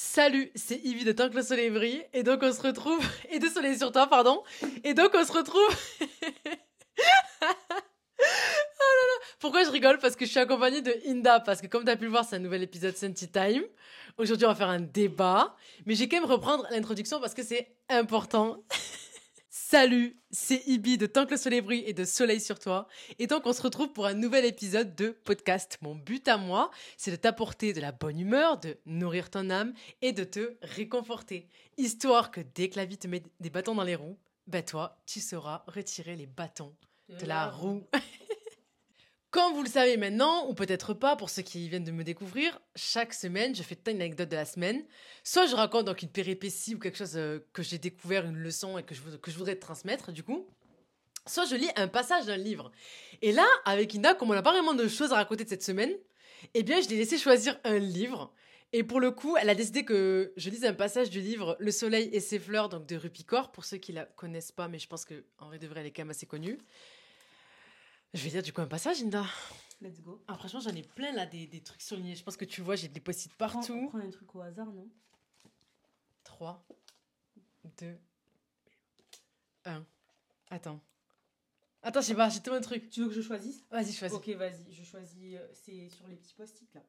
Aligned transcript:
Salut, 0.00 0.52
c'est 0.54 0.78
Ivy 0.84 1.04
de 1.04 1.10
Tant 1.10 1.28
que 1.28 1.34
le 1.34 1.42
soleil 1.42 1.70
brille. 1.70 2.04
Et 2.12 2.22
donc 2.22 2.38
on 2.44 2.52
se 2.52 2.62
retrouve. 2.62 3.04
Et 3.32 3.40
de 3.40 3.48
soleil 3.48 3.76
sur 3.76 3.90
toi, 3.90 4.06
pardon. 4.06 4.44
Et 4.84 4.94
donc 4.94 5.10
on 5.12 5.24
se 5.24 5.32
retrouve. 5.32 5.76
oh 6.00 6.04
là 7.40 7.48
là. 7.48 9.26
Pourquoi 9.40 9.64
je 9.64 9.70
rigole? 9.70 9.98
Parce 9.98 10.14
que 10.14 10.24
je 10.24 10.30
suis 10.30 10.38
accompagnée 10.38 10.82
de 10.82 10.94
Inda. 11.08 11.40
Parce 11.40 11.60
que 11.60 11.66
comme 11.66 11.84
tu 11.84 11.90
as 11.90 11.96
pu 11.96 12.04
le 12.04 12.10
voir, 12.10 12.24
c'est 12.24 12.36
un 12.36 12.38
nouvel 12.38 12.62
épisode 12.62 12.96
Sunty 12.96 13.26
Time. 13.26 13.64
Aujourd'hui, 14.18 14.46
on 14.46 14.50
va 14.50 14.54
faire 14.54 14.68
un 14.68 14.78
débat. 14.78 15.56
Mais 15.84 15.96
j'ai 15.96 16.08
quand 16.08 16.20
même 16.20 16.30
reprendre 16.30 16.64
l'introduction 16.70 17.18
parce 17.18 17.34
que 17.34 17.42
c'est 17.42 17.74
important. 17.88 18.62
Salut, 19.70 20.16
c'est 20.30 20.66
Ibi 20.66 20.96
de 20.96 21.04
Tant 21.04 21.26
que 21.26 21.32
le 21.32 21.36
soleil 21.36 21.60
brille 21.60 21.84
et 21.86 21.92
de 21.92 22.06
Soleil 22.06 22.40
sur 22.40 22.58
toi. 22.58 22.88
Et 23.18 23.26
donc, 23.26 23.42
on 23.44 23.52
se 23.52 23.60
retrouve 23.60 23.92
pour 23.92 24.06
un 24.06 24.14
nouvel 24.14 24.46
épisode 24.46 24.94
de 24.94 25.10
podcast. 25.10 25.76
Mon 25.82 25.94
but 25.94 26.26
à 26.26 26.38
moi, 26.38 26.70
c'est 26.96 27.10
de 27.10 27.16
t'apporter 27.16 27.74
de 27.74 27.80
la 27.82 27.92
bonne 27.92 28.18
humeur, 28.18 28.58
de 28.58 28.78
nourrir 28.86 29.28
ton 29.28 29.50
âme 29.50 29.74
et 30.00 30.12
de 30.12 30.24
te 30.24 30.56
réconforter. 30.62 31.50
Histoire 31.76 32.30
que 32.30 32.40
dès 32.54 32.70
que 32.70 32.78
la 32.78 32.86
vie 32.86 32.96
te 32.96 33.08
met 33.08 33.22
des 33.40 33.50
bâtons 33.50 33.74
dans 33.74 33.84
les 33.84 33.94
roues, 33.94 34.16
ben 34.46 34.64
toi, 34.64 35.02
tu 35.04 35.20
sauras 35.20 35.64
retirer 35.66 36.16
les 36.16 36.26
bâtons 36.26 36.74
de 37.10 37.26
la 37.26 37.50
roue. 37.50 37.84
Comme 39.30 39.52
vous 39.52 39.62
le 39.62 39.68
savez 39.68 39.98
maintenant, 39.98 40.48
ou 40.48 40.54
peut-être 40.54 40.94
pas 40.94 41.14
pour 41.14 41.28
ceux 41.28 41.42
qui 41.42 41.68
viennent 41.68 41.84
de 41.84 41.90
me 41.90 42.02
découvrir, 42.02 42.58
chaque 42.74 43.12
semaine, 43.12 43.54
je 43.54 43.62
fais 43.62 43.76
une 43.86 43.96
anecdote 43.96 44.30
de 44.30 44.36
la 44.36 44.46
semaine. 44.46 44.82
Soit 45.22 45.46
je 45.46 45.54
raconte 45.54 45.84
donc 45.84 46.00
une 46.00 46.08
péripétie 46.08 46.74
ou 46.74 46.78
quelque 46.78 46.96
chose 46.96 47.16
euh, 47.16 47.40
que 47.52 47.62
j'ai 47.62 47.76
découvert, 47.76 48.24
une 48.24 48.38
leçon 48.38 48.78
et 48.78 48.82
que 48.82 48.94
je, 48.94 49.02
que 49.02 49.30
je 49.30 49.36
voudrais 49.36 49.56
transmettre, 49.56 50.12
du 50.12 50.22
coup. 50.22 50.46
Soit 51.26 51.44
je 51.44 51.56
lis 51.56 51.68
un 51.76 51.88
passage 51.88 52.24
d'un 52.24 52.38
livre. 52.38 52.72
Et 53.20 53.32
là, 53.32 53.46
avec 53.66 53.94
Inda, 53.94 54.14
comme 54.14 54.30
on 54.30 54.34
n'a 54.34 54.40
pas 54.40 54.52
vraiment 54.52 54.72
de 54.72 54.88
choses 54.88 55.12
à 55.12 55.16
raconter 55.16 55.44
de 55.44 55.50
cette 55.50 55.62
semaine, 55.62 55.92
eh 56.54 56.62
bien, 56.62 56.80
je 56.80 56.88
l'ai 56.88 56.96
laissé 56.96 57.18
choisir 57.18 57.60
un 57.64 57.78
livre. 57.78 58.32
Et 58.72 58.82
pour 58.82 58.98
le 58.98 59.10
coup, 59.10 59.36
elle 59.36 59.50
a 59.50 59.54
décidé 59.54 59.84
que 59.84 60.32
je 60.38 60.48
lise 60.48 60.64
un 60.64 60.72
passage 60.72 61.10
du 61.10 61.20
livre 61.20 61.54
Le 61.60 61.70
soleil 61.70 62.08
et 62.14 62.20
ses 62.20 62.38
fleurs, 62.38 62.70
donc 62.70 62.86
de 62.86 62.96
Rupicor, 62.96 63.50
pour 63.50 63.66
ceux 63.66 63.76
qui 63.76 63.92
la 63.92 64.06
connaissent 64.06 64.52
pas, 64.52 64.68
mais 64.68 64.78
je 64.78 64.86
pense 64.86 65.04
qu'en 65.04 65.48
vrai 65.48 65.58
de 65.58 65.66
vrai, 65.66 65.80
elle 65.80 65.86
est 65.86 65.90
quand 65.90 66.02
même 66.02 66.10
assez 66.10 66.26
connue. 66.26 66.58
Je 68.14 68.22
vais 68.24 68.30
dire 68.30 68.42
du 68.42 68.52
coup 68.52 68.60
un 68.60 68.66
passage, 68.66 69.02
Inda. 69.02 69.24
Let's 69.80 70.00
go. 70.00 70.22
Ah, 70.26 70.36
franchement, 70.36 70.60
j'en 70.60 70.74
ai 70.74 70.82
plein 70.82 71.12
là, 71.12 71.26
des, 71.26 71.46
des 71.46 71.62
trucs 71.62 71.82
surlignés. 71.82 72.16
Je 72.16 72.24
pense 72.24 72.36
que 72.36 72.44
tu 72.44 72.62
vois, 72.62 72.74
j'ai 72.74 72.88
des 72.88 73.00
post-it 73.00 73.32
partout. 73.34 73.72
On 73.74 73.88
prend 73.88 73.98
un 73.98 74.10
truc 74.10 74.34
au 74.34 74.40
hasard, 74.40 74.66
non? 74.72 74.88
3, 76.24 76.66
2, 77.78 77.98
1. 79.64 79.86
Attends. 80.50 80.80
Attends, 81.82 82.00
je 82.00 82.06
sais 82.06 82.14
pas, 82.14 82.28
j'ai 82.28 82.40
tout 82.40 82.52
un 82.52 82.60
truc. 82.60 82.90
Tu 82.90 83.00
veux 83.02 83.08
que 83.08 83.14
je 83.14 83.22
choisisse? 83.22 83.64
Vas-y, 83.70 83.92
choisis. 83.92 84.16
Ok, 84.18 84.28
vas-y, 84.30 84.72
je 84.72 84.82
choisis. 84.82 85.16
euh, 85.36 85.48
c'est 85.52 85.88
sur 85.90 86.06
les 86.08 86.16
petits 86.16 86.34
post-it 86.34 86.68
là. 86.74 86.82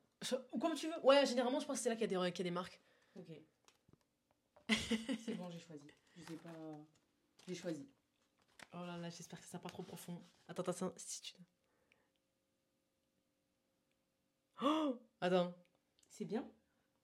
Ou 0.51 0.57
comme 0.59 0.73
tu 0.73 0.87
veux. 0.87 0.99
Ouais, 1.03 1.25
généralement, 1.27 1.59
je 1.59 1.65
pense 1.65 1.77
que 1.77 1.83
c'est 1.83 1.89
là 1.89 1.95
qu'il 1.95 2.11
y, 2.11 2.15
a 2.15 2.23
des- 2.23 2.31
qu'il 2.31 2.45
y 2.45 2.47
a 2.47 2.51
des 2.51 2.53
marques. 2.55 2.81
Ok. 3.15 3.27
c'est 5.25 5.35
bon, 5.35 5.49
j'ai 5.51 5.59
choisi. 5.59 5.87
Je 6.17 6.23
sais 6.23 6.33
pas. 6.37 6.49
J'ai 7.47 7.55
choisi. 7.55 7.87
Oh 8.73 8.85
là 8.85 8.97
là, 8.97 9.09
j'espère 9.09 9.39
que 9.39 9.47
ça 9.47 9.59
pas 9.59 9.69
trop 9.69 9.83
profond. 9.83 10.21
Attends, 10.47 10.63
attends, 10.63 10.93
si 10.97 11.21
tu. 11.21 11.33
Oh 14.61 14.99
Attends. 15.21 15.53
C'est 16.09 16.25
bien 16.25 16.45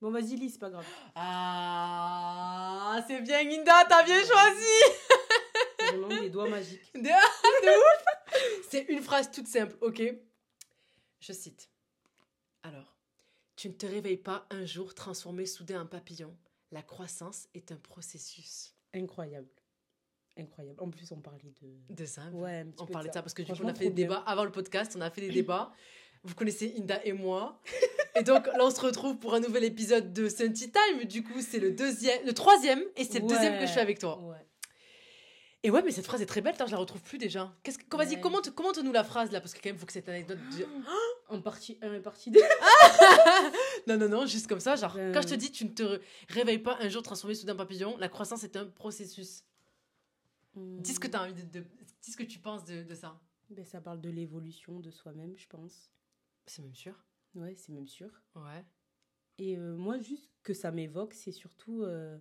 Bon, 0.01 0.11
vas-y, 0.11 0.35
lis, 0.35 0.51
c'est 0.51 0.59
pas 0.59 0.69
grave. 0.69 0.85
Ah, 1.15 3.03
c'est 3.07 3.21
bien, 3.21 3.39
Inda, 3.39 3.85
t'as 3.87 4.03
bien 4.03 4.21
choisi 4.23 4.75
Vraiment 5.79 6.07
des 6.07 6.29
doigts 6.29 6.49
magiques. 6.49 6.93
De, 6.93 6.99
de 7.01 7.77
ouf 7.77 8.61
C'est 8.69 8.83
une 8.89 9.01
phrase 9.01 9.31
toute 9.31 9.47
simple, 9.47 9.77
ok 9.81 10.01
Je 11.21 11.33
cite. 11.33 11.69
Alors, 12.63 12.97
tu 13.55 13.69
ne 13.69 13.73
te 13.73 13.85
réveilles 13.85 14.17
pas 14.17 14.45
un 14.49 14.65
jour 14.65 14.93
transformé 14.93 15.45
soudain 15.45 15.81
en 15.81 15.85
papillon. 15.87 16.35
La 16.71 16.83
croissance 16.83 17.47
est 17.53 17.71
un 17.71 17.77
processus. 17.77 18.75
Incroyable. 18.93 19.49
Incroyable. 20.37 20.81
En 20.81 20.89
plus, 20.89 21.09
on 21.11 21.21
parlait 21.21 21.39
de. 21.61 21.95
De 21.95 22.05
ça 22.05 22.23
Ouais, 22.33 22.59
un 22.59 22.65
petit 22.65 22.81
On 22.83 22.85
peu 22.85 22.93
parlait 22.93 23.09
de 23.09 23.13
ça 23.13 23.21
parce 23.21 23.33
que 23.33 23.41
du 23.41 23.51
coup, 23.53 23.59
on 23.63 23.67
a 23.67 23.73
fait 23.73 23.85
des 23.85 23.89
bien. 23.91 24.05
débats 24.05 24.23
avant 24.27 24.43
le 24.43 24.51
podcast, 24.51 24.93
on 24.97 25.01
a 25.01 25.09
fait 25.09 25.21
des 25.21 25.29
débats. 25.41 25.71
Vous 26.23 26.33
connaissez 26.35 26.73
Inda 26.79 26.99
et 27.05 27.13
moi. 27.13 27.61
Et 28.15 28.23
donc 28.23 28.47
là, 28.47 28.57
on 28.61 28.71
se 28.71 28.81
retrouve 28.81 29.17
pour 29.17 29.33
un 29.35 29.39
nouvel 29.39 29.63
épisode 29.63 30.11
de 30.11 30.27
Sunty 30.27 30.71
Time. 30.71 31.05
Du 31.05 31.23
coup, 31.23 31.39
c'est 31.41 31.59
le 31.59 31.71
deuxième, 31.71 32.25
le 32.25 32.33
troisième, 32.33 32.81
et 32.95 33.03
c'est 33.03 33.19
le 33.19 33.27
deuxième 33.27 33.59
que 33.59 33.67
je 33.67 33.71
fais 33.71 33.79
avec 33.81 33.99
toi. 33.99 34.19
Ouais. 34.21 34.35
Et 35.63 35.71
ouais, 35.71 35.81
mais 35.83 35.91
cette 35.91 36.05
phrase 36.05 36.21
est 36.21 36.25
très 36.27 36.41
belle. 36.41 36.53
Attends, 36.53 36.65
je 36.67 36.71
la 36.73 36.77
retrouve 36.77 37.01
plus 37.01 37.17
déjà. 37.17 37.51
Qu'est-ce 37.63 37.77
que, 37.79 37.97
vas-y, 37.97 38.15
Ouais. 38.15 38.21
commente, 38.21 38.49
commente-nous 38.53 38.91
la 38.91 39.03
phrase 39.03 39.31
là, 39.31 39.39
parce 39.41 39.53
que 39.53 39.59
quand 39.61 39.69
même, 39.69 39.77
faut 39.77 39.85
que 39.85 39.93
cette 39.93 40.09
anecdote. 40.09 40.37
En 41.27 41.41
partie 41.41 41.79
1 41.81 41.93
et 41.93 41.99
partie 42.01 42.29
2. 42.29 42.39
Non, 43.87 43.97
non, 43.97 44.07
non, 44.09 44.25
juste 44.27 44.47
comme 44.47 44.59
ça. 44.59 44.75
Genre, 44.75 44.93
quand 45.13 45.21
je 45.21 45.27
te 45.27 45.33
dis, 45.35 45.51
tu 45.51 45.65
ne 45.65 45.69
te 45.69 45.81
ré- 45.83 45.99
réveilles 46.29 46.59
pas 46.59 46.77
un 46.81 46.87
jour 46.89 47.01
transformé 47.01 47.33
soudain 47.35 47.55
papillon, 47.55 47.95
la 47.97 48.09
croissance 48.09 48.43
est 48.43 48.55
un 48.55 48.65
processus. 48.65 49.43
Dis 50.55 50.93
ce 50.93 50.99
que 50.99 51.07
tu 51.07 51.15
as 51.17 51.23
envie 51.23 51.33
de, 51.33 51.59
de- 51.59 51.65
dis 52.01 52.11
ce 52.11 52.17
que 52.17 52.23
tu 52.23 52.39
penses 52.39 52.63
de, 52.65 52.83
de 52.83 52.95
ça. 52.95 53.19
Ben, 53.49 53.65
ça 53.65 53.81
parle 53.81 54.01
de 54.01 54.09
l'évolution 54.09 54.79
de 54.79 54.89
soi-même, 54.91 55.35
je 55.37 55.47
pense. 55.47 55.91
C'est 56.45 56.61
même 56.61 56.75
sûr. 56.75 56.95
Ouais, 57.35 57.53
c'est 57.55 57.71
même 57.73 57.87
sûr. 57.87 58.09
Ouais. 58.35 58.65
Et 59.37 59.57
euh, 59.57 59.75
moi, 59.75 59.97
juste 59.99 60.31
que 60.43 60.53
ça 60.53 60.71
m'évoque, 60.71 61.13
c'est 61.13 61.31
surtout. 61.31 61.83
euh, 61.83 62.17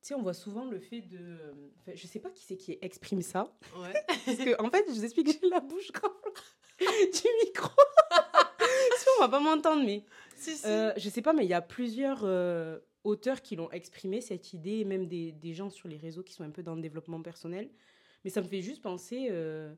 Tu 0.00 0.08
sais, 0.08 0.14
on 0.14 0.22
voit 0.22 0.34
souvent 0.34 0.64
le 0.64 0.80
fait 0.80 1.02
de. 1.02 1.36
enfin, 1.78 1.92
je 1.94 2.06
sais 2.06 2.20
pas 2.20 2.30
qui 2.30 2.44
c'est 2.44 2.56
qui 2.56 2.78
exprime 2.80 3.22
ça. 3.22 3.54
Ouais. 3.76 3.92
Parce 4.24 4.38
que, 4.38 4.60
en 4.62 4.70
fait, 4.70 4.84
je 4.88 4.92
vous 4.94 5.04
explique, 5.04 5.30
j'ai 5.40 5.48
la 5.50 5.60
bouche 5.60 5.92
grave 5.92 6.12
du 6.80 7.28
micro. 7.44 7.68
si 8.98 9.06
on 9.18 9.20
va 9.20 9.28
pas 9.28 9.40
m'entendre, 9.40 9.84
mais. 9.84 10.04
si, 10.36 10.56
si. 10.56 10.66
Euh, 10.66 10.92
je 10.96 11.08
sais 11.10 11.22
pas, 11.22 11.32
mais 11.32 11.44
il 11.44 11.48
y 11.50 11.54
a 11.54 11.62
plusieurs 11.62 12.20
euh, 12.24 12.78
auteurs 13.06 13.40
qui 13.40 13.56
l'ont 13.56 13.70
exprimé, 13.70 14.20
cette 14.20 14.52
idée, 14.52 14.78
et 14.78 14.84
même 14.84 15.06
des, 15.06 15.32
des 15.32 15.54
gens 15.54 15.70
sur 15.70 15.88
les 15.88 15.96
réseaux 15.96 16.22
qui 16.22 16.32
sont 16.34 16.44
un 16.44 16.50
peu 16.50 16.62
dans 16.62 16.74
le 16.74 16.82
développement 16.82 17.22
personnel. 17.22 17.70
Mais 18.24 18.30
ça 18.30 18.42
me 18.42 18.48
fait 18.48 18.60
juste 18.60 18.82
penser 18.82 19.28
euh, 19.30 19.74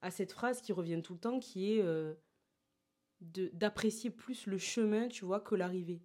à 0.00 0.10
cette 0.10 0.32
phrase 0.32 0.60
qui 0.62 0.72
revient 0.72 1.00
tout 1.02 1.12
le 1.12 1.20
temps, 1.20 1.38
qui 1.38 1.74
est 1.74 1.82
euh, 1.82 2.14
d'apprécier 3.20 4.10
plus 4.10 4.46
le 4.46 4.58
chemin, 4.58 5.08
tu 5.08 5.24
vois, 5.24 5.40
que 5.40 5.54
l'arrivée. 5.54 6.02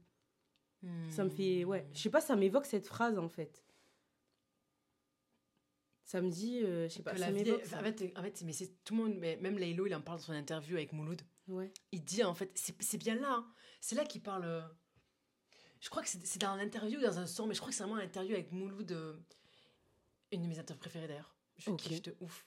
Ça 1.10 1.24
me 1.24 1.30
fait... 1.30 1.66
Hmm. 1.66 1.70
Ouais, 1.70 1.90
je 1.94 2.00
sais 2.00 2.12
pas, 2.12 2.22
ça 2.22 2.36
m'évoque 2.36 2.66
cette 2.68 2.86
phrase, 2.86 3.18
en 3.18 3.30
fait. 3.30 3.64
Ça 6.04 6.22
me 6.22 6.30
dit... 6.30 6.62
euh, 6.64 6.88
je 6.88 6.94
sais 6.94 7.02
pas, 7.02 7.14
Que 7.14 7.18
ça 7.20 7.32
la 7.32 7.44
vie 7.44 7.52
ça. 7.64 7.80
en 7.80 7.84
fait, 7.84 8.14
en 8.16 8.22
fait, 8.22 8.44
mais 8.46 8.54
c'est 8.54 8.84
tout 8.84 8.96
le 8.96 9.02
monde, 9.04 9.16
mais 9.18 9.38
même 9.38 9.58
Laylo, 9.58 9.88
il 9.88 9.96
en 9.96 10.02
parle 10.02 10.20
dans 10.20 10.26
son 10.26 10.34
interview 10.34 10.76
avec 10.76 10.94
Mouloud. 10.94 11.22
Ouais. 11.48 11.72
Il 11.92 12.04
dit 12.04 12.24
en 12.24 12.36
fait, 12.36 12.52
c'est 12.54 12.80
c'est 12.82 12.98
bien 13.00 13.16
là, 13.16 13.32
hein. 13.32 13.48
c'est 13.82 13.96
là 13.96 14.06
qu'il 14.06 14.22
parle. 14.22 14.64
Je 15.86 15.90
crois 15.92 16.02
que 16.02 16.10
c'est 16.10 16.40
dans 16.40 16.48
un 16.50 16.60
interview 16.60 16.98
ou 16.98 17.04
dans 17.04 17.20
un 17.20 17.28
son, 17.28 17.46
mais 17.46 17.54
je 17.54 17.60
crois 17.60 17.70
que 17.70 17.76
c'est 17.78 17.84
vraiment 17.84 18.00
un 18.00 18.04
interview 18.04 18.34
avec 18.34 18.52
Mouloud, 18.52 18.92
euh, 18.92 19.14
une 20.32 20.42
de 20.42 20.48
mes 20.48 20.58
interviews 20.58 20.80
préférées 20.80 21.08
d'ailleurs. 21.08 21.36
Je 21.60 21.70
Ok. 21.70 21.78
kiffe 21.78 22.02
de 22.02 22.16
ouf. 22.22 22.44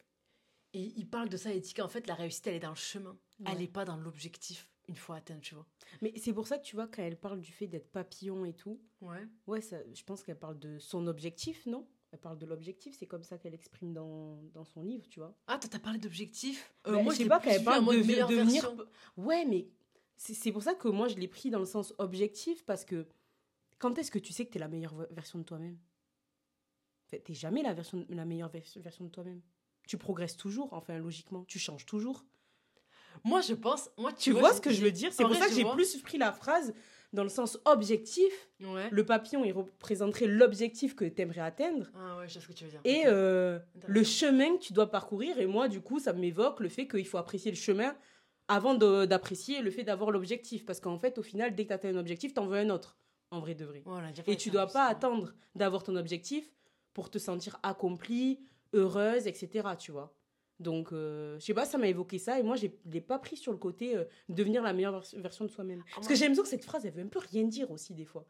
Et 0.74 0.92
il 0.96 1.08
parle 1.08 1.28
de 1.28 1.36
ça, 1.36 1.52
il 1.54 1.60
dit 1.60 1.72
qu'en 1.72 1.88
fait 1.88 2.08
la 2.08 2.16
réussite 2.16 2.48
elle 2.48 2.56
est 2.56 2.60
dans 2.60 2.70
le 2.70 2.74
chemin, 2.74 3.16
elle 3.46 3.58
n'est 3.58 3.68
pas 3.68 3.84
dans 3.84 3.96
l'objectif 3.96 4.68
une 4.88 4.96
fois 4.96 5.16
atteinte, 5.16 5.42
tu 5.42 5.54
vois. 5.54 5.66
Mais 6.02 6.12
c'est 6.16 6.32
pour 6.32 6.48
ça 6.48 6.58
que 6.58 6.64
tu 6.64 6.74
vois, 6.74 6.88
quand 6.88 7.02
elle 7.02 7.16
parle 7.16 7.40
du 7.40 7.52
fait 7.52 7.68
d'être 7.68 7.92
papillon 7.92 8.44
et 8.44 8.54
tout, 8.54 8.80
Ouais. 9.00 9.24
Ouais, 9.46 9.60
ça, 9.60 9.76
je 9.94 10.02
pense 10.02 10.24
qu'elle 10.24 10.38
parle 10.38 10.58
de 10.58 10.80
son 10.80 11.06
objectif, 11.06 11.64
non? 11.66 11.86
Elle 12.10 12.18
parle 12.18 12.38
de 12.38 12.46
l'objectif, 12.46 12.96
c'est 12.98 13.06
comme 13.06 13.22
ça 13.22 13.38
qu'elle 13.38 13.54
exprime 13.54 13.92
dans, 13.92 14.42
dans 14.52 14.64
son 14.64 14.82
livre, 14.82 15.06
tu 15.08 15.20
vois. 15.20 15.32
Ah, 15.46 15.58
t'as 15.58 15.78
parlé 15.78 16.00
d'objectif? 16.00 16.74
Bah, 16.84 16.90
Euh, 16.92 17.02
Moi 17.04 17.12
je 17.12 17.18
sais 17.18 17.28
pas 17.28 17.38
plus 17.38 17.50
quand 17.50 17.54
elle 17.54 17.60
vu 17.60 17.68
en 17.68 17.70
parle 17.70 17.86
de 17.86 18.00
devenir. 18.00 18.62
version. 18.62 18.86
Ouais, 19.16 19.44
mais 19.44 19.68
c'est 20.16 20.34
c'est 20.34 20.50
pour 20.50 20.62
ça 20.64 20.74
que 20.74 20.88
moi 20.88 21.06
je 21.06 21.14
l'ai 21.16 21.28
pris 21.28 21.50
dans 21.50 21.60
le 21.60 21.66
sens 21.66 21.94
objectif 21.98 22.64
parce 22.64 22.84
que 22.84 23.06
quand 23.78 23.98
est-ce 23.98 24.10
que 24.10 24.18
tu 24.18 24.32
sais 24.32 24.44
que 24.46 24.50
t'es 24.52 24.58
la 24.58 24.68
meilleure 24.68 24.94
ve- 24.94 25.06
version 25.10 25.38
de 25.38 25.44
toi-même? 25.44 25.78
Enfin, 27.06 27.18
T'es 27.24 27.34
jamais 27.34 27.62
la, 27.62 27.72
version, 27.74 28.04
la 28.10 28.24
meilleure 28.24 28.50
vers- 28.50 28.62
version 28.76 29.04
de 29.04 29.10
toi-même. 29.10 29.40
Tu 29.86 29.96
progresses 29.96 30.36
toujours, 30.36 30.72
enfin 30.72 30.98
logiquement, 30.98 31.44
tu 31.44 31.58
changes 31.58 31.86
toujours. 31.86 32.24
Moi 33.24 33.40
je 33.40 33.54
pense, 33.54 33.90
moi 33.96 34.12
Tu 34.12 34.32
vois, 34.32 34.52
ce 34.52 34.60
que 34.60 34.70
je 34.70 34.82
veux 34.82 34.92
dire? 34.92 35.12
C'est 35.12 35.22
pour 35.22 35.30
vrai, 35.32 35.38
ça 35.40 35.48
que 35.48 35.54
j'ai 35.54 35.64
plus 35.64 35.96
pris 36.02 36.18
la 36.18 36.32
phrase 36.32 36.74
dans 37.12 37.22
le 37.22 37.28
sens 37.30 37.58
objectif. 37.64 38.32
Ouais. 38.60 38.88
Le 38.90 39.04
papillon, 39.04 39.44
il 39.44 39.52
représenterait 39.52 40.26
l'objectif 40.26 40.94
que 40.94 41.06
t'aimerais 41.06 41.40
atteindre. 41.40 41.90
Ah 41.94 42.18
ouais, 42.18 42.28
je 42.28 42.34
sais 42.34 42.40
ce 42.40 42.46
que 42.48 42.52
tu 42.52 42.64
veux 42.64 42.70
dire. 42.70 42.80
Et 42.84 43.04
euh, 43.06 43.58
le 43.86 44.04
chemin 44.04 44.56
que 44.58 44.62
tu 44.62 44.72
dois 44.74 44.90
parcourir. 44.90 45.38
Et 45.40 45.46
moi, 45.46 45.68
du 45.68 45.80
coup, 45.80 45.98
ça 45.98 46.12
m'évoque 46.12 46.60
le 46.60 46.68
fait 46.68 46.86
qu'il 46.86 47.06
faut 47.06 47.16
apprécier 47.18 47.50
le 47.50 47.56
chemin 47.56 47.96
avant 48.46 48.74
d'apprécier 48.74 49.62
le 49.62 49.70
fait 49.70 49.84
d'avoir 49.84 50.10
l'objectif. 50.10 50.64
Parce 50.66 50.78
qu'en 50.80 50.98
fait, 50.98 51.16
au 51.18 51.22
final, 51.22 51.54
dès 51.54 51.64
que 51.64 51.68
tu 51.68 51.74
atteins 51.74 51.94
un 51.96 51.98
objectif, 51.98 52.34
tu 52.34 52.40
en 52.40 52.46
veux 52.46 52.58
un 52.58 52.68
autre, 52.70 52.98
en 53.30 53.40
vrai 53.40 53.54
de 53.54 53.64
vrai. 53.64 53.82
Et 54.26 54.36
tu 54.36 54.50
dois 54.50 54.66
pas 54.66 54.86
attendre 54.86 55.32
d'avoir 55.54 55.82
ton 55.82 55.96
objectif 55.96 56.50
pour 56.94 57.10
te 57.10 57.18
sentir 57.18 57.58
accomplie, 57.62 58.40
heureuse, 58.72 59.26
etc. 59.26 59.68
Tu 59.78 59.92
vois 59.92 60.14
donc, 60.60 60.92
euh, 60.92 61.38
je 61.38 61.44
sais 61.44 61.54
pas, 61.54 61.64
ça 61.64 61.78
m'a 61.78 61.86
évoqué 61.86 62.18
ça. 62.18 62.40
Et 62.40 62.42
moi, 62.42 62.56
je 62.56 62.66
l'ai 62.86 63.00
pas 63.00 63.20
pris 63.20 63.36
sur 63.36 63.52
le 63.52 63.58
côté 63.58 63.96
euh, 63.96 64.04
devenir 64.28 64.60
la 64.60 64.72
meilleure 64.72 64.90
vers- 64.98 65.20
version 65.22 65.44
de 65.44 65.50
soi-même. 65.52 65.84
Ah, 65.86 65.92
Parce 65.94 66.08
que 66.08 66.16
j'ai 66.16 66.22
l'impression 66.22 66.42
que 66.42 66.48
cette 66.48 66.64
phrase, 66.64 66.84
elle 66.84 66.94
veut 66.94 67.04
un 67.04 67.06
peu 67.06 67.20
rien 67.20 67.44
dire 67.44 67.70
aussi, 67.70 67.94
des 67.94 68.04
fois. 68.04 68.26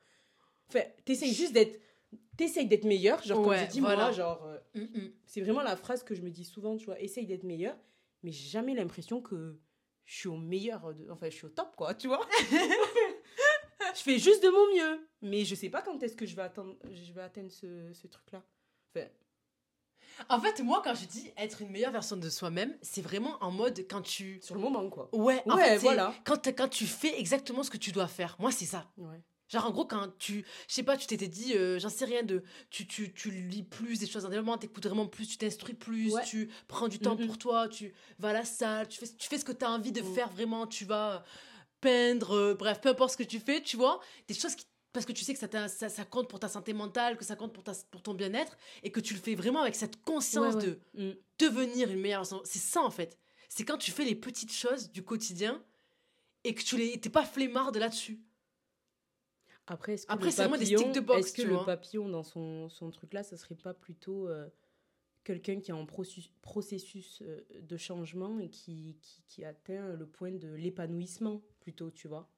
Enfin, 0.68 0.82
t'essayes 1.06 1.32
juste 1.32 1.54
d'être... 1.54 1.80
T'essayes 2.36 2.66
d'être 2.68 2.84
meilleur, 2.84 3.22
genre 3.22 3.38
comme 3.38 3.48
Ouais, 3.48 3.60
j'ai 3.60 3.66
dit 3.68 3.80
voilà. 3.80 4.02
moi, 4.04 4.12
genre... 4.12 4.44
euh, 4.44 4.58
Mm, 4.74 4.80
mm. 4.82 5.12
c'est 5.24 5.40
vraiment 5.40 5.62
la 5.62 5.74
phrase 5.74 6.02
que 6.02 6.14
je 6.14 6.20
me 6.20 6.28
dis 6.28 6.44
souvent, 6.44 6.76
tu 6.76 6.84
vois, 6.84 7.00
essaye 7.00 7.24
d'être 7.24 7.44
meilleur, 7.44 7.74
mais 8.22 8.30
j'ai 8.30 8.48
jamais 8.50 8.74
l'impression 8.74 9.22
que 9.22 9.58
je 10.04 10.14
suis 10.18 10.28
au 10.28 10.36
meilleur, 10.36 10.92
de- 10.94 11.08
enfin, 11.10 11.30
je 11.30 11.34
suis 11.34 11.46
au 11.46 11.50
top, 11.50 11.74
quoi, 11.76 11.94
tu 11.94 12.08
vois. 12.08 12.20
Je 13.98 14.02
fais 14.02 14.18
juste 14.18 14.42
de 14.42 14.48
mon 14.48 14.74
mieux. 14.76 15.08
Mais 15.22 15.44
je 15.44 15.54
sais 15.54 15.68
pas 15.70 15.82
quand 15.82 16.00
est-ce 16.02 16.14
que 16.16 16.24
je 16.26 16.36
vais 16.36 16.42
atteindre, 16.42 16.76
je 16.90 17.12
vais 17.12 17.22
atteindre 17.22 17.50
ce, 17.50 17.92
ce 17.92 18.06
truc-là. 18.06 18.42
Enfin, 18.96 19.06
En 20.28 20.40
fait, 20.40 20.60
moi, 20.62 20.80
quand 20.84 20.94
je 20.94 21.06
dis 21.06 21.30
être 21.36 21.62
une 21.62 21.70
meilleure 21.70 21.92
version 21.92 22.16
de 22.16 22.28
soi-même, 22.30 22.76
c'est 22.82 23.02
vraiment 23.02 23.36
en 23.42 23.50
mode 23.50 23.84
quand 23.88 24.02
tu. 24.02 24.40
sur 24.42 24.54
le 24.54 24.60
moment, 24.60 24.88
quoi. 24.88 25.08
Ouais, 25.14 25.42
en 25.46 25.56
Ouais, 25.56 25.62
fait, 25.64 25.70
c'est 25.74 25.78
voilà. 25.78 26.14
Quand, 26.24 26.46
quand 26.56 26.68
tu 26.68 26.86
fais 26.86 27.18
exactement 27.18 27.62
ce 27.62 27.70
que 27.70 27.76
tu 27.76 27.92
dois 27.92 28.08
faire. 28.08 28.36
Moi, 28.38 28.50
c'est 28.50 28.64
ça. 28.66 28.90
Ouais. 28.96 29.20
Genre, 29.48 29.64
en 29.64 29.70
gros, 29.70 29.86
quand 29.86 30.08
tu. 30.18 30.44
Je 30.68 30.74
sais 30.74 30.82
pas, 30.82 30.96
tu 30.96 31.06
t'étais 31.06 31.28
dit, 31.28 31.54
euh, 31.56 31.78
j'en 31.78 31.88
sais 31.88 32.04
rien 32.04 32.22
de. 32.22 32.42
Tu, 32.70 32.86
tu, 32.86 33.12
tu 33.14 33.30
lis 33.30 33.62
plus 33.62 33.98
des 33.98 34.06
choses 34.06 34.24
en 34.26 34.28
développement, 34.28 34.58
t'écoutes 34.58 34.86
vraiment 34.86 35.06
plus, 35.06 35.26
tu 35.26 35.38
t'instruis 35.38 35.74
plus, 35.74 36.12
Ouais. 36.12 36.24
tu 36.24 36.50
prends 36.66 36.88
du 36.88 36.98
temps 36.98 37.16
Mhm. 37.16 37.26
pour 37.26 37.38
toi, 37.38 37.66
tu 37.68 37.94
vas 38.18 38.28
à 38.30 38.32
la 38.34 38.44
salle, 38.44 38.88
tu 38.88 38.98
fais, 39.00 39.06
tu 39.16 39.28
fais 39.28 39.38
ce 39.38 39.44
que 39.46 39.52
tu 39.52 39.64
as 39.64 39.70
envie 39.70 39.92
de 39.92 40.02
Mhm. 40.02 40.14
faire 40.14 40.28
vraiment, 40.30 40.66
tu 40.66 40.84
vas 40.84 41.24
peindre, 41.80 42.32
euh, 42.32 42.54
bref, 42.54 42.80
peu 42.80 42.88
importe 42.88 43.12
ce 43.12 43.16
que 43.16 43.22
tu 43.22 43.40
fais, 43.40 43.62
tu 43.62 43.76
vois. 43.76 44.00
Des 44.26 44.34
choses 44.34 44.54
qui. 44.54 44.66
Parce 44.92 45.04
que 45.04 45.12
tu 45.12 45.22
sais 45.22 45.34
que 45.34 45.38
ça, 45.38 45.68
ça, 45.68 45.88
ça 45.88 46.04
compte 46.04 46.28
pour 46.28 46.40
ta 46.40 46.48
santé 46.48 46.72
mentale, 46.72 47.16
que 47.18 47.24
ça 47.24 47.36
compte 47.36 47.52
pour, 47.52 47.62
ta, 47.62 47.72
pour 47.90 48.02
ton 48.02 48.14
bien-être, 48.14 48.56
et 48.82 48.90
que 48.90 49.00
tu 49.00 49.14
le 49.14 49.20
fais 49.20 49.34
vraiment 49.34 49.60
avec 49.60 49.74
cette 49.74 50.02
conscience 50.02 50.54
Ouais, 50.54 50.78
de. 50.94 51.10
Mm. 51.10 51.16
devenir 51.38 51.90
une 51.90 52.00
meilleure. 52.00 52.26
C'est 52.26 52.58
ça 52.58 52.82
en 52.82 52.90
fait. 52.90 53.18
C'est 53.48 53.64
quand 53.64 53.78
tu 53.78 53.90
fais 53.90 54.04
les 54.04 54.14
petites 54.14 54.52
choses 54.52 54.90
du 54.90 55.02
quotidien 55.04 55.62
et 56.44 56.54
que 56.54 56.62
tu 56.62 56.76
les 56.76 56.98
t'es 56.98 57.10
pas 57.10 57.24
flemmard 57.24 57.70
de 57.72 57.78
là-dessus. 57.78 58.20
Après, 59.66 59.94
est-ce 59.94 60.06
que 60.06 60.12
Après, 60.12 60.30
c'est 60.30 60.42
vraiment 60.42 60.56
des 60.56 60.64
sticks 60.64 60.92
de 60.92 61.00
boxe, 61.00 61.20
Est-ce 61.26 61.32
que 61.34 61.42
tu 61.42 61.48
le 61.48 61.54
vois. 61.54 61.66
papillon, 61.66 62.08
dans 62.08 62.22
son, 62.22 62.68
son 62.70 62.90
truc-là, 62.90 63.22
ça 63.22 63.36
serait 63.36 63.54
pas 63.54 63.74
plutôt 63.74 64.26
euh, 64.26 64.48
quelqu'un 65.24 65.60
qui 65.60 65.70
est 65.70 65.74
en 65.74 65.84
processus, 65.84 66.32
processus 66.40 67.22
euh, 67.22 67.40
de 67.60 67.76
changement 67.76 68.38
et 68.40 68.48
qui, 68.48 68.96
qui, 69.02 69.22
qui 69.28 69.44
atteint 69.44 69.94
le 69.94 70.06
point 70.06 70.32
de 70.32 70.48
l'épanouissement, 70.48 71.42
tu 71.72 72.08
vois 72.08 72.28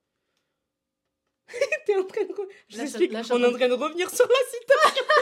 T'es 1.86 1.96
en 1.96 2.04
train 2.04 2.24
de... 2.24 2.32
quoi 2.32 2.44
Je 2.68 2.76
Là, 2.78 2.86
ça- 2.86 2.98
t'explique, 2.98 3.12
là, 3.12 3.22
je 3.22 3.32
on 3.32 3.42
est 3.42 3.46
en 3.46 3.52
train 3.52 3.68
de 3.68 3.72
revenir 3.74 4.08
sur 4.10 4.26
la 4.26 4.34
citation. 4.50 5.04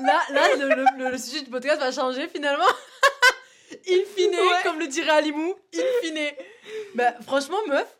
Là, 0.00 0.20
là 0.30 0.56
le, 0.56 0.68
le- 0.74 1.04
le- 1.04 1.10
le 1.12 1.18
sujet 1.18 1.42
du 1.42 1.50
podcast 1.50 1.78
va 1.80 1.92
changer 1.92 2.26
finalement. 2.28 2.64
in 3.88 4.04
fine, 4.16 4.30
Ouais. 4.30 4.62
comme 4.64 4.80
le 4.80 4.88
dirait 4.88 5.10
Alimou, 5.10 5.54
in 5.72 5.82
fine. 6.02 6.32
Bah, 6.96 7.14
franchement, 7.22 7.58
meuf, 7.68 7.96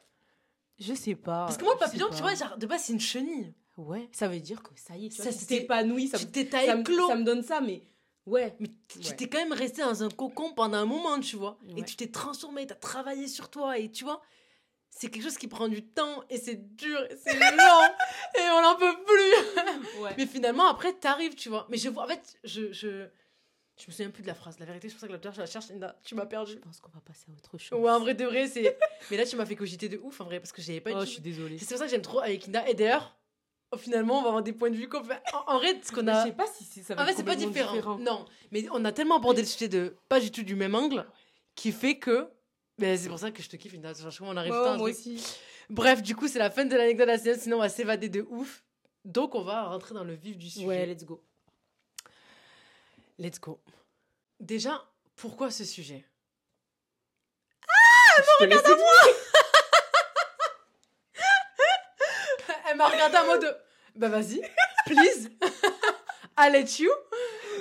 Je 0.80 0.92
sais 0.92 1.14
pas. 1.14 1.44
parce 1.46 1.56
que 1.56 1.62
moi, 1.64 1.78
papillon, 1.78 2.08
tu 2.10 2.20
vois, 2.20 2.34
genre, 2.34 2.58
de 2.58 2.66
base, 2.66 2.82
c'est 2.84 2.92
une 2.94 3.00
chenille. 3.00 3.54
Ouais, 3.76 4.08
ça 4.12 4.26
veut 4.26 4.40
dire 4.40 4.60
que 4.62 4.70
ça 4.74 4.96
y 4.96 5.06
est, 5.06 5.10
tu 5.10 5.16
Ça, 5.18 5.30
vois, 5.30 5.32
tu 5.38 5.46
t'épanouis, 5.46 6.08
ça, 6.08 6.18
tu 6.18 6.26
me- 6.26 6.30
t'es 6.32 6.48
ça, 6.50 6.74
me, 6.76 6.84
ça 6.84 7.14
me 7.16 7.22
donne 7.24 7.42
ça, 7.44 7.60
mais 7.60 7.82
ouais. 8.26 8.56
Mais 8.58 8.68
tu 8.88 8.98
Ouais. 8.98 9.16
t'es 9.16 9.28
quand 9.28 9.38
même 9.38 9.52
resté 9.52 9.82
dans 9.82 10.02
un 10.02 10.08
cocon 10.10 10.52
pendant 10.52 10.78
un 10.78 10.86
moment, 10.86 11.18
tu 11.20 11.36
vois. 11.36 11.58
Et 11.76 11.84
tu 11.84 11.94
t'es 11.94 12.08
transformé, 12.08 12.66
t'as 12.66 12.74
travaillé 12.74 13.28
sur 13.28 13.50
toi, 13.50 13.78
et 13.78 13.88
tu 13.90 14.02
vois, 14.02 14.20
c'est 14.96 15.10
quelque 15.10 15.24
chose 15.24 15.38
qui 15.38 15.48
prend 15.48 15.68
du 15.68 15.82
temps, 15.84 16.22
et 16.30 16.36
c'est 16.38 16.76
dur, 16.76 16.98
c'est 17.16 17.34
lent, 17.34 17.82
et 18.38 18.48
on 18.52 18.62
n'en 18.62 18.76
peut 18.76 18.94
plus. 19.04 20.00
ouais. 20.02 20.14
Mais 20.16 20.26
finalement, 20.26 20.68
après, 20.68 20.92
t'arrives, 20.92 21.34
tu 21.34 21.48
vois. 21.48 21.66
Mais 21.68 21.76
je 21.76 21.88
vois, 21.88 22.04
en 22.04 22.06
fait, 22.06 22.38
je, 22.44 22.72
je, 22.72 23.08
je 23.76 23.86
me 23.88 23.92
souviens 23.92 24.10
plus 24.10 24.22
de 24.22 24.28
la 24.28 24.34
phrase. 24.34 24.56
La 24.60 24.66
vérité, 24.66 24.88
c'est 24.88 24.94
pour 24.94 25.00
ça 25.00 25.08
que 25.08 25.12
l'auteur, 25.12 25.32
je 25.34 25.40
la 25.40 25.46
cherche, 25.46 25.68
Linda. 25.68 25.98
Tu 26.04 26.14
m'as 26.14 26.26
perdu. 26.26 26.52
Je 26.52 26.58
pense 26.58 26.78
qu'on 26.80 26.92
va 26.92 27.00
passer 27.00 27.24
à 27.28 27.32
autre 27.32 27.58
chose. 27.58 27.80
Ouais, 27.80 27.90
en 27.90 27.98
vrai 27.98 28.14
de 28.14 28.24
vrai, 28.24 28.46
c'est. 28.46 28.78
Mais 29.10 29.16
là, 29.16 29.26
tu 29.26 29.34
m'as 29.34 29.46
fait 29.46 29.56
cogiter 29.56 29.88
de 29.88 29.98
ouf, 29.98 30.20
en 30.20 30.26
vrai, 30.26 30.38
parce 30.38 30.52
que 30.52 30.62
j'avais 30.62 30.80
pas 30.80 30.92
Oh, 30.94 31.00
je 31.00 31.06
suis 31.06 31.20
désolée. 31.20 31.58
C'est 31.58 31.68
pour 31.68 31.78
ça 31.78 31.86
que 31.86 31.90
j'aime 31.90 32.02
trop 32.02 32.20
avec 32.20 32.46
Linda. 32.46 32.68
Et 32.68 32.74
d'ailleurs, 32.74 33.16
oh, 33.72 33.76
finalement, 33.76 34.20
on 34.20 34.22
va 34.22 34.28
avoir 34.28 34.42
des 34.44 34.52
points 34.52 34.70
de 34.70 34.76
vue 34.76 34.88
complètement. 34.88 35.40
En, 35.48 35.54
en 35.54 35.58
vrai, 35.58 35.80
ce 35.82 35.90
qu'on 35.90 36.06
a. 36.06 36.20
Je 36.22 36.28
sais 36.28 36.36
pas 36.36 36.46
si 36.46 36.84
ça 36.84 36.94
va 36.94 37.02
En 37.02 37.06
fait, 37.06 37.14
c'est 37.14 37.24
pas 37.24 37.34
complètement 37.34 37.72
différent. 37.72 37.98
Non, 37.98 38.26
mais 38.52 38.64
on 38.70 38.84
a 38.84 38.92
tellement 38.92 39.16
abordé 39.16 39.42
le 39.42 39.48
sujet 39.48 39.68
de 39.68 39.96
pas 40.08 40.20
du 40.20 40.30
tout 40.30 40.44
du 40.44 40.54
même 40.54 40.76
angle 40.76 41.04
qui 41.56 41.72
fait 41.72 41.98
que. 41.98 42.28
Mais 42.78 42.96
c'est 42.96 43.08
pour 43.08 43.18
ça 43.18 43.30
que 43.30 43.42
je 43.42 43.48
te 43.48 43.56
kiffe, 43.56 43.72
Linda. 43.72 43.94
Franchement, 43.94 44.28
on 44.30 44.36
arrive 44.36 44.52
à 44.52 44.72
un 44.72 44.76
moi 44.76 44.90
truc. 44.90 44.96
aussi. 44.96 45.22
Bref, 45.70 46.02
du 46.02 46.16
coup, 46.16 46.28
c'est 46.28 46.38
la 46.38 46.50
fin 46.50 46.64
de 46.64 46.76
l'anecdote 46.76 47.08
à 47.08 47.16
la 47.16 47.34
sinon 47.36 47.56
on 47.56 47.60
va 47.60 47.68
s'évader 47.68 48.08
de 48.08 48.26
ouf. 48.28 48.64
Donc, 49.04 49.34
on 49.34 49.42
va 49.42 49.64
rentrer 49.64 49.94
dans 49.94 50.04
le 50.04 50.14
vif 50.14 50.36
du 50.36 50.50
sujet. 50.50 50.66
Ouais, 50.66 50.86
let's 50.86 51.04
go. 51.04 51.22
Let's 53.18 53.38
go. 53.40 53.60
Déjà, 54.40 54.82
pourquoi 55.16 55.50
ce 55.50 55.64
sujet? 55.64 56.04
Je 58.16 58.44
te 58.44 58.44
laisse 58.44 58.62
dire. 58.62 58.76
Elle 62.70 62.76
m'a 62.76 62.88
regardé 62.88 63.16
en 63.18 63.26
mode 63.26 63.60
Bah 63.94 64.08
vas-y, 64.08 64.40
please, 64.86 65.30
I 66.38 66.50
let 66.50 66.80
you. 66.82 66.90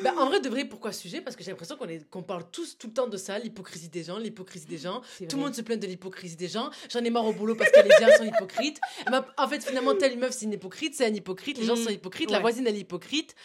Bah, 0.04 0.14
en 0.18 0.26
vrai, 0.28 0.40
de 0.42 0.50
vrai, 0.50 0.66
pourquoi 0.66 0.92
ce 0.92 1.02
sujet? 1.02 1.22
Parce 1.22 1.36
que 1.36 1.44
j'ai 1.44 1.52
l'impression 1.52 1.76
qu'on 1.78 1.88
est- 1.88 2.08
qu'on 2.10 2.24
parle 2.24 2.44
tous 2.52 2.78
tout 2.78 2.88
le 2.88 2.94
temps 2.94 3.08
de 3.08 3.18
ça, 3.18 3.40
l'hypocrisie 3.40 3.90
des 3.90 4.04
gens, 4.04 4.18
l'hypocrisie 4.18 4.66
des 4.68 4.78
gens. 4.78 5.02
Tout 5.30 5.36
le 5.38 5.44
monde 5.44 5.56
se 5.56 5.62
plaint 5.62 5.80
de 5.82 5.88
l'hypocrisie 5.88 6.36
des 6.36 6.48
gens. 6.48 6.70
J'en 6.90 7.00
ai 7.04 7.10
marre 7.10 7.26
au 7.26 7.34
boulot 7.34 7.56
parce 7.56 7.72
que 7.72 7.80
les 7.82 7.90
gens 8.06 8.16
sont 8.18 8.26
hypocrites. 8.26 8.80
M'a- 9.10 9.26
En 9.38 9.48
fait, 9.48 9.64
finalement, 9.64 9.96
telle 9.96 10.18
meuf, 10.18 10.32
c'est 10.34 10.46
une 10.46 10.54
hypocrite, 10.54 10.96
c'est 10.96 11.06
un 11.06 11.14
hypocrite, 11.14 11.58
les 11.58 11.66
gens 11.66 11.76
Mm. 11.76 11.84
sont 11.84 11.90
hypocrites, 11.90 12.30
la 12.32 12.40
voisine, 12.40 12.68
elle 12.68 12.76
est 12.76 12.80
hypocrite. 12.82 13.36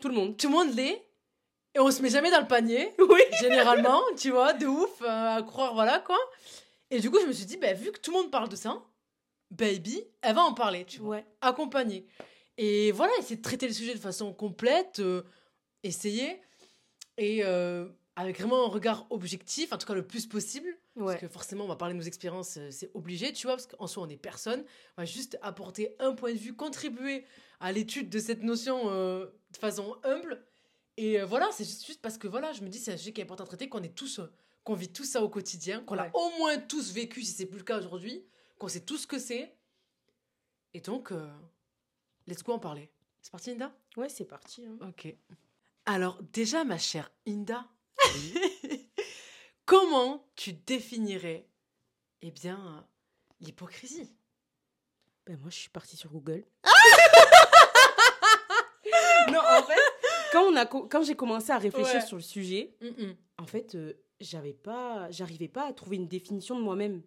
Tout 0.00 0.08
le 0.08 0.14
monde. 0.14 0.36
Tout 0.36 0.48
le 0.48 0.52
monde 0.54 0.74
l'est. 0.74 1.04
Et 1.74 1.78
on 1.78 1.90
se 1.92 2.02
met 2.02 2.10
jamais 2.10 2.30
dans 2.32 2.40
le 2.40 2.48
panier, 2.48 2.92
Oui. 2.98 3.20
généralement, 3.40 4.02
tu 4.18 4.30
vois, 4.30 4.52
de 4.54 4.66
ouf, 4.66 5.02
euh, 5.02 5.36
à 5.36 5.42
croire, 5.42 5.72
voilà 5.74 6.00
quoi. 6.00 6.18
Et 6.90 6.98
du 6.98 7.10
coup, 7.10 7.18
je 7.22 7.26
me 7.26 7.32
suis 7.32 7.44
dit, 7.46 7.56
bah, 7.58 7.72
vu 7.74 7.92
que 7.92 8.00
tout 8.00 8.10
le 8.10 8.16
monde 8.18 8.30
parle 8.32 8.48
de 8.48 8.56
ça, 8.56 8.82
baby, 9.50 10.02
elle 10.22 10.34
va 10.34 10.42
en 10.42 10.52
parler, 10.54 10.84
tu 10.84 10.98
vois 11.00 11.16
Ouais. 11.16 11.26
accompagner. 11.40 12.06
Et 12.58 12.92
voilà, 12.92 13.12
essayer 13.18 13.36
de 13.36 13.42
traiter 13.42 13.66
le 13.68 13.72
sujet 13.72 13.94
de 13.94 13.98
façon 14.00 14.32
complète, 14.32 14.98
euh, 15.00 15.22
essayer, 15.82 16.40
et 17.16 17.44
euh, 17.44 17.88
avec 18.16 18.38
vraiment 18.38 18.64
un 18.64 18.68
regard 18.68 19.06
objectif, 19.10 19.72
en 19.72 19.78
tout 19.78 19.86
cas 19.86 19.94
le 19.94 20.06
plus 20.06 20.26
possible, 20.26 20.68
Ouais. 20.96 21.06
parce 21.14 21.20
que 21.20 21.28
forcément 21.28 21.64
on 21.64 21.68
va 21.68 21.76
parler 21.76 21.94
de 21.94 21.98
nos 22.00 22.04
expériences, 22.04 22.56
euh, 22.58 22.70
c'est 22.70 22.90
obligé, 22.94 23.32
tu 23.32 23.46
vois, 23.46 23.56
parce 23.56 23.66
qu'en 23.66 23.86
soi 23.86 24.02
on 24.02 24.08
est 24.08 24.16
personne, 24.16 24.64
on 24.96 25.02
va 25.02 25.04
juste 25.06 25.38
apporter 25.42 25.94
un 25.98 26.14
point 26.14 26.32
de 26.32 26.38
vue, 26.38 26.54
contribuer 26.54 27.24
à 27.60 27.72
l'étude 27.72 28.10
de 28.10 28.18
cette 28.18 28.42
notion 28.42 28.90
euh, 28.90 29.26
de 29.52 29.56
façon 29.56 29.96
humble. 30.04 30.44
Et 30.96 31.20
euh, 31.20 31.24
voilà, 31.24 31.48
c'est 31.52 31.64
juste, 31.64 32.02
parce 32.02 32.18
que 32.18 32.28
voilà, 32.28 32.52
je 32.52 32.62
me 32.62 32.68
dis 32.68 32.78
c'est 32.78 32.92
un 32.92 32.96
sujet 32.96 33.12
qui 33.12 33.20
est 33.20 33.24
important 33.24 33.44
à 33.44 33.46
traiter, 33.46 33.68
qu'on 33.68 33.82
est 33.82 33.94
tous, 33.94 34.20
qu'on 34.64 34.74
vit 34.74 34.92
tout 34.92 35.04
ça 35.04 35.22
au 35.22 35.28
quotidien, 35.30 35.80
qu'on 35.84 35.94
l'a 35.94 36.10
au 36.14 36.30
moins 36.38 36.58
tous 36.58 36.92
vécu 36.92 37.22
si 37.22 37.32
c'est 37.32 37.46
plus 37.46 37.58
le 37.58 37.64
cas 37.64 37.78
aujourd'hui, 37.78 38.24
qu'on 38.58 38.68
sait 38.68 38.80
tout 38.84 38.98
ce 38.98 39.06
que 39.06 39.18
c'est. 39.18 39.56
Et 40.74 40.80
donc, 40.80 41.10
let's 42.26 42.42
go 42.42 42.52
en 42.52 42.58
parler. 42.58 42.90
C'est 43.22 43.30
parti, 43.32 43.50
Inda 43.52 43.72
Ouais, 43.96 44.08
c'est 44.08 44.24
parti. 44.26 44.64
hein. 44.66 44.76
Ok. 44.88 45.14
Alors, 45.86 46.18
déjà, 46.32 46.64
ma 46.64 46.78
chère 46.78 47.10
Inda, 47.26 47.66
comment 49.64 50.24
tu 50.36 50.52
définirais, 50.52 51.48
eh 52.22 52.30
bien, 52.30 52.86
l'hypocrisie? 53.40 54.14
Ben, 55.26 55.36
moi, 55.38 55.50
je 55.50 55.56
suis 55.56 55.70
partie 55.70 55.96
sur 55.96 56.10
Google. 56.10 56.44
non, 59.32 59.38
en 59.40 59.62
fait, 59.62 59.80
quand, 60.32 60.42
on 60.44 60.56
a 60.56 60.66
quand 60.66 61.02
j'ai 61.02 61.16
commencé 61.16 61.50
à 61.50 61.58
réfléchir 61.58 61.94
Ouais. 61.96 62.06
sur 62.06 62.16
le 62.16 62.22
sujet, 62.22 62.76
en 63.38 63.46
fait, 63.46 63.74
euh, 63.74 63.94
j'avais 64.20 64.52
pas, 64.54 65.10
j'arrivais 65.10 65.48
pas 65.48 65.66
à 65.66 65.72
trouver 65.72 65.96
une 65.96 66.08
définition 66.08 66.56
de 66.58 66.62
moi-même. 66.62 67.02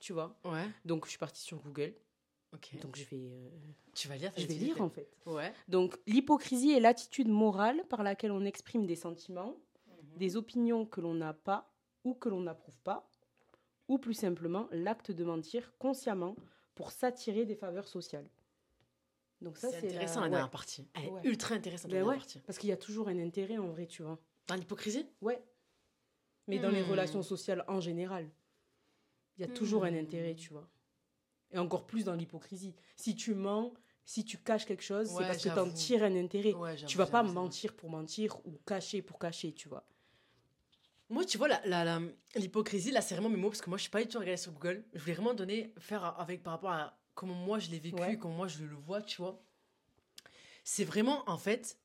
Tu 0.00 0.12
vois? 0.12 0.38
Ouais, 0.44 0.68
Donc, 0.84 1.04
je 1.06 1.10
suis 1.10 1.18
partie 1.18 1.42
sur 1.42 1.58
Google. 1.58 1.94
Donc, 2.82 2.96
je 2.96 3.04
vais, 3.04 3.30
euh, 3.32 3.48
tu 3.94 4.08
vas 4.08 4.16
lire 4.16 4.32
je 4.36 4.46
vais 4.46 4.54
lire, 4.54 4.80
en 4.80 4.88
fait. 4.88 5.08
Ouais. 5.26 5.52
Donc, 5.68 5.98
l'hypocrisie 6.06 6.72
est 6.72 6.80
l'attitude 6.80 7.28
morale 7.28 7.84
par 7.88 8.02
laquelle 8.02 8.32
on 8.32 8.44
exprime 8.44 8.86
des 8.86 8.96
sentiments, 8.96 9.56
Mhm. 9.86 10.18
des 10.18 10.36
opinions 10.36 10.86
que 10.86 11.00
l'on 11.00 11.14
n'a 11.14 11.32
pas 11.32 11.70
ou 12.04 12.14
que 12.14 12.28
l'on 12.28 12.40
n'approuve 12.40 12.78
pas, 12.80 13.08
ou 13.88 13.98
plus 13.98 14.14
simplement 14.14 14.68
l'acte 14.72 15.10
de 15.10 15.24
mentir 15.24 15.72
consciemment 15.78 16.36
pour 16.74 16.90
s'attirer 16.90 17.44
des 17.44 17.54
faveurs 17.54 17.88
sociales. 17.88 18.28
Donc 19.40 19.58
ça, 19.58 19.68
C'est 19.70 19.78
intéressant 19.86 20.20
la- 20.20 20.20
la 20.20 20.24
ouais. 20.26 20.30
dernière 20.30 20.50
partie. 20.50 20.86
Elle 20.94 21.04
est 21.04 21.10
Ouais. 21.10 21.20
ultra 21.24 21.54
intéressante 21.54 21.90
la 21.90 21.96
Ben 21.98 22.00
dernière 22.04 22.08
ouais. 22.14 22.16
partie. 22.18 22.38
Parce 22.40 22.58
qu'il 22.58 22.68
y 22.70 22.72
a 22.72 22.76
toujours 22.76 23.08
un 23.08 23.18
intérêt 23.18 23.58
en 23.58 23.68
vrai, 23.68 23.86
tu 23.86 24.02
vois. 24.02 24.18
Dans 24.46 24.54
l'hypocrisie? 24.54 25.06
Ouais. 25.20 25.42
Mais 26.46 26.58
dans 26.58 26.70
les 26.70 26.82
Hmm. 26.82 26.90
relations 26.90 27.22
sociales 27.22 27.64
en 27.68 27.80
général, 27.80 28.28
il 29.38 29.42
y 29.42 29.44
a 29.44 29.48
toujours 29.52 29.84
un 29.84 29.94
intérêt, 29.94 30.32
Hmm. 30.34 30.36
tu 30.36 30.50
vois. 30.52 30.68
Et 31.54 31.58
encore 31.58 31.86
plus 31.86 32.04
dans 32.04 32.14
l'hypocrisie. 32.14 32.74
Si 32.96 33.14
tu 33.14 33.34
mens, 33.34 33.72
si 34.04 34.24
tu 34.24 34.36
caches 34.38 34.66
quelque 34.66 34.82
chose, 34.82 35.10
Ouais, 35.12 35.22
c'est 35.22 35.26
parce 35.28 35.42
que 35.42 35.48
tu 35.48 35.58
en 35.58 35.70
tires 35.70 36.02
un 36.02 36.16
intérêt. 36.16 36.52
Ouais, 36.52 36.76
tu 36.76 36.98
vas 36.98 37.06
pas 37.06 37.22
mentir 37.22 37.74
pour 37.74 37.88
mentir 37.90 38.36
ou 38.44 38.58
cacher 38.66 39.00
pour 39.00 39.18
cacher, 39.18 39.52
tu 39.54 39.68
vois. 39.68 39.86
Moi, 41.10 41.24
tu 41.24 41.38
vois, 41.38 41.48
l'hypocrisie, 42.34 42.90
là, 42.90 43.00
c'est 43.00 43.14
vraiment 43.14 43.28
mes 43.28 43.36
mots, 43.36 43.50
parce 43.50 43.60
que 43.60 43.68
moi, 43.70 43.76
je 43.78 43.82
suis 43.82 43.90
pas 43.90 44.02
du 44.02 44.08
tout 44.08 44.18
regardée 44.18 44.36
sur 44.36 44.52
Google. 44.52 44.84
Je 44.94 45.00
voulais 45.00 45.12
vraiment 45.14 45.34
donner, 45.34 45.72
faire 45.78 46.18
avec 46.18 46.42
par 46.42 46.54
rapport 46.54 46.70
à 46.70 46.98
comment 47.14 47.34
moi 47.34 47.58
je 47.58 47.70
l'ai 47.70 47.78
vécu, 47.78 48.00
Ouais. 48.00 48.18
comment 48.18 48.34
moi 48.34 48.48
je 48.48 48.64
le 48.64 48.74
vois, 48.74 49.00
tu 49.00 49.18
vois. 49.18 49.40
C'est 50.64 50.84
vraiment, 50.84 51.22
en 51.28 51.38
fait, 51.38 51.78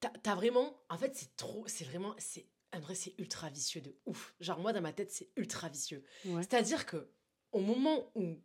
t'as 0.00 0.34
vraiment, 0.34 0.76
en 0.88 0.98
fait, 0.98 1.14
c'est 1.14 1.36
trop, 1.36 1.64
c'est 1.68 1.84
vraiment, 1.84 2.14
c'est, 2.18 2.46
en 2.72 2.80
vrai, 2.80 2.94
c'est 2.94 3.14
ultra 3.18 3.50
vicieux 3.50 3.80
de 3.82 3.94
ouf. 4.06 4.34
Genre, 4.40 4.58
moi, 4.58 4.72
dans 4.72 4.80
ma 4.80 4.92
tête, 4.92 5.12
c'est 5.12 5.28
ultra 5.36 5.68
vicieux. 5.68 6.02
C'est-à-dire 6.24 6.86
que, 6.86 7.08
au 7.52 7.60
moment 7.60 8.10
où 8.14 8.36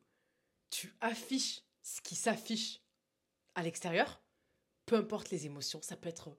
tu 0.70 0.94
affiches 1.02 1.62
ce 1.84 2.02
qui 2.02 2.16
s'affiche 2.16 2.82
à 3.56 3.64
l'extérieur, 3.64 4.22
peu 4.86 4.96
importe 4.96 5.30
les 5.30 5.46
émotions, 5.46 5.82
ça 5.82 5.96
peut 5.98 6.10
être 6.10 6.30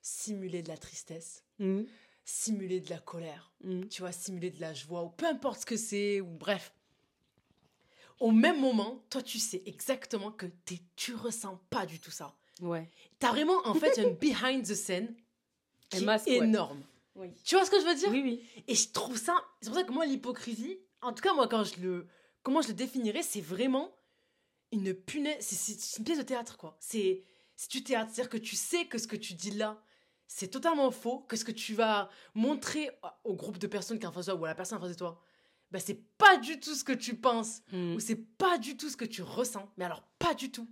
simuler 0.00 0.62
de 0.62 0.68
la 0.68 0.76
tristesse, 0.78 1.44
Mhm. 1.58 1.86
simuler 2.24 2.80
de 2.80 2.90
la 2.90 2.98
colère, 2.98 3.52
Mhm. 3.62 3.88
tu 3.88 4.02
vois, 4.02 4.12
simuler 4.12 4.50
de 4.50 4.60
la 4.60 4.74
joie, 4.74 5.02
ou 5.04 5.10
peu 5.10 5.26
importe 5.26 5.60
ce 5.60 5.66
que 5.66 5.76
c'est, 5.76 6.20
ou 6.20 6.26
bref. 6.26 6.72
au 8.20 8.30
même 8.30 8.60
moment, 8.60 9.04
toi, 9.10 9.20
tu 9.20 9.40
sais 9.40 9.62
exactement 9.66 10.30
que 10.30 10.46
t'es, 10.46 10.78
tu 10.94 11.12
ressens 11.12 11.56
pas 11.70 11.86
du 11.86 11.98
tout 11.98 12.12
ça. 12.12 12.36
Ouais. 12.60 12.88
T'as 13.18 13.30
vraiment, 13.32 13.58
en 13.66 13.74
fait, 13.74 13.98
un 13.98 14.10
behind 14.12 14.62
the 14.64 14.74
scene 14.76 15.12
qui 15.90 16.04
masque, 16.04 16.28
est 16.28 16.38
ouais. 16.38 16.46
énorme. 16.46 16.84
Oui. 17.16 17.32
Tu 17.44 17.56
vois 17.56 17.64
ce 17.66 17.70
que 17.72 17.80
je 17.80 17.84
veux 17.84 17.96
dire? 17.96 18.10
Oui, 18.10 18.22
oui. 18.22 18.62
Et 18.68 18.76
je 18.76 18.90
trouve 18.90 19.16
ça. 19.18 19.34
C'est 19.60 19.70
pour 19.70 19.76
ça 19.76 19.82
que 19.82 19.90
moi, 19.92 20.06
l'hypocrisie, 20.06 20.78
en 21.02 21.12
tout 21.12 21.22
cas, 21.22 21.34
moi, 21.34 21.48
quand 21.48 21.64
je 21.64 21.80
le. 21.80 22.06
Comment 22.42 22.60
je 22.62 22.68
le 22.68 22.74
définirais, 22.74 23.22
c'est 23.22 23.40
vraiment 23.40 23.94
une 24.72 24.94
punaise. 24.94 25.36
c'est- 25.44 25.98
une 25.98 26.04
pièce 26.04 26.18
de 26.18 26.22
théâtre, 26.24 26.56
quoi. 26.56 26.76
C'est 26.80 27.24
c'est 27.54 27.70
du 27.70 27.84
théâtre. 27.84 28.10
C'est-à-dire 28.12 28.30
que 28.30 28.38
tu 28.38 28.56
sais 28.56 28.86
que 28.86 28.98
ce 28.98 29.06
que 29.06 29.14
tu 29.16 29.34
dis 29.34 29.50
là, 29.52 29.80
c'est 30.26 30.48
totalement 30.48 30.90
faux. 30.90 31.20
Que 31.20 31.36
ce 31.36 31.44
que 31.44 31.52
tu 31.52 31.74
vas 31.74 32.08
montrer 32.34 32.90
au 33.24 33.34
groupe 33.34 33.58
de 33.58 33.66
personnes 33.66 33.98
qui 33.98 34.04
est 34.04 34.08
en 34.08 34.12
face 34.12 34.26
de 34.26 34.32
toi 34.32 34.40
ou 34.40 34.44
à 34.44 34.48
la 34.48 34.54
personne 34.54 34.78
en 34.78 34.80
face 34.80 34.92
de 34.92 34.96
toi, 34.98 35.20
bah, 35.70 35.78
c'est 35.78 36.02
pas 36.18 36.36
du 36.38 36.58
tout 36.58 36.74
ce 36.74 36.82
que 36.84 36.92
tu 36.92 37.14
penses 37.16 37.62
Mm. 37.72 37.94
ou 37.94 38.00
c'est 38.00 38.16
pas 38.16 38.58
du 38.58 38.76
tout 38.76 38.88
ce 38.88 38.96
que 38.96 39.04
tu 39.04 39.22
ressens. 39.22 39.70
Mais 39.76 39.84
alors, 39.84 40.02
pas 40.18 40.34
du 40.34 40.50
tout. 40.50 40.68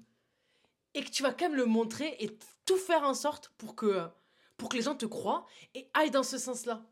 Et 0.95 1.05
que 1.05 1.11
tu 1.11 1.23
vas 1.23 1.33
quand 1.33 1.49
même 1.49 1.57
le 1.57 1.67
montrer 1.67 2.17
et 2.19 2.37
tout 2.67 2.77
faire 2.79 3.03
en 3.05 3.15
sorte 3.15 3.51
pour 3.59 3.77
que, 3.77 4.09
pour 4.57 4.69
que 4.71 4.77
les 4.77 4.83
gens 4.83 4.97
te 4.97 5.07
croient 5.07 5.47
et 5.75 5.89
aillent 5.95 6.11
dans 6.11 6.23
ce 6.25 6.39
sens-là. 6.39 6.83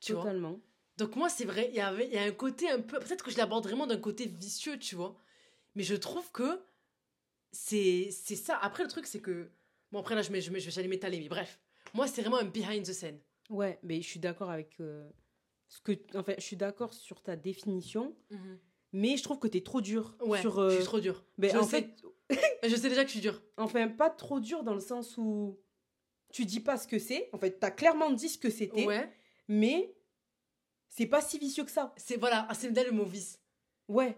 Tu 0.00 0.12
vois? 0.12 0.22
Totalement. 0.24 0.60
Donc 0.98 1.16
moi, 1.16 1.28
c'est 1.28 1.44
vrai, 1.44 1.68
il 1.70 1.74
y, 1.76 1.80
avait, 1.80 2.06
il 2.06 2.12
y 2.14 2.18
a 2.18 2.22
un 2.22 2.30
côté 2.32 2.68
un 2.70 2.80
peu... 2.80 2.98
Peut-être 2.98 3.24
que 3.24 3.30
je 3.30 3.36
l'aborde 3.38 3.64
vraiment 3.64 3.86
d'un 3.86 3.96
côté 3.98 4.26
vicieux, 4.26 4.78
tu 4.78 4.94
vois. 4.94 5.16
Mais 5.74 5.82
je 5.82 5.94
trouve 5.94 6.30
que 6.32 6.60
c'est 7.52 8.08
c'est 8.10 8.36
ça. 8.36 8.56
Après, 8.58 8.82
le 8.82 8.88
truc, 8.88 9.06
c'est 9.06 9.20
que... 9.20 9.50
Bon, 9.90 10.00
après, 10.00 10.14
là, 10.14 10.22
je, 10.22 10.30
mets, 10.32 10.40
je, 10.40 10.50
mets, 10.50 10.60
je 10.60 10.66
vais 10.66 10.70
jamais 10.70 10.88
m'étaler, 10.88 11.18
mais 11.20 11.28
bref. 11.28 11.60
Moi, 11.94 12.06
c'est 12.06 12.22
vraiment 12.22 12.38
un 12.38 12.44
behind 12.44 12.84
the 12.86 12.92
scene. 12.92 13.18
Ouais, 13.50 13.78
mais 13.82 14.00
je 14.00 14.06
suis 14.08 14.20
d'accord 14.20 14.50
avec 14.50 14.80
euh, 14.80 15.06
ce 15.68 15.80
que. 15.82 15.92
Enfin, 16.14 16.32
je 16.38 16.42
suis 16.42 16.56
d'accord 16.56 16.94
sur 16.94 17.20
ta 17.20 17.36
définition, 17.36 18.16
mais 18.92 19.16
je 19.18 19.22
trouve 19.22 19.38
que 19.38 19.48
t'es 19.48 19.60
trop 19.60 19.82
dur 19.82 20.16
Ouais, 20.20 20.40
sur. 20.40 20.54
je 20.54 20.60
euh, 20.60 20.76
suis 20.76 20.84
trop 20.84 21.00
dur. 21.00 21.22
mais 21.36 21.50
je 21.50 21.56
en 21.58 21.64
sais. 21.64 21.92
fait, 22.30 22.38
Je 22.68 22.76
sais 22.76 22.88
déjà 22.88 23.02
que 23.02 23.08
je 23.08 23.12
suis 23.12 23.20
dur. 23.20 23.42
enfin, 23.58 23.88
pas 23.88 24.08
trop 24.08 24.40
dur 24.40 24.62
dans 24.62 24.72
le 24.72 24.80
sens 24.80 25.18
où 25.18 25.58
tu 26.32 26.46
dis 26.46 26.60
pas 26.60 26.78
ce 26.78 26.86
que 26.88 26.98
c'est. 26.98 27.28
En 27.34 27.38
fait, 27.38 27.58
t'as 27.60 27.70
clairement 27.70 28.10
dit 28.10 28.30
ce 28.30 28.38
que 28.38 28.48
c'était, 28.48 28.86
Ouais. 28.86 29.12
mais 29.48 29.94
c'est 30.94 31.06
pas 31.06 31.22
si 31.22 31.38
vicieux 31.38 31.64
que 31.64 31.70
ça. 31.70 31.92
C'est, 31.96 32.18
voilà, 32.18 32.46
c'est 32.54 32.68
le 32.70 32.92
mot 32.92 33.04
vice. 33.04 33.40
Ouais. 33.88 34.14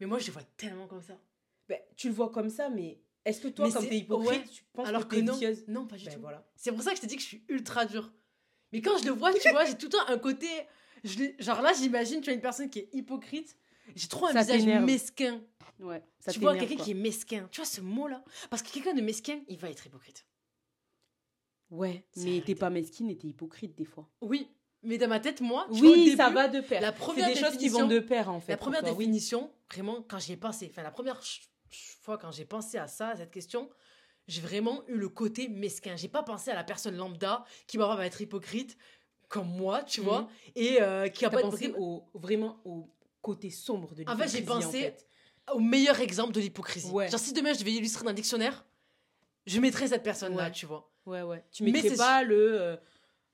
Mais 0.00 0.06
moi, 0.06 0.18
je 0.18 0.26
le 0.28 0.32
vois 0.32 0.42
tellement 0.56 0.86
comme 0.86 1.02
ça. 1.02 1.20
Ben, 1.68 1.78
tu 1.96 2.08
le 2.08 2.14
vois 2.14 2.30
comme 2.30 2.48
ça, 2.48 2.70
mais 2.70 2.98
est-ce 3.26 3.42
que 3.42 3.48
toi, 3.48 3.66
Mais 3.66 3.72
quand 3.74 3.80
t'es 3.82 3.98
hypocrite, 3.98 4.30
ouais, 4.30 4.48
tu 4.48 4.64
penses 4.72 4.88
Alors 4.88 5.02
que 5.06 5.10
que 5.10 5.16
t'es 5.16 5.22
non. 5.22 5.32
vicieuse 5.34 5.64
Non, 5.68 5.86
pas 5.86 5.96
du 5.96 6.06
Ben, 6.06 6.14
tout. 6.14 6.20
voilà. 6.20 6.50
C'est 6.56 6.72
pour 6.72 6.82
ça 6.82 6.90
que 6.92 6.96
je 6.96 7.02
t'ai 7.02 7.06
dit 7.08 7.16
que 7.16 7.22
je 7.22 7.26
suis 7.26 7.44
ultra 7.48 7.84
dure. 7.84 8.10
Mais 8.72 8.80
quand 8.80 8.96
je 8.98 9.04
le 9.04 9.10
vois, 9.12 9.34
tu 9.34 9.50
vois, 9.50 9.66
j'ai 9.66 9.76
tout 9.76 9.86
le 9.86 9.90
temps 9.92 10.06
un 10.08 10.18
côté. 10.18 10.48
Je 11.04 11.32
genre 11.38 11.60
là, 11.60 11.72
j'imagine, 11.74 12.22
tu 12.22 12.30
as 12.30 12.32
une 12.32 12.40
personne 12.40 12.70
qui 12.70 12.78
est 12.80 12.88
hypocrite. 12.94 13.56
J'ai 13.94 14.08
trop 14.08 14.26
un 14.26 14.32
Ça 14.32 14.40
visage 14.40 14.60
t'énerve. 14.60 14.84
mesquin. 14.86 15.42
Ouais. 15.78 16.02
Ça 16.20 16.32
tu 16.32 16.40
vois, 16.40 16.56
quelqu'un 16.56 16.76
quoi. 16.76 16.84
qui 16.84 16.90
est 16.92 16.94
mesquin. 16.94 17.48
Tu 17.52 17.60
vois 17.60 17.66
ce 17.66 17.80
mot-là? 17.82 18.24
Parce 18.50 18.62
que 18.62 18.70
quelqu'un 18.72 18.94
de 18.94 19.00
mesquin, 19.02 19.40
il 19.48 19.58
va 19.58 19.68
être 19.70 19.86
hypocrite. 19.86 20.24
Ouais, 21.70 22.04
C'est 22.12 22.24
mais 22.24 22.40
t'es 22.44 22.54
pas 22.54 22.70
mesquine 22.70 23.10
et 23.10 23.16
t'es 23.18 23.28
hypocrite 23.28 23.76
des 23.76 23.84
fois. 23.84 24.08
Oui, 24.22 24.48
mais 24.82 24.98
dans 24.98 25.08
ma 25.08 25.20
tête, 25.20 25.40
moi, 25.40 25.66
tu 25.72 25.78
vois, 25.80 25.88
au 25.88 25.92
Oui, 25.92 26.04
début, 26.04 26.16
ça 26.16 26.30
va 26.30 26.48
de 26.48 26.60
pair. 26.60 26.80
La 26.80 26.88
C'est 26.92 26.98
première 26.98 27.28
des 27.28 27.34
choses 27.34 27.56
qui 27.56 27.68
vont 27.68 27.86
de 27.86 27.98
pair, 27.98 28.28
en 28.30 28.40
fait. 28.40 28.52
La 28.52 28.58
première 28.58 28.80
toi, 28.80 28.90
oui. 28.92 28.96
définition, 28.98 29.50
vraiment, 29.72 30.02
quand 30.08 30.18
j'y 30.18 30.32
ai 30.32 30.36
pensé, 30.36 30.68
enfin, 30.70 30.82
la 30.82 30.90
première 30.90 31.20
fois 32.02 32.16
quand 32.18 32.30
j'ai 32.32 32.44
pensé 32.44 32.78
à 32.78 32.86
ça, 32.86 33.08
à 33.08 33.16
cette 33.16 33.30
question, 33.30 33.68
j'ai 34.26 34.40
vraiment 34.40 34.82
eu 34.88 34.96
le 34.96 35.08
côté 35.08 35.48
mesquin. 35.48 35.96
J'ai 35.96 36.08
pas 36.08 36.22
pensé 36.22 36.50
à 36.50 36.54
la 36.54 36.64
personne 36.64 36.96
lambda 36.96 37.44
qui 37.66 37.76
va 37.76 37.98
être 38.06 38.20
hypocrite 38.20 38.76
comme 39.28 39.48
moi, 39.48 39.82
tu 39.82 40.00
Mhm. 40.00 40.06
vois, 40.06 40.28
et 40.54 40.80
euh, 40.80 41.08
qui 41.08 41.24
a 41.26 41.30
pas 41.30 41.40
pensé 41.40 41.74
au, 41.76 42.04
vraiment 42.14 42.60
au 42.64 42.90
côté 43.20 43.50
sombre 43.50 43.94
de 43.94 44.04
En 44.06 44.16
fait, 44.16 44.28
j'ai 44.28 44.40
l'hypocrisie, 44.40 44.66
pensé- 44.68 44.78
en 44.78 44.92
fait. 44.92 45.06
au 45.54 45.58
meilleur 45.60 46.00
exemple 46.00 46.32
de 46.32 46.40
l'hypocrisie. 46.40 46.90
Ouais. 46.90 47.08
Genre, 47.10 47.20
si 47.20 47.32
demain 47.34 47.52
je 47.52 47.58
devais 47.58 47.72
illustrer 47.72 48.04
dans 48.04 48.10
un 48.10 48.14
dictionnaire, 48.14 48.64
je 49.46 49.60
mettrais 49.60 49.88
cette 49.88 50.02
personne-là, 50.02 50.44
Ouais. 50.44 50.52
tu 50.52 50.64
vois. 50.66 50.90
Ouais, 51.04 51.22
ouais. 51.22 51.44
Tu 51.52 51.62
mettrais 51.64 51.96
pas 51.96 52.22
le 52.22 52.60
euh, 52.60 52.76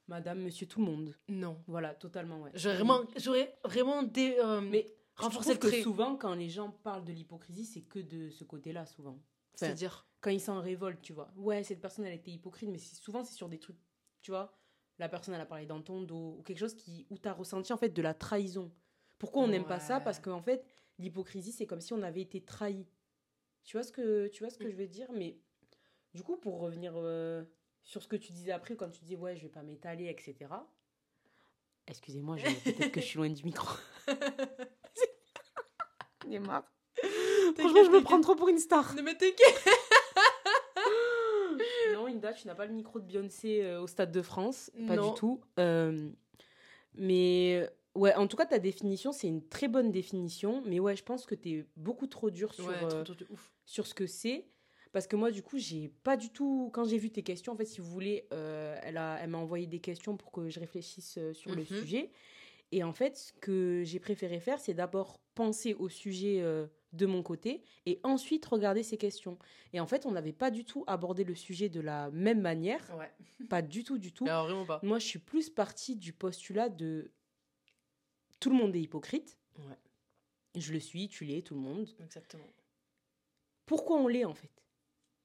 Madame, 0.08 0.40
Monsieur, 0.40 0.66
tout 0.66 0.80
le 0.80 0.87
monde. 0.87 1.14
Non. 1.28 1.62
Voilà, 1.66 1.94
totalement, 1.94 2.42
ouais. 2.42 2.50
J'aurais 2.54 2.75
vraiment, 2.76 3.00
j'aurais 3.16 3.56
vraiment 3.64 4.02
dé, 4.02 4.37
euh, 4.38 4.61
Mais 4.61 4.87
renforcé 5.16 5.58
trouve 5.58 5.70
que 5.70 5.82
souvent, 5.82 6.16
quand 6.16 6.34
les 6.34 6.49
gens 6.50 6.70
parlent 6.70 7.04
de 7.04 7.12
l'hypocrisie, 7.12 7.64
c'est 7.64 7.82
que 7.82 7.99
de 8.00 8.28
ce 8.30 8.44
côté-là, 8.44 8.84
souvent. 8.87 9.12
Enfin, 9.54 9.66
C'est-à-dire. 9.66 10.06
quand 10.20 10.30
ils 10.30 10.40
s'en 10.40 10.61
révoltent, 10.61 11.00
tu 11.02 11.12
vois. 11.12 11.32
Ouais, 11.37 11.62
cette 11.64 11.80
personne, 11.80 12.04
elle 12.06 12.14
était 12.14 12.30
hypocrite, 12.32 12.68
mais 12.68 12.78
souvent, 12.78 13.25
c'est 13.25 13.34
sur 13.34 13.49
des 13.49 13.58
trucs, 13.58 13.78
tu 14.20 14.30
vois. 14.30 14.52
La 14.99 15.08
personne, 15.08 15.34
elle 15.34 15.40
a 15.40 15.46
parlé 15.46 15.66
dans 15.66 15.80
ton 15.82 16.02
dos, 16.02 16.37
ou 16.38 16.42
quelque 16.42 16.58
chose 16.58 16.75
qui, 16.75 17.06
où 17.11 17.18
tu 17.18 17.28
as 17.28 17.32
ressenti, 17.32 17.73
en 17.73 17.76
fait, 17.78 17.88
de 17.90 18.02
la 18.02 18.14
trahison. 18.14 18.70
Pourquoi 19.18 19.42
on 19.42 19.49
n'aime 19.49 19.64
pas 19.66 19.80
ça? 19.80 20.00
Parce 20.00 20.20
qu'en 20.20 20.42
fait, 20.42 20.64
l'hypocrisie, 20.99 21.52
c'est 21.52 21.66
comme 21.66 21.80
si 21.80 21.92
on 21.94 22.02
avait 22.02 22.20
été 22.23 22.42
trahi. 22.44 22.87
Tu 23.64 23.76
vois 23.76 23.82
ce 23.84 23.90
que, 23.92 24.26
tu 24.28 24.42
vois 24.42 24.50
ce 24.50 24.58
que 24.58 24.64
Mm. 24.66 24.70
je 24.70 24.76
veux 24.76 24.87
dire? 24.87 25.11
Mais 25.12 25.38
du 26.12 26.23
coup, 26.23 26.37
pour 26.37 26.61
revenir 26.61 26.92
euh, 26.96 27.42
sur 27.85 28.03
ce 28.03 28.09
que 28.09 28.17
tu 28.17 28.33
disais 28.33 28.50
après, 28.53 28.75
quand 28.76 28.88
tu 28.91 29.00
disais, 29.03 29.17
ouais, 29.17 29.37
je 29.37 29.43
vais 29.43 29.49
pas 29.49 29.62
m'étaler, 29.62 30.07
etc. 30.09 30.35
Excusez-moi, 31.87 32.37
je- 32.38 32.45
peut-être 32.73 32.93
que 32.93 33.00
je 33.00 33.07
suis 33.07 33.19
loin 33.19 33.29
du 33.29 33.45
micro. 33.45 33.69
J'en 36.25 36.31
ai 36.31 36.38
marre. 36.38 36.64
Franchement, 37.59 37.85
je 37.85 37.91
me 37.91 38.03
prends 38.03 38.21
trop 38.21 38.35
pour 38.35 38.49
une 38.49 38.59
star. 38.59 38.95
Ne 38.95 39.03
me 39.03 39.12
t'inquiète. 39.12 39.69
Non, 41.93 42.07
Inda, 42.09 42.33
tu 42.33 42.47
n'as 42.49 42.55
pas 42.57 42.67
le 42.67 42.73
micro 42.73 42.99
de 42.99 43.05
Beyoncé 43.05 43.62
euh, 43.62 43.81
au 43.81 43.87
Stade 43.87 44.11
de 44.11 44.23
France. 44.23 44.71
Pas 44.88 44.97
Non. 44.97 45.12
du 45.12 45.19
tout. 45.19 45.41
Euh, 45.61 46.11
mais 46.95 47.69
ouais, 47.95 48.12
en 48.17 48.26
tout 48.26 48.37
cas, 48.37 48.47
ta 48.47 48.59
définition, 48.59 49.12
c'est 49.12 49.29
une 49.29 49.47
très 49.47 49.69
bonne 49.69 49.93
définition. 49.93 50.62
Mais 50.67 50.81
ouais, 50.81 50.97
je 50.97 51.05
pense 51.05 51.25
que 51.25 51.35
tu 51.37 51.50
es 51.50 51.67
beaucoup 51.76 52.07
trop 52.09 52.31
dur 52.31 52.53
sur, 52.53 52.67
Ouais, 52.67 52.75
euh, 52.83 52.88
trop, 52.88 53.03
trop 53.05 53.14
de 53.14 53.26
ouf. 53.31 53.53
sur 53.64 53.87
ce 53.87 53.95
que 53.95 54.07
c'est. 54.07 54.47
Parce 54.94 55.08
que 55.08 55.16
moi, 55.16 55.32
du 55.32 55.42
coup, 55.42 55.58
j'ai 55.58 55.88
pas 55.88 56.16
du 56.16 56.30
tout. 56.30 56.70
Quand 56.72 56.84
j'ai 56.84 56.98
vu 56.98 57.10
tes 57.10 57.24
questions, 57.24 57.52
en 57.52 57.56
fait, 57.56 57.64
si 57.64 57.80
vous 57.80 57.90
voulez, 57.90 58.28
euh, 58.32 58.78
elle 58.84 58.96
a- 58.96 59.18
elle 59.20 59.28
m'a 59.28 59.38
envoyé 59.38 59.66
des 59.66 59.80
questions 59.80 60.16
pour 60.16 60.30
que 60.30 60.48
je 60.48 60.60
réfléchisse 60.60 61.18
euh, 61.18 61.32
sur 61.34 61.50
le 61.50 61.62
Mhm. 61.62 61.66
sujet. 61.66 62.12
Et 62.70 62.84
en 62.84 62.92
fait, 62.92 63.16
ce 63.16 63.32
que 63.32 63.82
j'ai 63.84 63.98
préféré 63.98 64.38
faire, 64.38 64.60
c'est 64.60 64.72
d'abord 64.72 65.18
penser 65.34 65.74
au 65.74 65.88
sujet 65.88 66.40
euh, 66.42 66.68
de 66.92 67.06
mon 67.06 67.24
côté 67.24 67.64
et 67.86 67.98
ensuite 68.04 68.46
regarder 68.46 68.84
ces 68.84 68.96
questions. 68.96 69.36
Et 69.72 69.80
en 69.80 69.86
fait, 69.88 70.06
on 70.06 70.12
n'avait 70.12 70.32
pas 70.32 70.52
du 70.52 70.64
tout 70.64 70.84
abordé 70.86 71.24
le 71.24 71.34
sujet 71.34 71.68
de 71.68 71.80
la 71.80 72.12
même 72.12 72.40
manière. 72.40 72.88
Ouais. 72.96 73.10
Pas 73.50 73.62
du 73.62 73.82
tout, 73.82 73.98
du 73.98 74.12
tout. 74.12 74.26
Alors, 74.26 74.44
vraiment 74.46 74.64
pas? 74.64 74.78
Moi, 74.84 75.00
je 75.00 75.06
suis 75.06 75.18
plus 75.18 75.50
partie 75.50 75.96
du 75.96 76.12
postulat 76.12 76.68
de 76.68 77.10
tout 78.38 78.48
le 78.50 78.54
monde 78.56 78.76
est 78.76 78.80
hypocrite. 78.80 79.38
Ouais. 79.58 79.78
Je 80.54 80.72
le 80.72 80.78
suis, 80.78 81.08
tu 81.08 81.24
l'es, 81.24 81.42
tout 81.42 81.54
le 81.54 81.60
monde. 81.60 81.88
Exactement. 81.98 82.46
Pourquoi 83.66 83.98
on 83.98 84.06
l'est 84.06 84.24
en 84.24 84.34
fait? 84.34 84.50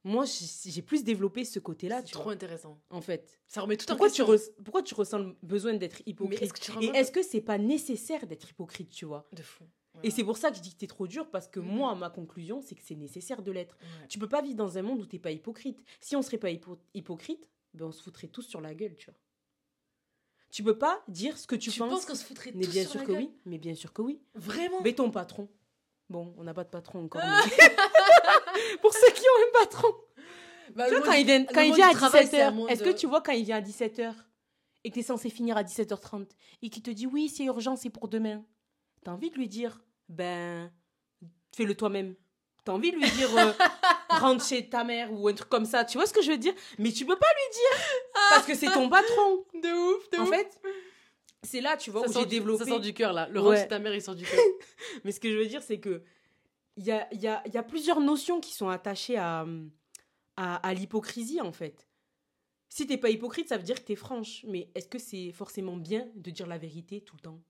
Moi, 0.06 0.24
j'ai 0.66 0.82
plus 0.82 1.04
développé 1.04 1.44
ce 1.44 1.60
côté-là, 1.60 2.00
C'est 2.00 2.06
tu 2.06 2.14
trop 2.14 2.24
vois. 2.24 2.34
intéressant. 2.34 2.80
En 2.90 3.02
fait, 3.02 3.38
Ça 3.48 3.62
remet 3.62 3.76
tout 3.76 3.92
en 3.92 3.96
tu, 3.96 4.02
question. 4.02 4.26
res- 4.28 4.52
pourquoi 4.64 4.82
tu 4.82 4.94
ressens 4.94 5.20
le 5.20 5.36
besoin 5.44 5.74
d'être 5.74 6.02
hypocrite 6.06 6.42
est-ce 6.42 6.54
que 6.54 6.60
tu 6.60 6.72
Et 6.86 6.88
est-ce 6.98 7.12
que 7.12 7.22
c'est 7.22 7.42
pas 7.42 7.58
nécessaire 7.58 8.26
d'être 8.26 8.50
hypocrite, 8.50 8.90
tu 8.92 9.06
vois? 9.06 9.28
De 9.34 9.42
fou. 9.44 9.66
Et 10.02 10.12
c'est 10.12 10.24
pour 10.24 10.38
ça 10.38 10.50
que 10.52 10.56
je 10.58 10.62
dis 10.62 10.72
que 10.74 10.78
t'es 10.78 10.88
trop 10.88 11.08
dur 11.08 11.30
parce 11.30 11.48
que 11.50 11.60
Mhm. 11.60 11.68
moi, 11.68 11.94
ma 11.96 12.10
conclusion, 12.10 12.62
c'est 12.62 12.76
que 12.76 12.82
c'est 12.82 12.96
nécessaire 12.96 13.42
de 13.42 13.52
l'être. 13.52 13.78
Tu 14.08 14.18
peux 14.20 14.30
pas 14.30 14.42
vivre 14.42 14.56
dans 14.56 14.78
un 14.78 14.82
monde 14.82 15.02
où 15.02 15.06
t'es 15.06 15.20
pas 15.20 15.32
hypocrite. 15.32 15.84
Si 16.00 16.16
on 16.16 16.22
serait 16.22 16.38
pas 16.38 16.50
hypo- 16.52 16.80
hypocrite, 16.94 17.50
ben 17.74 17.86
on 17.88 17.92
se 17.92 18.02
foutrait 18.02 18.28
tous 18.30 18.44
sur 18.44 18.62
la 18.62 18.74
gueule, 18.74 18.96
tu 18.96 19.08
vois. 19.08 19.20
Tu 20.52 20.64
peux 20.64 20.78
pas 20.78 21.04
dire 21.08 21.38
ce 21.38 21.46
que 21.46 21.56
tu, 21.56 21.70
Tu, 21.70 21.80
penses. 21.80 21.90
penses 21.92 22.06
qu'on 22.06 22.16
se 22.16 22.24
foutrait 22.26 22.52
mais 22.56 22.64
tous 22.66 22.72
bien 22.72 22.82
sur 22.84 22.92
sûr 22.92 23.00
la 23.02 23.06
que 23.06 23.12
gueule 23.12 23.22
oui. 23.24 23.32
Mais 23.46 23.58
bien 23.58 23.76
sûr 23.76 23.92
que 23.94 24.02
oui. 24.02 24.22
Vraiment? 24.36 24.82
Mais 24.82 24.94
ton 24.94 25.12
patron. 25.12 25.50
Bon, 26.10 26.34
on 26.38 26.44
n'a 26.44 26.54
pas 26.54 26.64
de 26.64 26.70
patron 26.70 27.04
encore. 27.06 27.22
mais- 27.22 27.70
Pour 28.82 28.94
ceux 28.94 29.12
qui 29.12 29.22
ont 29.22 29.48
un 29.48 29.64
patron. 29.64 29.94
Bah, 30.76 30.86
Tu 30.88 30.96
vois, 30.96 31.06
quand 31.06 31.12
il, 31.14 31.26
vient, 31.26 31.46
quand 31.46 31.62
il 31.62 31.74
vient 31.74 31.90
à 31.90 31.94
travail, 31.94 32.28
c'est 32.28 32.42
un 32.42 32.52
17h, 32.52 32.54
monde, 32.56 32.70
est-ce 32.72 32.84
que 32.84 32.90
tu 32.90 33.08
vois 33.08 33.22
quand 33.22 33.32
il 33.32 33.44
vient 33.44 33.58
à 33.58 33.62
17h 33.62 34.14
et 34.84 34.90
que 34.90 34.94
tu 34.94 35.00
es 35.00 35.04
censé 35.04 35.30
finir 35.30 35.58
à 35.58 35.64
17h30 35.64 36.28
et 36.62 36.70
qu'il 36.70 36.82
te 36.84 36.92
dit 36.92 37.06
oui, 37.08 37.28
c'est 37.30 37.44
urgent, 37.44 37.76
c'est 37.76 37.90
pour 37.90 38.08
demain 38.08 38.44
T'as 39.04 39.12
envie 39.12 39.30
de 39.30 39.36
lui 39.36 39.48
dire 39.48 39.82
ben, 40.10 40.72
fais-le 41.56 41.76
toi-même. 41.76 42.16
T'as 42.66 42.74
envie 42.74 42.92
de 42.92 42.98
lui 42.98 43.10
dire 43.12 43.36
euh, 43.38 43.52
rentre 44.10 44.46
chez 44.46 44.68
ta 44.70 44.84
mère 44.84 45.12
ou 45.14 45.28
un 45.28 45.34
truc 45.34 45.50
comme 45.50 45.66
ça. 45.66 45.86
Tu 45.86 45.98
vois 45.98 46.06
ce 46.06 46.14
que 46.14 46.22
je 46.22 46.32
veux 46.32 46.38
dire? 46.38 46.54
Mais 46.78 46.92
tu 46.92 47.06
peux 47.06 47.16
pas 47.18 47.28
lui 47.28 47.56
dire 47.56 47.84
parce 48.30 48.46
que 48.46 48.56
c'est 48.56 48.72
ton 48.72 48.90
patron. 48.90 49.46
De 49.56 49.96
ouf, 49.96 50.10
de 50.12 50.18
En 50.18 50.24
ouf. 50.24 50.30
fait, 50.30 50.60
c'est 51.44 51.62
là, 51.62 51.78
tu 51.78 51.90
vois, 51.92 52.08
ça 52.08 52.20
où 52.20 52.24
j'ai 52.24 52.28
développé. 52.30 52.64
Ça 52.66 52.70
sort 52.70 52.80
du 52.80 52.94
cœur, 52.94 53.14
là. 53.14 53.28
Le 53.30 53.42
Ouais. 53.42 53.64
de 53.64 53.70
ta 53.70 53.80
mère, 53.80 53.94
il 53.96 54.02
sort 54.02 54.16
du 54.16 54.26
cœur. 54.26 54.40
Mais 55.04 55.12
ce 55.12 55.20
que 55.20 55.30
je 55.32 55.38
veux 55.38 55.46
dire, 55.48 55.62
c'est 55.62 55.80
que 55.80 56.04
il 56.78 56.86
y 56.86 56.92
a, 56.92 57.14
y, 57.14 57.28
a, 57.28 57.44
y 57.48 57.58
a 57.58 57.64
plusieurs 57.64 58.00
notions 58.00 58.40
qui 58.40 58.54
sont 58.54 58.70
attachées 58.70 59.18
à, 59.18 59.46
à, 60.38 60.56
à 60.56 60.74
l'hypocrisie, 60.74 61.42
en 61.42 61.52
fait. 61.52 61.88
Si 62.70 62.86
t'es 62.88 62.98
pas 62.98 63.10
hypocrite, 63.10 63.50
ça 63.50 63.58
veut 63.58 63.64
dire 63.64 63.76
que 63.80 63.86
t'es 63.86 63.96
franche. 63.96 64.46
Mais 64.48 64.70
est-ce 64.76 64.88
que 64.88 65.00
c'est 65.00 65.32
forcément 65.32 65.76
bien 65.76 66.08
de 66.16 66.30
dire 66.32 66.48
la 66.48 66.58
vérité 66.58 67.02
tout 67.02 67.16
le 67.16 67.22
temps? 67.22 67.42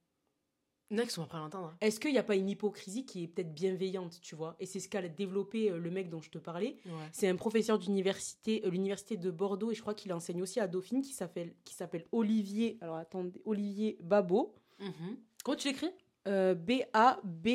Il 0.92 0.98
y 0.98 1.00
en 1.00 1.04
a 1.04 1.06
qui 1.06 1.12
sont 1.14 1.26
pas 1.28 1.38
à 1.38 1.42
l'entendre. 1.42 1.68
hein. 1.68 1.78
Est-ce 1.82 2.00
qu'il 2.00 2.12
n'y 2.12 2.18
a 2.18 2.24
pas 2.24 2.36
une 2.36 2.50
hypocrisie 2.50 3.06
qui 3.06 3.24
est 3.24 3.28
peut-être 3.28 3.54
bienveillante, 3.54 4.20
tu 4.22 4.36
vois? 4.36 4.56
Et 4.60 4.66
c'est 4.66 4.80
ce 4.80 4.90
qu'a 4.90 5.08
développé 5.08 5.70
euh, 5.70 5.78
le 5.78 5.92
mec 5.92 6.10
dont 6.10 6.20
je 6.22 6.32
te 6.32 6.38
parlais. 6.40 6.78
Ouais. 6.86 6.92
C'est 7.12 7.28
un 7.28 7.36
professeur 7.36 7.78
d'université, 7.78 8.64
euh, 8.66 8.70
l'université 8.72 9.16
de 9.18 9.30
Bordeaux, 9.30 9.72
et 9.72 9.76
je 9.76 9.82
crois 9.82 9.94
qu'il 9.94 10.12
enseigne 10.14 10.42
aussi 10.42 10.60
à 10.60 10.68
Dauphine, 10.68 11.02
qui 11.04 11.14
s'appelle, 11.14 11.54
qui 11.64 11.76
s'appelle 11.76 12.06
Olivier. 12.12 12.78
Alors 12.82 12.96
attendez, 12.96 13.40
Olivier 13.46 13.98
Babot. 14.02 14.56
Mhm. 14.80 15.18
Comment 15.44 15.58
tu 15.58 15.68
l'écris? 15.68 15.92
Euh, 16.28 16.56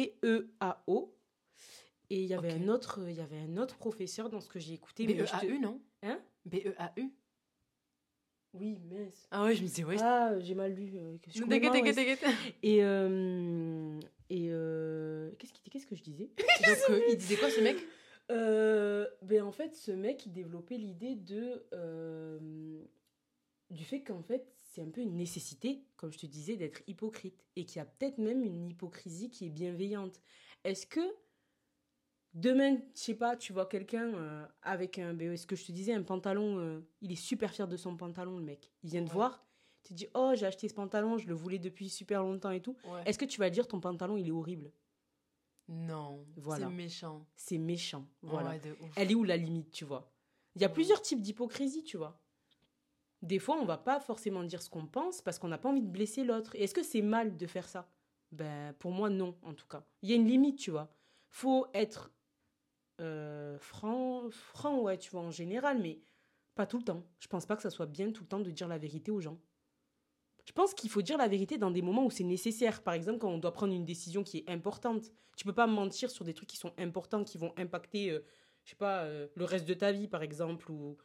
B-A-B-E-A-O. 0.05 1.11
Et 2.11 2.23
il 2.23 2.27
y 2.29 2.35
avait 2.35 2.53
un 2.53 2.69
autre, 2.69 3.01
il 3.09 3.15
y 3.17 3.21
avait 3.21 3.39
un 3.41 3.57
autre 3.57 3.77
professeur 3.77 4.29
dans 4.31 4.41
ce 4.41 4.49
que 4.49 4.59
j'ai 4.61 4.75
écouté. 4.75 5.07
te- 5.07 5.13
B-E-A-U, 5.13 5.59
non? 5.59 5.81
Hein? 6.03 6.21
B-E-A-U 6.45 7.11
Oui, 8.55 8.79
mince. 8.91 9.27
Ah 9.31 9.45
ouais, 9.45 9.55
je 9.57 9.63
me 9.63 9.67
disais, 9.67 9.85
ouais. 9.85 9.97
Ah, 10.01 10.39
j'ai 10.41 10.55
mal 10.55 10.73
lu. 10.75 10.93
euh, 10.97 11.17
T'inquiète, 11.19 11.73
t'inquiète, 11.73 11.97
t'inquiète. 11.97 12.25
Et, 12.63 12.85
euh, 12.85 13.99
et 14.31 14.47
euh, 14.51 15.31
qu'est-ce 15.39 15.53
qu'il- 15.53 15.73
qu'est-ce 15.73 15.87
que 15.87 15.97
je 15.97 16.03
disais? 16.03 16.31
Donc, 16.39 16.91
euh, 16.91 17.01
il 17.11 17.17
disait 17.17 17.37
quoi 17.37 17.51
ce 17.51 17.61
mec? 17.61 17.77
Euh, 18.31 19.07
ben 19.23 19.43
en 19.43 19.53
fait, 19.53 19.75
ce 19.75 19.91
mec, 19.91 20.25
il 20.25 20.33
développait 20.33 20.79
l'idée 20.79 21.15
de 21.17 21.67
euh, 21.75 22.39
du 23.71 23.85
fait 23.85 24.03
qu'en 24.03 24.23
fait, 24.23 24.47
c'est 24.63 24.81
un 24.83 24.89
peu 24.89 25.01
une 25.03 25.17
nécessité, 25.17 25.83
comme 25.97 26.13
je 26.13 26.19
te 26.19 26.27
disais, 26.27 26.57
d'être 26.57 26.83
hypocrite 26.87 27.45
et 27.57 27.65
qu'il 27.65 27.79
y 27.79 27.83
a 27.83 27.85
peut-être 27.85 28.19
même 28.19 28.43
une 28.45 28.71
hypocrisie 28.71 29.31
qui 29.31 29.47
est 29.47 29.51
bienveillante. 29.51 30.21
Est-ce 30.65 30.87
que 30.87 31.01
demain, 32.35 32.77
je 32.95 33.01
sais 33.01 33.15
pas, 33.15 33.37
tu 33.37 33.53
vois 33.53 33.67
quelqu'un 33.67 34.13
euh, 34.15 34.47
avec 34.63 34.99
un, 34.99 35.15
ben, 35.15 35.37
ce 35.37 35.47
que 35.47 35.57
je 35.57 35.65
te 35.65 35.73
disais, 35.73 35.93
un 35.95 36.03
pantalon, 36.03 36.59
euh, 36.59 36.81
il 37.01 37.11
est 37.13 37.17
super 37.17 37.53
fier 37.53 37.67
de 37.69 37.77
son 37.77 37.97
pantalon, 37.97 38.39
le 38.39 38.45
mec. 38.45 38.71
Il 38.83 38.91
vient 38.91 39.03
te 39.05 39.09
Ouais. 39.09 39.15
voir, 39.15 39.45
tu 39.83 39.93
te 39.95 39.99
dis, 39.99 40.09
oh, 40.15 40.33
j'ai 40.35 40.47
acheté 40.47 40.69
ce 40.69 40.75
pantalon, 40.75 41.19
je 41.19 41.27
le 41.29 41.35
voulais 41.35 41.59
depuis 41.59 41.89
super 41.89 42.23
longtemps 42.23 42.51
et 42.51 42.61
tout. 42.61 42.77
Ouais. 42.85 43.03
Est-ce 43.07 43.19
que 43.19 43.25
tu 43.25 43.39
vas 43.41 43.51
dire 43.51 43.67
ton 43.69 43.81
pantalon, 43.81 44.17
il 44.17 44.27
est 44.29 44.33
horrible? 44.33 44.71
Non, 45.69 46.27
Voilà. 46.37 46.67
c'est 46.67 46.73
méchant. 46.75 47.27
C'est 47.37 47.59
méchant. 47.59 48.07
Voilà. 48.23 48.51
Ouais. 48.51 48.61
Elle 48.97 49.11
est 49.11 49.15
où 49.15 49.25
la 49.25 49.37
limite, 49.37 49.71
tu 49.71 49.85
vois? 49.85 50.11
Il 50.57 50.63
y 50.63 50.65
a 50.65 50.69
plusieurs 50.69 51.01
types 51.01 51.21
d'hypocrisie, 51.23 51.83
tu 51.85 51.97
vois. 51.97 52.21
Des 53.23 53.39
fois, 53.39 53.57
on 53.57 53.65
va 53.65 53.79
pas 53.79 53.99
forcément 54.01 54.45
dire 54.45 54.61
ce 54.61 54.69
qu'on 54.69 54.87
pense 54.87 55.23
parce 55.23 55.39
qu'on 55.39 55.49
n'a 55.49 55.57
pas 55.57 55.71
envie 55.71 55.81
de 55.81 55.89
blesser 55.89 56.23
l'autre. 56.25 56.55
Est-ce 56.57 56.75
que 56.75 56.83
c'est 56.83 57.01
mal 57.01 57.37
de 57.39 57.47
faire 57.47 57.67
ça? 57.67 57.89
Ben, 58.33 58.75
pour 58.79 58.91
moi, 58.93 59.09
non, 59.09 59.35
en 59.43 59.55
tout 59.55 59.67
cas. 59.67 59.83
Il 60.03 60.11
y 60.11 60.13
a 60.13 60.17
une 60.17 60.27
limite, 60.27 60.59
tu 60.59 60.71
vois. 60.71 60.93
Faut 61.31 61.67
être 61.73 62.13
euh, 63.01 63.59
franc, 63.59 64.31
franc, 64.31 64.81
ouais, 64.81 64.99
tu 64.99 65.11
vois, 65.11 65.23
en 65.23 65.31
général, 65.31 65.81
mais 65.81 66.01
pas 66.55 66.67
tout 66.67 66.79
le 66.79 66.85
temps. 66.85 67.05
Je 67.19 67.27
pense 67.27 67.47
pas 67.47 67.57
que 67.57 67.63
ça 67.63 67.71
soit 67.71 67.87
bien 67.87 68.13
tout 68.13 68.23
le 68.23 68.29
temps 68.29 68.41
de 68.41 68.51
dire 68.51 68.69
la 68.69 68.79
vérité 68.79 69.11
aux 69.11 69.21
gens. 69.21 69.39
Je 70.47 70.53
pense 70.53 70.75
qu'il 70.75 70.91
faut 70.91 71.03
dire 71.03 71.17
la 71.17 71.29
vérité 71.29 71.59
dans 71.59 71.71
des 71.71 71.83
moments 71.83 72.05
où 72.05 72.11
c'est 72.11 72.25
nécessaire. 72.25 72.83
Par 72.83 72.95
exemple, 72.95 73.19
quand 73.19 73.31
on 73.31 73.39
doit 73.39 73.53
prendre 73.53 73.73
une 73.73 73.85
décision 73.85 74.23
qui 74.23 74.39
est 74.39 74.51
importante. 74.51 75.11
Tu 75.37 75.45
peux 75.45 75.55
pas 75.55 75.67
mentir 75.67 76.11
sur 76.11 76.25
des 76.25 76.35
trucs 76.35 76.49
qui 76.49 76.59
sont 76.59 76.73
importants, 76.79 77.25
qui 77.25 77.39
vont 77.39 77.53
impacter, 77.57 78.11
euh, 78.11 78.21
je 78.65 78.71
sais 78.71 78.77
pas, 78.77 79.03
euh, 79.05 79.27
le 79.35 79.45
reste 79.45 79.67
de 79.67 79.75
ta 79.75 79.91
vie, 79.91 80.07
par 80.07 80.23
exemple. 80.23 80.71
Ou... 80.71 80.97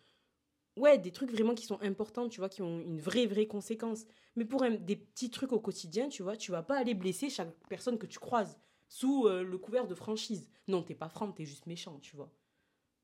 Ouais, 0.77 0.97
des 0.97 1.11
trucs 1.11 1.31
vraiment 1.31 1.55
qui 1.55 1.65
sont 1.65 1.81
importants, 1.81 2.29
tu 2.29 2.39
vois, 2.39 2.49
qui 2.49 2.61
ont 2.61 2.81
une 2.81 2.99
vraie, 2.99 3.25
vraie 3.25 3.47
conséquence. 3.47 4.05
Mais 4.35 4.45
pour 4.45 4.61
des 4.61 4.95
petits 4.97 5.31
trucs 5.31 5.53
au 5.53 5.59
quotidien, 5.59 6.09
tu 6.09 6.21
vois, 6.21 6.37
tu 6.37 6.51
vas 6.51 6.61
pas 6.61 6.77
aller 6.77 6.93
blesser 6.93 7.29
chaque 7.29 7.51
personne 7.69 7.97
que 7.97 8.05
tu 8.05 8.19
croises 8.19 8.59
sous 8.89 9.27
euh, 9.27 9.43
le 9.43 9.57
couvert 9.57 9.87
de 9.87 9.95
franchise. 9.95 10.49
Non, 10.67 10.83
t'es 10.83 10.95
pas 10.95 11.07
franc, 11.07 11.31
t'es 11.31 11.45
juste 11.45 11.65
méchant, 11.67 11.97
tu 12.01 12.15
vois. 12.17 12.29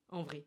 En 0.10 0.24
vrai. 0.24 0.44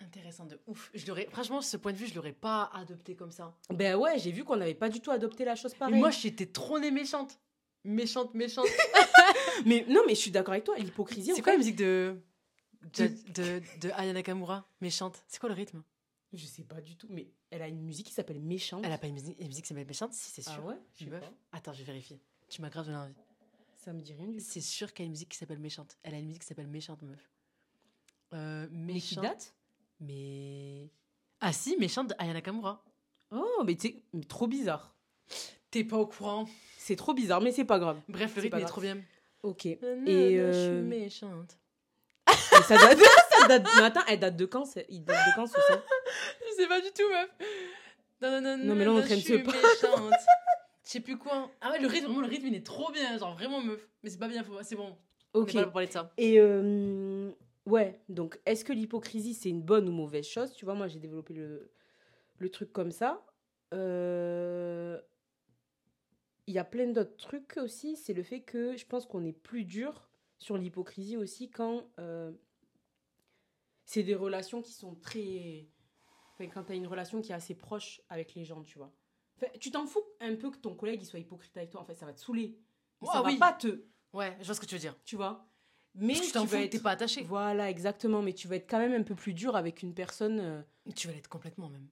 Intéressant 0.00 0.44
de 0.46 0.58
ouf. 0.66 0.90
Je 0.92 1.06
l'aurais, 1.06 1.26
franchement, 1.30 1.60
ce 1.62 1.76
point 1.76 1.92
de 1.92 1.96
vue, 1.96 2.06
je 2.08 2.14
l'aurais 2.14 2.32
pas 2.32 2.64
adopté 2.74 3.14
comme 3.14 3.30
ça. 3.30 3.56
Ben 3.70 3.94
ouais, 3.96 4.18
j'ai 4.18 4.32
vu 4.32 4.42
qu'on 4.44 4.56
n'avait 4.56 4.74
pas 4.74 4.88
du 4.88 5.00
tout 5.00 5.12
adopté 5.12 5.44
la 5.44 5.54
chose 5.54 5.72
Mais 5.74 5.78
pareille. 5.78 6.00
moi, 6.00 6.10
j'étais 6.10 6.46
trop 6.46 6.78
née 6.80 6.90
méchante. 6.90 7.38
Méchante, 7.84 8.34
méchante. 8.34 8.66
Mais 9.66 9.84
non, 9.88 10.00
mais 10.06 10.14
je 10.14 10.20
suis 10.20 10.30
d'accord 10.30 10.52
avec 10.52 10.64
toi, 10.64 10.76
l'hypocrisie. 10.78 11.32
C'est 11.34 11.42
quoi 11.42 11.52
la 11.52 11.58
musique 11.58 11.76
de. 11.76 12.18
de, 12.98 13.06
de, 13.34 13.62
de 13.80 13.90
Aya 13.90 14.12
Nakamura 14.12 14.66
Méchante? 14.80 15.22
C'est 15.28 15.38
quoi 15.38 15.48
le 15.50 15.54
rythme? 15.54 15.82
Je 16.32 16.46
sais 16.46 16.64
pas 16.64 16.80
du 16.80 16.96
tout, 16.96 17.06
mais 17.10 17.30
elle 17.50 17.62
a 17.62 17.68
une 17.68 17.82
musique 17.82 18.06
qui 18.06 18.12
s'appelle 18.12 18.40
Méchante. 18.40 18.82
Elle 18.84 18.90
a 18.92 18.98
pas 18.98 19.06
une 19.06 19.12
musique, 19.14 19.38
une 19.38 19.46
musique 19.46 19.64
qui 19.64 19.68
s'appelle 19.68 19.86
Méchante? 19.86 20.12
Si, 20.12 20.30
c'est 20.30 20.42
sûr. 20.42 20.54
Ah 20.58 20.66
ouais 20.68 20.74
Je 20.96 21.06
pas. 21.08 21.20
Attends, 21.52 21.72
je 21.72 21.78
vais 21.78 21.84
vérifier. 21.84 22.18
Tu 22.48 22.60
m'as 22.62 22.70
grave 22.70 22.86
donné 22.86 22.98
envie. 22.98 23.14
Ça 23.84 23.92
me 23.92 24.00
dit 24.00 24.14
rien 24.14 24.26
du 24.28 24.38
tout. 24.38 24.44
C'est 24.48 24.60
sûr 24.62 24.92
qu'elle 24.94 25.04
a 25.04 25.06
une 25.06 25.10
musique 25.12 25.28
qui 25.28 25.36
s'appelle 25.38 25.58
Méchante. 25.58 25.98
Elle 26.02 26.14
a 26.14 26.18
une 26.18 26.26
musique 26.26 26.42
qui 26.42 26.48
s'appelle 26.48 26.66
Méchante, 26.68 27.02
meuf. 27.02 27.20
Euh, 28.32 28.66
Mais 28.70 28.94
qui 28.94 29.16
méchante. 29.16 29.24
date? 29.24 29.54
Mais. 30.00 30.88
Ah 31.40 31.52
si, 31.52 31.76
Méchante 31.76 32.08
de 32.08 32.14
Aya 32.18 32.32
Nakamura. 32.32 32.82
Oh, 33.30 33.62
mais 33.66 33.74
tu 33.76 33.88
sais, 33.88 34.02
mais 34.14 34.24
trop 34.24 34.46
bizarre. 34.46 34.94
T'es 35.70 35.84
pas 35.84 35.98
au 35.98 36.06
courant. 36.06 36.48
C'est 36.78 36.96
trop 36.96 37.12
bizarre, 37.14 37.40
mais 37.42 37.52
c'est 37.52 37.64
pas 37.64 37.78
grave. 37.78 38.00
Bref, 38.08 38.30
le 38.30 38.34
pas 38.34 38.40
rythme 38.42 38.56
est 38.56 38.60
grave. 38.60 38.70
trop 38.70 38.80
bien. 38.80 39.02
Ok. 39.42 39.66
Et 39.66 39.78
euh, 39.82 40.52
Je 40.52 40.78
suis 40.78 40.82
méchante. 40.88 41.58
Ça 42.66 42.76
date. 42.78 42.98
ça 43.38 43.48
date... 43.48 43.66
Mais 43.76 43.82
attends, 43.82 44.04
elle 44.08 44.20
date 44.20 44.36
de 44.36 44.46
quand 44.46 44.64
c'est- 44.64 44.86
Il 44.88 45.04
date 45.04 45.26
de 45.28 45.34
quand 45.36 45.46
ce 45.46 45.54
son? 45.60 45.80
Je 46.48 46.54
sais 46.56 46.66
pas 46.68 46.80
du 46.80 46.90
tout, 46.92 47.08
meuf. 47.10 47.28
Non, 48.22 48.30
non, 48.30 48.56
non, 48.56 48.64
Non, 48.64 48.74
mais 48.74 48.84
là, 48.86 48.92
on 48.92 49.00
parler. 49.02 49.16
méchante. 49.16 50.12
Je 50.84 50.90
sais 50.90 51.00
plus 51.00 51.18
quoi. 51.18 51.50
Ah 51.60 51.70
ouais, 51.70 51.80
le 51.80 51.86
rythme, 51.88 52.06
vraiment, 52.06 52.20
le 52.20 52.26
rythme, 52.28 52.46
il 52.46 52.54
est 52.54 52.64
trop 52.66 52.92
bien. 52.92 53.16
Genre, 53.18 53.34
vraiment, 53.34 53.60
meuf. 53.62 53.88
Mais 54.02 54.10
c'est 54.10 54.18
pas 54.18 54.28
bien, 54.28 54.44
faut- 54.44 54.62
c'est 54.62 54.76
bon. 54.76 54.96
On 55.34 55.40
Ok. 55.40 55.50
est 55.50 55.52
pas 55.54 55.60
là 55.60 55.64
pour 55.64 55.72
parler 55.72 55.86
de 55.88 55.92
ça. 55.92 56.12
Et 56.16 56.38
euh, 56.38 57.32
ouais, 57.66 58.00
donc 58.08 58.40
est-ce 58.46 58.64
que 58.64 58.72
l'hypocrisie 58.72 59.34
c'est 59.34 59.48
une 59.48 59.62
bonne 59.62 59.88
ou 59.88 59.92
mauvaise 59.92 60.26
chose? 60.26 60.52
Tu 60.52 60.64
vois, 60.64 60.74
moi 60.74 60.86
j'ai 60.86 61.00
développé 61.00 61.34
le, 61.34 61.72
le 62.38 62.48
truc 62.50 62.72
comme 62.72 62.90
ça. 62.92 63.24
Euh, 63.72 65.00
Il 66.46 66.54
y 66.54 66.58
a 66.58 66.64
plein 66.64 66.86
d'autres 66.88 67.16
trucs 67.16 67.56
aussi. 67.56 67.96
C'est 67.96 68.12
le 68.12 68.22
fait 68.22 68.42
que 68.42 68.76
je 68.76 68.86
pense 68.86 69.06
qu'on 69.06 69.24
est 69.24 69.32
plus 69.32 69.64
dur 69.64 70.08
sur 70.38 70.56
l'hypocrisie 70.58 71.16
aussi 71.16 71.50
quand 71.50 71.88
euh, 71.98 72.30
c'est 73.84 74.02
des 74.02 74.14
relations 74.14 74.62
qui 74.62 74.72
sont 74.72 74.94
très. 74.94 75.68
Enfin, 76.34 76.48
quand 76.48 76.64
tu 76.64 76.72
as 76.72 76.74
une 76.76 76.86
relation 76.86 77.20
qui 77.22 77.32
est 77.32 77.34
assez 77.34 77.54
proche 77.54 78.02
avec 78.08 78.34
les 78.34 78.44
gens, 78.44 78.62
tu 78.62 78.78
vois. 78.78 78.92
Tu 79.60 79.70
t'en 79.70 79.86
fous 79.86 80.02
un 80.20 80.34
peu 80.36 80.50
que 80.50 80.56
ton 80.58 80.74
collègue 80.74 81.00
il 81.02 81.06
soit 81.06 81.18
hypocrite 81.18 81.56
avec 81.56 81.70
toi. 81.70 81.80
En 81.80 81.84
fait, 81.84 81.94
ça 81.94 82.06
va 82.06 82.12
te 82.12 82.20
saouler. 82.20 82.58
Ah 83.02 83.06
ça 83.12 83.22
oui. 83.22 83.36
va 83.38 83.50
pas 83.50 83.52
te. 83.58 83.84
Ouais, 84.12 84.36
je 84.40 84.46
vois 84.46 84.54
ce 84.54 84.60
que 84.60 84.66
tu 84.66 84.74
veux 84.74 84.80
dire. 84.80 84.94
Tu 85.04 85.16
vois 85.16 85.46
mais 85.96 86.14
tu 86.14 86.32
t'en 86.32 86.42
tu 86.42 86.48
vas 86.48 86.58
t'es 86.58 86.76
être 86.76 86.82
pas 86.82 86.90
attaché. 86.90 87.22
voilà, 87.22 87.70
exactement. 87.70 88.20
Mais 88.20 88.32
tu 88.32 88.48
vas 88.48 88.56
être 88.56 88.68
quand 88.68 88.80
même 88.80 88.92
un 89.00 89.04
peu 89.04 89.14
plus 89.14 89.32
dur 89.32 89.54
avec 89.54 89.80
une 89.82 89.94
personne 89.94 90.40
euh, 90.40 90.60
Tu 90.96 91.06
vas 91.06 91.12
l'être 91.14 91.28
complètement, 91.28 91.68
même. 91.68 91.86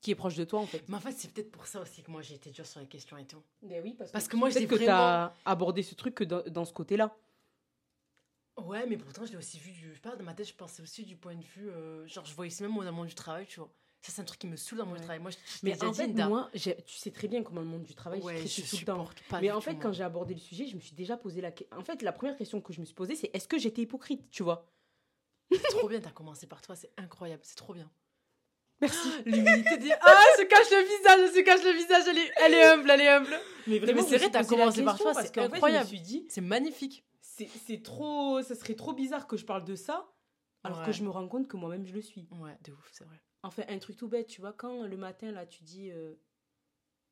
qui 0.00 0.10
est 0.10 0.16
proche 0.16 0.34
de 0.34 0.42
toi, 0.44 0.58
en 0.58 0.66
fait. 0.66 0.82
Mais 0.88 0.96
en 0.96 1.00
fait, 1.00 1.12
c'est 1.12 1.32
peut-être 1.32 1.52
pour 1.52 1.66
ça 1.68 1.80
aussi 1.80 2.02
que 2.02 2.10
moi, 2.10 2.20
j'ai 2.20 2.34
été 2.34 2.50
dure 2.50 2.66
sur 2.66 2.80
les 2.80 2.88
questions 2.88 3.16
et 3.16 3.24
tout. 3.24 3.40
oui, 3.62 3.94
parce, 3.96 4.10
Parce 4.10 4.26
que 4.26 4.36
moi, 4.36 4.50
j'ai 4.50 4.66
peut-être 4.66 4.70
que 4.70 4.84
vraiment- 4.86 4.98
t'as 4.98 5.34
abordé 5.44 5.84
ce 5.84 5.94
truc 5.94 6.16
que 6.16 6.24
dans, 6.24 6.42
dans 6.48 6.64
ce 6.64 6.72
côté-là. 6.72 7.16
Ouais, 8.56 8.86
mais 8.86 8.96
pourtant, 8.96 9.24
je 9.24 9.30
l'ai 9.32 9.38
aussi 9.38 9.58
vu 9.58 9.70
du. 9.72 9.88
Je 9.90 9.94
sais 9.94 10.00
pas, 10.00 10.16
dans 10.16 10.24
ma 10.24 10.34
tête, 10.34 10.48
je 10.48 10.54
pensais 10.54 10.82
aussi 10.82 11.04
du 11.04 11.16
point 11.16 11.34
de 11.34 11.44
vue. 11.44 11.68
euh, 11.70 12.06
genre, 12.06 12.24
je 12.24 12.34
voyais 12.34 12.52
aussi 12.52 12.62
même 12.62 12.74
dans 12.74 12.82
le 12.82 12.90
monde 12.92 13.06
du 13.08 13.14
travail, 13.14 13.46
tu 13.46 13.60
vois. 13.60 13.70
Ça, 14.04 14.12
c'est 14.12 14.20
un 14.20 14.24
truc 14.24 14.38
qui 14.40 14.46
me 14.46 14.56
saoule 14.56 14.78
dans 14.78 14.86
Ouais. 14.86 14.98
du 14.98 15.00
travail. 15.04 15.18
Moi, 15.18 15.30
je, 15.30 15.36
je 15.36 15.58
Mais 15.62 15.82
en 15.82 15.92
fait, 15.94 16.08
moi, 16.08 16.50
tu 16.52 16.96
sais 16.98 17.10
très 17.10 17.26
bien 17.26 17.42
comment 17.42 17.62
le 17.62 17.66
monde 17.66 17.84
du 17.84 17.94
travail 17.94 18.20
ouais, 18.20 18.46
je 18.46 18.60
tout 18.68 18.76
le 18.80 18.84
temps. 18.84 19.08
pas. 19.30 19.40
Mais 19.40 19.50
en 19.50 19.62
fait, 19.62 19.76
quand 19.76 19.92
j'ai 19.92 20.02
abordé 20.04 20.34
le 20.34 20.40
sujet, 20.40 20.66
je 20.66 20.76
me 20.76 20.80
suis 20.80 20.94
déjà 20.94 21.16
posé 21.16 21.40
la 21.40 21.50
question. 21.50 21.74
En 21.78 21.82
fait, 21.82 22.02
la 22.02 22.12
première 22.12 22.36
question 22.36 22.60
que 22.60 22.72
je 22.74 22.80
me 22.80 22.84
suis 22.84 22.94
posée, 22.94 23.14
c'est 23.16 23.30
est-ce 23.32 23.48
que 23.48 23.58
j'étais 23.58 23.80
hypocrite, 23.82 24.28
tu 24.30 24.42
vois? 24.42 24.70
C'est 25.50 25.58
trop 25.68 25.88
bien, 25.88 26.00
t'as 26.00 26.10
commencé 26.10 26.46
par 26.46 26.60
toi, 26.60 26.76
c'est 26.76 26.90
incroyable, 26.98 27.42
c'est 27.44 27.54
trop 27.56 27.72
bien. 27.72 27.90
Merci. 28.82 29.08
L'humilité 29.24 29.78
dit 29.78 29.90
Ah, 30.02 30.20
se 30.36 30.42
cache 30.42 30.70
le 30.70 30.82
visage, 30.84 31.20
elle 31.20 31.34
se 31.34 31.40
cache 31.40 31.64
le 31.64 31.70
visage, 31.72 32.04
elle 32.08 32.18
est, 32.18 32.32
elle 32.42 32.54
est 32.54 32.64
humble, 32.64 32.90
elle 32.90 33.00
est 33.00 33.08
humble. 33.08 33.40
Mais 33.66 33.78
vraiment, 33.78 34.02
c'est 34.02 34.18
vrai, 34.18 34.30
t'as 34.30 34.44
commencé 34.44 34.84
par 34.84 34.98
toi, 34.98 35.14
c'est 35.14 35.32
fait, 35.32 35.40
incroyable. 35.40 35.86
je 35.88 35.92
me 35.92 35.96
suis 35.96 36.04
dit, 36.06 36.26
C'est 36.28 36.40
magnifique. 36.42 37.04
c'est 37.22 37.48
c'est 37.66 37.82
trop. 37.82 38.42
Ça 38.42 38.54
serait 38.54 38.74
trop 38.74 38.92
bizarre 38.92 39.26
que 39.26 39.36
je 39.38 39.46
parle 39.46 39.64
de 39.64 39.76
ça, 39.76 40.12
alors 40.62 40.80
Ouais. 40.80 40.86
que 40.86 40.92
je 40.92 41.02
me 41.04 41.08
rends 41.08 41.26
compte 41.28 41.48
que 41.48 41.56
moi-même, 41.56 41.86
je 41.86 41.94
le 41.94 42.02
suis. 42.02 42.28
Ouais, 42.32 42.58
de 42.64 42.72
ouf, 42.72 42.88
c'est 42.92 43.04
vrai. 43.04 43.22
Enfin, 43.44 43.62
un 43.68 43.78
truc 43.78 43.96
tout 43.96 44.08
bête, 44.08 44.26
tu 44.26 44.40
vois, 44.40 44.52
quand 44.52 44.82
le 44.84 44.96
matin, 44.96 45.30
là, 45.30 45.44
tu 45.46 45.62
dis 45.62 45.90
euh, 45.92 46.14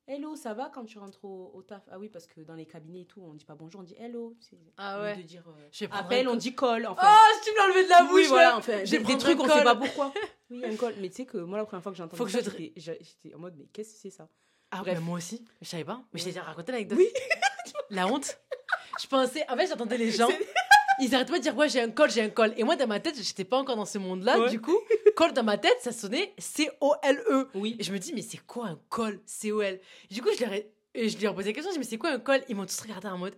Hello, 0.07 0.35
ça 0.35 0.53
va 0.53 0.69
quand 0.73 0.83
tu 0.83 0.97
rentres 0.97 1.23
au, 1.23 1.51
au 1.53 1.61
taf? 1.61 1.83
Ah 1.91 1.97
oui, 1.99 2.09
parce 2.09 2.27
que 2.27 2.41
dans 2.41 2.55
les 2.55 2.65
cabinets 2.65 3.01
et 3.01 3.05
tout, 3.05 3.21
on 3.21 3.33
dit 3.35 3.45
pas 3.45 3.55
bonjour, 3.55 3.79
on 3.81 3.83
dit 3.83 3.95
Hello. 3.97 4.35
Ah 4.77 5.01
ouais. 5.01 5.15
de 5.15 5.21
dire 5.21 5.43
euh, 5.47 5.67
Je 5.71 5.79
vais 5.81 5.87
prendre 5.87 6.05
appel, 6.05 6.27
on 6.27 6.35
dit 6.35 6.55
call. 6.55 6.85
Enfin, 6.87 7.07
Oh, 7.07 7.39
tu 7.43 7.51
me 7.51 7.55
l'as 7.57 7.63
enlevé 7.65 7.83
de 7.85 7.89
la 7.89 8.03
bouche, 8.03 8.13
oui, 8.21 8.27
voilà, 8.27 8.49
ouais. 8.49 8.57
enfin, 8.57 8.83
des, 8.83 9.17
trucs, 9.17 9.39
on 9.39 9.47
sait 9.47 9.63
pas 9.63 9.75
pourquoi. 9.75 10.13
Oui, 10.49 10.65
un 10.65 10.75
call. 10.75 10.95
Mais 10.99 11.09
tu 11.09 11.15
sais 11.17 11.25
que 11.25 11.37
moi, 11.37 11.57
la 11.59 11.65
première 11.65 11.83
fois 11.83 11.91
que 11.91 11.97
j'ai 11.97 12.03
entendu 12.03 12.17
Faut 12.17 12.25
que 12.25 12.31
ça, 12.31 12.41
je 12.41 12.49
te- 12.49 12.57
j'étais 12.75 13.33
en 13.33 13.39
mode, 13.39 13.55
mais 13.57 13.65
qu'est-ce 13.67 13.93
que 13.93 13.99
c'est 13.99 14.09
ça? 14.09 14.27
Ah, 14.71 14.79
Bref. 14.81 14.99
moi 15.01 15.17
aussi, 15.17 15.45
je 15.61 15.67
savais 15.67 15.85
pas. 15.85 16.03
Mais 16.11 16.19
je 16.19 16.25
t'ai 16.25 16.31
déjà 16.31 16.41
raconté 16.43 16.71
l'anecdote. 16.71 16.97
Oui. 16.97 17.07
La 17.91 18.07
honte. 18.07 18.37
Je 19.01 19.07
pensais, 19.07 19.43
en 19.49 19.55
fait, 19.57 19.67
j'entendais 19.67 19.97
les 19.97 20.11
gens. 20.11 20.29
Ils 20.99 21.13
arrêtent 21.15 21.29
pas 21.29 21.37
de 21.37 21.43
dire, 21.43 21.55
ouais, 21.57 21.69
j'ai 21.69 21.81
un 21.81 21.89
col, 21.89 22.09
j'ai 22.11 22.21
un 22.21 22.29
col. 22.29 22.53
Et 22.57 22.63
moi, 22.63 22.75
dans 22.75 22.87
ma 22.87 22.99
tête, 22.99 23.15
j'étais 23.21 23.43
pas 23.45 23.57
encore 23.57 23.75
dans 23.75 23.85
ce 23.85 23.97
monde-là. 23.97 24.39
Ouais. 24.39 24.49
Du 24.49 24.61
coup, 24.61 24.77
col 25.15 25.33
dans 25.33 25.43
ma 25.43 25.57
tête, 25.57 25.77
ça 25.81 25.91
sonnait 25.91 26.33
C-O-L-E. 26.37 27.49
Oui. 27.55 27.75
Et 27.79 27.83
je 27.83 27.91
me 27.93 27.99
dis, 27.99 28.13
mais 28.13 28.21
c'est 28.21 28.37
quoi 28.45 28.67
un 28.67 28.79
col 28.89 29.19
C-O-L 29.25 29.79
Du 30.11 30.21
coup, 30.21 30.29
je 30.37 30.43
leur 30.43 30.53
ai, 30.53 30.71
et 30.93 31.09
je 31.09 31.17
lui 31.17 31.25
ai 31.25 31.27
reposé 31.27 31.49
la 31.49 31.53
question, 31.53 31.71
je 31.71 31.75
dis, 31.75 31.79
mais 31.79 31.85
c'est 31.89 31.97
quoi 31.97 32.11
un 32.11 32.19
col? 32.19 32.41
Ils 32.49 32.55
m'ont 32.55 32.65
tous 32.65 32.79
regardé 32.81 33.07
en 33.07 33.17
mode, 33.17 33.35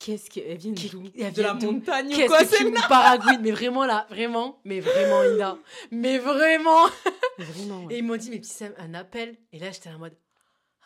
Qu'est-ce 0.00 0.28
vient 0.56 0.72
d'où? 0.72 1.04
elle 1.18 1.32
De 1.32 1.42
la 1.42 1.54
vient 1.54 1.70
montagne 1.70 2.12
ou 2.14 2.26
quoi? 2.26 2.38
que 2.40 2.46
c'est 2.46 2.64
me 2.64 3.38
Mais 3.40 3.50
vraiment 3.52 3.86
là, 3.86 4.06
vraiment, 4.10 4.60
mais 4.64 4.80
vraiment, 4.80 5.22
Ina. 5.22 5.56
Mais 5.92 6.18
vraiment 6.18 6.86
Vraiment. 7.38 7.84
ouais. 7.86 7.94
Et 7.94 7.98
ils 7.98 8.04
m'ont 8.04 8.16
dit, 8.16 8.28
mais 8.30 8.38
petit 8.38 8.50
Sam, 8.52 8.72
un 8.78 8.92
appel. 8.94 9.36
Et 9.52 9.58
là, 9.58 9.70
j'étais 9.70 9.88
en 9.90 9.98
mode, 9.98 10.14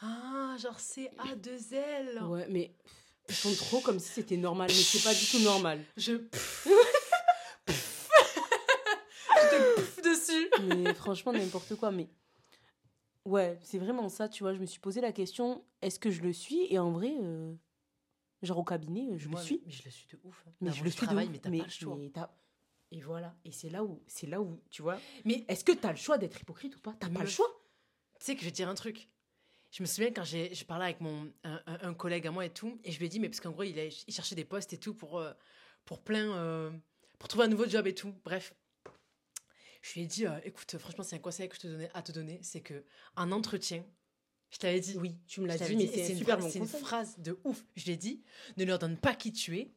ah, 0.03 0.57
genre 0.62 0.79
C-A-2-L. 0.79 2.23
Ouais, 2.29 2.47
mais 2.51 2.71
ils 3.29 3.35
font 3.35 3.55
trop 3.55 3.81
comme 3.81 3.99
si 3.99 4.09
c'était 4.12 4.37
normal, 4.37 4.69
mais 4.69 4.75
c'est 4.83 5.03
pas 5.03 5.14
du 5.14 5.27
tout 5.27 5.41
normal. 5.41 5.85
Je. 5.97 6.12
Je 9.41 9.49
te 9.51 9.75
pouf 9.77 10.03
dessus. 10.03 10.51
Mais 10.62 10.95
franchement, 10.95 11.33
n'importe 11.33 11.75
quoi. 11.77 11.91
Mais 11.91 12.09
ouais, 13.25 13.59
c'est 13.62 13.79
vraiment 13.79 14.09
ça, 14.09 14.29
tu 14.29 14.43
vois. 14.43 14.55
Je 14.55 14.59
me 14.59 14.67
suis 14.67 14.81
posé 14.81 15.01
la 15.01 15.12
question 15.12 15.64
est-ce 15.83 15.99
que 15.99 16.11
je 16.11 16.23
le 16.23 16.33
suis? 16.33 16.67
Et 16.73 16.79
en 16.79 16.91
vrai, 16.91 17.14
euh, 17.21 17.55
Genre 18.43 18.59
au 18.59 18.64
cabinet, 18.64 19.09
euh, 19.11 19.19
je 19.19 19.29
Moi, 19.29 19.41
le 19.41 19.47
suis. 19.47 19.62
Mais 19.67 19.73
je 19.73 19.83
le 19.85 19.91
suis 19.91 20.07
de 20.09 20.19
ouf. 20.23 20.45
hein. 20.47 20.53
Mais 20.61 20.73
je 20.73 20.85
le 20.85 20.91
suis 20.91 21.01
de 21.01 21.07
travail, 21.07 21.27
ouf, 21.27 21.33
mais 21.33 21.38
t'as 21.38 21.51
pas 21.51 21.64
le 21.64 21.71
choix. 21.71 21.97
mais 21.97 22.12
Et 22.93 23.01
voilà. 23.01 23.35
Et 23.45 23.51
c'est 23.53 23.69
là 23.69 23.83
où, 23.83 24.01
c'est 24.07 24.29
là 24.29 24.41
où, 24.41 24.61
tu 24.71 24.83
vois. 24.83 24.99
Mais 25.25 25.45
Est-ce 25.49 25.64
que 25.64 25.73
t'as 25.73 25.91
le 25.91 25.97
choix 25.97 26.19
d'être 26.19 26.41
hypocrite 26.41 26.77
ou 26.77 26.81
pas? 26.81 26.95
T'as 27.01 27.09
pas 27.09 27.21
le 27.21 27.27
choix? 27.29 27.49
Tu 28.21 28.27
sais 28.27 28.35
que 28.35 28.41
je 28.41 28.45
vais 28.47 28.51
te 28.53 28.57
dire 28.57 28.69
un 28.69 28.75
truc. 28.75 29.09
Je 29.71 29.83
me 29.83 29.87
souviens 29.87 30.11
quand 30.13 30.25
j'ai, 30.25 30.51
parlais 30.67 30.87
avec 30.87 31.01
mon, 31.01 31.31
un, 31.45 31.61
collègue 31.95 32.27
à 32.27 32.31
moi 32.31 32.45
et 32.47 32.51
tout, 32.51 32.81
et 32.85 32.91
je 32.93 32.99
lui 32.99 33.07
ai 33.07 33.09
dit, 33.09 33.21
mais 33.21 33.29
parce 33.29 33.41
qu'en 33.41 33.51
gros, 33.51 33.65
il, 33.65 33.79
a- 33.79 33.85
il 33.87 34.15
cherchait 34.15 34.35
des 34.35 34.45
postes 34.45 34.73
et 34.73 34.79
tout 34.79 34.95
pour, 34.95 35.19
euh, 35.19 35.33
pour 35.85 36.01
plein. 36.03 36.33
euh, 36.37 36.71
pour 37.19 37.29
trouver 37.29 37.45
un 37.45 37.49
nouveau 37.49 37.69
job 37.69 37.87
et 37.87 37.95
tout. 37.95 38.15
Bref. 38.25 38.55
Je 39.83 39.95
lui 39.95 40.03
ai 40.03 40.07
dit, 40.07 40.27
euh, 40.27 40.39
écoute, 40.45 40.77
franchement, 40.79 41.05
c'est 41.05 41.17
un 41.17 41.21
conseil 41.21 41.49
que 41.49 41.55
je 41.57 41.61
te 41.61 41.67
donnais 41.67 41.91
à 41.95 42.03
te 42.03 42.13
donner, 42.13 42.39
c'est 42.43 42.61
que 42.61 42.85
un 43.17 43.31
entretien, 43.33 43.85
je 44.51 44.59
t'avais 44.59 44.81
dit. 44.81 44.97
Oui, 44.99 45.17
tu 45.27 45.41
me 45.41 45.47
l'as 45.47 45.59
dit, 45.59 45.77
mais 45.77 45.87
c'est 45.87 46.09
une 46.09 46.15
un 46.15 46.19
super 46.19 46.39
phrase- 46.41 46.55
bon 46.59 46.61
une 46.65 46.69
phrase 46.69 47.19
de 47.19 47.39
ouf. 47.45 47.65
Je 47.77 47.85
lui 47.85 47.93
ai 47.93 47.97
dit, 47.97 48.23
ne 48.57 48.65
leur 48.65 48.79
donne 48.79 48.97
pas 48.97 49.15
qui 49.15 49.33
tu 49.33 49.59
es, 49.59 49.71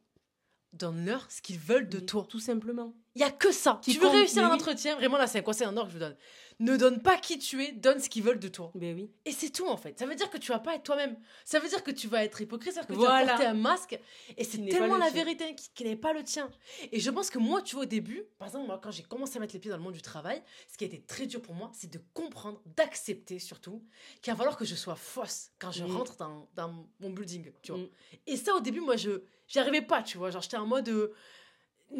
donne-leur 0.72 1.30
ce 1.30 1.42
qu'ils 1.42 1.58
veulent 1.58 1.88
de 1.88 1.98
Mais 1.98 2.06
toi. 2.06 2.26
Tout 2.28 2.40
simplement. 2.40 2.94
Il 3.14 3.20
y 3.20 3.24
a 3.24 3.30
que 3.30 3.52
ça. 3.52 3.78
Qui 3.82 3.92
tu 3.92 3.98
veux 3.98 4.06
compte, 4.06 4.16
réussir 4.16 4.42
mais 4.42 4.48
un 4.48 4.50
oui. 4.50 4.54
entretien, 4.54 4.96
vraiment 4.96 5.18
là, 5.18 5.26
c'est 5.26 5.38
un 5.38 5.42
conseil 5.42 5.66
en 5.66 5.76
or 5.76 5.84
que 5.84 5.90
je 5.90 5.94
vous 5.94 6.00
donne. 6.00 6.16
Ne 6.60 6.76
donne 6.76 7.02
pas 7.02 7.16
qui 7.16 7.38
tu 7.38 7.62
es, 7.64 7.72
donne 7.72 7.98
ce 7.98 8.08
qu'ils 8.08 8.22
veulent 8.22 8.38
de 8.38 8.48
toi. 8.48 8.70
Ben 8.74 8.94
oui. 8.94 9.10
Et 9.24 9.32
c'est 9.32 9.50
tout 9.50 9.66
en 9.66 9.76
fait. 9.76 9.98
Ça 9.98 10.06
veut 10.06 10.14
dire 10.14 10.30
que 10.30 10.38
tu 10.38 10.52
vas 10.52 10.60
pas 10.60 10.76
être 10.76 10.82
toi-même. 10.84 11.16
Ça 11.44 11.58
veut 11.58 11.68
dire 11.68 11.82
que 11.82 11.90
tu 11.90 12.06
vas 12.08 12.22
être 12.24 12.40
hypocrite, 12.40 12.72
c'est-à-dire 12.72 12.88
que 12.88 13.00
tu 13.00 13.06
vas 13.06 13.26
porter 13.26 13.46
un 13.46 13.54
masque. 13.54 13.98
Et 14.36 14.44
c'est 14.44 14.64
tellement 14.66 14.94
le 14.94 15.00
la 15.00 15.10
tien. 15.10 15.24
vérité 15.24 15.54
qui, 15.54 15.70
qui 15.74 15.84
n'est 15.84 15.96
pas 15.96 16.12
le 16.12 16.22
tien. 16.22 16.48
Et 16.92 17.00
je 17.00 17.10
pense 17.10 17.30
que 17.30 17.38
moi, 17.38 17.62
tu 17.62 17.74
vois, 17.74 17.84
au 17.84 17.86
début, 17.86 18.22
par 18.38 18.48
exemple, 18.48 18.66
moi, 18.66 18.78
quand 18.82 18.90
j'ai 18.90 19.02
commencé 19.02 19.38
à 19.38 19.40
mettre 19.40 19.54
les 19.54 19.60
pieds 19.60 19.70
dans 19.70 19.76
le 19.76 19.82
monde 19.82 19.94
du 19.94 20.02
travail, 20.02 20.42
ce 20.70 20.76
qui 20.78 20.84
a 20.84 20.86
été 20.86 21.00
très 21.02 21.26
dur 21.26 21.42
pour 21.42 21.54
moi, 21.54 21.70
c'est 21.74 21.90
de 21.90 22.00
comprendre, 22.14 22.62
d'accepter 22.76 23.38
surtout, 23.38 23.82
qu'il 24.20 24.32
va 24.32 24.36
falloir 24.36 24.56
que 24.56 24.64
je 24.64 24.74
sois 24.74 24.94
fausse 24.96 25.50
quand 25.58 25.72
je 25.72 25.84
rentre 25.84 26.16
dans, 26.16 26.48
dans 26.54 26.86
mon 27.00 27.10
building, 27.10 27.50
tu 27.62 27.72
vois. 27.72 27.80
Mm. 27.80 27.88
Et 28.28 28.36
ça, 28.36 28.54
au 28.54 28.60
début, 28.60 28.80
moi, 28.80 28.96
je 28.96 29.22
j'y 29.48 29.58
arrivais 29.58 29.82
pas, 29.82 30.02
tu 30.02 30.16
vois. 30.16 30.30
Genre, 30.30 30.42
j'étais 30.42 30.56
en 30.58 30.66
mode. 30.66 30.88
euh, 30.88 31.12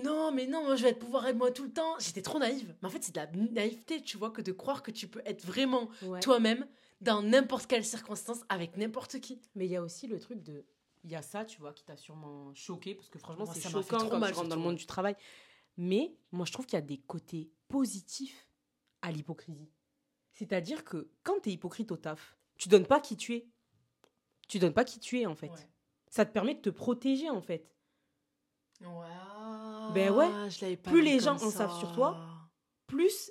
non, 0.03 0.33
mais 0.33 0.47
non, 0.47 0.65
moi 0.65 0.77
je 0.77 0.83
vais 0.85 0.91
être 0.91 0.99
pouvoir 0.99 1.27
être 1.27 1.37
moi 1.37 1.51
tout 1.51 1.65
le 1.65 1.73
temps. 1.73 1.99
J'étais 1.99 2.23
trop 2.23 2.39
naïve. 2.39 2.75
Mais 2.83 2.89
en 2.89 2.91
fait, 2.91 3.03
c'est 3.03 3.15
de 3.15 3.21
la 3.21 3.27
naïveté, 3.31 4.03
tu 4.03 4.17
vois, 4.17 4.31
que 4.31 4.43
de 4.43 4.53
croire 4.53 4.83
que 4.83 4.91
tu 4.91 5.09
peux 5.09 5.23
être 5.25 5.45
vraiment 5.45 5.89
Ouais. 6.03 6.21
toi-même 6.21 6.67
dans 7.01 7.23
n'importe 7.23 7.67
quelle 7.67 7.85
circonstance 7.85 8.41
avec 8.49 8.77
n'importe 8.77 9.21
qui. 9.21 9.41
Mais 9.55 9.67
il 9.67 9.71
y 9.73 9.77
a 9.77 9.83
aussi 9.83 10.07
le 10.07 10.19
truc 10.19 10.43
de. 10.43 10.65
Il 11.05 11.11
y 11.11 11.17
a 11.17 11.23
ça, 11.23 11.45
tu 11.45 11.59
vois, 11.59 11.73
qui 11.73 11.85
t'a 11.85 11.97
sûrement 11.97 12.55
choqué, 12.55 12.95
parce 12.95 13.09
que 13.09 13.19
franchement, 13.19 13.45
c'est 13.45 13.69
choquant 13.69 13.99
trop 13.99 14.09
quand 14.09 14.19
mal, 14.21 14.31
tu 14.31 14.37
rentres 14.37 14.49
dans 14.51 14.57
le 14.57 14.63
monde 14.63 14.77
du 14.77 14.87
travail. 14.87 15.17
Mais 15.77 16.15
moi, 16.31 16.47
je 16.47 16.53
trouve 16.53 16.65
qu'il 16.67 16.77
y 16.77 16.83
a 16.83 16.87
des 16.87 16.99
côtés 16.99 17.51
positifs 17.67 18.47
à 19.01 19.11
l'hypocrisie. 19.11 19.69
C'est-à-dire 20.33 20.85
que 20.85 21.11
quand 21.25 21.41
tu 21.43 21.49
es 21.49 21.53
hypocrite 21.55 21.91
au 21.91 21.97
taf, 21.97 22.39
tu 22.57 22.69
donnes 22.69 22.87
pas 22.87 23.01
qui 23.01 23.17
tu 23.17 23.35
es. 23.35 23.49
Tu 24.49 24.61
donnes 24.61 24.75
pas 24.75 24.85
qui 24.85 25.01
tu 25.01 25.19
es, 25.21 25.27
en 25.27 25.35
fait. 25.35 25.49
Ouais. 25.49 25.69
Ça 26.09 26.25
te 26.25 26.33
permet 26.33 26.55
de 26.55 26.61
te 26.61 26.71
protéger, 26.71 27.31
en 27.31 27.41
fait. 27.41 27.72
Ouais. 28.83 29.93
Ben 29.95 30.11
ouais. 30.11 30.51
Je 30.51 30.61
l'avais 30.63 30.77
pas 30.77 30.91
Plus 30.91 31.03
les 31.03 31.21
gens 31.21 31.35
en 31.43 31.51
savent 31.51 31.77
sur 31.79 31.93
toi, 31.93 32.19
Plus, 32.87 33.31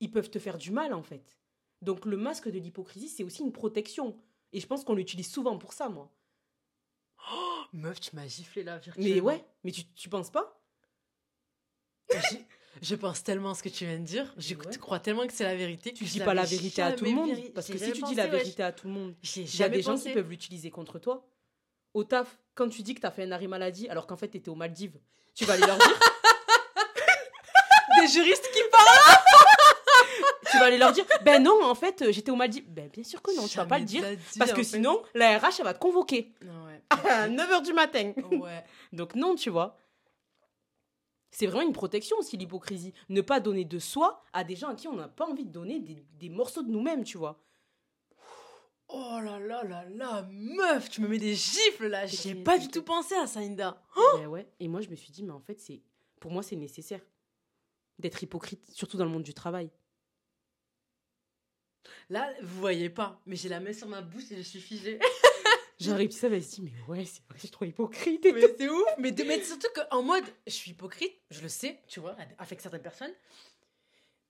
ils 0.00 0.10
peuvent 0.10 0.30
te 0.30 0.38
faire 0.38 0.58
du 0.58 0.70
mal, 0.70 0.92
en 0.94 1.02
fait. 1.02 1.36
Donc, 1.82 2.04
le 2.06 2.16
masque 2.16 2.48
de 2.48 2.58
l'hypocrisie, 2.58 3.08
c'est 3.08 3.24
aussi 3.24 3.42
une 3.42 3.52
protection. 3.52 4.18
Et 4.52 4.60
je 4.60 4.66
pense 4.66 4.84
qu'on 4.84 4.94
l'utilise 4.94 5.30
souvent 5.30 5.56
pour 5.58 5.72
ça, 5.72 5.88
moi. 5.88 6.10
Meuf, 7.72 8.00
tu 8.00 8.16
m'as 8.16 8.26
giflé 8.26 8.64
là, 8.64 8.76
Mais 8.76 8.80
virtuellement. 8.82 9.26
ouais, 9.28 9.44
mais 9.62 9.70
tu, 9.70 9.84
tu 9.92 10.08
penses 10.08 10.30
pas? 10.30 10.60
Je 12.82 12.94
pense 12.94 13.22
tellement 13.22 13.50
à 13.50 13.54
ce 13.54 13.62
que 13.62 13.68
tu 13.68 13.84
viens 13.84 13.98
de 13.98 14.04
dire. 14.04 14.32
Je 14.36 14.54
Ouais. 14.54 14.76
crois 14.78 14.98
tellement 15.00 15.26
que 15.26 15.32
c'est 15.32 15.44
la 15.44 15.54
vérité. 15.56 15.92
Tu 15.92 16.04
dis 16.04 16.18
pas 16.20 16.34
la 16.34 16.44
vérité 16.44 16.82
à 16.82 16.92
tout 16.92 17.04
le 17.04 17.12
monde. 17.12 17.30
Parce 17.54 17.68
que 17.68 17.78
si 17.78 17.92
tu 17.92 18.02
dis 18.02 18.14
la 18.14 18.26
vérité 18.26 18.62
à 18.62 18.72
tout 18.72 18.86
le 18.88 18.92
monde, 18.94 19.14
J'ai 19.22 19.42
il 19.42 19.56
y 19.56 19.62
a 19.62 19.68
des 19.68 19.82
gens 19.82 19.96
qui 19.98 20.12
peuvent 20.12 20.28
l'utiliser 20.28 20.70
contre 20.70 20.98
toi. 20.98 21.26
Au 21.94 22.04
taf, 22.04 22.38
quand 22.54 22.68
tu 22.68 22.82
dis 22.82 22.94
que 22.94 23.00
t'as 23.00 23.10
fait 23.10 23.24
un 23.24 23.32
arrêt 23.32 23.46
maladie 23.46 23.88
alors 23.88 24.06
qu'en 24.06 24.16
fait 24.16 24.28
t'étais 24.28 24.50
aux 24.50 24.54
Maldives, 24.54 24.98
tu 25.34 25.44
vas 25.44 25.54
aller 25.54 25.66
leur 25.66 25.78
dire, 25.78 25.86
Des 28.00 28.08
juristes 28.08 28.48
qui 28.52 28.60
parlent. 28.70 29.18
tu 30.50 30.58
vas 30.58 30.64
aller 30.66 30.78
leur 30.78 30.92
dire, 30.92 31.04
ben 31.22 31.42
non, 31.42 31.64
en 31.64 31.74
fait 31.74 32.02
euh, 32.02 32.12
j'étais 32.12 32.30
aux 32.30 32.36
Maldives. 32.36 32.64
Ben 32.68 32.88
bien 32.88 33.04
sûr 33.04 33.20
que 33.20 33.34
non, 33.36 33.46
tu 33.46 33.56
vas 33.56 33.66
pas 33.66 33.78
le 33.78 33.84
dire. 33.84 34.02
Jamais 34.02 34.16
de 34.16 34.20
la 34.20 34.24
dire, 34.30 34.38
Parce 34.38 34.52
en 34.52 34.54
que 34.54 34.62
fait. 34.62 34.76
sinon, 34.76 35.02
la 35.14 35.38
RH, 35.38 35.56
elle 35.58 35.64
va 35.64 35.74
te 35.74 35.78
convoquer 35.80 36.32
Ouais. 36.42 36.82
à 37.10 37.28
9h 37.28 37.62
du 37.62 37.72
matin. 37.72 38.12
ouais. 38.32 38.64
Donc 38.92 39.14
non, 39.14 39.34
tu 39.34 39.50
vois. 39.50 39.76
C'est 41.32 41.46
vraiment 41.46 41.62
une 41.66 41.72
protection 41.72 42.16
aussi, 42.18 42.36
l'hypocrisie. 42.36 42.92
Ne 43.08 43.20
pas 43.20 43.38
donner 43.38 43.64
de 43.64 43.78
soi 43.78 44.24
à 44.32 44.42
des 44.44 44.56
gens 44.56 44.68
à 44.68 44.74
qui 44.74 44.88
on 44.88 44.94
n'a 44.96 45.08
pas 45.08 45.26
envie 45.26 45.44
de 45.44 45.52
donner 45.52 45.78
des, 45.78 46.04
des 46.14 46.28
morceaux 46.28 46.62
de 46.62 46.70
nous-mêmes, 46.70 47.04
tu 47.04 47.18
vois. 47.18 47.40
Oh 48.92 49.20
là 49.22 49.38
là 49.38 49.62
là 49.64 49.84
là, 49.88 50.28
meuf, 50.30 50.90
tu 50.90 51.00
me 51.00 51.08
mets 51.08 51.18
des 51.18 51.34
gifles 51.34 51.86
là. 51.86 52.06
J'ai 52.06 52.16
T'inquiète, 52.16 52.44
pas 52.44 52.58
du 52.58 52.68
tout 52.68 52.82
pensé 52.82 53.14
à 53.14 53.26
ça, 53.26 53.40
Inda. 53.40 53.80
Ben 54.18 54.26
ouais. 54.26 54.46
Et 54.58 54.68
moi, 54.68 54.80
je 54.80 54.88
me 54.88 54.96
suis 54.96 55.12
dit, 55.12 55.22
mais 55.22 55.32
en 55.32 55.40
fait, 55.40 55.60
c'est 55.60 55.80
pour 56.18 56.30
moi, 56.32 56.42
c'est 56.42 56.56
nécessaire 56.56 57.00
d'être 57.98 58.22
hypocrite, 58.22 58.64
surtout 58.72 58.96
dans 58.96 59.04
le 59.04 59.10
monde 59.10 59.22
du 59.22 59.34
travail. 59.34 59.70
Là, 62.08 62.32
vous 62.42 62.60
voyez 62.60 62.90
pas, 62.90 63.20
mais 63.26 63.36
j'ai 63.36 63.48
la 63.48 63.60
main 63.60 63.72
sur 63.72 63.86
ma 63.86 64.00
bouche 64.02 64.30
et 64.32 64.36
je 64.36 64.42
suis 64.42 64.60
figée. 64.60 64.98
Réussi 65.80 66.18
ça, 66.18 66.26
elle 66.26 66.42
se 66.44 66.56
dit, 66.56 66.62
mais 66.62 66.72
ouais, 66.88 67.04
c'est 67.06 67.22
vrai, 67.26 67.36
je 67.36 67.40
suis 67.40 67.50
trop 67.50 67.64
hypocrite. 67.64 68.26
et 68.26 68.32
mais 68.32 68.42
c'est 68.58 68.68
ouf. 68.68 68.82
Mais, 68.98 69.12
de, 69.12 69.22
mais 69.24 69.42
surtout 69.42 69.68
qu'en 69.74 70.02
mode, 70.02 70.24
je 70.46 70.52
suis 70.52 70.72
hypocrite, 70.72 71.12
je 71.30 71.40
le 71.40 71.48
sais, 71.48 71.80
tu 71.88 72.00
vois, 72.00 72.16
avec 72.38 72.60
certaines 72.60 72.82
personnes. 72.82 73.12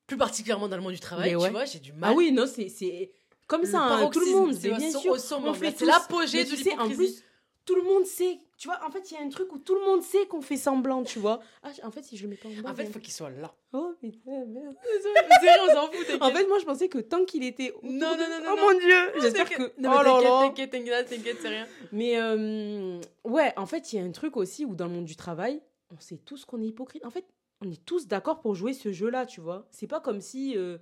Plus 0.07 0.17
particulièrement 0.17 0.69
dans 0.69 0.77
le 0.77 0.83
monde 0.83 0.93
du 0.93 1.01
travail, 1.01 1.31
Mais 1.31 1.37
ouais. 1.37 1.49
tu 1.49 1.53
vois, 1.53 1.65
j'ai 1.65 1.81
du 1.81 1.93
mal. 1.93 2.11
Ah 2.13 2.15
oui, 2.15 2.31
non, 2.31 2.47
c'est 2.47 3.11
comme 3.51 3.65
ça, 3.65 3.81
hein, 3.83 4.11
tout 4.11 4.21
le 4.21 4.31
monde, 4.31 4.55
c'est 4.55 4.71
bien 4.71 4.91
sûr. 4.93 5.13
on 5.45 5.55
fait 5.55 5.75
c'est 5.77 5.85
l'apogée 5.85 6.45
de 6.45 6.55
sais, 6.55 6.73
en 6.79 6.85
l'hypocrisie. 6.85 6.95
plus, 6.95 7.25
tout 7.65 7.75
le 7.75 7.83
monde 7.83 8.07
sait. 8.07 8.39
Tu 8.57 8.69
vois, 8.69 8.79
en 8.87 8.91
fait, 8.91 9.11
il 9.11 9.15
y 9.15 9.17
a 9.17 9.23
un 9.23 9.29
truc 9.29 9.53
où 9.53 9.59
tout 9.59 9.75
le 9.75 9.81
monde 9.81 10.03
sait 10.03 10.27
qu'on 10.27 10.41
fait 10.41 10.57
semblant, 10.57 11.03
tu 11.03 11.19
vois. 11.19 11.41
Ah, 11.65 11.71
en 11.83 11.91
fait, 11.91 12.05
si 12.05 12.17
je 12.17 12.25
le 12.25 12.29
mets 12.29 12.37
pas 12.37 12.49
en 12.49 12.63
bas. 12.63 12.71
En 12.71 12.75
fait, 12.75 12.85
il 12.85 12.93
faut 12.93 13.01
qu'il 13.01 13.13
soit 13.13 13.31
là. 13.31 13.53
Oh, 13.73 13.93
putain, 14.01 14.45
merde. 14.47 14.77
vrai, 15.43 15.57
on 15.63 15.75
s'en 15.75 15.87
fout. 15.91 16.23
En 16.23 16.31
fait, 16.31 16.47
moi, 16.47 16.59
je 16.61 16.65
pensais 16.65 16.89
que 16.89 16.99
tant 16.99 17.25
qu'il 17.25 17.43
était. 17.43 17.75
Non, 17.83 17.91
non, 17.91 18.17
non, 18.17 18.45
non, 18.45 18.53
Oh 18.53 18.57
mon 18.73 18.79
dieu, 18.79 19.21
j'espère 19.21 19.49
que. 19.49 19.63
Non, 19.81 19.91
oh 19.99 20.03
là 20.03 20.05
t'inquiète, 20.05 20.25
là. 20.25 20.41
t'inquiète, 20.43 20.71
t'inquiète, 20.71 21.09
t'inquiète, 21.09 21.37
c'est 21.41 21.49
rien. 21.49 21.67
Mais 21.91 22.21
euh, 22.21 23.01
ouais, 23.25 23.53
en 23.57 23.67
fait, 23.67 23.93
il 23.93 23.97
y 23.97 23.99
a 23.99 24.05
un 24.05 24.13
truc 24.13 24.37
aussi 24.37 24.65
où 24.65 24.77
dans 24.77 24.87
le 24.87 24.93
monde 24.93 25.07
du 25.07 25.17
travail, 25.17 25.61
on 25.91 25.99
sait 25.99 26.19
tous 26.19 26.45
qu'on 26.45 26.63
est 26.63 26.67
hypocrite. 26.67 27.05
En 27.05 27.11
fait, 27.11 27.25
on 27.63 27.69
est 27.69 27.85
tous 27.85 28.07
d'accord 28.07 28.41
pour 28.41 28.55
jouer 28.55 28.75
ce 28.75 28.93
jeu-là, 28.93 29.27
tu 29.27 29.41
vois. 29.41 29.67
C'est 29.73 29.89
pas 29.89 30.01
comme 30.01 30.21
si. 30.21 30.57
euh, 30.57 30.79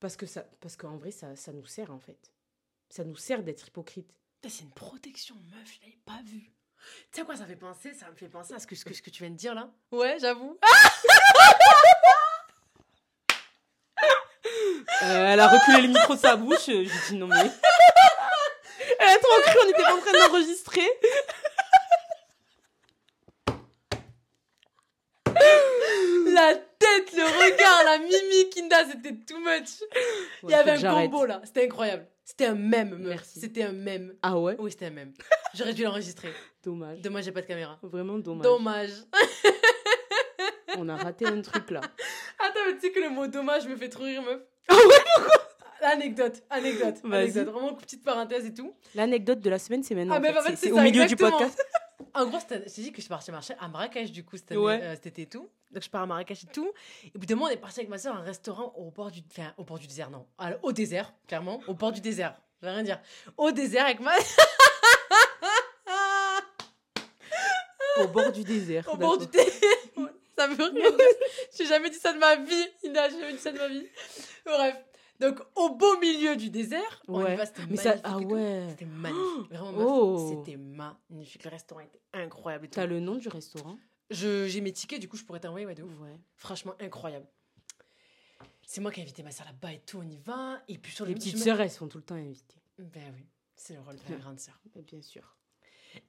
Parce 0.00 0.16
que 0.16 0.26
ça, 0.26 0.44
parce 0.60 0.76
qu'en 0.76 0.96
vrai, 0.96 1.10
ça, 1.10 1.34
ça 1.36 1.52
nous 1.52 1.66
sert, 1.66 1.90
en 1.90 1.98
fait. 1.98 2.32
Ça 2.88 3.04
nous 3.04 3.16
sert 3.16 3.42
d'être 3.42 3.66
hypocrite. 3.66 4.10
C'est 4.46 4.62
une 4.62 4.70
protection, 4.72 5.34
meuf, 5.50 5.74
je 5.74 5.80
l'avais 5.82 5.98
pas 6.04 6.22
vu. 6.24 6.52
Tu 7.10 7.20
sais 7.20 7.24
quoi 7.24 7.36
ça 7.36 7.44
fait 7.44 7.56
penser? 7.56 7.92
Ça 7.92 8.08
me 8.08 8.14
fait 8.14 8.28
penser 8.28 8.54
à 8.54 8.60
ce 8.60 8.66
que, 8.66 8.76
ce 8.76 8.84
que, 8.84 8.94
ce 8.94 9.02
que 9.02 9.10
tu 9.10 9.22
viens 9.22 9.30
de 9.30 9.36
dire 9.36 9.54
là. 9.54 9.68
Ouais, 9.90 10.16
j'avoue. 10.20 10.58
Euh, 15.02 15.26
elle 15.28 15.38
a 15.38 15.46
reculé 15.46 15.82
le 15.82 15.88
micro 15.88 16.14
de 16.16 16.18
sa 16.18 16.34
bouche. 16.34 16.66
J'ai 16.66 16.84
dit 16.84 17.14
non, 17.14 17.28
mais. 17.28 17.50
Elle 18.98 19.08
a 19.08 19.18
trop 19.18 19.40
cru, 19.42 19.58
on 19.64 19.68
était 19.68 19.82
pas 19.82 19.94
en 19.94 20.00
train 20.00 20.12
d'enregistrer. 20.12 20.88
La 26.34 26.54
tête, 27.04 27.12
le 27.16 27.22
regard, 27.24 27.84
la 27.84 27.98
mimique, 27.98 28.58
Inda, 28.62 28.84
c'était 28.90 29.14
too 29.26 29.38
much. 29.38 29.82
Il 30.44 30.50
y 30.50 30.54
avait 30.54 30.72
un 30.84 30.94
combo 31.08 31.24
là, 31.26 31.40
c'était 31.44 31.64
incroyable. 31.64 32.06
C'était 32.24 32.46
un 32.46 32.54
mème, 32.54 32.90
meuf. 32.90 33.08
Merci. 33.08 33.40
C'était 33.40 33.62
un 33.62 33.72
mème. 33.72 34.14
Ah 34.22 34.38
ouais? 34.38 34.54
Oui, 34.58 34.70
c'était 34.70 34.86
un 34.86 34.90
mème. 34.90 35.14
J'aurais 35.54 35.72
dû 35.72 35.82
l'enregistrer. 35.84 36.28
Dommage. 36.62 37.00
Dommage, 37.00 37.24
j'ai 37.24 37.32
pas 37.32 37.40
de 37.40 37.46
caméra. 37.46 37.78
Vraiment 37.82 38.18
dommage. 38.18 38.44
Dommage. 38.44 38.90
On 40.76 40.88
a 40.88 40.96
raté 40.96 41.26
un 41.26 41.40
truc 41.40 41.70
là. 41.70 41.80
Attends, 42.38 42.60
mais 42.66 42.74
tu 42.74 42.80
sais 42.80 42.90
que 42.92 43.00
le 43.00 43.08
mot 43.10 43.26
dommage 43.26 43.66
me 43.66 43.76
fait 43.76 43.88
trop 43.88 44.04
rire, 44.04 44.22
meuf. 44.22 44.40
Ah 44.68 44.74
ouais 44.74 44.94
Anecdote, 45.80 46.42
anecdote, 46.50 46.96
Vas-y. 47.04 47.20
anecdote. 47.22 47.48
Vraiment, 47.54 47.74
petite 47.74 48.04
parenthèse 48.04 48.44
et 48.44 48.52
tout. 48.52 48.74
L'anecdote 48.96 49.40
de 49.40 49.48
la 49.48 49.58
semaine, 49.60 49.82
c'est 49.82 49.94
maintenant. 49.94 50.14
Ah, 50.16 50.20
mais 50.20 50.30
en 50.36 50.42
fait, 50.42 50.50
C'est- 50.50 50.56
c'est 50.56 50.66
c'est 50.66 50.72
au 50.72 50.80
milieu 50.80 51.02
exactement. 51.02 51.30
du 51.30 51.44
podcast. 51.44 51.64
En 52.14 52.26
gros, 52.26 52.38
c'était- 52.40 52.60
t'ai 52.62 52.82
dit 52.82 52.90
que 52.90 52.96
je 52.96 53.02
suis 53.02 53.08
partie 53.08 53.30
marcher 53.30 53.54
à 53.60 53.68
Marrakech, 53.68 54.10
du 54.12 54.24
coup, 54.24 54.36
année, 54.50 54.60
Ouais. 54.60 54.80
euh, 54.82 54.96
tout. 55.30 55.48
Donc, 55.70 55.82
je 55.82 55.90
pars 55.90 56.02
à 56.02 56.06
Marrakech 56.06 56.44
et 56.44 56.46
tout. 56.46 56.72
Et 57.04 57.18
puis, 57.18 57.26
de 57.26 57.34
moi, 57.34 57.48
on 57.48 57.52
est 57.52 57.56
parti 57.56 57.80
avec 57.80 57.90
ma 57.90 57.98
soeur 57.98 58.14
à 58.16 58.18
un 58.18 58.22
restaurant 58.22 58.72
au 58.76 58.90
bord 58.90 59.10
du, 59.10 59.20
enfin, 59.30 59.52
au 59.58 59.64
bord 59.64 59.78
du 59.78 59.86
désert, 59.86 60.10
non. 60.10 60.26
Au 60.62 60.72
désert, 60.72 61.12
clairement. 61.26 61.60
Au 61.66 61.74
bord 61.74 61.92
du 61.92 62.00
désert. 62.00 62.36
Je 62.60 62.66
vais 62.66 62.72
rien 62.72 62.82
dire. 62.82 63.00
Au 63.36 63.50
désert 63.52 63.84
avec 63.84 64.00
ma. 64.00 64.12
Au 68.00 68.08
bord 68.08 68.32
du 68.32 68.44
désert. 68.44 68.88
au 68.92 68.96
bord 68.96 69.18
du 69.18 69.26
désert. 69.26 69.52
ça 70.36 70.46
me 70.48 70.54
rien 70.56 70.70
dire. 70.70 70.96
J'ai 71.56 71.66
jamais 71.66 71.90
dit 71.90 71.98
ça 71.98 72.12
de 72.12 72.18
ma 72.18 72.36
vie. 72.36 72.66
Ina, 72.84 73.08
j'ai 73.08 73.18
jamais 73.20 73.32
dit 73.32 73.38
ça 73.38 73.50
de 73.52 73.58
ma 73.58 73.68
vie. 73.68 73.86
Bref. 74.44 74.76
Donc, 75.20 75.40
au 75.56 75.70
beau 75.74 75.98
milieu 75.98 76.36
du 76.36 76.48
désert, 76.50 77.02
on 77.08 77.20
y 77.26 77.34
va, 77.36 77.44
c'était 77.46 77.60
ça. 77.76 77.96
magnifique 77.96 78.00
Ah 78.04 78.18
ouais. 78.18 78.66
C'était 78.70 78.84
magnifique. 78.84 79.48
Vraiment, 79.50 79.72
Oh. 79.78 80.28
c'était 80.44 80.56
magnifique. 80.56 81.44
Le 81.44 81.50
restaurant 81.50 81.80
était 81.80 82.00
incroyable. 82.12 82.68
T'as 82.68 82.86
le 82.86 83.00
nom 83.00 83.16
du 83.16 83.28
restaurant? 83.28 83.76
Je- 84.10 84.46
J'ai 84.46 84.60
mes 84.60 84.72
tickets, 84.72 85.00
du 85.00 85.08
coup, 85.08 85.16
je 85.16 85.24
pourrais 85.24 85.40
t'envoyer, 85.40 85.66
ouais, 85.66 85.74
de 85.74 85.82
ouf. 85.82 85.92
Ouais. 86.00 86.16
Franchement, 86.36 86.74
incroyable. 86.80 87.26
C'est 88.66 88.80
moi 88.80 88.90
qui 88.92 89.00
ai 89.00 89.02
invité 89.02 89.22
ma 89.22 89.30
soeur 89.32 89.46
là-bas 89.46 89.72
et 89.72 89.80
tout, 89.80 89.98
on 89.98 90.08
y 90.08 90.18
va. 90.18 90.60
Et 90.68 90.78
puis 90.78 90.92
sur 90.92 91.04
Les 91.06 91.12
le 91.12 91.18
petites 91.18 91.38
sœurs, 91.38 91.60
elles 91.60 91.70
sont 91.70 91.88
tout 91.88 91.98
le 91.98 92.04
temps 92.04 92.14
invitées. 92.14 92.60
Ben 92.78 93.12
oui, 93.16 93.26
c'est 93.56 93.74
le 93.74 93.80
rôle 93.80 93.96
de 93.96 94.12
la 94.12 94.16
grande 94.18 94.38
sœur. 94.38 94.60
Mais 94.76 94.82
Bien 94.82 95.00
sûr. 95.02 95.34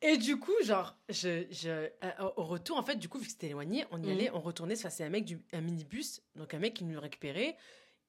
Et 0.01 0.17
du 0.17 0.37
coup, 0.37 0.51
genre, 0.63 0.95
je, 1.07 1.45
je, 1.49 1.69
euh, 1.69 1.89
au 2.35 2.43
retour, 2.43 2.77
en 2.77 2.83
fait, 2.83 2.97
du 2.97 3.07
coup, 3.07 3.17
vu 3.17 3.25
que 3.25 3.31
c'était 3.31 3.47
éloigné, 3.47 3.85
on 3.91 4.03
y 4.03 4.07
Mhm. 4.07 4.11
allait, 4.11 4.29
on 4.31 4.41
retournait, 4.41 4.75
ça 4.75 4.89
c'est 4.89 5.05
un 5.05 5.09
mec 5.09 5.23
du 5.23 5.41
un 5.53 5.61
minibus, 5.61 6.21
donc 6.35 6.53
un 6.53 6.59
mec 6.59 6.73
qui 6.73 6.83
nous 6.83 6.99
récupérait, 6.99 7.55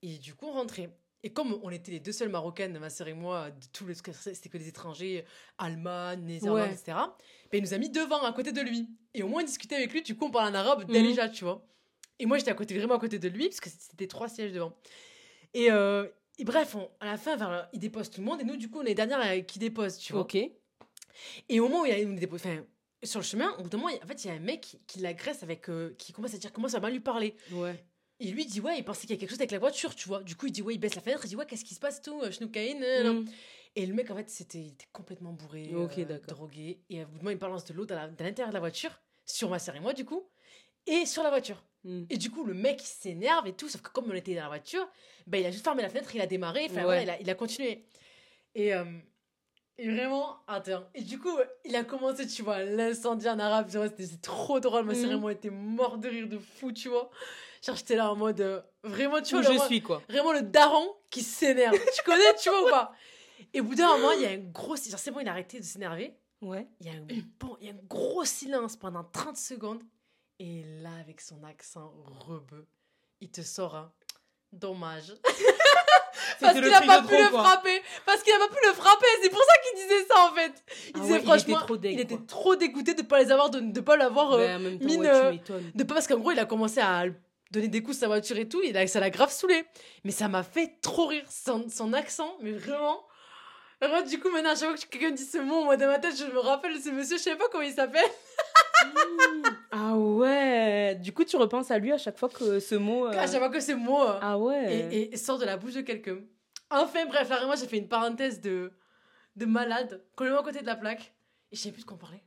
et 0.02 0.18
du 0.18 0.34
coup, 0.34 0.46
on 0.46 0.52
rentrait. 0.52 0.90
Et 1.22 1.30
comme 1.32 1.58
on 1.62 1.68
était 1.70 1.90
les 1.92 2.00
deux 2.00 2.12
seules 2.12 2.30
marocaines, 2.30 2.78
ma 2.78 2.88
sœur 2.88 3.08
et 3.08 3.12
moi, 3.12 3.50
de 3.50 3.66
tout 3.74 3.84
le 3.84 3.92
c'était 3.94 4.48
que 4.48 4.56
des 4.56 4.68
étrangers, 4.68 5.24
allemands, 5.58 6.16
néerlandais, 6.16 6.62
Ouais. 6.62 6.72
etc. 6.72 6.96
Ben, 7.52 7.58
il 7.58 7.62
nous 7.62 7.74
a 7.74 7.78
mis 7.78 7.90
devant, 7.90 8.22
à 8.22 8.32
côté 8.32 8.52
de 8.52 8.60
lui. 8.62 8.88
Et 9.12 9.22
au 9.22 9.28
moins, 9.28 9.44
discuter 9.44 9.74
avec 9.74 9.92
lui, 9.92 10.00
du 10.02 10.16
coup, 10.16 10.26
on 10.26 10.30
parle 10.30 10.50
en 10.50 10.54
arabe 10.54 10.84
Mhm. 10.88 10.92
déjà, 10.94 11.28
tu 11.28 11.44
vois. 11.44 11.66
Et 12.18 12.24
moi, 12.26 12.38
j'étais 12.38 12.50
à 12.50 12.54
côté, 12.54 12.76
vraiment 12.78 12.94
à 12.94 12.98
côté 12.98 13.18
de 13.18 13.28
lui, 13.28 13.48
parce 13.48 13.60
que 13.60 13.68
c'était 13.68 14.06
trois 14.06 14.28
sièges 14.30 14.52
devant. 14.52 14.74
Et, 15.52 15.70
euh, 15.70 16.06
et 16.38 16.44
bref, 16.44 16.74
on- 16.74 16.88
à 17.00 17.06
la 17.06 17.16
fin, 17.18 17.36
vers- 17.36 17.68
il 17.74 17.78
dépose 17.80 18.08
tout 18.10 18.20
le 18.22 18.26
monde, 18.26 18.40
et 18.40 18.44
nous, 18.44 18.56
du 18.56 18.70
coup, 18.70 18.78
on 18.78 18.82
est 18.82 18.88
les 18.88 18.94
dernières 18.94 19.44
qui 19.44 19.58
déposent, 19.58 19.98
tu 19.98 20.12
vois. 20.14 20.22
Ok. 20.22 20.36
Et 21.48 21.60
au 21.60 21.68
moment 21.68 21.82
où 21.82 21.86
il, 21.86 22.08
nous 22.08 22.18
dépose, 22.18 22.40
enfin, 22.40 22.64
sur 23.02 23.20
le 23.20 23.24
chemin, 23.24 23.54
au 23.58 23.62
bout 23.64 23.68
d'un 23.68 23.78
moment, 23.78 23.92
en 24.02 24.06
fait, 24.06 24.24
il 24.24 24.28
y 24.28 24.30
a 24.30 24.34
un 24.34 24.38
mec 24.40 24.60
qui, 24.62 24.78
qui 24.86 24.98
l'agresse 25.00 25.42
avec. 25.42 25.68
euh, 25.68 25.94
qui 25.98 26.12
commence 26.12 26.34
à 26.34 26.38
dire 26.38 26.52
comment 26.52 26.68
ça 26.68 26.78
va 26.78 26.88
lui 26.90 27.00
parler. 27.00 27.34
Ouais. 27.52 27.82
Et 28.20 28.26
lui, 28.30 28.42
il 28.42 28.46
dit, 28.46 28.60
ouais, 28.60 28.78
il 28.78 28.84
pensait 28.84 29.02
qu'il 29.02 29.10
y 29.10 29.14
a 29.14 29.16
quelque 29.20 29.30
chose 29.30 29.38
avec 29.40 29.50
la 29.50 29.58
voiture, 29.58 29.94
tu 29.94 30.06
vois. 30.08 30.22
Du 30.22 30.36
coup, 30.36 30.46
il 30.46 30.52
dit, 30.52 30.60
ouais, 30.62 30.74
il 30.74 30.78
baisse 30.78 30.94
la 30.94 31.00
fenêtre, 31.00 31.22
il 31.24 31.28
dit, 31.28 31.36
ouais, 31.36 31.46
qu'est-ce 31.46 31.64
qui 31.64 31.74
se 31.74 31.80
passe, 31.80 32.02
tout, 32.02 32.20
euh, 32.20 32.30
Schnoukaïn, 32.30 32.82
euh. 32.82 33.12
Mm. 33.14 33.24
Et 33.76 33.86
le 33.86 33.94
mec, 33.94 34.10
en 34.10 34.16
fait, 34.16 34.28
c'était 34.28 34.58
il 34.58 34.68
était 34.68 34.88
complètement 34.92 35.32
bourré, 35.32 35.70
Ok, 35.74 35.98
euh, 35.98 36.18
drogué. 36.28 36.80
Et 36.90 37.00
à 37.02 37.06
moment, 37.06 37.30
il 37.30 37.38
balance 37.38 37.64
de 37.64 37.72
l'eau 37.72 37.86
dans 37.86 37.94
l'intérieur 37.96 38.48
de 38.48 38.54
la 38.54 38.60
voiture, 38.60 39.00
sur 39.24 39.48
ma 39.48 39.58
sœur 39.58 39.76
et 39.76 39.80
moi, 39.80 39.92
du 39.92 40.04
coup, 40.04 40.28
et 40.86 41.06
sur 41.06 41.22
la 41.22 41.30
voiture. 41.30 41.62
Mm. 41.84 42.02
Et 42.10 42.18
du 42.18 42.30
coup, 42.30 42.44
le 42.44 42.52
mec, 42.52 42.82
il 42.82 42.86
s'énerve 42.86 43.46
et 43.46 43.52
tout, 43.54 43.68
sauf 43.68 43.80
que 43.80 43.90
comme 43.90 44.10
on 44.10 44.14
était 44.14 44.34
dans 44.34 44.42
la 44.42 44.48
voiture, 44.48 44.86
ben, 45.26 45.38
il 45.40 45.46
a 45.46 45.50
juste 45.50 45.64
fermé 45.64 45.80
la 45.82 45.88
fenêtre, 45.88 46.14
il 46.14 46.20
a 46.20 46.26
démarré, 46.26 46.64
enfin, 46.66 46.76
Ouais. 46.80 46.82
voilà, 46.84 47.02
il, 47.04 47.10
a, 47.10 47.20
il 47.20 47.30
a 47.30 47.34
continué. 47.34 47.86
Et, 48.54 48.74
euh, 48.74 48.84
et 49.78 49.88
vraiment, 49.88 50.36
attends. 50.46 50.84
Et 50.94 51.02
du 51.02 51.18
coup, 51.18 51.34
il 51.64 51.74
a 51.76 51.84
commencé, 51.84 52.26
tu 52.26 52.42
vois, 52.42 52.64
l'incendie 52.64 53.28
en 53.30 53.38
arabe, 53.38 53.68
c'était 53.70 54.16
trop 54.20 54.60
drôle. 54.60 54.84
Ma 54.84 54.94
sœur 54.94 55.12
et 55.12 55.14
Mhm. 55.14 55.20
moi, 55.20 55.32
était 55.32 55.48
morts 55.48 55.96
de 55.96 56.08
rire 56.08 56.28
de 56.28 56.38
fou, 56.38 56.72
tu 56.72 56.88
vois. 56.90 57.08
Genre, 57.62 57.76
j'étais 57.76 57.96
là 57.96 58.10
en 58.10 58.16
mode, 58.16 58.40
euh, 58.40 58.60
vraiment, 58.84 59.20
tu 59.20 59.34
vois, 59.34 59.42
je 59.42 59.52
le- 59.52 59.58
suis, 59.66 59.82
quoi. 59.82 60.02
vraiment 60.08 60.32
le 60.32 60.42
daron 60.42 60.94
qui 61.10 61.22
s'énerve. 61.22 61.74
tu 61.96 62.02
connais, 62.04 62.34
tu 62.40 62.48
vois 62.48 62.62
ou 62.66 62.70
pas? 62.70 62.92
Et 63.52 63.60
au 63.60 63.64
bout 63.64 63.74
d'un 63.74 63.88
moment, 63.96 64.12
il 64.12 64.22
y 64.22 64.26
a 64.26 64.30
un 64.30 64.38
gros. 64.38 64.76
Genre, 64.76 64.98
c'est 64.98 65.10
bon, 65.10 65.20
il 65.20 65.28
a 65.28 65.32
arrêté 65.32 65.58
de 65.60 65.64
s'énerver. 65.64 66.14
Ouais. 66.40 66.66
Il 66.80 66.86
y, 66.86 66.90
a 66.90 66.92
un 66.94 67.04
bon, 67.38 67.56
il 67.60 67.66
y 67.66 67.70
a 67.70 67.74
un 67.74 67.78
gros 67.86 68.24
silence 68.24 68.76
pendant 68.76 69.04
30 69.04 69.36
secondes. 69.36 69.82
Et 70.38 70.62
là, 70.82 70.88
avec 71.00 71.20
son 71.20 71.44
accent 71.44 71.92
rebeu, 72.26 72.66
il 73.20 73.30
te 73.30 73.42
sort 73.42 73.74
un 73.76 73.92
dommage. 74.52 75.12
Parce 76.40 76.54
qu'il 76.54 76.62
le 76.62 76.72
a 76.72 76.76
truc 76.76 76.86
pas 76.86 77.00
de 77.02 77.06
pu 77.06 77.16
le 77.22 77.28
quoi. 77.30 77.42
frapper. 77.44 77.82
Parce 78.06 78.22
qu'il 78.22 78.32
a 78.32 78.38
pas 78.38 78.48
pu 78.48 78.66
le 78.66 78.72
frapper. 78.72 79.06
C'est 79.22 79.28
pour 79.28 79.42
ça 79.42 79.52
qu'il 79.62 79.82
disait 79.82 80.06
ça, 80.06 80.24
en 80.30 80.34
fait. 80.34 80.52
Il 80.88 80.92
Ah 80.94 81.00
disait 81.00 81.12
ouais, 81.12 81.18
il 81.20 81.24
franchement. 81.26 81.56
était 81.58 81.66
trop 81.66 81.76
deg, 81.76 81.92
il 81.92 82.00
était 82.00 82.18
trop 82.26 82.56
dégoûté 82.56 82.94
de 82.94 83.02
pas 83.02 83.18
les 83.22 83.30
avoir, 83.30 83.50
de 83.50 83.60
ne 83.60 83.80
pas 83.80 83.96
l'avoir. 83.98 84.32
euh, 84.32 84.46
Ben, 84.46 84.78
mine, 84.82 85.00
ouais, 85.02 85.08
euh, 85.10 85.32
de 85.74 85.84
pas 85.84 85.94
parce 85.94 86.06
qu'en 86.06 86.18
gros, 86.18 86.30
il 86.30 86.38
a 86.38 86.46
commencé 86.46 86.80
à 86.80 86.96
donner 87.50 87.68
des 87.68 87.82
coups 87.82 87.96
à 87.96 88.00
sa 88.00 88.06
voiture 88.06 88.36
et 88.38 88.48
tout. 88.48 88.60
Et 88.62 88.72
là, 88.72 88.86
ça 88.86 89.00
l'a 89.00 89.10
grave 89.10 89.30
saoulé. 89.30 89.64
Mais 90.04 90.10
ça 90.10 90.28
m'a 90.28 90.42
fait 90.42 90.80
trop 90.80 91.06
rire. 91.06 91.24
Son, 91.30 91.68
son 91.68 91.92
accent, 91.92 92.36
mais 92.40 92.52
vraiment. 92.52 93.04
Alors, 93.82 94.02
du 94.04 94.20
coup, 94.20 94.28
maintenant, 94.30 94.50
à 94.50 94.54
chaque 94.56 94.68
fois 94.68 94.76
que 94.78 94.86
quelqu'un 94.86 95.10
dit 95.10 95.24
ce 95.24 95.38
mot, 95.38 95.64
moi, 95.64 95.76
dans 95.76 95.86
ma 95.86 95.98
tête, 95.98 96.16
je 96.16 96.24
me 96.24 96.38
rappelle 96.38 96.78
ce 96.80 96.90
monsieur, 96.90 97.16
je 97.16 97.22
sais 97.22 97.36
pas 97.36 97.48
comment 97.50 97.64
il 97.64 97.72
s'appelle. 97.72 98.04
Ah 99.72 99.94
ouais. 99.96 100.96
Du 101.00 101.12
coup, 101.12 101.24
tu 101.24 101.36
repenses 101.36 101.70
à 101.70 101.78
lui 101.78 101.92
à 101.92 101.98
chaque 101.98 102.18
fois 102.18 102.28
que 102.28 102.60
ce 102.60 102.74
mot. 102.74 103.06
euh, 103.06 103.10
À 103.10 103.26
chaque 103.26 103.38
fois 103.38 103.50
que 103.50 103.60
ce 103.60 103.72
mot. 103.72 104.02
euh, 104.02 104.18
Ah 104.22 104.38
ouais. 104.38 104.88
et, 104.90 105.12
et 105.12 105.16
sort 105.16 105.38
de 105.38 105.44
la 105.44 105.56
bouche 105.56 105.74
de 105.74 105.80
quelqu'un. 105.82 106.18
Enfin, 106.70 107.04
bref, 107.06 107.28
là, 107.28 107.44
moi, 107.46 107.56
j'ai 107.56 107.66
fait 107.66 107.76
une 107.78 107.88
parenthèse 107.88 108.40
de, 108.40 108.72
de 109.36 109.44
malade, 109.46 110.02
complètement 110.16 110.40
à 110.40 110.44
côté 110.44 110.60
de 110.60 110.66
la 110.66 110.76
plaque. 110.76 111.12
Et 111.52 111.56
je 111.56 111.60
savais 111.60 111.72
plus 111.74 111.82
de 111.82 111.86
quoi 111.86 111.96
on 111.96 112.00
parlait. 112.00 112.22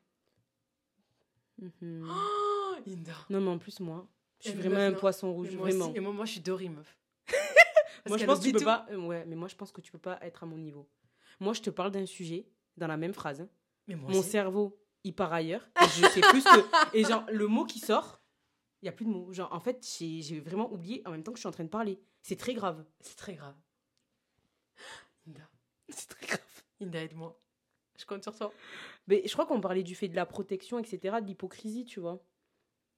Mhm. 1.61 2.07
Oh, 2.09 2.75
Inda. 2.87 3.13
Non, 3.29 3.41
mais 3.41 3.49
en 3.51 3.57
plus, 3.57 3.79
moi, 3.79 4.07
je 4.43 4.49
suis 4.49 4.57
vraiment 4.59 4.77
un 4.77 4.93
poisson 4.93 5.31
rouge, 5.33 5.51
moi, 5.55 5.69
vraiment. 5.69 5.85
aussi, 5.87 5.97
et 5.97 5.99
moi, 5.99 6.13
moi, 6.13 6.25
je 6.25 6.31
suis 6.31 6.41
Dory, 6.41 6.69
meuf. 6.69 6.97
Moi, 8.05 8.17
je 8.17 8.25
pense 8.25 8.39
que 8.39 8.43
tu 8.45 8.51
peux 8.51 8.59
tout. 8.59 8.65
pas. 8.65 8.85
euh, 8.91 8.97
Ouais, 8.97 9.23
mais 9.25 9.35
moi, 9.37 9.47
je 9.47 9.55
pense 9.55 9.71
que 9.71 9.79
tu 9.79 9.89
peux 9.89 9.97
pas 9.97 10.17
être 10.21 10.43
à 10.43 10.45
mon 10.45 10.57
niveau. 10.57 10.89
Moi, 11.39 11.53
je 11.53 11.61
te 11.61 11.69
parle 11.69 11.89
d'un 11.91 12.05
sujet 12.05 12.45
dans 12.75 12.87
la 12.87 12.97
même 12.97 13.13
phrase. 13.13 13.39
hein. 13.39 13.47
Mais 13.87 13.95
moi 13.95 14.11
Mon 14.11 14.19
aussi. 14.19 14.29
cerveau, 14.31 14.77
il 15.05 15.15
part 15.15 15.31
ailleurs. 15.31 15.65
Et 15.81 15.85
je 15.85 16.07
sais 16.09 16.19
plus 16.19 16.43
que. 16.43 16.93
Et 16.97 17.05
genre, 17.05 17.23
le 17.31 17.47
mot 17.47 17.63
qui 17.63 17.79
sort, 17.79 18.21
il 18.81 18.87
y 18.87 18.89
a 18.89 18.91
plus 18.91 19.05
de 19.05 19.09
mots. 19.09 19.31
Genre, 19.31 19.47
en 19.53 19.61
fait, 19.61 19.87
j'ai 19.97 20.21
j'ai 20.21 20.41
vraiment 20.41 20.69
oublié 20.73 21.01
en 21.05 21.11
même 21.11 21.23
temps 21.23 21.31
que 21.31 21.37
je 21.37 21.43
suis 21.43 21.47
en 21.47 21.51
train 21.53 21.63
de 21.63 21.69
parler. 21.69 21.97
C'est 22.23 22.35
très 22.37 22.53
grave. 22.53 22.83
C'est 22.99 23.15
très 23.15 23.35
grave. 23.35 23.55
Inda. 25.27 25.47
C'est 25.89 26.09
très 26.09 26.25
grave. 26.27 26.63
Inda, 26.81 27.03
aide-moi. 27.03 27.39
Je 27.97 28.05
compte 28.05 28.23
sur 28.23 28.35
toi. 28.35 28.51
Mais 29.07 29.21
je 29.25 29.31
crois 29.31 29.45
qu'on 29.45 29.61
parlait 29.61 29.83
du 29.83 29.95
fait 29.95 30.09
de 30.09 30.15
la 30.15 30.25
protection, 30.25 30.77
etc., 30.79 31.17
de 31.21 31.25
l'hypocrisie, 31.27 31.85
tu 31.85 32.01
vois. 32.01 32.21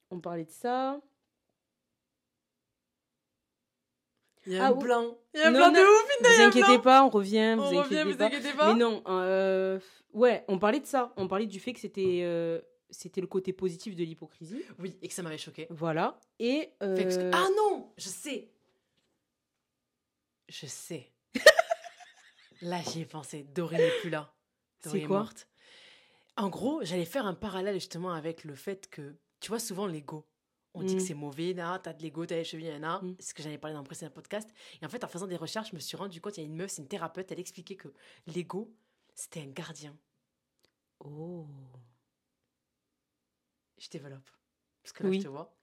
On 0.09 0.19
parlait 0.19 0.45
de 0.45 0.51
ça. 0.51 0.99
Il 4.47 4.53
y 4.53 4.57
a 4.57 4.65
Ah, 4.65 4.67
un 4.69 4.71
blanc. 4.73 5.17
Il 5.33 5.39
y 5.39 5.43
a 5.43 5.47
un 5.47 5.51
Non, 5.51 5.57
blanc 5.57 5.67
non, 5.71 5.73
de 5.73 5.79
ouf, 5.79 6.37
Vous 6.37 6.41
inquiétez 6.43 6.79
pas, 6.79 7.03
on 7.03 7.09
revient, 7.09 7.55
vous 7.57 7.63
On 7.63 7.79
inquiétez 7.79 8.01
revient, 8.01 8.11
vous 8.11 8.17
pas. 8.17 8.25
inquiétez 8.25 8.53
pas. 8.53 8.73
Mais 8.73 8.79
non, 8.79 9.01
euh, 9.07 9.79
ouais, 10.13 10.45
on 10.47 10.59
parlait 10.59 10.79
de 10.79 10.85
ça. 10.85 11.13
On 11.17 11.27
parlait 11.27 11.47
du 11.47 11.59
fait 11.59 11.73
que 11.73 11.79
c'était 11.79 12.21
euh, 12.23 12.61
c'était 12.91 13.21
le 13.21 13.27
côté 13.27 13.53
positif 13.53 13.95
de 13.95 14.03
l'hypocrisie. 14.03 14.61
Oui, 14.79 14.97
et 15.01 15.07
que 15.07 15.13
ça 15.13 15.23
m'avait 15.23 15.37
choqué. 15.37 15.67
Voilà. 15.71 16.19
Et. 16.39 16.71
euh, 16.83 16.95
que- 16.95 17.31
Ah 17.33 17.47
non, 17.57 17.91
je 17.97 18.07
sais. 18.09 18.51
Je 20.47 20.67
sais. 20.67 21.11
là, 22.61 22.79
j'y 22.83 23.01
ai 23.01 23.05
pensé. 23.05 23.43
Dory 23.43 23.77
n'est 23.77 23.99
plus 24.01 24.09
là. 24.09 24.31
C'est 24.79 24.99
est 24.99 25.05
quoi? 25.05 25.17
morte. 25.19 25.47
En 26.37 26.49
gros, 26.49 26.83
j'allais 26.83 27.05
faire 27.05 27.25
un 27.25 27.33
parallèle 27.33 27.75
justement 27.75 28.11
avec 28.13 28.43
le 28.43 28.53
fait 28.55 28.87
que, 28.89 29.15
tu 29.39 29.49
vois, 29.49 29.59
souvent 29.59 29.87
l'ego. 29.87 30.27
On 30.77 30.83
dit 30.83 30.93
Mm. 30.95 30.97
que 30.97 31.03
c'est 31.03 31.13
mauvais, 31.13 31.53
là, 31.53 31.79
t'as 31.79 31.93
de 31.93 32.03
l'ego, 32.03 32.25
t'as 32.25 32.35
les 32.35 32.43
chevilles, 32.43 32.77
là, 32.79 32.99
Mm. 33.01 33.15
c'est 33.19 33.29
ce 33.29 33.33
que 33.33 33.41
j'avais 33.41 33.57
parlé 33.57 33.73
dans 33.73 33.79
le 33.81 33.85
précédent 33.85 34.11
podcast. 34.11 34.49
Et 34.81 34.85
en 34.85 34.89
fait, 34.89 35.03
en 35.03 35.07
faisant 35.07 35.25
des 35.27 35.37
recherches, 35.37 35.69
je 35.71 35.75
me 35.75 35.79
suis 35.79 35.95
rendu 35.97 36.19
compte, 36.21 36.37
il 36.37 36.41
y 36.41 36.43
a 36.43 36.45
une 36.47 36.55
meuf, 36.55 36.69
c'est 36.71 36.81
une 36.81 36.87
thérapeute, 36.87 37.31
elle 37.31 37.39
expliquait 37.39 37.75
que 37.77 37.87
l'ego, 38.27 38.71
c'était 39.13 39.39
un 39.41 39.47
gardien. 39.47 39.97
Oh. 40.99 41.47
Je 43.77 43.89
développe. 43.89 44.29
Parce 44.83 44.93
que 44.93 45.03
là, 45.03 45.09
Oui. 45.09 45.19
je 45.19 45.23
te 45.25 45.29
vois. 45.29 45.55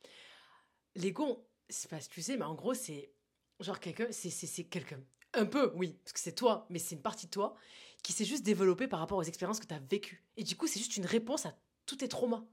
L'ego, 0.94 1.46
c'est 1.68 1.88
pas 1.90 2.00
si 2.00 2.08
tu 2.08 2.22
sais, 2.22 2.36
mais 2.36 2.44
en 2.44 2.54
gros, 2.54 2.74
c'est 2.74 3.12
genre 3.60 3.80
quelqu'un, 3.80 4.08
c'est, 4.10 4.30
c'est, 4.30 4.46
c'est 4.46 4.64
quelqu'un. 4.64 5.00
Un 5.34 5.46
peu, 5.46 5.72
oui, 5.76 5.98
parce 6.04 6.12
que 6.12 6.20
c'est 6.20 6.34
toi, 6.34 6.66
mais 6.68 6.78
c'est 6.78 6.94
une 6.94 7.02
partie 7.02 7.26
de 7.26 7.30
toi 7.30 7.54
qui 8.02 8.12
s'est 8.12 8.24
juste 8.24 8.42
développée 8.44 8.88
par 8.88 8.98
rapport 9.00 9.16
aux 9.18 9.22
expériences 9.22 9.60
que 9.60 9.66
tu 9.66 9.72
as 9.74 9.78
vécues. 9.78 10.22
Et 10.36 10.44
du 10.44 10.56
coup, 10.56 10.66
c'est 10.66 10.78
juste 10.80 10.96
une 10.96 11.06
réponse 11.06 11.46
à 11.46 11.56
tous 11.86 11.96
tes 11.96 12.08
traumas. 12.08 12.44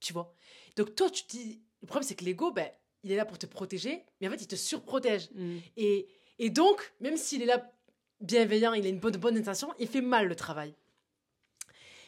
Tu 0.00 0.12
vois 0.12 0.34
Donc, 0.76 0.94
toi, 0.94 1.10
tu 1.10 1.24
te 1.24 1.28
dis. 1.36 1.62
Le 1.82 1.86
problème, 1.86 2.06
c'est 2.08 2.14
que 2.14 2.24
l'ego, 2.24 2.50
ben, 2.52 2.68
il 3.02 3.12
est 3.12 3.16
là 3.16 3.24
pour 3.24 3.38
te 3.38 3.46
protéger, 3.46 4.04
mais 4.20 4.28
en 4.28 4.30
fait, 4.30 4.42
il 4.42 4.46
te 4.46 4.56
surprotège. 4.56 5.28
Mm. 5.34 5.56
Et, 5.76 6.08
et 6.38 6.50
donc, 6.50 6.92
même 7.00 7.16
s'il 7.16 7.42
est 7.42 7.46
là 7.46 7.70
bienveillant, 8.20 8.72
il 8.72 8.86
a 8.86 8.88
une 8.88 9.00
bonne, 9.00 9.16
bonne 9.16 9.36
intention, 9.36 9.72
il 9.78 9.88
fait 9.88 10.00
mal 10.00 10.28
le 10.28 10.36
travail. 10.36 10.74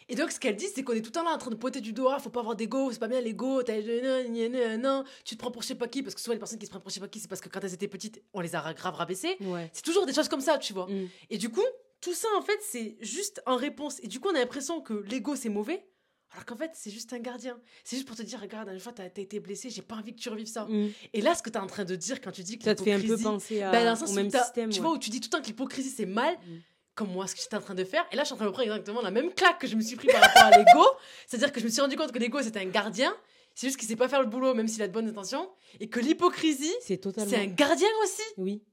Et 0.09 0.15
donc, 0.17 0.31
ce 0.31 0.39
qu'elle 0.39 0.57
dit, 0.57 0.67
c'est 0.73 0.83
qu'on 0.83 0.93
est 0.93 1.01
tout 1.01 1.07
le 1.09 1.13
temps 1.13 1.25
là 1.25 1.33
en 1.33 1.39
train 1.39 1.51
de 1.51 1.57
pointer 1.57 1.81
du 1.81 1.93
doigt, 1.93 2.19
faut 2.19 2.29
pas 2.31 2.41
avoir 2.41 2.55
d'ego, 2.57 2.93
c'est 2.93 2.99
pas 2.99 3.09
bien 3.09 3.21
l'ego, 3.23 3.63
tu 3.63 3.73
te 3.73 5.37
prends 5.39 5.51
pour 5.51 5.63
je 5.63 5.69
sais 5.69 5.75
pas 5.75 5.89
qui, 5.89 6.03
parce 6.03 6.15
que 6.15 6.21
souvent 6.21 6.35
les 6.35 6.39
personnes 6.39 6.59
qui 6.59 6.67
se 6.67 6.71
prennent 6.71 6.83
pour 6.83 6.91
je 6.91 6.95
sais 6.95 7.01
pas 7.01 7.09
qui, 7.09 7.21
c'est 7.21 7.29
parce 7.29 7.41
que 7.41 7.49
quand 7.49 7.61
elles 7.65 7.73
étaient 7.73 7.89
petites, 7.89 8.23
on 8.35 8.41
les 8.41 8.55
a 8.55 8.61
ra- 8.61 8.75
grave 8.75 8.95
rabaissées. 8.95 9.37
Ouais. 9.41 9.71
C'est 9.73 9.85
toujours 9.85 10.05
des 10.05 10.13
choses 10.13 10.29
comme 10.29 10.43
ça, 10.43 10.59
tu 10.59 10.75
vois. 10.75 10.87
Mm. 10.89 11.09
Et 11.31 11.39
du 11.39 11.49
coup, 11.49 11.65
tout 12.03 12.13
ça, 12.13 12.29
en 12.37 12.43
fait, 12.43 12.59
c'est 12.61 12.99
juste 13.01 13.43
en 13.47 13.57
réponse. 13.57 13.99
Et 14.03 14.09
du 14.09 14.21
coup, 14.21 14.29
on 14.29 14.35
a 14.35 14.41
l'impression 14.41 14.83
que 14.83 14.93
l'ego, 14.93 15.37
c'est 15.37 15.49
mauvais, 15.49 15.87
alors 16.35 16.45
qu'en 16.47 16.57
fait, 16.57 16.73
c'est 16.75 16.91
juste 16.91 17.13
un 17.13 17.21
gardien. 17.21 17.59
C'est 17.85 17.97
juste 17.97 18.07
pour 18.07 18.17
te 18.17 18.23
dire, 18.23 18.41
regarde, 18.41 18.69
une 18.69 18.81
fois, 18.81 18.93
t'as 18.93 19.07
été 19.07 19.41
blessé, 19.41 19.71
j'ai 19.71 19.83
pas 19.83 19.95
envie 19.95 20.13
que 20.15 20.21
tu 20.21 20.29
revives 20.29 20.47
ça. 20.49 20.67
Mm. 20.67 20.89
Et 21.13 21.21
là, 21.23 21.35
ce 21.35 21.43
que 21.43 21.49
t'es 21.49 21.59
en 21.61 21.67
train 21.69 21.85
de 21.85 21.95
dire 21.97 22.21
quand 22.21 22.33
tu 22.33 22.43
dis 22.43 22.59
que 22.59 22.65
Ça 22.65 22.75
te 22.75 22.83
fait 22.83 22.93
un 22.93 23.01
peu 23.01 23.17
penser 23.17 23.63
à, 23.63 23.71
ben, 23.71 23.85
dans 23.85 23.91
le 23.93 23.97
sens 23.97 24.11
au 24.11 24.15
même 24.15 24.31
système. 24.31 24.69
Tu 24.71 24.81
ouais. 24.81 24.83
vois, 24.87 24.95
où 24.95 24.99
tu 24.99 25.11
dis 25.11 25.21
tout 25.21 25.29
le 25.33 25.37
temps 25.37 25.41
que 25.43 25.47
l'hypocrisie, 25.47 25.91
c'est 25.91 26.07
mal, 26.07 26.35
Mm. 26.35 26.59
comme 26.97 27.11
moi, 27.13 27.27
ce 27.29 27.35
que 27.35 27.41
j'étais 27.41 27.57
en 27.57 27.61
train 27.61 27.75
de 27.75 27.85
faire. 27.85 28.05
Et 28.13 28.17
là, 28.17 28.23
je 28.23 28.27
suis 28.27 28.35
en 28.35 28.37
train 28.37 28.47
de 28.47 28.51
me 28.51 28.53
prendre 28.53 28.69
exactement 28.69 29.01
la 29.01 29.11
même 29.13 29.33
claque 29.33 29.61
que 29.61 29.67
je 29.69 29.77
me 29.77 29.81
suis 29.81 29.97
pris 29.97 30.09
par 30.09 30.21
rapport 30.21 30.43
à 30.43 30.51
l'ego. 30.59 30.85
C'est-à-dire 31.27 31.53
que 31.53 31.61
je 31.61 31.65
me 31.65 31.71
suis 31.71 31.81
rendu 31.81 31.97
compte 31.97 32.13
que 32.13 32.19
l'ego, 32.19 32.43
c'était 32.43 32.61
un 32.61 32.67
gardien. 32.69 33.15
C'est 33.55 33.69
juste 33.69 33.79
qu'il 33.79 33.87
sait 33.89 33.95
pas 33.95 34.09
faire 34.09 34.21
le 34.21 34.27
boulot, 34.27 34.53
même 34.55 34.67
s'il 34.67 34.83
a 34.83 34.89
de 34.89 34.93
bonnes 34.93 35.09
intentions. 35.09 35.49
Et 35.79 35.89
que 35.89 36.01
l'hypocrisie, 36.01 36.75
C'est 36.81 36.97
totalement. 36.99 37.31
c'est 37.31 37.39
un 37.39 37.47
gardien 37.47 37.89
aussi. 38.03 38.23
Oui. 38.39 38.65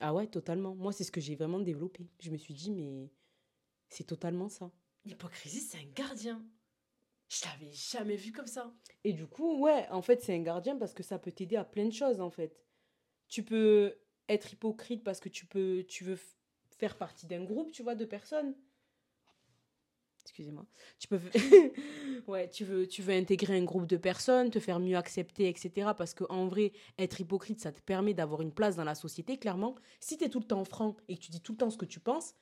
Ah 0.00 0.14
ouais, 0.14 0.26
totalement. 0.26 0.74
Moi, 0.74 0.92
c'est 0.92 1.04
ce 1.04 1.12
que 1.12 1.20
j'ai 1.20 1.36
vraiment 1.36 1.60
développé. 1.60 2.08
Je 2.20 2.30
me 2.30 2.38
suis 2.38 2.54
dit, 2.54 2.70
mais 2.70 3.10
c'est 3.90 4.04
totalement 4.04 4.48
ça. 4.48 4.70
L'hypocrisie, 5.04 5.60
c'est 5.60 5.76
un 5.76 5.86
gardien. 5.94 6.42
Je 7.28 7.44
l'avais 7.46 7.72
jamais 7.72 8.16
vu 8.16 8.32
comme 8.32 8.46
ça. 8.46 8.72
Et 9.02 9.12
du 9.12 9.26
coup, 9.26 9.58
ouais, 9.60 9.86
en 9.90 10.02
fait, 10.02 10.22
c'est 10.22 10.34
un 10.34 10.42
gardien 10.42 10.76
parce 10.76 10.94
que 10.94 11.02
ça 11.02 11.18
peut 11.18 11.32
t'aider 11.32 11.56
à 11.56 11.64
plein 11.64 11.86
de 11.86 11.92
choses, 11.92 12.20
en 12.20 12.30
fait. 12.30 12.64
Tu 13.28 13.42
peux 13.42 13.96
être 14.28 14.52
hypocrite 14.52 15.02
parce 15.02 15.20
que 15.20 15.28
tu 15.28 15.46
peux, 15.46 15.84
tu 15.88 16.04
veux 16.04 16.18
faire 16.70 16.96
partie 16.96 17.26
d'un 17.26 17.44
groupe, 17.44 17.70
tu 17.72 17.82
vois, 17.82 17.94
de 17.94 18.04
personnes. 18.04 18.54
Excusez-moi. 20.24 20.64
Tu 20.98 21.06
peux, 21.06 21.20
ouais, 22.26 22.48
tu 22.48 22.64
veux, 22.64 22.86
tu 22.86 23.02
veux 23.02 23.12
intégrer 23.12 23.56
un 23.58 23.64
groupe 23.64 23.86
de 23.86 23.98
personnes, 23.98 24.50
te 24.50 24.58
faire 24.58 24.80
mieux 24.80 24.96
accepter, 24.96 25.48
etc. 25.48 25.90
Parce 25.96 26.14
que 26.14 26.24
en 26.30 26.46
vrai, 26.48 26.72
être 26.98 27.20
hypocrite, 27.20 27.60
ça 27.60 27.72
te 27.72 27.80
permet 27.80 28.14
d'avoir 28.14 28.40
une 28.40 28.52
place 28.52 28.76
dans 28.76 28.84
la 28.84 28.94
société, 28.94 29.38
clairement. 29.38 29.74
Si 30.00 30.16
tu 30.16 30.24
es 30.24 30.30
tout 30.30 30.40
le 30.40 30.46
temps 30.46 30.64
franc 30.64 30.96
et 31.08 31.16
que 31.16 31.20
tu 31.20 31.30
dis 31.30 31.40
tout 31.40 31.52
le 31.52 31.58
temps 31.58 31.70
ce 31.70 31.76
que 31.76 31.84
tu 31.84 32.00
penses, 32.00 32.34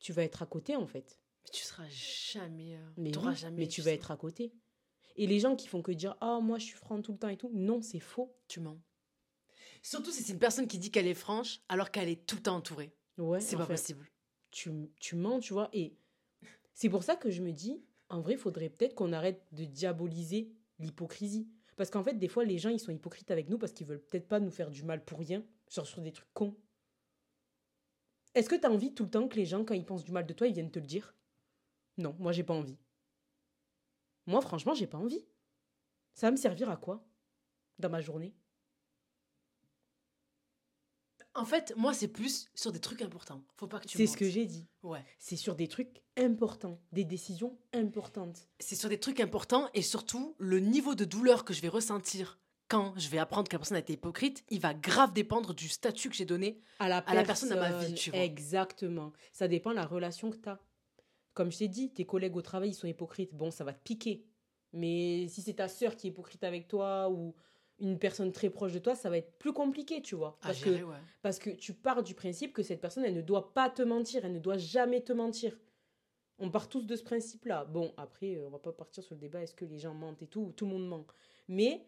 tu 0.00 0.12
vas 0.12 0.24
être 0.24 0.42
à 0.42 0.46
côté, 0.46 0.74
en 0.74 0.86
fait. 0.86 1.21
Mais 1.44 1.50
tu 1.50 1.62
seras 1.64 1.88
jamais. 1.88 2.76
euh, 2.76 2.90
Mais, 2.96 3.10
t'auras 3.10 3.30
oui, 3.30 3.36
jamais. 3.36 3.56
mais 3.62 3.68
tu 3.68 3.82
vas 3.82 3.92
être 3.92 4.10
à 4.10 4.16
côté. 4.16 4.52
Et 5.16 5.26
les 5.26 5.40
gens 5.40 5.56
qui 5.56 5.68
font 5.68 5.82
que 5.82 5.92
dire 5.92 6.16
Ah, 6.20 6.40
moi 6.40 6.58
je 6.58 6.64
suis 6.66 6.76
franc 6.76 7.00
tout 7.02 7.12
le 7.12 7.18
temps 7.18 7.28
et 7.28 7.36
tout, 7.36 7.50
non, 7.52 7.82
c'est 7.82 8.00
faux. 8.00 8.34
Tu 8.48 8.60
mens. 8.60 8.80
Surtout 9.82 10.10
si 10.12 10.22
c'est 10.22 10.32
une 10.32 10.38
personne 10.38 10.66
qui 10.68 10.78
dit 10.78 10.90
qu'elle 10.90 11.08
est 11.08 11.14
franche 11.14 11.60
alors 11.68 11.90
qu'elle 11.90 12.08
est 12.08 12.24
tout 12.26 12.36
le 12.36 12.42
temps 12.42 12.56
entourée. 12.56 12.94
Ouais, 13.18 13.40
C'est 13.40 13.56
pas 13.56 13.66
fait, 13.66 13.74
possible. 13.74 14.08
Tu, 14.50 14.70
tu 15.00 15.16
mens, 15.16 15.40
tu 15.40 15.52
vois. 15.52 15.68
Et 15.72 15.96
c'est 16.74 16.88
pour 16.88 17.02
ça 17.02 17.16
que 17.16 17.30
je 17.30 17.42
me 17.42 17.52
dis 17.52 17.82
En 18.08 18.20
vrai, 18.20 18.34
il 18.34 18.38
faudrait 18.38 18.70
peut-être 18.70 18.94
qu'on 18.94 19.12
arrête 19.12 19.42
de 19.52 19.64
diaboliser 19.64 20.52
l'hypocrisie. 20.78 21.48
Parce 21.76 21.90
qu'en 21.90 22.04
fait, 22.04 22.14
des 22.14 22.28
fois, 22.28 22.44
les 22.44 22.58
gens, 22.58 22.68
ils 22.70 22.78
sont 22.78 22.92
hypocrites 22.92 23.30
avec 23.30 23.48
nous 23.48 23.58
parce 23.58 23.72
qu'ils 23.72 23.86
veulent 23.86 24.02
peut-être 24.02 24.28
pas 24.28 24.40
nous 24.40 24.50
faire 24.50 24.70
du 24.70 24.84
mal 24.84 25.04
pour 25.04 25.18
rien, 25.18 25.44
genre 25.70 25.86
sur 25.86 26.00
des 26.00 26.12
trucs 26.12 26.32
cons. 26.32 26.56
Est-ce 28.34 28.48
que 28.48 28.54
tu 28.54 28.66
as 28.66 28.70
envie 28.70 28.94
tout 28.94 29.04
le 29.04 29.10
temps 29.10 29.28
que 29.28 29.36
les 29.36 29.44
gens, 29.46 29.64
quand 29.64 29.74
ils 29.74 29.84
pensent 29.84 30.04
du 30.04 30.12
mal 30.12 30.26
de 30.26 30.32
toi, 30.32 30.46
ils 30.46 30.54
viennent 30.54 30.70
te 30.70 30.78
le 30.78 30.86
dire? 30.86 31.14
Non, 31.98 32.14
moi, 32.18 32.32
j'ai 32.32 32.44
pas 32.44 32.54
envie. 32.54 32.78
Moi, 34.26 34.40
franchement, 34.40 34.74
j'ai 34.74 34.86
pas 34.86 34.98
envie. 34.98 35.26
Ça 36.14 36.26
va 36.26 36.30
me 36.32 36.36
servir 36.36 36.70
à 36.70 36.76
quoi 36.76 37.04
Dans 37.78 37.90
ma 37.90 38.00
journée? 38.00 38.34
En 41.34 41.46
fait, 41.46 41.72
moi, 41.76 41.94
c'est 41.94 42.08
plus 42.08 42.50
sur 42.54 42.72
des 42.72 42.80
trucs 42.80 43.00
importants. 43.00 43.42
Faut 43.56 43.66
pas 43.66 43.80
que 43.80 43.86
tu 43.86 43.96
C'est 43.96 44.06
ce 44.06 44.18
que 44.18 44.28
j'ai 44.28 44.44
dit. 44.44 44.68
Ouais. 44.82 45.02
C'est 45.18 45.36
sur 45.36 45.54
des 45.54 45.66
trucs 45.66 46.02
importants, 46.18 46.78
des 46.92 47.04
décisions 47.04 47.58
importantes. 47.72 48.48
C'est 48.60 48.74
sur 48.76 48.90
des 48.90 49.00
trucs 49.00 49.18
importants 49.18 49.70
et 49.72 49.80
surtout, 49.80 50.36
le 50.38 50.60
niveau 50.60 50.94
de 50.94 51.06
douleur 51.06 51.46
que 51.46 51.54
je 51.54 51.62
vais 51.62 51.68
ressentir 51.68 52.38
quand 52.68 52.94
je 52.98 53.08
vais 53.08 53.18
apprendre 53.18 53.48
que 53.48 53.54
la 53.54 53.58
personne 53.58 53.76
a 53.76 53.80
été 53.80 53.92
hypocrite, 53.94 54.44
il 54.48 54.60
va 54.60 54.72
grave 54.72 55.12
dépendre 55.12 55.52
du 55.54 55.68
statut 55.68 56.08
que 56.08 56.16
j'ai 56.16 56.24
donné. 56.24 56.58
à 56.78 56.88
la, 56.88 56.98
à 56.98 57.22
personne 57.22 57.50
dans 57.50 57.56
ma 57.56 57.84
vie, 57.84 57.94
tu 57.94 58.10
vois. 58.10 58.20
Exactement. 58.20 59.12
Ça 59.32 59.46
dépend 59.46 59.70
de 59.70 59.76
la 59.76 59.84
relation 59.84 60.30
que 60.30 60.36
tu 60.36 60.48
as. 60.48 60.58
Comme 61.34 61.50
je 61.50 61.58
t'ai 61.58 61.68
dit, 61.68 61.90
tes 61.90 62.04
collègues 62.04 62.36
au 62.36 62.42
travail, 62.42 62.70
ils 62.70 62.74
sont 62.74 62.86
hypocrites. 62.86 63.34
Bon, 63.34 63.50
ça 63.50 63.64
va 63.64 63.72
te 63.72 63.82
piquer. 63.82 64.26
Mais 64.72 65.26
si 65.28 65.42
c'est 65.42 65.54
ta 65.54 65.68
sœur 65.68 65.96
qui 65.96 66.06
est 66.06 66.10
hypocrite 66.10 66.44
avec 66.44 66.68
toi 66.68 67.10
ou 67.10 67.34
une 67.78 67.98
personne 67.98 68.32
très 68.32 68.50
proche 68.50 68.72
de 68.72 68.78
toi, 68.78 68.94
ça 68.94 69.10
va 69.10 69.18
être 69.18 69.38
plus 69.38 69.52
compliqué, 69.52 70.02
tu 70.02 70.14
vois. 70.14 70.38
Parce, 70.40 70.58
gérer, 70.58 70.80
que, 70.80 70.84
ouais. 70.84 70.96
parce 71.20 71.38
que 71.38 71.50
tu 71.50 71.74
pars 71.74 72.02
du 72.02 72.14
principe 72.14 72.52
que 72.52 72.62
cette 72.62 72.80
personne, 72.80 73.04
elle 73.04 73.14
ne 73.14 73.22
doit 73.22 73.52
pas 73.54 73.70
te 73.70 73.82
mentir. 73.82 74.24
Elle 74.24 74.34
ne 74.34 74.38
doit 74.38 74.58
jamais 74.58 75.00
te 75.00 75.12
mentir. 75.12 75.58
On 76.38 76.50
part 76.50 76.68
tous 76.68 76.86
de 76.86 76.96
ce 76.96 77.02
principe-là. 77.02 77.64
Bon, 77.64 77.92
après, 77.96 78.36
euh, 78.36 78.46
on 78.46 78.50
va 78.50 78.58
pas 78.58 78.72
partir 78.72 79.02
sur 79.02 79.14
le 79.14 79.20
débat 79.20 79.42
est-ce 79.42 79.54
que 79.54 79.64
les 79.64 79.78
gens 79.78 79.94
mentent 79.94 80.22
et 80.22 80.26
tout, 80.26 80.40
ou 80.40 80.52
tout 80.52 80.64
le 80.64 80.72
monde 80.72 80.88
ment. 80.88 81.06
Mais 81.48 81.86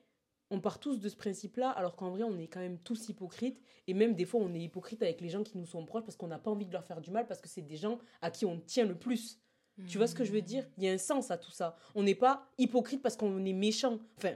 on 0.50 0.60
part 0.60 0.78
tous 0.78 1.00
de 1.00 1.08
ce 1.08 1.16
principe-là, 1.16 1.70
alors 1.70 1.96
qu'en 1.96 2.10
vrai, 2.10 2.22
on 2.22 2.38
est 2.38 2.46
quand 2.46 2.60
même 2.60 2.78
tous 2.78 3.08
hypocrites. 3.08 3.60
Et 3.86 3.94
même 3.94 4.14
des 4.14 4.24
fois, 4.24 4.40
on 4.40 4.52
est 4.54 4.60
hypocrite 4.60 5.02
avec 5.02 5.20
les 5.20 5.28
gens 5.28 5.42
qui 5.42 5.58
nous 5.58 5.66
sont 5.66 5.84
proches 5.84 6.04
parce 6.04 6.16
qu'on 6.16 6.28
n'a 6.28 6.38
pas 6.38 6.50
envie 6.50 6.66
de 6.66 6.72
leur 6.72 6.84
faire 6.84 7.00
du 7.00 7.10
mal, 7.10 7.26
parce 7.26 7.40
que 7.40 7.48
c'est 7.48 7.62
des 7.62 7.76
gens 7.76 7.98
à 8.20 8.30
qui 8.30 8.44
on 8.44 8.60
tient 8.60 8.84
le 8.84 8.94
plus. 8.94 9.40
Tu 9.88 9.98
vois 9.98 10.06
ce 10.06 10.14
que 10.14 10.24
je 10.24 10.32
veux 10.32 10.42
dire? 10.42 10.64
Il 10.78 10.84
y 10.84 10.88
a 10.88 10.92
un 10.92 10.98
sens 10.98 11.30
à 11.30 11.38
tout 11.38 11.50
ça. 11.50 11.76
On 11.94 12.04
n'est 12.04 12.14
pas 12.14 12.48
hypocrite 12.58 13.02
parce 13.02 13.16
qu'on 13.16 13.44
est 13.44 13.52
méchant. 13.52 13.98
Enfin, 14.16 14.34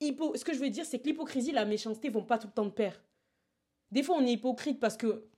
hypo... 0.00 0.36
ce 0.36 0.44
que 0.44 0.54
je 0.54 0.60
veux 0.60 0.70
dire, 0.70 0.84
c'est 0.84 1.00
que 1.00 1.06
l'hypocrisie 1.06 1.50
et 1.50 1.54
la 1.54 1.64
méchanceté 1.64 2.08
vont 2.08 2.22
pas 2.24 2.38
tout 2.38 2.46
le 2.46 2.52
temps 2.52 2.66
de 2.66 2.70
pair. 2.70 3.02
Des 3.90 4.02
fois, 4.02 4.16
on 4.16 4.24
est 4.24 4.32
hypocrite 4.32 4.78
parce 4.78 4.96
que, 4.96 5.28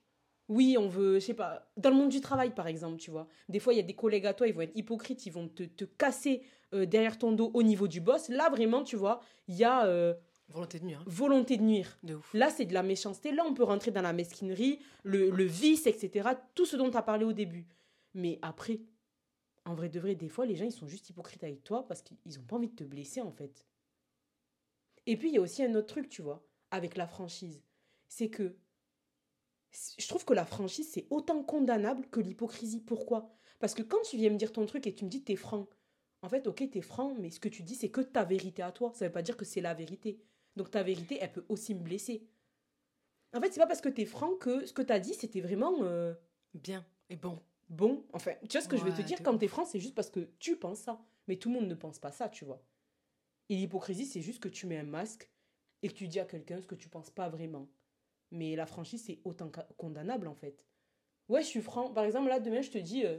oui, 0.48 0.76
on 0.78 0.88
veut, 0.88 1.14
je 1.14 1.26
sais 1.26 1.34
pas, 1.34 1.72
dans 1.76 1.90
le 1.90 1.96
monde 1.96 2.10
du 2.10 2.20
travail, 2.20 2.54
par 2.54 2.66
exemple, 2.66 2.98
tu 2.98 3.10
vois. 3.10 3.26
Des 3.48 3.58
fois, 3.58 3.72
il 3.72 3.76
y 3.76 3.80
a 3.80 3.84
des 3.84 3.94
collègues 3.94 4.26
à 4.26 4.34
toi, 4.34 4.46
ils 4.46 4.52
vont 4.52 4.62
être 4.62 4.76
hypocrites, 4.76 5.24
ils 5.24 5.32
vont 5.32 5.48
te, 5.48 5.62
te 5.62 5.84
casser 5.84 6.42
euh, 6.74 6.86
derrière 6.86 7.18
ton 7.18 7.32
dos 7.32 7.50
au 7.54 7.62
niveau 7.62 7.88
du 7.88 8.00
boss. 8.00 8.28
Là, 8.28 8.48
vraiment, 8.50 8.82
tu 8.82 8.96
vois, 8.96 9.20
il 9.48 9.56
y 9.56 9.64
a 9.64 9.86
euh, 9.86 10.14
Volonté 10.48 10.80
de 10.80 10.84
nuire. 10.84 11.04
volonté 11.06 11.56
de 11.56 11.62
nuire. 11.62 11.98
De 12.02 12.16
ouf. 12.16 12.34
Là, 12.34 12.50
c'est 12.50 12.64
de 12.64 12.74
la 12.74 12.82
méchanceté. 12.82 13.30
Là, 13.30 13.44
on 13.46 13.54
peut 13.54 13.62
rentrer 13.62 13.92
dans 13.92 14.02
la 14.02 14.12
mesquinerie, 14.12 14.80
le, 15.04 15.30
le 15.30 15.44
vice, 15.44 15.86
etc. 15.86 16.30
Tout 16.54 16.66
ce 16.66 16.76
dont 16.76 16.90
tu 16.90 16.96
as 16.96 17.02
parlé 17.02 17.24
au 17.24 17.32
début. 17.32 17.66
Mais 18.14 18.38
après, 18.42 18.80
en 19.64 19.74
vrai 19.74 19.88
de 19.88 20.00
vrai, 20.00 20.16
des 20.16 20.28
fois, 20.28 20.46
les 20.46 20.56
gens, 20.56 20.64
ils 20.64 20.72
sont 20.72 20.88
juste 20.88 21.08
hypocrites 21.08 21.44
avec 21.44 21.62
toi 21.62 21.86
parce 21.86 22.02
qu'ils 22.02 22.16
n'ont 22.26 22.44
pas 22.44 22.56
envie 22.56 22.68
de 22.68 22.74
te 22.74 22.84
blesser, 22.84 23.20
en 23.20 23.30
fait. 23.30 23.64
Et 25.06 25.16
puis, 25.16 25.28
il 25.28 25.34
y 25.34 25.38
a 25.38 25.40
aussi 25.40 25.62
un 25.62 25.74
autre 25.76 25.86
truc, 25.86 26.08
tu 26.08 26.20
vois, 26.20 26.44
avec 26.72 26.96
la 26.96 27.06
franchise. 27.06 27.62
C'est 28.08 28.28
que 28.28 28.56
je 29.98 30.08
trouve 30.08 30.24
que 30.24 30.34
la 30.34 30.44
franchise, 30.44 30.88
c'est 30.90 31.06
autant 31.10 31.44
condamnable 31.44 32.06
que 32.08 32.18
l'hypocrisie. 32.18 32.80
Pourquoi? 32.80 33.30
Parce 33.60 33.74
que 33.74 33.82
quand 33.82 34.02
tu 34.02 34.16
viens 34.16 34.30
me 34.30 34.36
dire 34.36 34.52
ton 34.52 34.66
truc 34.66 34.86
et 34.88 34.94
tu 34.94 35.04
me 35.04 35.10
dis 35.10 35.20
que 35.20 35.26
t'es 35.26 35.36
franc, 35.36 35.68
en 36.22 36.28
fait, 36.28 36.46
ok, 36.46 36.68
t'es 36.70 36.82
franc, 36.82 37.14
mais 37.18 37.30
ce 37.30 37.40
que 37.40 37.48
tu 37.48 37.62
dis, 37.62 37.74
c'est 37.74 37.90
que 37.90 38.00
ta 38.00 38.24
vérité 38.24 38.62
à 38.62 38.72
toi. 38.72 38.92
Ça 38.94 39.06
veut 39.06 39.12
pas 39.12 39.22
dire 39.22 39.36
que 39.36 39.44
c'est 39.44 39.60
la 39.60 39.74
vérité. 39.74 40.20
Donc 40.56 40.70
ta 40.70 40.82
vérité, 40.82 41.18
elle 41.20 41.32
peut 41.32 41.46
aussi 41.48 41.74
me 41.74 41.80
blesser. 41.80 42.26
En 43.32 43.40
fait, 43.40 43.52
c'est 43.52 43.60
pas 43.60 43.66
parce 43.66 43.80
que 43.80 43.88
t'es 43.88 44.04
franc 44.06 44.34
que 44.36 44.66
ce 44.66 44.72
que 44.72 44.82
t'as 44.82 44.98
dit, 44.98 45.14
c'était 45.14 45.40
vraiment 45.40 45.82
euh, 45.82 46.14
Bien. 46.54 46.84
Et 47.08 47.16
bon. 47.16 47.38
bon. 47.68 48.04
Enfin, 48.12 48.32
tu 48.48 48.56
vois 48.56 48.60
ce 48.60 48.68
que 48.68 48.76
je 48.76 48.84
veux 48.84 48.92
te 48.92 49.02
dire? 49.02 49.18
Quand 49.22 49.36
t'es 49.38 49.48
franc, 49.48 49.64
c'est 49.64 49.80
juste 49.80 49.94
parce 49.94 50.10
que 50.10 50.28
tu 50.38 50.56
penses 50.56 50.80
ça. 50.80 51.00
Mais 51.28 51.36
tout 51.36 51.48
le 51.48 51.54
monde 51.60 51.68
ne 51.68 51.74
pense 51.74 51.98
pas 51.98 52.10
ça, 52.10 52.28
tu 52.28 52.44
vois. 52.44 52.62
Et 53.48 53.56
l'hypocrisie, 53.56 54.06
c'est 54.06 54.20
juste 54.20 54.42
que 54.42 54.48
tu 54.48 54.66
mets 54.66 54.78
un 54.78 54.84
masque 54.84 55.30
et 55.82 55.88
que 55.88 55.94
tu 55.94 56.08
dis 56.08 56.20
à 56.20 56.24
quelqu'un 56.24 56.60
ce 56.60 56.66
que 56.66 56.74
tu 56.74 56.88
penses 56.88 57.10
pas 57.10 57.28
vraiment. 57.28 57.68
Mais 58.30 58.56
la 58.56 58.66
franchise, 58.66 59.02
c'est 59.04 59.20
autant 59.24 59.50
condamnable, 59.76 60.28
en 60.28 60.34
fait. 60.34 60.66
Ouais, 61.28 61.42
je 61.42 61.46
suis 61.46 61.62
franc. 61.62 61.92
Par 61.92 62.04
exemple, 62.04 62.28
là, 62.28 62.40
demain, 62.40 62.62
je 62.62 62.70
te 62.70 62.78
dis... 62.78 63.04
euh, 63.04 63.18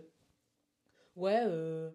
ouais, 1.15 1.41
euh, 1.45 1.91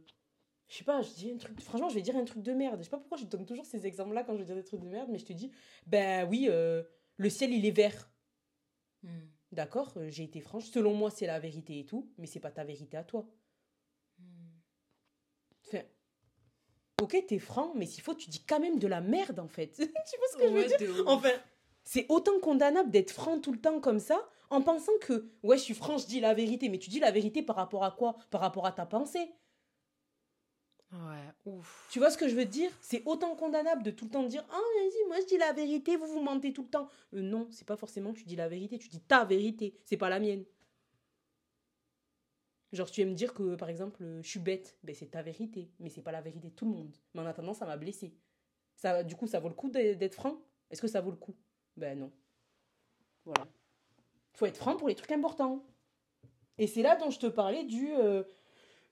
je 0.68 0.78
sais 0.78 0.84
pas, 0.84 1.00
je 1.00 1.10
dis 1.10 1.30
un 1.30 1.36
truc... 1.36 1.60
Franchement, 1.60 1.88
je 1.88 1.94
vais 1.94 2.02
dire 2.02 2.16
un 2.16 2.24
truc 2.24 2.42
de 2.42 2.52
merde. 2.52 2.78
Je 2.78 2.84
sais 2.84 2.90
pas 2.90 2.98
pourquoi 2.98 3.18
je 3.18 3.24
donne 3.24 3.46
toujours 3.46 3.66
ces 3.66 3.86
exemples-là 3.86 4.24
quand 4.24 4.34
je 4.34 4.38
veux 4.38 4.44
dire 4.44 4.56
des 4.56 4.64
trucs 4.64 4.80
de 4.80 4.88
merde, 4.88 5.08
mais 5.10 5.18
je 5.18 5.24
te 5.24 5.32
dis, 5.32 5.50
ben 5.86 6.28
oui, 6.28 6.46
euh, 6.50 6.82
le 7.16 7.30
ciel, 7.30 7.52
il 7.52 7.64
est 7.64 7.70
vert. 7.70 8.10
Hmm. 9.02 9.26
D'accord, 9.52 9.92
euh, 9.96 10.10
j'ai 10.10 10.24
été 10.24 10.40
franche. 10.40 10.64
Selon 10.64 10.92
moi, 10.94 11.10
c'est 11.10 11.26
la 11.26 11.38
vérité 11.38 11.78
et 11.78 11.86
tout, 11.86 12.10
mais 12.18 12.26
c'est 12.26 12.40
pas 12.40 12.50
ta 12.50 12.64
vérité 12.64 12.96
à 12.96 13.04
toi. 13.04 13.28
Hmm. 14.18 14.24
Enfin, 15.66 15.82
ok, 17.00 17.24
t'es 17.28 17.38
franc, 17.38 17.72
mais 17.76 17.86
s'il 17.86 18.02
faut, 18.02 18.14
tu 18.14 18.28
dis 18.28 18.44
quand 18.44 18.58
même 18.58 18.80
de 18.80 18.88
la 18.88 19.00
merde, 19.00 19.38
en 19.38 19.48
fait. 19.48 19.70
tu 19.76 19.84
vois 19.84 20.28
ce 20.32 20.36
que 20.36 20.48
je 20.48 20.52
veux 20.52 20.94
dire. 20.94 21.04
Enfin, 21.06 21.32
c'est 21.84 22.06
autant 22.08 22.40
condamnable 22.40 22.90
d'être 22.90 23.12
franc 23.12 23.38
tout 23.38 23.52
le 23.52 23.60
temps 23.60 23.80
comme 23.80 24.00
ça, 24.00 24.28
en 24.50 24.62
pensant 24.62 24.92
que, 25.00 25.30
ouais, 25.44 25.58
je 25.58 25.62
suis 25.62 25.74
franc, 25.74 25.98
je 25.98 26.06
dis 26.06 26.18
la 26.18 26.34
vérité, 26.34 26.68
mais 26.68 26.78
tu 26.78 26.90
dis 26.90 26.98
la 26.98 27.12
vérité 27.12 27.42
par 27.42 27.54
rapport 27.54 27.84
à 27.84 27.92
quoi? 27.92 28.16
Par 28.30 28.40
rapport 28.40 28.66
à 28.66 28.72
ta 28.72 28.84
pensée. 28.84 29.30
Ouais, 30.92 31.32
ouf. 31.44 31.88
Tu 31.90 31.98
vois 31.98 32.10
ce 32.10 32.16
que 32.16 32.28
je 32.28 32.36
veux 32.36 32.44
dire? 32.44 32.70
C'est 32.80 33.02
autant 33.06 33.34
condamnable 33.34 33.82
de 33.82 33.90
tout 33.90 34.04
le 34.04 34.10
temps 34.10 34.22
dire 34.22 34.44
Ah, 34.50 34.54
vas-y, 34.78 35.08
moi 35.08 35.16
je 35.20 35.26
dis 35.26 35.36
la 35.36 35.52
vérité, 35.52 35.96
vous 35.96 36.06
vous 36.06 36.22
mentez 36.22 36.52
tout 36.52 36.62
le 36.62 36.68
temps. 36.68 36.88
Euh, 37.14 37.20
non, 37.22 37.48
c'est 37.50 37.66
pas 37.66 37.76
forcément 37.76 38.12
que 38.12 38.18
tu 38.20 38.24
dis 38.24 38.36
la 38.36 38.48
vérité, 38.48 38.78
tu 38.78 38.88
dis 38.88 39.00
ta 39.00 39.24
vérité, 39.24 39.76
c'est 39.84 39.96
pas 39.96 40.08
la 40.08 40.20
mienne. 40.20 40.44
Genre, 42.72 42.90
tu 42.90 43.00
aimes 43.00 43.10
me 43.10 43.14
dire 43.14 43.32
que, 43.34 43.54
par 43.56 43.68
exemple, 43.68 44.02
euh, 44.02 44.22
je 44.22 44.28
suis 44.28 44.38
bête, 44.40 44.76
ben, 44.82 44.94
c'est 44.94 45.10
ta 45.10 45.22
vérité, 45.22 45.70
mais 45.78 45.88
c'est 45.88 46.02
pas 46.02 46.12
la 46.12 46.20
vérité 46.20 46.50
de 46.50 46.54
tout 46.54 46.66
le 46.66 46.72
monde. 46.72 46.96
Mais 47.14 47.20
en 47.20 47.26
attendant, 47.26 47.54
ça 47.54 47.66
m'a 47.66 47.76
blessé. 47.76 48.14
Ça, 48.76 49.02
du 49.02 49.16
coup, 49.16 49.26
ça 49.26 49.40
vaut 49.40 49.48
le 49.48 49.54
coup 49.54 49.70
d'être 49.70 50.14
franc? 50.14 50.40
Est-ce 50.70 50.82
que 50.82 50.88
ça 50.88 51.00
vaut 51.00 51.10
le 51.10 51.16
coup? 51.16 51.34
Ben 51.76 51.98
non. 51.98 52.12
Voilà. 53.24 53.46
Faut 54.34 54.46
être 54.46 54.56
franc 54.56 54.76
pour 54.76 54.88
les 54.88 54.94
trucs 54.94 55.12
importants. 55.12 55.64
Et 56.58 56.66
c'est 56.66 56.82
là 56.82 56.96
dont 56.96 57.10
je 57.10 57.18
te 57.18 57.26
parlais 57.26 57.64
du. 57.64 57.92
euh, 57.94 58.24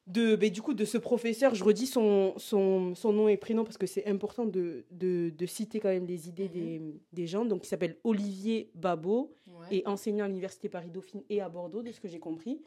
de, 0.06 0.36
ben, 0.36 0.50
du 0.50 0.60
coup, 0.60 0.74
de 0.74 0.84
ce 0.84 0.98
professeur, 0.98 1.54
je 1.54 1.64
redis 1.64 1.86
son, 1.86 2.34
son, 2.36 2.94
son 2.94 3.12
nom 3.12 3.26
et 3.28 3.36
prénom 3.38 3.64
parce 3.64 3.78
que 3.78 3.86
c'est 3.86 4.06
important 4.06 4.44
de, 4.44 4.84
de, 4.90 5.30
de 5.30 5.46
citer 5.46 5.80
quand 5.80 5.88
même 5.88 6.06
les 6.06 6.28
idées 6.28 6.48
Mhm. 6.48 6.52
des, 6.52 6.82
des 7.12 7.26
gens. 7.26 7.44
Donc, 7.46 7.64
il 7.64 7.68
s'appelle 7.68 7.98
Olivier 8.04 8.70
Babot 8.74 9.34
Ouais. 9.46 9.66
et 9.78 9.86
enseignant 9.86 10.24
à 10.24 10.28
l'université 10.28 10.68
Paris-Dauphine 10.68 11.22
et 11.30 11.40
à 11.40 11.48
Bordeaux, 11.48 11.82
de 11.82 11.90
ce 11.92 12.00
que 12.00 12.08
j'ai 12.08 12.18
compris. 12.18 12.60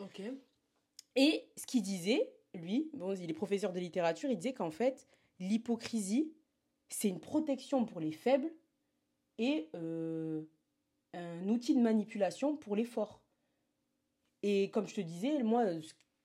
Et 1.15 1.43
ce 1.55 1.65
qu'il 1.67 1.81
disait, 1.83 2.31
lui, 2.55 2.89
bon, 2.93 3.13
il 3.13 3.29
est 3.29 3.33
professeur 3.33 3.71
de 3.73 3.79
littérature, 3.79 4.29
il 4.31 4.37
disait 4.37 4.53
qu'en 4.53 4.71
fait, 4.71 5.07
l'hypocrisie, 5.39 6.31
c'est 6.89 7.09
une 7.09 7.19
protection 7.19 7.85
pour 7.85 7.99
les 7.99 8.11
faibles 8.13 8.51
et 9.37 9.69
euh, 9.75 10.41
un 11.13 11.47
outil 11.49 11.75
de 11.75 11.81
manipulation 11.81 12.55
pour 12.55 12.75
les 12.75 12.85
forts. 12.85 13.21
Et 14.43 14.69
comme 14.71 14.87
je 14.87 14.95
te 14.95 15.01
disais, 15.01 15.43
moi, 15.43 15.65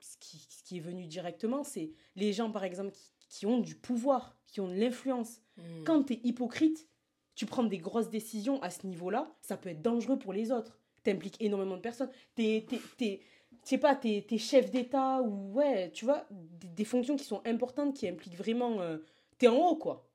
ce 0.03 0.17
qui, 0.19 0.47
ce 0.51 0.63
qui 0.65 0.77
est 0.79 0.81
venu 0.81 1.07
directement, 1.07 1.65
c'est 1.65 1.93
les 2.17 2.33
gens, 2.33 2.51
par 2.51 2.65
exemple, 2.65 2.93
qui, 2.93 3.13
qui 3.29 3.47
ont 3.47 3.59
du 3.61 3.75
pouvoir, 3.77 4.37
qui 4.47 4.61
ont 4.61 4.69
de 4.69 4.75
l'influence. 4.75 5.41
Hmm. 5.57 5.85
Quand 5.85 6.03
tu 6.05 6.15
es 6.15 6.21
hypocrite, 6.25 6.89
tu 7.35 7.47
prends 7.47 7.65
des 7.65 7.79
grosses 7.79 8.11
décisions 8.11 8.61
à 8.63 8.71
ce 8.71 8.87
niveau-là, 8.87 9.35
ça 9.41 9.57
peut 9.57 9.71
être 9.71 9.81
dangereux 9.83 10.19
pour 10.19 10.33
les 10.33 10.53
autres. 10.53 10.79
T'impliques 11.03 11.41
énormément 11.41 11.77
de 11.77 11.81
personnes. 11.81 12.11
T'es, 12.35 12.67
t'es, 12.69 13.21
t'es- 13.65 13.79
pas, 13.79 13.97
t'es, 13.97 14.25
t'es 14.29 14.39
chef 14.39 14.71
d'État 14.71 15.23
ou, 15.23 15.53
ouais, 15.55 15.91
tu 15.93 16.05
vois, 16.05 16.27
des, 16.31 16.69
des 16.69 16.85
fonctions 16.85 17.17
qui 17.17 17.25
sont 17.25 17.41
importantes, 17.47 17.95
qui 17.97 18.07
impliquent 18.07 18.37
vraiment... 18.37 18.81
euh, 18.81 18.99
t'es 19.39 19.49
en 19.49 19.57
haut, 19.57 19.77
quoi. 19.77 20.09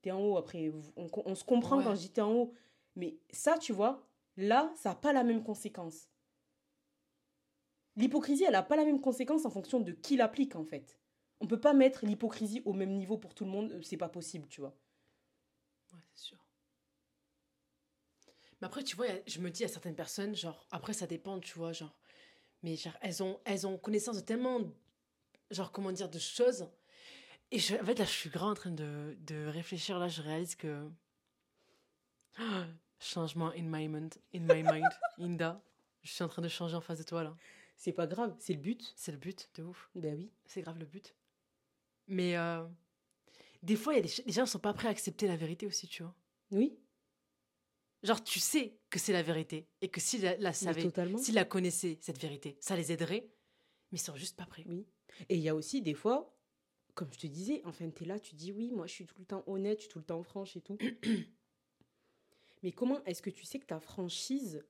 T'es 0.00 0.12
en 0.12 0.20
haut, 0.20 0.36
après, 0.36 0.70
on, 0.96 1.08
on 1.26 1.34
se 1.34 1.44
comprend 1.44 1.78
Ouais. 1.78 1.84
quand 1.84 1.94
je 1.94 2.00
dis 2.02 2.10
t'es 2.10 2.20
en 2.20 2.32
haut. 2.32 2.52
Mais 2.96 3.16
ça, 3.30 3.58
tu 3.58 3.72
vois, 3.72 4.06
là, 4.36 4.70
ça 4.76 4.90
n'a 4.90 4.94
pas 4.94 5.12
la 5.12 5.24
même 5.24 5.42
conséquence. 5.42 6.08
L'hypocrisie, 7.96 8.44
elle 8.44 8.52
n'a 8.52 8.62
pas 8.62 8.76
la 8.76 8.84
même 8.84 9.00
conséquence 9.00 9.44
en 9.44 9.50
fonction 9.50 9.80
de 9.80 9.92
qui 9.92 10.16
l'applique, 10.16 10.56
en 10.56 10.64
fait. 10.64 10.98
On 11.40 11.46
peut 11.46 11.60
pas 11.60 11.74
mettre 11.74 12.04
l'hypocrisie 12.06 12.62
au 12.64 12.72
même 12.72 12.96
niveau 12.96 13.18
pour 13.18 13.34
tout 13.34 13.44
le 13.44 13.50
monde, 13.50 13.72
euh, 13.72 13.82
c'est 13.82 13.96
pas 13.96 14.08
possible, 14.08 14.48
tu 14.48 14.60
vois. 14.60 14.76
Ouais, 15.92 16.00
c'est 16.14 16.24
sûr. 16.26 16.38
Mais 18.60 18.66
après, 18.66 18.82
tu 18.82 18.96
vois, 18.96 19.06
je 19.26 19.40
me 19.40 19.50
dis 19.50 19.64
à 19.64 19.68
certaines 19.68 19.94
personnes, 19.94 20.34
genre, 20.34 20.66
après, 20.70 20.92
ça 20.92 21.06
dépend, 21.06 21.38
tu 21.40 21.58
vois, 21.58 21.72
genre, 21.72 21.94
mais 22.62 22.76
genre, 22.76 22.96
elles 23.00 23.22
ont, 23.22 23.40
elles 23.44 23.66
ont 23.66 23.78
connaissance 23.78 24.16
de 24.16 24.22
tellement 24.22 24.60
genre, 25.50 25.70
comment 25.72 25.92
dire, 25.92 26.08
de 26.08 26.18
choses. 26.18 26.68
Et 27.50 27.58
je, 27.58 27.76
en 27.76 27.84
fait, 27.84 27.98
là, 27.98 28.04
je 28.04 28.10
suis 28.10 28.30
grand 28.30 28.50
en 28.50 28.54
train 28.54 28.70
de, 28.70 29.16
de 29.20 29.46
réfléchir. 29.46 29.98
Là, 29.98 30.08
je 30.08 30.22
réalise 30.22 30.56
que. 30.56 30.88
Changement 33.00 33.50
in 33.50 33.64
my 33.64 33.86
mind, 33.86 34.14
in 34.34 34.40
my 34.40 34.62
mind, 34.62 34.88
Inda. 35.18 35.62
Je 36.02 36.10
suis 36.10 36.24
en 36.24 36.28
train 36.28 36.42
de 36.42 36.48
changer 36.48 36.74
en 36.74 36.80
face 36.80 36.98
de 36.98 37.04
toi, 37.04 37.22
là. 37.22 37.36
C'est 37.76 37.92
pas 37.92 38.06
grave, 38.06 38.34
c'est 38.38 38.54
le 38.54 38.60
but. 38.60 38.92
C'est 38.96 39.12
le 39.12 39.18
but, 39.18 39.50
de 39.56 39.62
ouf. 39.64 39.90
Ben 39.94 40.16
oui. 40.16 40.30
C'est 40.46 40.62
grave 40.62 40.78
le 40.78 40.86
but. 40.86 41.14
Mais 42.06 42.36
euh, 42.36 42.64
des 43.62 43.76
fois, 43.76 43.94
il 43.94 43.96
y 43.96 43.98
a 44.00 44.02
des, 44.02 44.22
les 44.26 44.32
gens 44.32 44.42
ne 44.42 44.46
sont 44.46 44.58
pas 44.58 44.72
prêts 44.74 44.88
à 44.88 44.90
accepter 44.90 45.26
la 45.26 45.36
vérité 45.36 45.66
aussi, 45.66 45.88
tu 45.88 46.02
vois. 46.02 46.14
Oui, 46.50 46.78
Genre, 48.04 48.22
tu 48.22 48.38
sais 48.38 48.76
que 48.90 48.98
c'est 48.98 49.14
la 49.14 49.22
vérité 49.22 49.66
et 49.80 49.88
que 49.88 49.98
s'ils 49.98 50.20
la, 50.20 50.52
savaient, 50.52 50.92
s'ils 51.16 51.34
la 51.34 51.46
connaissaient, 51.46 51.96
cette 52.02 52.20
vérité, 52.20 52.54
ça 52.60 52.76
les 52.76 52.92
aiderait, 52.92 53.30
mais 53.90 53.96
ils 53.96 54.00
sont 54.00 54.14
juste 54.14 54.36
pas 54.36 54.44
prêts. 54.44 54.64
Oui. 54.68 54.86
Et 55.30 55.36
il 55.36 55.40
y 55.40 55.48
a 55.48 55.54
aussi 55.54 55.80
des 55.80 55.94
fois, 55.94 56.36
comme 56.94 57.10
je 57.14 57.18
te 57.18 57.26
disais, 57.26 57.62
enfin, 57.64 57.88
tu 57.88 58.02
es 58.02 58.06
là, 58.06 58.18
tu 58.20 58.34
dis 58.34 58.52
oui, 58.52 58.70
moi 58.72 58.86
je 58.86 58.92
suis 58.92 59.06
tout 59.06 59.18
le 59.18 59.24
temps 59.24 59.42
honnête, 59.46 59.78
je 59.78 59.84
suis 59.84 59.88
tout 59.90 60.00
le 60.00 60.04
temps 60.04 60.22
franche 60.22 60.54
et 60.54 60.60
tout. 60.60 60.76
Mais 62.62 62.72
comment 62.72 63.02
est-ce 63.04 63.22
que 63.22 63.30
tu 63.30 63.46
sais 63.46 63.58
que 63.58 63.64
ta 63.66 63.80
franchise, 63.80 64.62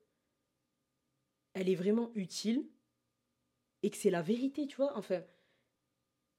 elle 1.54 1.68
est 1.68 1.74
vraiment 1.74 2.12
utile 2.14 2.64
et 3.84 3.90
que 3.90 3.96
c'est 3.96 4.10
la 4.10 4.22
vérité, 4.22 4.66
tu 4.66 4.76
vois 4.76 4.96
Enfin, 4.96 5.22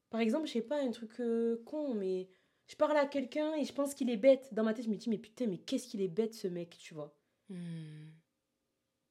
par 0.10 0.20
exemple, 0.22 0.48
je 0.48 0.54
sais 0.54 0.62
pas, 0.62 0.80
un 0.82 0.92
truc 0.92 1.20
euh, 1.20 1.62
con, 1.66 1.94
mais 1.94 2.28
je 2.68 2.76
parle 2.76 2.98
à 2.98 3.06
quelqu'un 3.06 3.54
et 3.56 3.66
je 3.66 3.74
pense 3.74 3.94
qu'il 3.94 4.10
est 4.10 4.18
bête. 4.18 4.54
Dans 4.54 4.64
ma 4.64 4.74
tête, 4.74 4.86
je 4.86 4.90
me 4.90 4.96
dis, 4.96 5.10
mais 5.10 5.18
putain, 5.18 5.48
mais 5.48 5.58
qu'est-ce 5.58 5.88
qu'il 5.88 6.02
est 6.02 6.08
bête 6.08 6.34
ce 6.34 6.48
mec, 6.48 6.78
tu 6.80 6.94
vois 6.94 7.16
Hmm. 7.50 8.10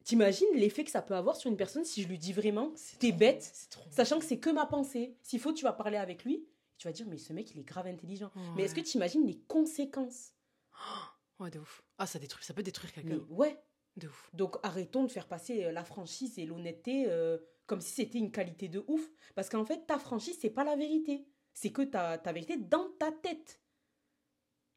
T'imagines 0.05 0.49
l'effet 0.55 0.83
que 0.85 0.91
ça 0.91 1.01
peut 1.01 1.15
avoir 1.15 1.37
sur 1.37 1.51
une 1.51 1.57
personne 1.57 1.85
si 1.85 2.03
je 2.03 2.09
lui 2.09 2.19
dis 2.19 2.33
vraiment, 2.33 2.73
t'es 2.99 3.13
bête, 3.13 3.53
trop 3.71 3.89
Sachant 3.91 4.19
que 4.19 4.25
c'est 4.25 4.39
que 4.39 4.51
ma 4.51 4.67
pensée. 4.67 5.17
S'il 5.23 5.41
faut, 5.41 5.53
tu 5.53 5.63
vas 5.65 5.73
parler 5.73 5.97
avec 5.97 6.25
lui. 6.25 6.45
Tu 6.77 6.87
vas 6.89 6.93
dire, 6.93 7.07
mais 7.09 7.17
ce 7.17 7.33
mec, 7.33 7.51
il 7.53 7.61
est 7.61 7.65
grave 7.65 7.87
intelligent. 7.87 8.31
Mais 8.57 8.65
est-ce 8.65 8.75
que 8.75 8.81
Ouais. 8.81 8.87
tu 8.87 8.97
imagines 8.99 9.25
les 9.27 9.39
conséquences? 9.49 10.33
Ouais, 11.41 11.51
de 11.51 11.59
ouf. 11.59 11.83
Ah, 11.99 12.07
ça 12.07 12.19
détruit, 12.21 12.45
ça 12.45 12.55
peut 12.55 12.63
détruire 12.63 12.93
quelqu'un. 12.93 13.19
ouais. 13.29 13.59
De 13.97 14.07
ouf. 14.09 14.31
Donc 14.35 14.57
arrêtons 14.65 15.05
de 15.05 15.11
faire 15.11 15.27
passer 15.29 15.65
euh, 15.65 15.73
la 15.73 15.85
franchise 15.85 16.39
et 16.39 16.47
l'honnêteté 16.47 17.07
euh, 17.09 17.39
comme 17.67 17.81
si 17.81 17.93
c'était 17.93 18.19
une 18.19 18.31
qualité 18.31 18.69
de 18.69 18.85
ouf. 18.87 19.11
Parce 19.35 19.49
qu'en 19.49 19.65
fait, 19.65 19.87
ta 19.87 19.99
franchise, 19.99 20.37
c'est 20.41 20.51
pas 20.51 20.65
la 20.65 20.77
vérité. 20.77 21.27
C'est 21.53 21.71
que 21.71 21.83
ta, 21.83 22.19
ta 22.19 22.33
vérité 22.33 22.57
dans 22.57 22.91
ta 22.99 23.13
tête. 23.13 23.61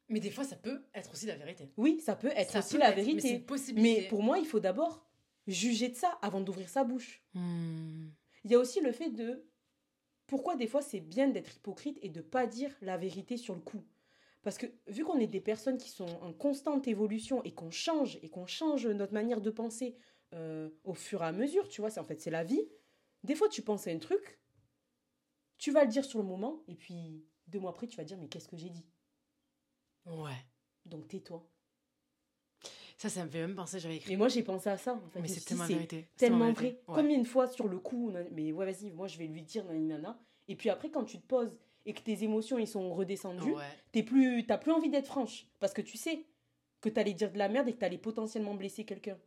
Mais 0.08 0.20
des 0.20 0.30
fois, 0.30 0.44
ça 0.44 0.56
peut 0.56 0.82
être 0.94 1.12
aussi 1.12 1.26
la 1.26 1.36
vérité. 1.36 1.70
Oui, 1.76 2.00
ça 2.00 2.16
peut 2.16 2.32
être 2.34 2.50
Ça 2.50 2.60
aussi 2.60 2.74
peut 2.74 2.80
la 2.80 2.90
être, 2.90 2.96
vérité. 2.96 3.44
Mais 3.74 4.06
pour 4.08 4.22
moi, 4.22 4.38
il 4.38 4.46
faut 4.46 4.60
d'abord 4.60 5.04
juger 5.46 5.88
de 5.88 5.96
ça 5.96 6.18
avant 6.22 6.40
d'ouvrir 6.40 6.68
sa 6.68 6.84
bouche. 6.84 7.22
Hmm. 7.34 8.08
Il 8.44 8.50
y 8.50 8.54
a 8.54 8.58
aussi 8.58 8.80
le 8.80 8.92
fait 8.92 9.10
de 9.10 9.44
pourquoi 10.26 10.56
des 10.56 10.66
fois 10.66 10.82
c'est 10.82 11.00
bien 11.00 11.28
d'être 11.28 11.56
hypocrite 11.56 11.98
et 12.02 12.10
de 12.10 12.20
pas 12.20 12.46
dire 12.46 12.74
la 12.80 12.96
vérité 12.96 13.36
sur 13.36 13.54
le 13.54 13.60
coup. 13.60 13.82
Parce 14.42 14.56
que 14.56 14.66
vu 14.86 15.04
qu'on 15.04 15.18
est 15.18 15.26
des 15.26 15.40
personnes 15.40 15.78
qui 15.78 15.90
sont 15.90 16.08
en 16.22 16.32
constante 16.32 16.86
évolution 16.86 17.42
et 17.44 17.52
qu'on 17.52 17.70
change 17.70 18.18
et 18.22 18.28
qu'on 18.28 18.46
change 18.46 18.86
notre 18.86 19.12
manière 19.12 19.40
de 19.40 19.50
penser 19.50 19.96
euh, 20.34 20.68
au 20.84 20.94
fur 20.94 21.22
et 21.22 21.26
à 21.26 21.32
mesure, 21.32 21.68
tu 21.68 21.80
vois, 21.80 21.90
c'est 21.90 22.00
en 22.00 22.04
fait 22.04 22.20
c'est 22.20 22.30
la 22.30 22.44
vie. 22.44 22.68
Des 23.24 23.34
fois 23.34 23.48
tu 23.48 23.62
penses 23.62 23.86
à 23.86 23.90
un 23.90 23.98
truc, 23.98 24.38
tu 25.58 25.70
vas 25.72 25.84
le 25.84 25.90
dire 25.90 26.04
sur 26.04 26.18
le 26.20 26.24
moment 26.24 26.62
et 26.68 26.74
puis 26.74 27.24
deux 27.48 27.58
mois 27.58 27.70
après 27.70 27.86
tu 27.86 27.96
vas 27.96 28.04
dire 28.04 28.18
mais 28.18 28.28
qu'est-ce 28.28 28.48
que 28.48 28.56
j'ai 28.56 28.70
dit? 28.70 28.86
Ouais. 30.06 30.36
Donc 30.86 31.08
tais-toi. 31.08 31.46
Ça, 32.96 33.08
ça 33.08 33.24
me 33.24 33.30
fait 33.30 33.40
même 33.40 33.54
penser, 33.54 33.78
j'avais 33.78 33.96
écrit. 33.96 34.10
Mais 34.12 34.16
moi 34.16 34.28
j'ai 34.28 34.42
pensé 34.42 34.68
à 34.68 34.76
ça. 34.76 34.94
En 34.94 35.08
fait. 35.10 35.20
Mais 35.20 35.28
c'est 35.28 35.44
tellement 35.44 35.66
vérité. 35.66 36.08
Tellement 36.16 36.52
vrai. 36.52 36.80
Ouais. 36.88 36.94
Combien 36.96 37.18
de 37.18 37.26
fois 37.26 37.46
sur 37.46 37.68
le 37.68 37.78
coup, 37.78 38.10
on 38.10 38.14
a- 38.16 38.24
mais 38.32 38.50
ouais, 38.52 38.72
vas-y, 38.72 38.90
moi 38.90 39.06
je 39.06 39.18
vais 39.18 39.26
lui 39.26 39.42
dire 39.42 39.64
nani, 39.66 39.84
nana. 39.86 40.20
Et 40.48 40.56
puis 40.56 40.68
après, 40.70 40.90
quand 40.90 41.04
tu 41.04 41.18
te 41.20 41.26
poses 41.26 41.56
et 41.86 41.94
que 41.94 42.00
tes 42.00 42.24
émotions 42.24 42.58
ils 42.58 42.66
sont 42.66 42.92
redescendues, 42.94 43.52
Ouais. 43.52 43.64
t'es 43.92 44.02
plus, 44.02 44.44
t'as 44.46 44.58
plus 44.58 44.72
envie 44.72 44.90
d'être 44.90 45.06
franche 45.06 45.46
parce 45.60 45.72
que 45.72 45.82
tu 45.82 45.96
sais 45.96 46.26
que 46.80 46.88
t'allais 46.88 47.14
dire 47.14 47.30
de 47.32 47.38
la 47.38 47.48
merde 47.48 47.68
et 47.68 47.72
que 47.74 47.78
t'allais 47.78 47.98
potentiellement 47.98 48.54
blesser 48.54 48.84
quelqu'un. 48.84 49.18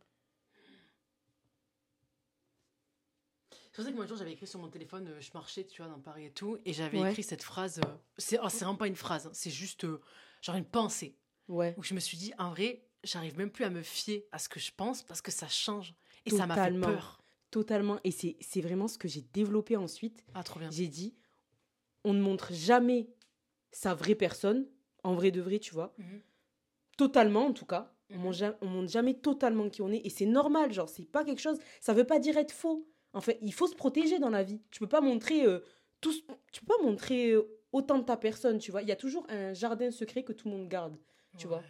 C'est 3.72 3.76
pour 3.76 3.84
ça 3.86 3.90
que 3.90 3.96
moi, 3.96 4.04
un 4.04 4.08
jour, 4.08 4.18
j'avais 4.18 4.32
écrit 4.32 4.46
sur 4.46 4.60
mon 4.60 4.68
téléphone, 4.68 5.08
euh, 5.08 5.20
je 5.20 5.30
marchais, 5.32 5.64
tu 5.64 5.80
vois, 5.80 5.90
dans 5.90 5.98
Paris 5.98 6.26
et 6.26 6.30
tout, 6.30 6.58
et 6.66 6.74
j'avais 6.74 7.00
Ouais. 7.00 7.10
écrit 7.10 7.22
cette 7.22 7.42
phrase. 7.42 7.78
euh, 7.78 7.88
c'est 8.18 8.38
oh, 8.38 8.46
vraiment 8.48 8.76
pas 8.76 8.86
une 8.86 8.96
phrase, 8.96 9.26
hein, 9.26 9.30
c'est 9.32 9.50
juste 9.50 9.84
euh, 9.84 9.98
genre 10.42 10.56
une 10.56 10.66
pensée. 10.66 11.16
Ouais. 11.48 11.74
Où 11.78 11.82
je 11.82 11.94
me 11.94 12.00
suis 12.00 12.18
dit, 12.18 12.34
en 12.38 12.50
vrai, 12.50 12.84
j'arrive 13.02 13.38
même 13.38 13.50
plus 13.50 13.64
à 13.64 13.70
me 13.70 13.82
fier 13.82 14.26
à 14.30 14.38
ce 14.38 14.50
que 14.50 14.60
je 14.60 14.72
pense 14.76 15.02
parce 15.02 15.22
que 15.22 15.30
ça 15.30 15.48
change. 15.48 15.94
Et 16.26 16.30
ça 16.30 16.46
m'a 16.46 16.54
fait 16.54 16.78
peur. 16.78 17.18
Totalement. 17.50 17.98
Et 18.04 18.10
c'est, 18.10 18.60
vraiment 18.60 18.88
ce 18.88 18.98
que 18.98 19.08
j'ai 19.08 19.22
développé 19.32 19.76
ensuite. 19.78 20.22
Ah, 20.34 20.42
trop 20.42 20.60
bien. 20.60 20.70
J'ai 20.70 20.86
dit, 20.86 21.14
on 22.04 22.12
ne 22.12 22.20
montre 22.20 22.52
jamais 22.52 23.08
sa 23.70 23.94
vraie 23.94 24.14
personne, 24.14 24.66
en 25.02 25.14
vrai 25.14 25.30
de 25.30 25.40
vrai, 25.40 25.58
tu 25.58 25.72
vois. 25.72 25.94
Mhm. 25.96 26.20
Totalement, 26.98 27.46
en 27.46 27.52
tout 27.52 27.66
cas. 27.66 27.92
On 28.10 28.16
Mhm. 28.16 28.20
montre 28.22 28.36
ja- 28.36 28.58
on 28.60 28.66
montre 28.66 28.90
jamais 28.92 29.14
totalement 29.14 29.70
qui 29.70 29.80
on 29.80 29.90
est. 29.90 30.02
Et 30.04 30.10
c'est 30.10 30.26
normal, 30.26 30.72
genre, 30.74 30.88
c'est 30.90 31.04
pas 31.10 31.24
quelque 31.24 31.40
chose. 31.40 31.58
Ça 31.80 31.94
veut 31.94 32.04
pas 32.06 32.18
dire 32.18 32.36
être 32.36 32.52
faux. 32.52 32.86
En 33.14 33.20
fait, 33.20 33.38
il 33.42 33.52
faut 33.52 33.66
se 33.66 33.74
protéger 33.74 34.18
dans 34.18 34.30
la 34.30 34.42
vie. 34.42 34.60
Tu 34.70 34.80
peux 34.80 34.86
pas 34.88 35.00
montrer 35.00 35.44
euh, 35.46 35.60
tout. 36.00 36.12
Tu 36.52 36.60
peux 36.64 36.74
pas 36.76 36.82
montrer 36.82 37.30
euh, 37.32 37.42
autant 37.72 37.98
de 37.98 38.04
ta 38.04 38.16
personne, 38.16 38.58
tu 38.58 38.70
vois. 38.70 38.82
Il 38.82 38.88
y 38.88 38.92
a 38.92 38.96
toujours 38.96 39.26
un 39.28 39.52
jardin 39.52 39.90
secret 39.90 40.22
que 40.22 40.32
tout 40.32 40.48
le 40.48 40.56
monde 40.56 40.68
garde. 40.68 40.96
tu 41.38 41.46
vois. 41.46 41.62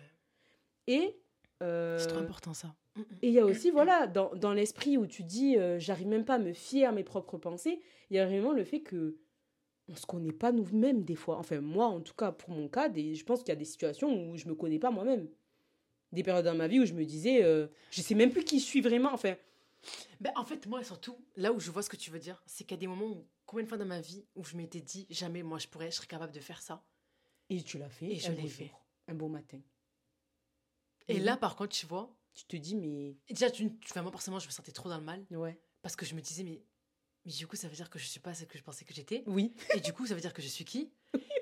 Et. 0.86 1.16
euh, 1.62 1.98
C'est 1.98 2.08
trop 2.08 2.18
important 2.20 2.54
ça. 2.54 2.74
Et 3.22 3.28
il 3.28 3.32
y 3.32 3.38
a 3.38 3.46
aussi, 3.46 3.70
voilà, 3.70 4.06
dans, 4.06 4.34
dans 4.34 4.52
l'esprit 4.52 4.98
où 4.98 5.06
tu 5.06 5.22
dis, 5.22 5.56
euh, 5.56 5.78
j'arrive 5.78 6.08
même 6.08 6.24
pas 6.26 6.34
à 6.34 6.38
me 6.38 6.52
fier 6.52 6.84
à 6.84 6.92
mes 6.92 7.04
propres 7.04 7.38
pensées, 7.38 7.80
il 8.10 8.16
y 8.16 8.20
a 8.20 8.26
vraiment 8.26 8.52
le 8.52 8.64
fait 8.64 8.80
que 8.80 9.16
on 9.88 9.94
se 9.94 10.04
connaît 10.06 10.32
pas 10.32 10.52
nous-mêmes 10.52 11.02
des 11.02 11.14
fois. 11.16 11.38
Enfin, 11.38 11.60
moi, 11.60 11.86
en 11.86 12.00
tout 12.00 12.12
cas, 12.14 12.32
pour 12.32 12.50
mon 12.50 12.68
cas, 12.68 12.88
des, 12.90 13.14
je 13.14 13.24
pense 13.24 13.40
qu'il 13.40 13.48
y 13.48 13.52
a 13.52 13.56
des 13.56 13.64
situations 13.64 14.28
où 14.30 14.36
je 14.36 14.46
me 14.46 14.54
connais 14.54 14.78
pas 14.78 14.90
moi-même. 14.90 15.26
Des 16.12 16.22
périodes 16.22 16.44
dans 16.44 16.54
ma 16.54 16.68
vie 16.68 16.80
où 16.80 16.84
je 16.84 16.92
me 16.92 17.04
disais, 17.06 17.42
euh, 17.42 17.66
je 17.90 18.02
sais 18.02 18.14
même 18.14 18.30
plus 18.30 18.44
qui 18.44 18.60
je 18.60 18.64
suis 18.66 18.82
vraiment. 18.82 19.10
Enfin, 19.12 19.34
Ben, 20.20 20.32
en 20.36 20.44
fait, 20.44 20.66
moi, 20.66 20.82
surtout, 20.84 21.16
là 21.36 21.52
où 21.52 21.60
je 21.60 21.70
vois 21.70 21.82
ce 21.82 21.88
que 21.90 21.96
tu 21.96 22.10
veux 22.10 22.18
dire, 22.20 22.42
c'est 22.46 22.64
qu'il 22.64 22.72
y 22.76 22.78
a 22.78 22.80
des 22.80 22.86
moments 22.86 23.06
où, 23.06 23.26
combien 23.46 23.64
de 23.64 23.68
fois 23.68 23.78
dans 23.78 23.84
ma 23.86 24.00
vie, 24.00 24.24
où 24.36 24.44
je 24.44 24.56
m'étais 24.56 24.80
dit, 24.80 25.06
jamais 25.10 25.42
moi 25.42 25.58
je 25.58 25.66
pourrais, 25.68 25.90
je 25.90 25.96
serais 25.96 26.06
capable 26.06 26.32
de 26.32 26.40
faire 26.40 26.62
ça? 26.62 26.84
et 27.50 27.62
tu 27.62 27.76
l'as 27.78 27.88
fait. 27.90 28.06
Et 28.12 28.18
je 28.18 28.32
l'ai 28.32 28.48
fait. 28.48 28.66
jour, 28.66 28.86
un 29.08 29.14
beau 29.14 29.28
matin. 29.28 29.60
Et 31.08 31.18
là, 31.18 31.36
par 31.36 31.56
contre, 31.56 31.74
tu 31.76 31.86
vois, 31.86 32.14
Tu 32.34 32.44
te 32.46 32.56
dis, 32.56 32.74
mais. 32.76 33.16
déjà, 33.28 33.50
tu, 33.50 33.76
tu, 33.78 34.00
moi, 34.00 34.10
forcément, 34.10 34.38
je 34.38 34.46
me 34.46 34.52
sentais 34.52 34.72
trop 34.72 34.88
dans 34.88 34.96
le 34.98 35.04
mal 35.04 35.22
Ouais. 35.30 35.60
parce 35.82 35.96
que 35.96 36.06
je 36.06 36.14
me 36.14 36.20
disais, 36.22 36.44
mais, 36.44 36.62
mais 37.26 37.32
du 37.32 37.46
coup, 37.46 37.56
ça 37.56 37.68
veut 37.68 37.74
dire 37.74 37.90
que 37.90 37.98
je 37.98 38.06
suis 38.06 38.20
pas 38.20 38.32
ce 38.34 38.44
que 38.44 38.56
je 38.56 38.62
pensais 38.62 38.84
que 38.86 38.94
j'étais. 38.94 39.22
Oui. 39.26 39.52
Et 39.74 39.80
du 39.80 39.92
coup, 39.92 40.06
ça 40.06 40.14
veut 40.14 40.20
dire 40.22 40.32
que 40.32 40.40
je 40.40 40.48
suis 40.48 40.64
qui? 40.64 40.90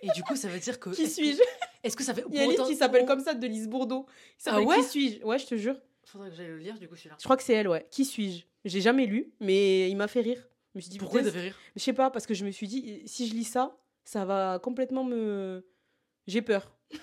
Et 0.02 0.08
du 0.16 0.22
coup, 0.24 0.34
ça 0.34 0.48
veut 0.48 0.58
dire 0.58 0.80
que. 0.80 0.90
Qui 0.96 1.08
suis-je? 1.08 1.40
Est-ce 1.84 1.96
que 1.96 2.02
ça 2.02 2.12
fait. 2.14 2.24
Il 2.28 2.34
y 2.34 2.40
a 2.40 2.42
un 2.44 2.48
livre 2.48 2.66
qui 2.66 2.74
s'appelle 2.74 3.06
comme 3.06 3.20
ça 3.22 3.34
de 3.34 3.46
Lise 3.46 3.68
Bourdeau. 3.68 4.06
Il 4.46 4.50
Ah 4.50 4.60
ouais? 4.62 4.78
Qui 4.78 4.84
suis-je? 4.84 5.22
Ouais, 5.24 5.38
je 5.38 5.46
te 5.46 5.56
jure. 5.56 5.78
Faudrait 6.12 6.30
que 6.30 6.36
j'aille 6.36 6.48
le 6.48 6.58
lire, 6.58 6.78
du 6.78 6.88
coup, 6.88 6.96
celui-là. 6.96 7.16
Je 7.18 7.24
crois 7.24 7.36
que 7.36 7.42
c'est 7.42 7.52
elle, 7.54 7.68
ouais. 7.68 7.86
Qui 7.90 8.04
suis-je? 8.04 8.44
J'ai 8.64 8.80
jamais 8.80 9.06
lu, 9.06 9.32
mais 9.40 9.88
il 9.90 9.96
m'a 9.96 10.08
fait 10.08 10.20
rire. 10.20 10.44
Je 10.74 10.78
me 10.78 10.80
suis 10.80 10.90
dit, 10.90 10.98
Pourquoi 10.98 11.20
putain, 11.20 11.30
ça 11.30 11.36
fait 11.36 11.42
rire? 11.46 11.58
Je 11.76 11.80
sais 11.80 11.92
pas, 11.92 12.10
parce 12.10 12.26
que 12.26 12.34
je 12.34 12.44
me 12.44 12.50
suis 12.50 12.66
dit, 12.68 13.02
si 13.06 13.26
je 13.28 13.34
lis 13.34 13.44
ça, 13.44 13.76
ça 14.04 14.24
va 14.24 14.58
complètement 14.58 15.04
me. 15.04 15.64
J'ai 16.26 16.42
peur. 16.42 16.76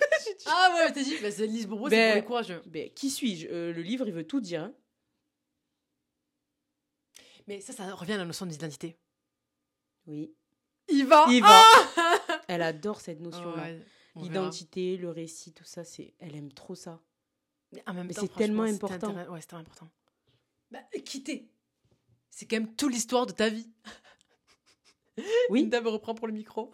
Ah 0.45 0.71
ouais, 0.75 0.91
t'as 0.93 1.01
dit, 1.03 1.15
bah, 1.21 1.31
c'est 1.31 1.47
Lise 1.47 1.67
Bourbeau, 1.67 1.89
c'est 1.89 1.95
Ben- 1.95 2.11
pour 2.11 2.21
les 2.21 2.25
courageux. 2.25 2.61
Ben, 2.67 2.89
qui 2.91 3.09
suis-je? 3.09 3.47
Euh, 3.47 3.73
Le 3.73 3.81
livre, 3.81 4.07
il 4.07 4.13
veut 4.13 4.25
tout 4.27 4.39
dire. 4.39 4.61
hein. 4.63 4.73
Mais 7.47 7.59
ça, 7.61 7.73
ça 7.73 7.93
revient 7.95 8.13
à 8.13 8.17
la 8.17 8.25
notion 8.25 8.45
d'identité. 8.45 8.97
Oui. 10.05 10.33
Il 10.89 11.05
va 11.05 11.25
Il 11.29 11.41
va. 11.41 11.61
Elle 12.47 12.61
adore 12.61 13.01
cette 13.01 13.19
notion-là. 13.19 13.55
Ah 13.57 13.67
Ouais. 13.69 13.85
L'identité, 14.15 14.97
le 14.97 15.09
récit, 15.09 15.53
tout 15.53 15.63
ça, 15.63 15.83
c'est. 15.83 16.13
Elle 16.19 16.35
aime 16.35 16.51
trop 16.51 16.75
ça. 16.75 17.01
En 17.85 17.93
même 17.93 18.07
Mais 18.07 18.13
temps, 18.13 18.21
c'est 18.21 18.33
tellement 18.33 18.63
important. 18.63 19.13
Ouais, 19.29 19.41
c'était 19.41 19.55
important. 19.55 19.89
Bah, 20.71 20.79
quitter. 21.03 21.49
C'est 22.29 22.45
quand 22.45 22.57
même 22.57 22.75
toute 22.75 22.93
l'histoire 22.93 23.25
de 23.25 23.31
ta 23.31 23.49
vie. 23.49 23.69
Oui. 25.49 25.61
Linda 25.63 25.81
me 25.81 25.89
reprend 25.89 26.13
pour 26.13 26.27
le 26.27 26.33
micro. 26.33 26.71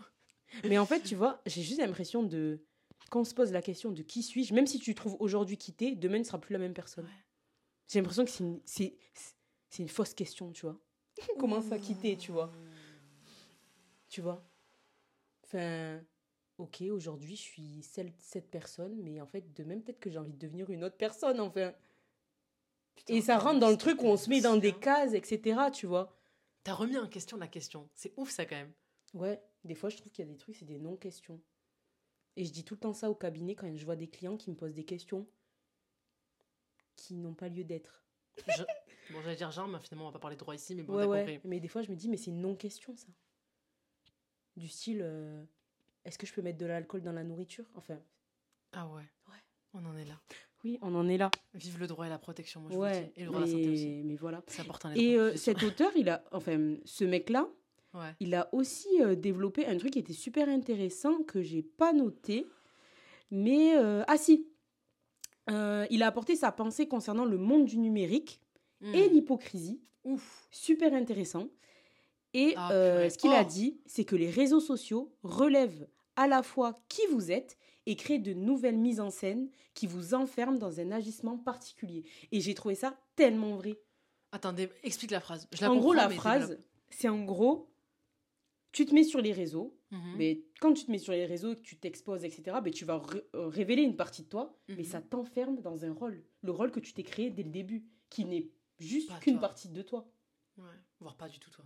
Mais 0.66 0.78
en 0.78 0.86
fait, 0.86 1.02
tu 1.02 1.16
vois, 1.16 1.42
j'ai 1.46 1.62
juste 1.62 1.80
l'impression 1.80 2.24
de. 2.24 2.62
Quand 3.10 3.22
on 3.22 3.24
se 3.24 3.34
pose 3.34 3.54
la 3.54 3.62
question 3.62 3.92
de 3.92 4.02
qui 4.02 4.22
suis-je, 4.22 4.54
même 4.54 4.68
si 4.68 4.80
tu 4.80 4.94
trouves 4.96 5.16
aujourd'hui 5.22 5.58
quitté, 5.58 5.96
demain 5.96 6.20
ne 6.20 6.24
sera 6.26 6.42
plus 6.42 6.52
la 6.52 6.60
même 6.60 6.74
personne. 6.74 7.06
Ouais. 7.06 7.24
J'ai 7.88 8.00
l'impression 8.00 8.26
que 8.26 8.32
c'est 8.32 8.44
une, 8.44 8.60
c'est, 8.66 8.98
c'est 9.70 9.84
une 9.84 9.88
fausse 9.90 10.14
question, 10.14 10.52
tu 10.52 10.66
vois. 10.66 10.78
Comment 11.40 11.62
ça 11.62 11.78
quitter, 11.78 12.18
tu 12.18 12.34
vois? 12.34 12.52
Tu 14.10 14.22
vois? 14.22 14.44
Enfin, 15.46 16.02
ok, 16.58 16.82
aujourd'hui 16.92 17.36
je 17.36 17.42
suis 17.42 17.82
celle, 17.84 18.14
cette 18.20 18.50
personne, 18.50 18.96
mais 19.02 19.20
en 19.22 19.28
fait, 19.28 19.54
demain 19.54 19.80
peut-être 19.80 20.00
que 20.00 20.10
j'ai 20.10 20.18
envie 20.20 20.34
de 20.34 20.38
devenir 20.40 20.70
une 20.70 20.84
autre 20.84 20.98
personne, 20.98 21.40
enfin. 21.40 21.74
Putain, 22.96 23.14
Et 23.16 23.22
ça 23.22 23.38
rentre 23.40 23.60
dans 23.60 23.70
le 23.72 23.78
truc 23.78 24.02
où 24.04 24.06
on 24.06 24.18
se 24.18 24.30
met 24.30 24.40
dans 24.42 24.56
des 24.58 24.72
cas. 24.74 25.06
cases, 25.08 25.14
etc., 25.14 25.60
tu 25.74 25.88
vois. 25.88 26.16
T'as 26.64 26.74
remis 26.76 26.98
en 26.98 27.08
question 27.08 27.38
la 27.38 27.48
question. 27.48 27.90
C'est 27.96 28.14
ouf, 28.18 28.30
ça, 28.30 28.46
quand 28.46 28.56
même. 28.56 28.72
Ouais, 29.14 29.42
des 29.64 29.76
fois 29.76 29.90
je 29.90 29.98
trouve 29.98 30.12
qu'il 30.12 30.26
y 30.26 30.28
a 30.28 30.32
des 30.32 30.38
trucs, 30.38 30.56
c'est 30.56 30.66
des 30.66 30.80
non-questions. 30.80 31.42
Et 32.36 32.46
je 32.46 32.52
dis 32.52 32.64
tout 32.64 32.74
le 32.76 32.80
temps 32.80 32.94
ça 32.94 33.10
au 33.12 33.16
cabinet 33.16 33.54
quand 33.56 33.76
je 33.76 33.86
vois 33.86 33.96
des 33.96 34.08
clients 34.10 34.38
qui 34.38 34.50
me 34.50 34.56
posent 34.56 34.74
des 34.74 34.86
questions 34.86 35.28
qui 36.96 37.16
n'ont 37.16 37.34
pas 37.34 37.50
lieu 37.50 37.64
d'être. 37.64 38.04
Je- 38.48 38.64
Bon, 39.12 39.22
j'allais 39.22 39.36
dire 39.36 39.52
genre, 39.52 39.68
mais 39.68 39.80
finalement, 39.82 40.06
on 40.06 40.10
va 40.10 40.14
pas 40.14 40.20
parler 40.20 40.38
droit 40.38 40.56
ici, 40.56 40.74
mais 40.76 40.82
bon, 40.84 40.96
ouais, 40.96 41.06
ouais. 41.06 41.20
compris. 41.20 41.40
Mais 41.44 41.60
des 41.60 41.68
fois 41.68 41.82
je 41.82 41.92
me 41.92 41.96
dis, 41.96 42.08
mais 42.10 42.16
c'est 42.18 42.32
une 42.32 42.40
non-question 42.42 42.96
ça. 42.96 43.08
Du 44.56 44.68
style, 44.70 45.02
euh, 45.04 45.44
est-ce 46.06 46.18
que 46.18 46.26
je 46.28 46.34
peux 46.34 46.42
mettre 46.42 46.58
de 46.58 46.66
l'alcool 46.66 47.02
dans 47.02 47.12
la 47.14 47.24
nourriture? 47.24 47.66
Enfin, 47.76 47.98
Ah 48.74 48.88
ouais. 48.88 49.02
Ouais. 49.30 49.40
On 49.74 49.86
en 49.86 49.96
est 49.98 50.06
là. 50.06 50.20
oui, 50.64 50.78
on 50.82 50.94
en 50.96 51.08
est 51.08 51.18
là. 51.18 51.30
Vive 51.54 51.80
le 51.80 51.88
droit 51.88 52.06
et 52.06 52.10
la 52.10 52.20
protection, 52.20 52.62
moi 52.62 52.70
je 52.72 52.76
vous 52.76 52.82
Ouais, 52.82 53.12
dis. 53.16 53.22
Et 53.22 53.26
le 53.26 53.28
droit 53.28 53.40
à 53.42 53.46
la 53.46 53.48
santé 53.52 53.70
aussi. 53.70 53.88
mais, 53.88 54.04
mais 54.04 54.16
voilà. 54.16 54.44
C'est 54.48 54.62
important. 54.62 54.90
les 54.90 55.02
Et 55.02 55.14
droits, 55.14 55.24
euh, 55.26 55.36
cet 55.36 55.64
auteur, 55.64 55.92
il 55.96 56.10
a, 56.10 56.24
enfin, 56.32 56.76
ce 56.86 57.04
mec-là, 57.06 57.48
Ouais. 57.94 58.16
il 58.20 58.34
a 58.34 58.50
aussi 58.54 58.88
euh, 59.02 59.16
développé 59.16 59.66
un 59.68 59.78
truc 59.78 59.92
qui 59.94 60.00
était 60.00 60.14
super 60.14 60.48
intéressant 60.50 61.22
que 61.24 61.42
j'ai 61.44 61.62
pas 61.62 61.94
noté. 61.94 62.48
Mais, 63.32 63.76
euh, 63.78 64.04
ah 64.08 64.18
si, 64.18 64.48
il 65.50 66.04
a 66.04 66.08
apporté 66.08 66.36
sa 66.36 66.52
pensée 66.52 66.88
concernant 66.88 67.26
le 67.26 67.38
monde 67.38 67.66
du 67.66 67.78
numérique 67.78 68.40
et 68.82 69.08
Hmm. 69.10 69.14
l'hypocrisie. 69.14 69.82
Ouf. 70.04 70.48
Super 70.52 70.94
intéressant. 70.94 71.48
Et 72.34 72.54
Ah, 72.58 72.70
ce 73.10 73.18
qu'il 73.18 73.32
a 73.32 73.42
Oh. 73.44 73.48
dit, 73.48 73.80
c'est 73.86 74.06
que 74.06 74.16
les 74.16 74.30
réseaux 74.30 74.60
sociaux 74.60 75.14
relèvent 75.24 75.88
à 76.16 76.28
la 76.28 76.44
fois 76.44 76.84
qui 76.90 77.02
vous 77.12 77.32
êtes 77.32 77.58
et 77.86 77.96
créent 77.96 78.20
de 78.20 78.34
nouvelles 78.34 78.78
mises 78.78 79.00
en 79.00 79.10
scène 79.10 79.50
qui 79.74 79.88
vous 79.88 80.14
enferment 80.14 80.58
dans 80.58 80.80
un 80.80 80.92
agissement 80.92 81.38
particulier. 81.38 82.04
Et 82.32 82.40
j'ai 82.42 82.54
trouvé 82.54 82.76
ça 82.76 82.98
tellement 83.16 83.56
vrai. 83.56 83.80
Attendez, 84.32 84.70
explique 84.84 85.12
la 85.12 85.20
phrase. 85.20 85.48
Je 85.52 85.62
la 85.62 85.72
en 85.72 85.78
gros, 85.78 85.94
la 85.94 86.08
mais 86.10 86.16
phrase, 86.16 86.60
c'est 86.90 87.10
en 87.10 87.24
gros, 87.26 87.70
tu 88.72 88.86
te 88.86 88.94
mets 88.96 89.04
sur 89.04 89.22
les 89.22 89.32
réseaux, 89.34 89.78
Mhm. 89.92 90.14
mais 90.18 90.44
quand 90.60 90.74
tu 90.74 90.86
te 90.86 90.92
mets 90.92 90.98
sur 90.98 91.14
les 91.14 91.26
réseaux 91.26 91.54
que 91.56 91.62
tu 91.62 91.78
t'exposes, 91.78 92.24
etc., 92.26 92.58
ben, 92.64 92.72
tu 92.74 92.86
vas 92.86 93.00
euh, 93.36 93.48
révéler 93.48 93.84
une 93.84 93.96
partie 93.96 94.24
de 94.24 94.28
toi, 94.30 94.58
mais 94.70 94.78
Mhm. 94.78 94.84
ça 94.86 95.02
t'enferme 95.02 95.62
dans 95.62 95.86
un 95.86 95.94
rôle. 95.94 96.24
Le 96.42 96.52
rôle 96.52 96.72
que 96.72 96.80
tu 96.80 96.94
t'es 96.94 97.04
créé 97.04 97.30
dès 97.30 97.44
le 97.44 97.52
début, 97.52 97.86
qui 98.10 98.26
n'est 98.26 98.50
juste 98.80 99.12
qu'une 99.20 99.40
partie 99.40 99.70
de 99.70 99.82
toi, 99.82 100.10
Ouais. 100.58 100.66
Voire 101.00 101.16
pas 101.18 101.28
du 101.28 101.40
tout, 101.40 101.50
toi. 101.52 101.66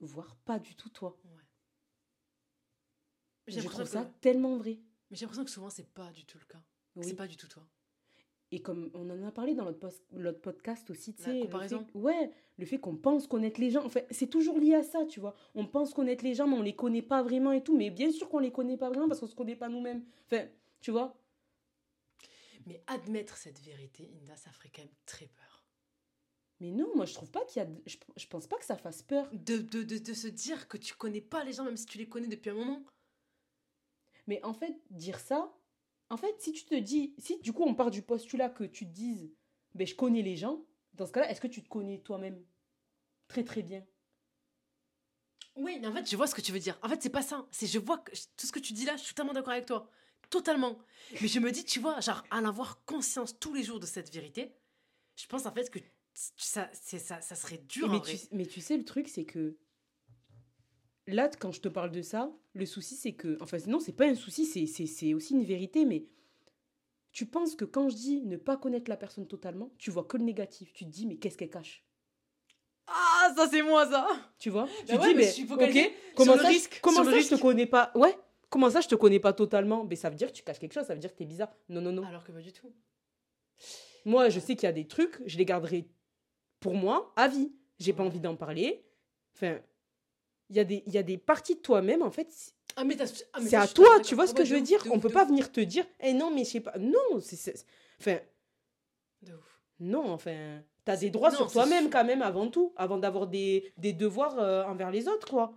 voire 0.00 0.36
pas 0.44 0.58
du 0.58 0.74
tout 0.76 0.90
toi. 0.90 1.16
Ouais. 1.24 1.42
Je 3.46 3.52
J'ai 3.54 3.60
trouve 3.60 3.72
l'impression 3.72 4.00
ça 4.00 4.06
que... 4.06 4.20
tellement 4.20 4.56
vrai. 4.56 4.78
Mais 5.10 5.16
j'ai 5.16 5.22
l'impression 5.26 5.44
que 5.44 5.50
souvent, 5.50 5.70
c'est 5.70 5.88
pas 5.92 6.10
du 6.12 6.24
tout 6.24 6.38
le 6.38 6.46
cas. 6.46 6.62
Oui. 6.96 7.04
C'est 7.06 7.14
pas 7.14 7.26
du 7.26 7.36
tout 7.36 7.48
toi. 7.48 7.66
Et 8.50 8.62
comme 8.62 8.90
on 8.94 9.08
en 9.10 9.22
a 9.26 9.32
parlé 9.32 9.54
dans 9.54 9.64
notre, 9.64 9.80
post- 9.80 10.04
notre 10.12 10.40
podcast 10.40 10.88
aussi, 10.90 11.14
tu 11.14 11.24
sais, 11.24 11.40
comparaison. 11.40 11.84
fait- 11.84 11.98
ouais, 11.98 12.30
le 12.56 12.66
fait 12.66 12.78
qu'on 12.78 12.96
pense 12.96 13.26
connaître 13.26 13.60
les 13.60 13.70
gens, 13.70 13.84
en 13.84 13.88
fait, 13.90 14.06
c'est 14.10 14.28
toujours 14.28 14.58
lié 14.58 14.74
à 14.76 14.82
ça, 14.84 15.04
tu 15.06 15.18
vois. 15.18 15.34
On 15.56 15.66
pense 15.66 15.92
connaître 15.92 16.22
les 16.24 16.34
gens, 16.34 16.46
mais 16.46 16.56
on 16.56 16.62
les 16.62 16.76
connaît 16.76 17.02
pas 17.02 17.22
vraiment 17.22 17.50
et 17.52 17.64
tout. 17.64 17.76
Mais 17.76 17.90
bien 17.90 18.12
sûr 18.12 18.28
qu'on 18.28 18.38
les 18.38 18.52
connaît 18.52 18.76
pas 18.76 18.90
vraiment 18.90 19.08
parce 19.08 19.18
qu'on 19.20 19.26
se 19.26 19.34
connaît 19.34 19.56
pas 19.56 19.68
nous-mêmes. 19.68 20.04
Enfin, 20.26 20.46
tu 20.80 20.90
vois. 20.92 21.18
Mais 22.66 22.82
admettre 22.86 23.36
cette 23.36 23.60
vérité, 23.60 24.10
Inda, 24.22 24.36
ça 24.36 24.50
ferait 24.52 24.70
quand 24.74 24.82
même 24.82 24.94
très 25.04 25.26
peur. 25.26 25.64
Mais 26.60 26.70
non, 26.70 26.94
moi 26.94 27.04
je 27.04 27.12
trouve 27.14 27.30
pas 27.30 27.44
qu'il 27.44 27.60
y 27.62 27.66
a. 27.66 27.68
Je, 27.86 27.96
je 28.16 28.26
pense 28.28 28.46
pas 28.46 28.56
que 28.56 28.64
ça 28.64 28.76
fasse 28.76 29.02
peur. 29.02 29.28
De, 29.32 29.58
de, 29.58 29.82
de, 29.82 29.98
de 29.98 30.14
se 30.14 30.28
dire 30.28 30.68
que 30.68 30.76
tu 30.78 30.94
connais 30.94 31.20
pas 31.20 31.42
les 31.44 31.52
gens, 31.52 31.64
même 31.64 31.76
si 31.76 31.84
tu 31.86 31.98
les 31.98 32.08
connais 32.08 32.28
depuis 32.28 32.50
un 32.50 32.54
moment. 32.54 32.82
Mais 34.26 34.42
en 34.44 34.54
fait, 34.54 34.74
dire 34.90 35.20
ça, 35.20 35.54
en 36.10 36.16
fait, 36.16 36.40
si 36.40 36.52
tu 36.52 36.64
te 36.64 36.74
dis, 36.74 37.14
si 37.18 37.38
du 37.40 37.52
coup 37.52 37.64
on 37.64 37.74
part 37.74 37.90
du 37.90 38.02
postulat 38.02 38.48
que 38.48 38.64
tu 38.64 38.86
te 38.86 38.92
dises, 38.92 39.30
ben 39.74 39.86
je 39.86 39.94
connais 39.94 40.22
les 40.22 40.36
gens, 40.36 40.64
dans 40.94 41.06
ce 41.06 41.12
cas-là, 41.12 41.30
est-ce 41.30 41.40
que 41.40 41.46
tu 41.46 41.62
te 41.62 41.68
connais 41.68 41.98
toi-même 41.98 42.42
très 43.28 43.44
très 43.44 43.62
bien? 43.62 43.84
Oui, 45.56 45.78
mais 45.80 45.86
en 45.86 45.92
fait, 45.92 46.08
je 46.10 46.16
vois 46.16 46.26
ce 46.26 46.34
que 46.34 46.40
tu 46.40 46.52
veux 46.52 46.58
dire. 46.58 46.78
En 46.82 46.88
fait, 46.88 47.00
c'est 47.00 47.10
pas 47.10 47.22
ça. 47.22 47.46
C'est 47.52 47.66
je 47.66 47.78
vois 47.78 47.98
que 47.98 48.10
tout 48.36 48.46
ce 48.46 48.52
que 48.52 48.58
tu 48.58 48.72
dis 48.72 48.84
là, 48.84 48.96
je 48.96 49.02
suis 49.02 49.14
totalement 49.14 49.32
d'accord 49.32 49.52
avec 49.52 49.66
toi. 49.66 49.88
Totalement. 50.30 50.78
Mais 51.20 51.28
je 51.28 51.38
me 51.38 51.52
dis, 51.52 51.64
tu 51.64 51.78
vois, 51.80 52.00
genre, 52.00 52.24
à 52.30 52.38
en 52.38 52.44
avoir 52.44 52.84
conscience 52.84 53.38
tous 53.38 53.54
les 53.54 53.62
jours 53.62 53.78
de 53.78 53.86
cette 53.86 54.12
vérité, 54.12 54.52
je 55.16 55.26
pense 55.26 55.46
en 55.46 55.52
fait 55.52 55.70
que 55.70 55.78
ça, 56.12 56.70
ça, 56.72 57.20
ça 57.20 57.34
serait 57.34 57.58
dur 57.58 57.88
mais 57.88 57.96
en 57.96 58.00
vrai. 58.00 58.16
tu, 58.16 58.26
mais 58.32 58.46
tu 58.46 58.60
sais, 58.60 58.76
le 58.76 58.84
truc, 58.84 59.08
c'est 59.08 59.24
que 59.24 59.56
là, 61.06 61.28
quand 61.38 61.52
je 61.52 61.60
te 61.60 61.68
parle 61.68 61.90
de 61.90 62.02
ça, 62.02 62.30
le 62.54 62.66
souci, 62.66 62.94
c'est 62.96 63.12
que. 63.12 63.36
Enfin, 63.40 63.58
non, 63.66 63.80
c'est 63.80 63.92
pas 63.92 64.06
un 64.06 64.14
souci, 64.14 64.46
c'est- 64.46 65.14
aussi 65.14 65.34
une 65.34 65.44
vérité, 65.44 65.84
mais 65.84 66.06
tu 67.12 67.26
penses 67.26 67.54
que 67.54 67.64
quand 67.64 67.88
je 67.88 67.94
dis 67.94 68.22
ne 68.22 68.36
pas 68.36 68.56
connaître 68.56 68.90
la 68.90 68.96
personne 68.96 69.26
totalement, 69.26 69.70
tu 69.78 69.90
vois 69.90 70.04
que 70.04 70.16
le 70.16 70.24
négatif. 70.24 70.72
Tu 70.72 70.84
te 70.84 70.90
dis, 70.90 71.06
mais 71.06 71.16
qu'est-ce 71.16 71.36
qu'elle 71.38 71.50
cache? 71.50 71.84
Ah, 72.86 73.32
ça 73.36 73.48
c'est 73.48 73.62
moi 73.62 73.86
ça 73.88 74.06
Tu 74.38 74.50
vois? 74.50 74.64
Bah 74.66 74.70
Tu 74.88 74.96
ouais, 74.96 75.08
dis, 75.08 75.14
mais 75.14 75.22
mais 75.56 75.72
je 75.72 76.14
comment 76.14 76.32
sur 76.34 76.42
ça, 76.42 76.48
risque, 76.48 76.80
comment 76.82 76.94
sur 76.96 77.04
le 77.04 77.10
ça 77.10 77.20
je 77.20 77.28
te 77.28 77.34
risque. 77.34 77.42
connais 77.42 77.66
pas? 77.66 77.92
Ouais 77.94 78.16
Comment 78.50 78.70
ça, 78.70 78.80
je 78.80 78.88
te 78.88 78.94
connais 78.94 79.18
pas 79.18 79.32
totalement? 79.32 79.84
Mais 79.84 79.96
ça 79.96 80.10
veut 80.10 80.16
dire 80.16 80.28
que 80.28 80.36
tu 80.36 80.44
caches 80.44 80.60
quelque 80.60 80.74
chose, 80.74 80.84
ça 80.86 80.94
veut 80.94 81.00
dire 81.00 81.10
que 81.12 81.16
t'es 81.16 81.24
bizarre. 81.24 81.52
Non, 81.68 81.80
non, 81.80 81.90
non. 81.90 82.04
Alors 82.04 82.22
que 82.24 82.30
pas 82.30 82.40
du 82.40 82.52
tout. 82.52 82.72
Moi, 84.04 84.28
je 84.28 84.38
sais 84.38 84.54
qu'il 84.54 84.64
y 84.64 84.70
a 84.70 84.72
des 84.72 84.86
trucs, 84.86 85.20
je 85.26 85.38
les 85.38 85.44
garderai 85.44 85.88
pour 86.60 86.74
moi 86.74 87.12
à 87.16 87.26
vie. 87.26 87.52
J'ai 87.80 87.92
pas 87.92 88.04
envie 88.04 88.20
d'en 88.20 88.36
parler. 88.36 88.84
Enfin, 89.34 89.58
il 90.50 90.56
y, 90.56 90.60
a 90.60 90.64
des- 90.64 90.82
y 90.86 90.98
a 90.98 91.02
des 91.02 91.18
parties 91.18 91.54
de 91.56 91.60
toi-même, 91.60 92.02
en 92.02 92.10
fait, 92.10 92.28
Ah, 92.76 92.84
mais, 92.84 92.96
ah, 93.00 93.40
mais 93.40 93.48
c'est 93.48 93.56
à 93.56 93.66
je 93.66 93.72
toi, 93.74 94.00
tu 94.00 94.14
vois 94.14 94.26
ce 94.26 94.34
que 94.34 94.40
Ouais, 94.40 94.46
je 94.46 94.54
veux 94.54 94.60
ouf, 94.60 94.66
dire? 94.66 94.82
On 94.90 94.96
ouf, 94.96 95.02
peut 95.02 95.08
pas 95.10 95.22
ouf, 95.22 95.28
venir 95.28 95.50
te 95.52 95.60
dire, 95.60 95.86
eh 96.00 96.12
non, 96.12 96.30
mais 96.34 96.44
je 96.44 96.50
sais 96.50 96.60
pas. 96.60 96.76
Non, 96.78 97.20
c'est. 97.20 97.54
Enfin, 98.00 98.18
de 99.22 99.32
ouf. 99.34 99.60
non, 99.80 100.10
enfin. 100.12 100.60
T'as 100.84 100.96
des 100.98 101.08
droits 101.10 101.30
Non, 101.30 101.36
sur 101.36 101.50
toi-même 101.50 101.88
quand 101.88 102.04
même 102.04 102.20
avant 102.20 102.48
tout, 102.50 102.74
avant 102.76 102.98
d'avoir 102.98 103.26
des, 103.26 103.72
des 103.78 103.94
devoirs 103.94 104.38
euh, 104.38 104.64
envers 104.64 104.90
les 104.90 105.08
autres, 105.08 105.28
quoi. 105.30 105.54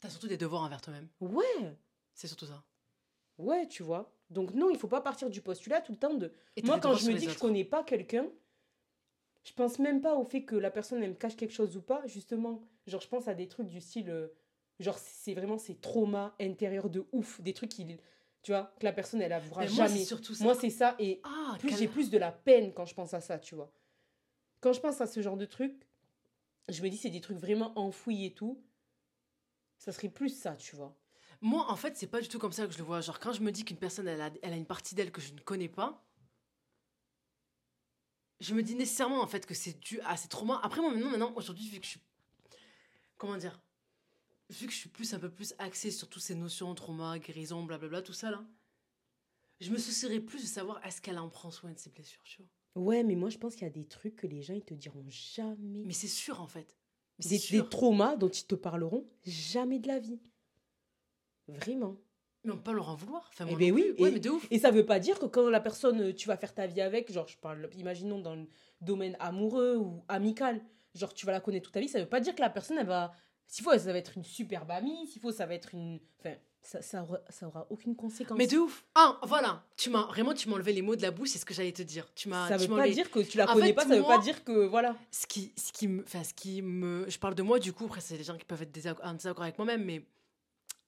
T'as 0.00 0.08
surtout 0.10 0.28
des 0.28 0.36
devoirs 0.36 0.62
envers 0.62 0.80
toi-même. 0.80 1.08
Ouais, 1.20 1.76
C'est 2.14 2.28
surtout 2.28 2.46
ça. 2.46 2.62
ouais, 3.38 3.66
tu 3.66 3.82
vois. 3.82 4.12
Donc 4.30 4.52
non, 4.54 4.70
il 4.70 4.78
faut 4.78 4.86
pas 4.88 5.00
partir 5.00 5.28
du 5.30 5.40
postulat 5.40 5.80
tout 5.80 5.92
le 5.92 5.98
temps 5.98 6.14
de 6.14 6.32
Et 6.56 6.62
Moi, 6.62 6.78
quand 6.78 6.94
je 6.94 7.06
me 7.06 7.14
dis 7.14 7.20
que 7.26 7.32
je 7.32 7.36
autres. 7.36 7.40
connais 7.40 7.64
pas 7.64 7.82
quelqu'un, 7.82 8.26
je 9.44 9.52
pense 9.52 9.78
même 9.78 10.00
pas 10.00 10.16
au 10.16 10.24
fait 10.24 10.44
que 10.44 10.56
la 10.56 10.70
personne 10.70 11.02
elle 11.02 11.10
me 11.10 11.14
cache 11.14 11.36
quelque 11.36 11.52
chose 11.52 11.76
ou 11.76 11.82
pas. 11.82 12.02
Justement, 12.06 12.62
genre 12.86 13.00
je 13.00 13.08
pense 13.08 13.28
à 13.28 13.34
des 13.34 13.46
trucs 13.46 13.68
du 13.68 13.80
style, 13.80 14.10
euh, 14.10 14.28
genre 14.80 14.98
c'est 14.98 15.34
vraiment 15.34 15.58
ces 15.58 15.76
traumas 15.76 16.34
intérieurs 16.40 16.90
de 16.90 17.06
ouf, 17.12 17.40
des 17.42 17.52
trucs 17.52 17.70
qui, 17.70 17.86
tu 18.42 18.52
vois, 18.52 18.74
que 18.80 18.84
la 18.84 18.92
personne 18.92 19.20
elle 19.20 19.32
avouera 19.32 19.66
moi, 19.66 19.86
jamais. 19.86 20.04
surtout 20.04 20.34
ça. 20.34 20.44
Moi 20.44 20.54
c'est 20.54 20.70
ça 20.70 20.96
et 20.98 21.20
ah, 21.24 21.56
plus 21.58 21.76
j'ai 21.76 21.88
plus 21.88 22.10
de 22.10 22.18
la 22.18 22.32
peine 22.32 22.72
quand 22.72 22.86
je 22.86 22.94
pense 22.94 23.12
à 23.12 23.20
ça, 23.20 23.38
tu 23.38 23.54
vois. 23.54 23.72
Quand 24.60 24.72
je 24.72 24.80
pense 24.80 25.00
à 25.02 25.06
ce 25.06 25.20
genre 25.20 25.36
de 25.36 25.44
trucs, 25.44 25.86
je 26.68 26.82
me 26.82 26.88
dis 26.88 26.96
c'est 26.96 27.10
des 27.10 27.20
trucs 27.20 27.38
vraiment 27.38 27.78
enfouis 27.78 28.24
et 28.24 28.32
tout. 28.32 28.62
Ça 29.78 29.92
serait 29.92 30.08
plus 30.08 30.30
ça, 30.30 30.56
tu 30.56 30.76
vois. 30.76 30.96
Moi, 31.42 31.70
en 31.70 31.76
fait, 31.76 31.94
c'est 31.98 32.06
pas 32.06 32.22
du 32.22 32.28
tout 32.28 32.38
comme 32.38 32.52
ça 32.52 32.66
que 32.66 32.72
je 32.72 32.78
le 32.78 32.84
vois. 32.84 33.02
Genre, 33.02 33.20
quand 33.20 33.34
je 33.34 33.42
me 33.42 33.52
dis 33.52 33.66
qu'une 33.66 33.76
personne, 33.76 34.08
elle 34.08 34.22
a, 34.22 34.30
elle 34.42 34.54
a 34.54 34.56
une 34.56 34.64
partie 34.64 34.94
d'elle 34.94 35.12
que 35.12 35.20
je 35.20 35.34
ne 35.34 35.40
connais 35.40 35.68
pas, 35.68 36.02
je 38.40 38.54
me 38.54 38.62
dis 38.62 38.74
nécessairement, 38.74 39.20
en 39.22 39.26
fait, 39.26 39.46
que 39.46 39.54
c'est 39.54 39.78
dû 39.80 40.00
à 40.00 40.16
ces 40.16 40.28
traumas. 40.28 40.60
Après, 40.62 40.80
moi, 40.80 40.92
maintenant, 40.92 41.10
maintenant 41.10 41.32
aujourd'hui, 41.36 41.68
vu 41.68 41.78
que 41.78 41.84
je 41.84 41.90
suis. 41.90 42.00
Comment 43.16 43.36
dire 43.36 43.60
Vu 44.50 44.66
que 44.66 44.72
je 44.72 44.78
suis 44.78 44.88
plus, 44.88 45.14
un 45.14 45.18
peu 45.18 45.30
plus 45.30 45.54
axée 45.58 45.90
sur 45.90 46.08
toutes 46.08 46.22
ces 46.22 46.34
notions, 46.34 46.74
trauma, 46.74 47.18
guérison, 47.18 47.62
blablabla, 47.62 48.02
tout 48.02 48.12
ça, 48.12 48.30
là, 48.30 48.44
je 49.60 49.70
me 49.70 49.78
soucierais 49.78 50.20
plus 50.20 50.42
de 50.42 50.46
savoir 50.46 50.84
est-ce 50.84 51.00
qu'elle 51.00 51.18
en 51.18 51.28
prend 51.28 51.50
soin 51.50 51.72
de 51.72 51.78
ses 51.78 51.90
blessures, 51.90 52.22
tu 52.24 52.42
vois? 52.42 52.82
Ouais, 52.82 53.04
mais 53.04 53.14
moi 53.14 53.30
je 53.30 53.38
pense 53.38 53.54
qu'il 53.54 53.62
y 53.62 53.70
a 53.70 53.70
des 53.70 53.86
trucs 53.86 54.16
que 54.16 54.26
les 54.26 54.42
gens 54.42 54.54
ils 54.54 54.64
te 54.64 54.74
diront 54.74 55.04
jamais. 55.08 55.84
Mais 55.86 55.92
c'est 55.92 56.08
sûr, 56.08 56.40
en 56.40 56.48
fait. 56.48 56.76
Des, 57.20 57.28
c'est 57.28 57.38
sûr. 57.38 57.62
des 57.62 57.68
traumas 57.70 58.16
dont 58.16 58.28
ils 58.28 58.46
te 58.46 58.56
parleront 58.56 59.08
jamais 59.24 59.78
de 59.78 59.86
la 59.86 60.00
vie. 60.00 60.20
Vraiment. 61.46 61.96
Mais 62.44 62.52
on 62.52 62.56
peut 62.56 62.62
pas 62.64 62.72
leur 62.72 62.88
en 62.90 62.94
vouloir. 62.94 63.28
Enfin, 63.32 63.46
Eh 63.48 63.56
ben 63.56 63.72
oui. 63.72 63.94
Ouais, 63.98 64.08
et- 64.10 64.12
mais 64.12 64.20
de 64.20 64.30
ouf. 64.30 64.46
Et 64.50 64.58
ça 64.58 64.70
veut 64.70 64.84
pas 64.86 64.98
dire 64.98 65.18
que 65.18 65.26
quand 65.26 65.48
la 65.48 65.60
personne, 65.60 66.00
euh, 66.00 66.12
tu 66.14 66.28
vas 66.28 66.36
faire 66.36 66.54
ta 66.54 66.66
vie 66.66 66.80
avec, 66.80 67.10
genre, 67.12 67.26
je 67.28 67.36
parle, 67.38 67.68
imaginons 67.78 68.18
dans 68.18 68.34
le 68.34 68.46
domaine 68.80 69.16
amoureux 69.18 69.76
ou 69.76 70.02
amical, 70.08 70.60
genre, 70.94 71.14
tu 71.14 71.24
vas 71.26 71.32
la 71.32 71.40
connaître 71.40 71.64
toute 71.64 71.74
ta 71.74 71.80
vie, 71.80 71.88
ça 71.88 71.98
veut 72.00 72.06
pas 72.08 72.20
dire 72.20 72.34
que 72.34 72.40
la 72.42 72.50
personne, 72.50 72.76
elle 72.78 72.86
va. 72.86 73.12
S'il 73.46 73.64
faut, 73.64 73.76
ça 73.76 73.92
va 73.92 73.98
être 73.98 74.16
une 74.16 74.24
superbe 74.24 74.70
amie, 74.70 75.06
s'il 75.06 75.20
faut, 75.20 75.32
ça 75.32 75.46
va 75.46 75.54
être 75.54 75.74
une. 75.74 76.00
Enfin, 76.20 76.34
ça, 76.62 76.80
ça, 76.80 77.02
aura, 77.02 77.18
ça 77.28 77.46
aura 77.46 77.66
aucune 77.68 77.94
conséquence. 77.94 78.38
Mais 78.38 78.46
de 78.46 78.56
ouf. 78.56 78.84
Ah, 78.94 79.18
voilà. 79.24 79.62
Tu 79.76 79.90
m'as 79.90 80.06
vraiment, 80.06 80.32
tu 80.32 80.48
m'as 80.48 80.54
enlevé 80.54 80.72
les 80.72 80.80
mots 80.80 80.96
de 80.96 81.02
la 81.02 81.10
bouche, 81.10 81.28
c'est 81.30 81.38
ce 81.38 81.44
que 81.44 81.52
j'allais 81.52 81.72
te 81.72 81.82
dire. 81.82 82.06
Tu 82.14 82.28
m'as. 82.30 82.48
ça 82.48 82.56
veut 82.56 82.66
pas 82.68 82.74
enlevé- 82.74 82.92
dire 82.94 83.10
que 83.10 83.20
tu 83.20 83.36
la 83.36 83.48
En 83.50 83.52
connais 83.54 83.66
fait, 83.68 83.72
pas, 83.74 83.82
ça 83.82 83.88
veut 83.94 84.00
moi- 84.00 84.16
pas 84.16 84.22
dire 84.22 84.44
que. 84.44 84.64
Voilà. 84.66 84.96
ce 85.10 85.26
qui, 85.26 85.52
ce 85.58 85.72
qui 85.72 85.88
me, 85.88 86.02
enfin, 86.02 86.24
ce 86.24 86.32
qui 86.32 86.62
me, 86.62 87.04
je 87.08 87.18
parle 87.18 87.34
de 87.34 87.42
moi 87.42 87.58
du 87.58 87.72
coup. 87.74 87.84
Après, 87.84 88.00
c'est 88.00 88.16
des 88.16 88.24
gens 88.24 88.36
qui 88.38 88.44
peuvent 88.46 88.62
être 88.62 89.00
en 89.02 89.12
désaccord 89.14 89.42
avec 89.44 89.58
moi-même, 89.58 89.84
mais 89.84 90.06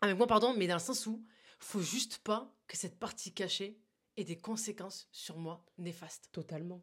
avec 0.00 0.16
moi, 0.16 0.26
pardon, 0.26 0.54
mais 0.56 0.66
dans 0.66 0.74
le 0.74 0.80
sens 0.80 1.06
où 1.06 1.22
faut 1.58 1.80
juste 1.80 2.18
pas 2.18 2.54
que 2.66 2.76
cette 2.76 2.98
partie 2.98 3.32
cachée 3.32 3.78
ait 4.16 4.24
des 4.24 4.38
conséquences 4.38 5.08
sur 5.12 5.36
moi 5.38 5.64
néfastes. 5.78 6.28
Totalement. 6.32 6.82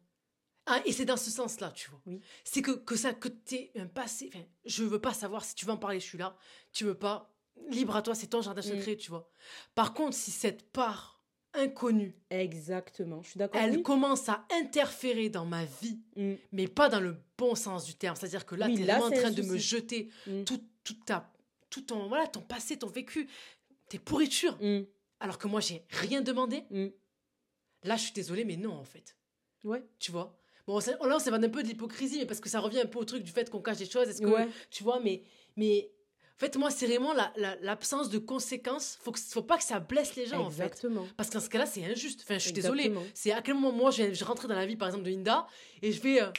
Ah, 0.65 0.81
et 0.85 0.93
c'est 0.93 1.05
dans 1.05 1.17
ce 1.17 1.29
sens-là, 1.29 1.71
tu 1.71 1.89
vois. 1.89 2.01
Oui. 2.05 2.21
C'est 2.45 2.61
que, 2.61 2.71
que 2.71 2.95
ça, 2.95 3.13
que 3.13 3.27
t'es 3.27 3.71
un 3.75 3.87
passé. 3.87 4.29
Enfin, 4.33 4.45
je 4.65 4.83
veux 4.83 4.99
pas 5.01 5.13
savoir 5.13 5.43
si 5.43 5.55
tu 5.55 5.65
veux 5.65 5.71
en 5.73 5.77
parler, 5.77 5.99
je 5.99 6.05
suis 6.05 6.17
là. 6.17 6.37
Tu 6.71 6.85
veux 6.85 6.95
pas. 6.97 7.29
Libre 7.69 7.95
à 7.95 8.01
toi, 8.01 8.15
c'est 8.15 8.27
ton 8.27 8.41
jardin 8.41 8.61
Mm. 8.61 8.77
secret, 8.79 8.95
tu 8.97 9.09
vois. 9.09 9.29
Par 9.75 9.93
contre, 9.93 10.15
si 10.15 10.31
cette 10.31 10.71
part 10.71 11.21
inconnue, 11.53 12.15
Exactement. 12.29 13.21
Je 13.21 13.29
suis 13.31 13.37
d'accord. 13.37 13.61
elle 13.61 13.77
oui. 13.77 13.83
commence 13.83 14.27
à 14.29 14.45
interférer 14.51 15.29
dans 15.29 15.45
ma 15.45 15.65
vie, 15.65 15.99
Mm, 16.15 16.33
mais 16.51 16.67
pas 16.67 16.89
dans 16.89 16.99
le 17.01 17.15
bon 17.37 17.55
sens 17.55 17.85
du 17.85 17.93
terme. 17.95 18.15
C'est-à-dire 18.15 18.45
que 18.45 18.55
là, 18.55 18.67
Oui, 18.67 18.75
tu 18.75 18.81
es 18.83 18.85
là, 18.85 18.99
vraiment 18.99 19.15
en 19.15 19.19
train 19.19 19.31
de 19.31 19.41
me 19.43 19.57
jeter 19.57 20.09
mm, 20.27 20.43
tout, 20.45 20.63
tout, 20.83 20.95
ta, 21.05 21.31
tout 21.69 21.81
ton, 21.81 22.07
voilà, 22.07 22.25
ton 22.27 22.41
passé, 22.41 22.77
ton 22.79 22.87
vécu, 22.87 23.29
tes 23.93 23.99
pourritures, 23.99 24.57
mm, 24.61 24.81
alors 25.19 25.37
que 25.37 25.47
moi, 25.47 25.61
j'ai 25.61 25.85
rien 25.89 26.21
demandé. 26.21 26.63
mm. 26.71 26.87
Là, 27.83 27.95
je 27.97 28.03
suis 28.03 28.13
désolée, 28.13 28.45
mais 28.45 28.57
non, 28.57 28.73
en 28.73 28.83
fait. 28.85 29.15
Ouais. 29.63 29.83
Tu 29.99 30.11
vois? 30.11 30.35
Bon, 30.65 30.79
ça- 30.79 30.97
là, 31.05 31.19
ça 31.19 31.29
va 31.31 31.37
un 31.37 31.49
peu 31.49 31.61
de 31.63 31.67
l'hypocrisie, 31.67 32.17
mais 32.19 32.25
parce 32.25 32.39
que 32.39 32.49
ça 32.49 32.59
revient 32.59 32.79
un 32.81 32.85
peu 32.87 32.97
au 32.99 33.05
truc 33.05 33.23
du 33.23 33.31
fait 33.31 33.49
qu'on 33.49 33.61
cache 33.61 33.77
des 33.77 33.85
choses. 33.89 34.07
Est-ce 34.09 34.21
que, 34.21 34.25
Ouais. 34.27 34.47
tu 34.69 34.83
vois, 34.83 34.99
mais, 34.99 35.23
mais 35.57 35.89
En 36.35 36.39
fait, 36.45 36.57
moi, 36.57 36.71
c'est 36.71 36.87
vraiment 36.87 37.13
la- 37.13 37.31
la- 37.37 37.55
l'absence 37.57 38.09
de 38.09 38.17
conséquences. 38.17 38.97
Faut, 39.01 39.11
que, 39.11 39.19
faut 39.19 39.43
pas 39.43 39.57
que 39.57 39.63
ça 39.63 39.79
blesse 39.79 40.15
les 40.15 40.25
gens, 40.25 40.41
en 40.41 40.49
fait. 40.49 40.63
Exactement. 40.63 41.05
Parce 41.15 41.29
qu'en 41.29 41.39
ce 41.39 41.47
cas-là, 41.47 41.67
c'est 41.67 41.85
injuste. 41.85 42.21
Enfin, 42.23 42.33
je 42.39 42.45
suis 42.45 42.51
désolée. 42.51 42.91
C'est 43.13 43.31
à 43.31 43.41
quel 43.43 43.53
moment, 43.53 43.71
moi, 43.71 43.91
je 43.91 44.01
vais, 44.03 44.15
je 44.15 44.25
dans 44.25 44.47
la 44.55 44.65
vie, 44.65 44.75
par 44.75 44.87
exemple, 44.89 45.05
de 45.05 45.11
Linda, 45.11 45.45
et 45.83 45.91
je 45.91 46.01
vais. 46.01 46.21
euh, 46.23 46.31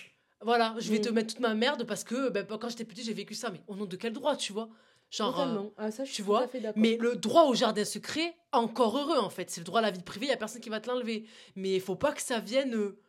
voilà, 0.43 0.75
je 0.79 0.91
vais 0.91 0.99
Mm. 0.99 1.03
te 1.03 1.09
mettre 1.11 1.29
toute 1.35 1.41
ma 1.41 1.55
merde 1.55 1.85
parce 1.87 2.03
que 2.05 2.29
ben, 2.29 2.45
quand 2.45 2.69
j'étais 2.69 2.85
petite, 2.85 3.05
j'ai 3.07 3.15
vécu 3.15 3.35
ça. 3.35 3.51
Mais 3.51 3.63
au 3.69 3.77
nom 3.77 3.87
de 3.87 3.97
quel 3.97 4.13
droit, 4.13 4.37
tu 4.37 4.53
vois? 4.53 4.69
Genre. 5.11 5.41
euh. 5.41 5.63
Ah, 5.77 5.91
ça, 5.91 6.05
je 6.05 6.09
tu 6.09 6.15
suis 6.15 6.23
vois, 6.23 6.41
tout 6.41 6.45
à 6.45 6.49
fait 6.49 6.61
d'accord. 6.61 6.81
mais 6.83 6.97
le 7.01 7.17
droit 7.17 7.45
au 7.45 7.55
jardin 7.55 7.85
secret, 7.85 8.37
encore 8.53 8.99
heureux 8.99 9.19
en 9.19 9.31
fait. 9.31 9.51
C'est 9.51 9.61
le 9.61 9.65
droit 9.65 9.79
à 9.81 9.83
la 9.83 9.91
vie 9.91 10.03
privée, 10.03 10.27
il 10.27 10.29
n'y 10.31 10.35
a 10.35 10.39
personne 10.39 10.61
qui 10.61 10.71
va 10.71 10.81
te 10.81 10.89
l'enlever. 10.89 11.27
Mais 11.57 11.75
il 11.77 11.81
faut 11.81 11.97
pas 11.97 12.13
que 12.13 12.23
ça 12.23 12.41
vienne. 12.41 12.75
euh, 12.75 13.01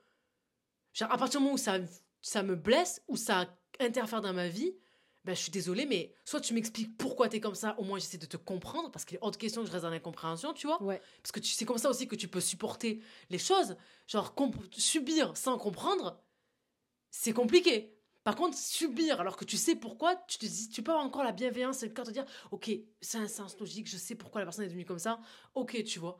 Genre, 0.93 1.11
à 1.11 1.17
partir 1.17 1.39
du 1.39 1.43
moment 1.43 1.55
où 1.55 1.59
ça, 1.59 1.77
ça 2.21 2.41
me 2.43 2.55
blesse, 2.55 3.01
ou 3.07 3.17
ça 3.17 3.47
interfère 3.79 4.21
dans 4.21 4.33
ma 4.33 4.47
vie, 4.47 4.73
ben, 5.25 5.35
je 5.35 5.41
suis 5.41 5.51
désolée, 5.51 5.85
mais 5.87 6.13
soit 6.23 6.39
tu 6.39 6.53
m'expliques 6.53 6.95
pourquoi 6.97 7.27
tu 7.27 7.37
es 7.37 7.39
comme 7.39 7.55
ça, 7.55 7.75
au 7.79 7.83
moins 7.83 7.97
j'essaie 7.99 8.19
de 8.19 8.27
te 8.27 8.37
comprendre, 8.37 8.91
parce 8.91 9.03
qu'il 9.05 9.17
est 9.17 9.19
hors 9.23 9.31
de 9.31 9.35
question 9.37 9.61
que 9.61 9.67
je 9.67 9.71
reste 9.73 9.83
dans 9.83 9.89
l'incompréhension, 9.89 10.53
tu 10.53 10.67
vois. 10.67 10.81
Ouais. 10.83 11.01
Parce 11.23 11.31
que 11.31 11.39
tu- 11.39 11.51
c'est 11.51 11.65
comme 11.65 11.79
ça 11.79 11.89
aussi 11.89 12.07
que 12.07 12.15
tu 12.15 12.27
peux 12.27 12.39
supporter 12.39 13.01
les 13.31 13.39
choses. 13.39 13.75
Genre, 14.07 14.33
subir 14.71 15.35
sans 15.35 15.57
comprendre, 15.57 16.21
c'est 17.09 17.33
compliqué. 17.33 17.94
Par 18.25 18.35
contre, 18.35 18.57
subir 18.57 19.21
alors 19.21 19.37
que 19.37 19.45
tu 19.45 19.55
sais 19.55 19.75
pourquoi, 19.75 20.15
tu 20.27 20.39
te 20.39 20.45
dis, 20.47 20.67
tu 20.67 20.81
peux 20.81 20.91
avoir 20.91 21.05
encore 21.05 21.23
la 21.23 21.31
bienveillance 21.31 21.83
et 21.83 21.87
le 21.87 21.93
cœur 21.93 22.05
de 22.05 22.11
dire, 22.11 22.25
ok, 22.49 22.71
c'est 22.99 23.19
un 23.19 23.27
sens 23.27 23.57
logique, 23.59 23.87
je 23.87 23.97
sais 23.97 24.15
pourquoi 24.15 24.41
la 24.41 24.45
personne 24.47 24.65
est 24.65 24.67
devenue 24.67 24.83
comme 24.83 24.99
ça, 24.99 25.19
ok, 25.53 25.83
tu 25.83 25.99
vois. 25.99 26.17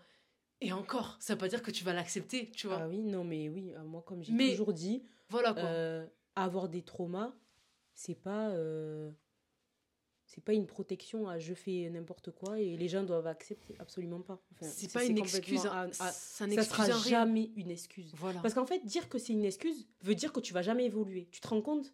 Et 0.62 0.72
encore, 0.72 1.18
ça 1.20 1.34
veut 1.34 1.40
pas 1.40 1.48
dire 1.48 1.64
que 1.64 1.72
tu 1.72 1.84
vas 1.84 1.94
l'accepter, 1.94 2.52
tu 2.52 2.68
vois. 2.68 2.82
Ah 2.84 2.88
oui, 2.88 3.00
non, 3.00 3.24
mais 3.24 3.50
oui, 3.50 3.74
euh, 3.76 3.84
moi, 3.84 4.04
comme 4.06 4.22
j'ai 4.24 4.34
toujours 4.52 4.72
dit, 4.72 5.04
Voilà 5.30 5.54
quoi. 5.54 5.64
euh, 5.64 6.08
avoir 6.36 6.70
des 6.70 6.84
traumas, 6.84 7.34
c'est 7.96 8.16
pas. 8.16 8.50
euh, 8.50 9.12
c'est 10.36 10.44
pas 10.44 10.52
une 10.54 10.68
protection 10.68 11.30
à 11.30 11.40
je 11.40 11.54
fais 11.54 11.90
n'importe 11.90 12.30
quoi 12.32 12.60
et 12.60 12.76
les 12.76 12.88
gens 12.90 13.04
doivent 13.04 13.26
accepter. 13.28 13.74
Absolument 13.80 14.20
pas. 14.20 14.38
Enfin, 14.52 14.70
c'est 14.70 14.90
ça, 14.92 15.00
pas 15.00 15.06
une 15.06 15.16
complètement 15.18 15.38
excuse. 15.40 15.66
à- 15.66 15.82
hein. 15.84 15.88
à- 15.88 15.92
ça 15.94 16.12
ça 16.12 16.46
n'excuse 16.48 16.68
sera 16.86 16.90
jamais 17.10 17.52
une 17.56 17.72
excuse. 17.72 18.12
Voilà. 18.18 18.42
Parce 18.42 18.54
qu'en 18.54 18.66
fait, 18.66 18.86
dire 18.86 19.08
que 19.08 19.18
c'est 19.18 19.32
une 19.34 19.46
excuse 19.46 19.88
veut 20.02 20.16
dire 20.16 20.34
que 20.34 20.42
tu 20.42 20.54
vas 20.54 20.62
jamais 20.62 20.86
évoluer. 20.86 21.28
Tu 21.32 21.40
te 21.40 21.48
rends 21.48 21.62
compte? 21.62 21.94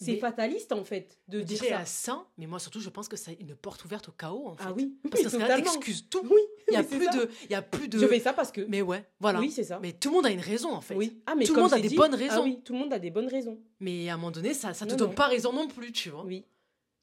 C'est 0.00 0.16
fataliste 0.16 0.70
en 0.70 0.84
fait 0.84 1.18
de 1.26 1.40
dire 1.40 1.58
ça. 1.58 1.78
a 1.80 1.84
ça, 1.84 2.24
mais 2.38 2.46
moi 2.46 2.60
surtout, 2.60 2.78
je 2.78 2.88
pense 2.88 3.08
que 3.08 3.16
c'est 3.16 3.34
une 3.40 3.56
porte 3.56 3.84
ouverte 3.84 4.08
au 4.08 4.12
chaos 4.12 4.46
en 4.46 4.54
fait. 4.54 4.62
Ah 4.64 4.72
oui, 4.72 4.96
Parce 5.10 5.24
que 5.24 5.28
ça 5.28 5.38
totalement. 5.40 5.56
t'excuse 5.72 6.08
tout. 6.08 6.20
Oui, 6.22 6.40
Il 6.68 6.74
y 6.74 6.76
a 6.76 6.82
oui, 6.82 6.86
plus 6.86 7.04
ça. 7.06 7.16
de, 7.16 7.30
il 7.46 7.50
y 7.50 7.54
a 7.56 7.62
plus 7.62 7.88
de. 7.88 7.98
Je 7.98 8.06
fais 8.06 8.20
ça 8.20 8.32
parce 8.32 8.52
que. 8.52 8.60
Mais 8.68 8.80
ouais, 8.80 9.04
voilà. 9.18 9.40
Oui, 9.40 9.50
c'est 9.50 9.64
ça. 9.64 9.80
Mais 9.82 9.92
tout 9.92 10.10
le 10.10 10.14
monde 10.14 10.26
a 10.26 10.30
une 10.30 10.38
raison 10.38 10.70
en 10.72 10.80
fait. 10.80 10.94
Oui. 10.94 11.20
Ah, 11.26 11.34
mais 11.34 11.44
Tout 11.46 11.54
le 11.56 11.62
monde 11.62 11.72
a 11.74 11.80
des 11.80 11.88
bonnes 11.96 12.14
Ah 12.14 12.16
raisons. 12.16 12.44
oui, 12.44 12.60
tout 12.64 12.74
le 12.74 12.78
monde 12.78 12.92
a 12.92 13.00
des 13.00 13.10
bonnes 13.10 13.26
raisons. 13.26 13.58
Mais 13.80 14.08
à 14.08 14.14
un 14.14 14.16
moment 14.18 14.30
donné, 14.30 14.54
ça, 14.54 14.72
ça 14.72 14.86
te 14.86 14.94
donne 14.94 15.08
non. 15.08 15.14
pas 15.16 15.26
raison 15.26 15.52
non 15.52 15.66
plus, 15.66 15.90
tu 15.90 16.10
vois. 16.10 16.24
Oui, 16.24 16.44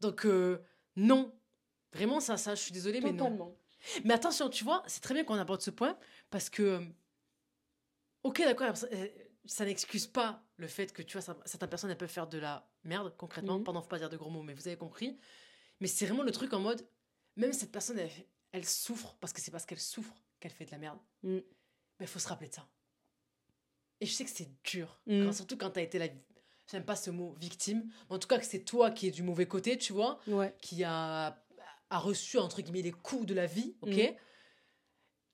Donc 0.05 0.25
euh, 0.25 0.59
non, 0.95 1.33
vraiment 1.93 2.19
ça, 2.19 2.37
ça, 2.37 2.55
je 2.55 2.61
suis 2.61 2.71
désolée, 2.71 3.01
mais 3.01 3.11
non. 3.11 3.17
totalement. 3.25 3.57
Mais 4.03 4.13
attention, 4.13 4.49
tu 4.49 4.63
vois, 4.63 4.83
c'est 4.87 5.01
très 5.01 5.13
bien 5.13 5.23
qu'on 5.23 5.35
aborde 5.35 5.61
ce 5.61 5.69
point 5.71 5.97
parce 6.29 6.49
que, 6.49 6.63
euh, 6.63 6.85
ok, 8.23 8.39
d'accord, 8.41 8.75
ça, 8.75 8.87
euh, 8.91 9.07
ça 9.45 9.65
n'excuse 9.65 10.07
pas 10.07 10.43
le 10.57 10.67
fait 10.67 10.91
que 10.93 11.01
tu 11.01 11.17
vois, 11.17 11.35
certaines 11.45 11.69
personnes 11.69 11.91
elles 11.91 11.97
peuvent 11.97 12.09
faire 12.09 12.27
de 12.27 12.37
la 12.37 12.67
merde 12.83 13.13
concrètement. 13.17 13.57
Mhm. 13.59 13.63
Pardon, 13.63 13.81
faut 13.81 13.87
pas 13.87 13.99
dire 13.99 14.09
de 14.09 14.17
gros 14.17 14.29
mots, 14.29 14.41
mais 14.43 14.53
vous 14.53 14.67
avez 14.67 14.77
compris. 14.77 15.17
Mais 15.81 15.87
c'est 15.87 16.05
vraiment 16.05 16.23
le 16.23 16.31
truc 16.31 16.53
en 16.53 16.59
mode, 16.59 16.87
même 17.35 17.53
cette 17.53 17.71
personne, 17.71 17.99
elle, 17.99 18.09
elle 18.51 18.65
souffre 18.65 19.15
parce 19.19 19.33
que 19.33 19.41
c'est 19.41 19.51
parce 19.51 19.65
qu'elle 19.65 19.79
souffre 19.79 20.15
qu'elle 20.39 20.51
fait 20.51 20.65
de 20.65 20.71
la 20.71 20.77
merde. 20.77 20.99
Mm. 21.23 21.35
Mais 21.99 22.05
il 22.05 22.07
faut 22.07 22.19
se 22.19 22.27
rappeler 22.27 22.49
de 22.49 22.53
ça. 22.55 22.67
Et 24.01 24.05
je 24.05 24.13
sais 24.13 24.25
que 24.25 24.31
c'est 24.31 24.49
dur, 24.63 24.99
Mm. 25.05 25.25
quand- 25.25 25.33
surtout 25.33 25.57
quand 25.57 25.69
t'as 25.71 25.81
été 25.81 25.99
la. 25.99 26.07
J'aime 26.72 26.84
pas 26.86 26.95
ce 26.95 27.11
mot 27.11 27.34
victime, 27.39 27.89
mais 28.09 28.16
en 28.16 28.20
tout 28.20 28.28
cas 28.28 28.39
que 28.39 28.45
c'est 28.45 28.63
toi 28.63 28.89
qui 28.91 29.07
es 29.07 29.11
du 29.11 29.22
mauvais 29.24 29.45
côté, 29.47 29.78
tu 29.78 29.93
vois 29.93 30.20
Ouais. 30.28 30.55
qui 30.61 30.84
a, 30.84 31.43
a 31.89 31.99
reçu, 31.99 32.38
entre 32.39 32.61
guillemets, 32.61 32.82
les 32.82 32.91
coups 32.91 33.26
de 33.26 33.34
la 33.34 33.45
vie, 33.45 33.76
ok 33.82 33.89
Mhm. 33.97 34.16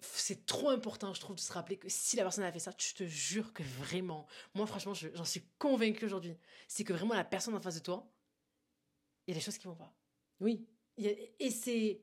C'est 0.04 0.48
trop 0.48 0.70
important, 0.70 1.14
je 1.14 1.20
trouve, 1.20 1.36
de 1.36 1.42
se 1.42 1.54
rappeler 1.54 1.78
que 1.78 1.88
si 1.88 2.16
la 2.16 2.24
personne 2.24 2.44
a 2.44 2.52
fait 2.52 2.58
ça, 2.58 2.72
je 2.76 2.96
te 2.96 3.04
jure 3.06 3.54
que 3.54 3.62
vraiment, 3.62 4.26
moi, 4.56 4.66
franchement, 4.66 4.96
je- 4.96 5.10
j'en 5.14 5.24
suis 5.26 5.44
convaincue 5.60 6.06
aujourd'hui, 6.06 6.36
c'est 6.68 6.84
que 6.84 6.92
vraiment 6.92 7.14
la 7.14 7.24
personne 7.24 7.54
en 7.54 7.62
face 7.62 7.76
de 7.76 7.82
toi, 7.82 8.12
il 9.28 9.32
y 9.32 9.38
a 9.38 9.40
des 9.40 9.46
choses 9.46 9.60
qui 9.60 9.68
vont 9.68 9.76
pas. 9.76 9.94
Oui. 10.40 10.68
A- 11.00 11.04
et 11.40 11.52
c'est. 11.52 12.02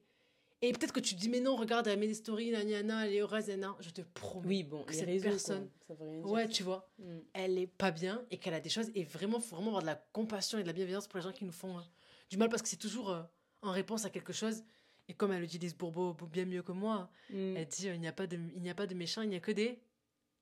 Et 0.60 0.72
peut-être 0.72 0.92
que 0.92 0.98
tu 1.00 1.14
te 1.14 1.20
dis, 1.20 1.28
mais 1.28 1.38
non, 1.40 1.54
regarde, 1.54 1.86
elle 1.86 1.98
met 2.00 2.08
des 2.08 2.14
stories, 2.14 2.50
nani, 2.50 2.72
nana, 2.72 3.06
elle 3.06 3.12
est 3.14 3.20
heureuse. 3.20 3.44
Je 3.80 3.90
te 3.90 4.00
promets. 4.02 4.48
Oui, 4.48 4.62
bon, 4.64 4.82
que 4.82 4.90
les 4.92 4.98
cette 4.98 5.22
quoi, 5.22 5.30
personne- 5.30 5.70
ça 5.86 5.94
veut 5.94 6.04
rien 6.08 6.18
dire. 6.20 6.30
Ouais, 6.30 6.48
tu 6.48 6.62
vois, 6.64 6.90
Mm. 6.98 7.18
elle 7.32 7.58
est 7.58 7.66
pas 7.68 7.92
bien 7.92 8.24
et 8.32 8.38
qu'elle 8.38 8.54
a 8.54 8.60
des 8.60 8.68
choses. 8.68 8.90
Et 8.96 9.04
vraiment, 9.04 9.38
faut 9.38 9.54
vraiment 9.54 9.68
avoir 9.70 9.82
de 9.82 9.86
la 9.86 9.94
compassion 10.12 10.58
et 10.58 10.62
de 10.62 10.66
la 10.66 10.72
bienveillance 10.72 11.06
pour 11.06 11.18
les 11.18 11.22
gens 11.22 11.32
qui 11.32 11.44
nous 11.44 11.52
font 11.52 11.78
euh, 11.78 11.82
du 12.28 12.36
mal 12.38 12.48
parce 12.48 12.62
que 12.62 12.68
c'est 12.68 12.76
toujours 12.76 13.10
euh, 13.10 13.22
en 13.62 13.70
réponse 13.70 14.04
à 14.04 14.10
quelque 14.10 14.32
chose. 14.32 14.64
Et 15.08 15.14
comme 15.14 15.32
elle 15.32 15.40
le 15.40 15.46
dit, 15.46 15.58
Lise 15.58 15.76
Bourbeau, 15.76 16.12
bien 16.26 16.44
mieux 16.44 16.62
que 16.62 16.72
moi, 16.72 17.08
Mm. 17.30 17.56
elle 17.56 17.66
dit 17.68 17.88
euh, 17.88 17.94
il 17.94 18.00
n'y 18.00 18.08
a, 18.08 18.12
pas 18.12 18.26
de- 18.26 18.36
il 18.56 18.60
n'y 18.62 18.70
a 18.70 18.74
pas 18.74 18.86
de 18.88 18.94
méchants, 18.94 19.22
il 19.22 19.28
n'y 19.28 19.36
a 19.36 19.40
que 19.40 19.52
des 19.52 19.78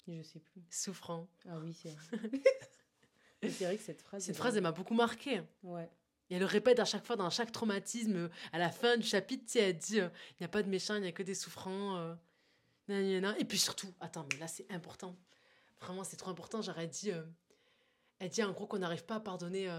Je 0.09 0.23
sais 0.23 0.41
plus. 0.41 0.63
souffrants. 0.71 1.29
Ah 1.47 1.59
oui, 1.63 1.75
c'est 1.75 1.91
vrai. 1.91 2.01
Mais 3.43 3.51
c'est 3.51 3.65
vrai 3.67 3.77
que 3.77 3.83
cette 3.83 4.01
phrase. 4.01 4.25
Cette 4.25 4.37
phrase, 4.37 4.57
elle 4.57 4.63
m'a 4.63 4.73
beaucoup 4.73 4.95
marquée. 4.95 5.43
Ouais. 5.63 5.91
Et 6.31 6.35
elle 6.35 6.41
le 6.41 6.47
répète 6.47 6.81
à 6.81 6.85
chaque 6.85 7.05
fois, 7.07 7.17
dans 7.17 7.31
chaque 7.31 7.53
traumatisme, 7.53 8.17
euh, 8.17 8.29
à 8.53 8.59
la 8.59 8.71
fin 8.71 8.97
du 8.97 9.07
chapitre, 9.07 9.45
tu 9.47 9.53
sais, 9.53 9.59
elle 9.61 9.79
dit 9.79 10.01
euh, 10.01 10.09
il 10.33 10.37
n'y 10.43 10.45
a 10.47 10.49
pas 10.49 10.63
de 10.63 10.69
méchants, 10.69 10.97
il 10.97 11.03
n'y 11.03 11.09
a 11.09 11.13
que 11.13 11.23
des 11.23 11.35
souffrants. 11.35 11.97
euh, 11.99 12.15
nan, 12.89 13.03
nan, 13.05 13.21
nan. 13.23 13.37
Et 13.39 13.45
puis 13.45 13.59
surtout, 13.59 13.93
attends, 14.01 14.27
mais 14.33 14.39
là, 14.39 14.49
c'est 14.49 14.71
important. 14.71 15.17
Vraiment, 15.81 16.03
c'est 16.05 16.17
trop 16.17 16.31
important. 16.31 16.63
Genre, 16.63 16.79
elle 16.79 16.89
dit, 16.89 17.13
euh, 17.13 17.23
elle 18.19 18.29
dit 18.31 18.43
en 18.43 18.53
gros 18.53 18.67
qu'on 18.67 18.79
n'arrive 18.79 19.05
pas 19.05 19.17
à 19.17 19.21
pardonner. 19.21 19.71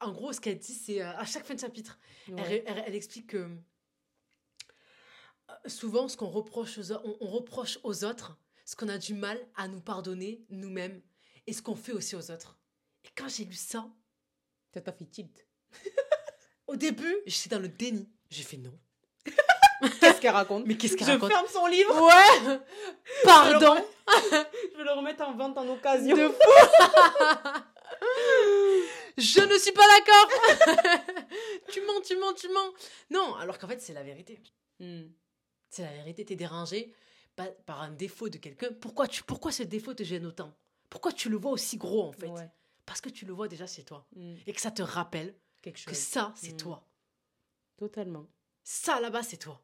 En 0.00 0.12
gros, 0.12 0.32
ce 0.32 0.40
qu'elle 0.40 0.58
dit, 0.58 0.74
c'est 0.74 1.00
à 1.00 1.24
chaque 1.24 1.44
fin 1.46 1.54
de 1.54 1.60
chapitre, 1.60 1.98
elle, 2.28 2.34
Ouais. 2.34 2.64
elle- 2.66 2.84
elle 2.86 2.94
explique 2.94 3.28
que 3.28 3.48
souvent, 5.66 6.08
ce 6.08 6.16
qu'on 6.16 6.28
reproche 6.28 6.78
aux, 6.78 6.92
au- 6.92 7.00
on, 7.04 7.16
on 7.20 7.26
reproche 7.28 7.78
aux 7.82 8.04
autres, 8.04 8.36
ce 8.64 8.76
qu'on 8.76 8.88
a 8.88 8.98
du 8.98 9.14
mal 9.14 9.38
à 9.54 9.68
nous 9.68 9.80
pardonner 9.80 10.44
nous-mêmes 10.50 11.00
et 11.46 11.52
ce 11.52 11.62
qu'on 11.62 11.76
fait 11.76 11.92
aussi 11.92 12.16
aux 12.16 12.30
autres. 12.30 12.58
Et 13.04 13.08
quand 13.16 13.28
j'ai 13.28 13.44
lu 13.44 13.54
ça, 13.54 13.88
Ça 14.76 14.82
t'a 14.82 14.92
fait 14.92 15.06
tilt. 15.06 15.46
au 16.66 16.76
début, 16.76 17.16
j'étais 17.24 17.48
dans 17.48 17.62
le 17.62 17.68
déni. 17.68 18.06
J'ai 18.28 18.42
fait 18.42 18.58
non. 18.58 18.78
Qu'est-ce 20.00 20.20
qu'elle 20.20 20.34
raconte? 20.34 20.66
Mais 20.66 20.76
qu'est-ce 20.76 20.98
qu'elle 20.98 21.06
Je 21.06 21.12
raconte? 21.12 21.32
ferme 21.32 21.46
son 21.50 21.64
livre. 21.66 21.98
Ouais 21.98 22.60
Pardon 23.24 23.82
Je 24.06 24.76
vais 24.76 24.84
le 24.84 24.92
remettre 24.92 25.26
en 25.26 25.34
vente 25.34 25.56
en 25.56 25.66
occasion. 25.66 26.14
De 26.14 26.28
fou 26.28 26.34
Je 29.16 29.40
ne 29.40 29.58
suis 29.58 29.72
pas 29.72 29.86
d'accord 29.96 30.28
Tu 31.70 31.80
mens, 31.80 32.02
tu 32.02 32.16
mens, 32.18 32.34
tu 32.34 32.48
mens 32.50 32.74
Non, 33.08 33.34
alors 33.36 33.58
qu'en 33.58 33.68
fait, 33.68 33.80
c'est 33.80 33.94
la 33.94 34.02
vérité. 34.02 34.38
Mm. 34.78 35.04
C'est 35.70 35.84
la 35.84 35.92
vérité, 35.92 36.26
t'es 36.26 36.36
dérangé 36.36 36.92
par, 37.34 37.46
par 37.64 37.80
un 37.80 37.92
défaut 37.92 38.28
de 38.28 38.36
quelqu'un. 38.36 38.68
Pourquoi, 38.78 39.08
tu, 39.08 39.22
pourquoi 39.22 39.52
ce 39.52 39.62
défaut 39.62 39.94
te 39.94 40.02
gêne 40.02 40.26
autant? 40.26 40.54
Pourquoi 40.90 41.12
tu 41.12 41.30
le 41.30 41.38
vois 41.38 41.52
aussi 41.52 41.78
gros, 41.78 42.02
en 42.02 42.12
fait? 42.12 42.28
Ouais. 42.28 42.50
Parce 42.86 43.00
que 43.00 43.08
tu 43.10 43.26
le 43.26 43.32
vois 43.32 43.48
déjà 43.48 43.66
chez 43.66 43.84
toi. 43.84 44.06
Mm. 44.16 44.34
Et 44.46 44.52
que 44.52 44.60
ça 44.60 44.70
te 44.70 44.82
rappelle 44.82 45.34
Quelque 45.62 45.76
que 45.84 45.90
chose. 45.90 45.98
ça, 45.98 46.32
c'est 46.36 46.52
Mm. 46.52 46.56
toi. 46.56 46.88
Totalement. 47.76 48.26
Ça, 48.62 49.00
là-bas, 49.00 49.22
c'est 49.22 49.36
toi. 49.36 49.60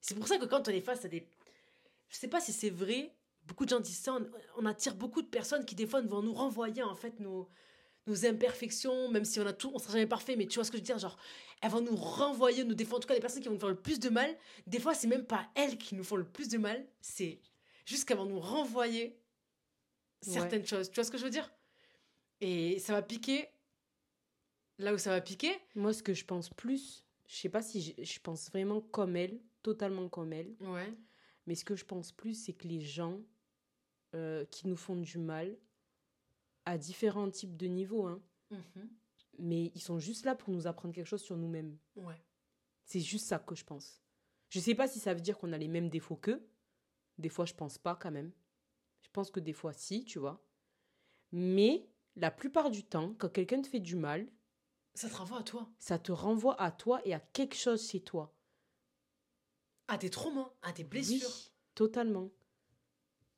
C'est 0.00 0.14
pour 0.14 0.26
ça 0.28 0.38
que 0.38 0.44
quand 0.46 0.68
on 0.68 0.70
est 0.70 0.80
face 0.80 1.04
à 1.04 1.08
des... 1.08 1.28
Je 2.08 2.16
sais 2.16 2.28
pas 2.28 2.40
si 2.40 2.52
c'est 2.52 2.70
vrai, 2.70 3.12
beaucoup 3.44 3.64
de 3.64 3.70
gens 3.70 3.80
disent 3.80 3.98
ça, 3.98 4.14
on, 4.14 4.30
on 4.58 4.66
attire 4.66 4.94
beaucoup 4.94 5.20
de 5.22 5.26
personnes 5.26 5.64
qui, 5.64 5.74
des 5.74 5.86
fois, 5.86 6.00
vont 6.02 6.22
nous 6.22 6.32
renvoyer, 6.34 6.82
en 6.84 6.94
fait, 6.94 7.18
nos, 7.18 7.48
nos 8.06 8.24
imperfections, 8.24 9.08
même 9.10 9.24
si 9.24 9.40
on 9.40 9.46
a 9.46 9.52
tout, 9.52 9.72
on 9.74 9.78
sera 9.80 9.94
jamais 9.94 10.06
parfait, 10.06 10.36
mais 10.36 10.46
tu 10.46 10.54
vois 10.54 10.64
ce 10.64 10.70
que 10.70 10.76
je 10.76 10.82
veux 10.82 10.86
dire, 10.86 10.98
genre, 11.00 11.18
elles 11.60 11.70
vont 11.72 11.80
nous 11.80 11.96
renvoyer, 11.96 12.62
nous 12.62 12.74
défendre. 12.74 12.98
En 12.98 13.00
tout 13.00 13.08
cas, 13.08 13.14
les 13.14 13.20
personnes 13.20 13.42
qui 13.42 13.48
vont 13.48 13.54
nous 13.54 13.60
faire 13.60 13.68
le 13.68 13.80
plus 13.80 13.98
de 13.98 14.08
mal, 14.08 14.36
des 14.68 14.78
fois, 14.78 14.94
c'est 14.94 15.08
même 15.08 15.26
pas 15.26 15.50
elles 15.56 15.76
qui 15.78 15.96
nous 15.96 16.04
font 16.04 16.16
le 16.16 16.24
plus 16.28 16.48
de 16.48 16.58
mal, 16.58 16.86
c'est 17.00 17.40
juste 17.84 18.04
qu'elles 18.06 18.18
vont 18.18 18.26
nous 18.26 18.40
renvoyer 18.40 19.18
certaines 20.20 20.64
choses. 20.66 20.88
Tu 20.90 20.94
vois 20.94 21.04
ce 21.04 21.10
que 21.10 21.18
je 21.18 21.24
veux 21.24 21.30
dire? 21.30 21.50
Et 22.40 22.78
ça 22.78 22.92
va 22.92 23.02
piquer 23.02 23.48
là 24.78 24.92
où 24.94 24.98
ça 24.98 25.10
va 25.10 25.20
piquer. 25.20 25.52
Moi, 25.74 25.92
ce 25.92 26.02
que 26.02 26.12
je 26.14 26.24
pense 26.24 26.50
plus, 26.50 27.04
je 27.26 27.34
sais 27.36 27.48
pas 27.48 27.62
si 27.62 27.94
je, 27.98 28.20
pense 28.20 28.50
vraiment 28.50 28.80
comme 28.80 29.16
elle, 29.16 29.40
totalement 29.62 30.08
comme 30.08 30.32
elle, 30.32 30.54
Ouais. 30.60 30.92
mais 31.46 31.54
ce 31.54 31.64
que 31.64 31.76
je 31.76 31.84
pense 31.84 32.12
plus, 32.12 32.34
c'est 32.34 32.52
que 32.52 32.68
les 32.68 32.80
gens 32.80 33.20
euh, 34.14 34.44
qui 34.46 34.66
nous 34.68 34.76
font 34.76 34.96
du 34.96 35.18
mal, 35.18 35.58
à 36.64 36.78
différents 36.78 37.30
types 37.30 37.56
de 37.56 37.66
niveaux, 37.66 38.06
hein, 38.06 38.22
Mhm. 38.50 38.88
mais 39.38 39.72
ils 39.74 39.80
sont 39.82 39.98
juste 39.98 40.24
là 40.24 40.34
pour 40.34 40.50
nous 40.50 40.66
apprendre 40.66 40.94
quelque 40.94 41.06
chose 41.06 41.22
sur 41.22 41.36
nous-mêmes. 41.36 41.76
Ouais. 41.96 42.20
C'est 42.84 43.00
juste 43.00 43.26
ça 43.26 43.38
que 43.38 43.54
je 43.54 43.64
pense. 43.64 44.00
Je 44.48 44.60
sais 44.60 44.74
pas 44.74 44.86
si 44.88 45.00
ça 45.00 45.12
veut 45.12 45.20
dire 45.20 45.36
qu'on 45.38 45.52
a 45.52 45.58
les 45.58 45.68
mêmes 45.68 45.88
défauts 45.88 46.16
qu'eux. 46.16 46.48
Des 47.18 47.28
fois, 47.28 47.44
je 47.46 47.54
pense 47.54 47.78
pas 47.78 47.96
quand 47.96 48.10
même. 48.12 48.32
Je 49.02 49.08
pense 49.10 49.30
que 49.30 49.40
des 49.40 49.52
fois, 49.52 49.72
si, 49.72 50.04
tu 50.04 50.18
vois. 50.18 50.40
Mais 51.32 51.88
la 52.16 52.30
plupart 52.30 52.70
du 52.70 52.82
temps, 52.84 53.14
quand 53.18 53.28
quelqu'un 53.28 53.60
te 53.62 53.68
fait 53.68 53.80
du 53.80 53.96
mal, 53.96 54.26
Ça 54.94 55.08
te 55.08 55.14
renvoie 55.16 55.38
à 55.40 55.42
toi. 55.42 55.68
ça 55.78 55.98
te 55.98 56.12
renvoie 56.12 56.60
à 56.60 56.70
toi 56.70 57.00
et 57.04 57.12
à 57.14 57.20
quelque 57.20 57.54
chose 57.56 57.88
chez 57.88 58.00
toi. 58.02 58.34
À 59.88 59.98
des 59.98 60.10
traumas, 60.10 60.52
à 60.62 60.72
des 60.72 60.84
blessures. 60.84 61.28
Oui, 61.28 61.50
totalement. 61.74 62.30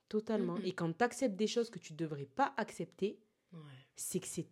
Totalement. 0.09 0.57
Et 0.65 0.73
quand 0.73 0.91
tu 0.97 1.05
acceptes 1.05 1.37
des 1.37 1.47
choses 1.47 1.69
que 1.71 1.79
tu 1.79 1.93
devrais 1.93 2.25
pas 2.27 2.55
accepter, 2.57 3.21
Ouais. 3.53 3.61
c'est 3.97 4.21
que 4.21 4.27
c'est. 4.27 4.47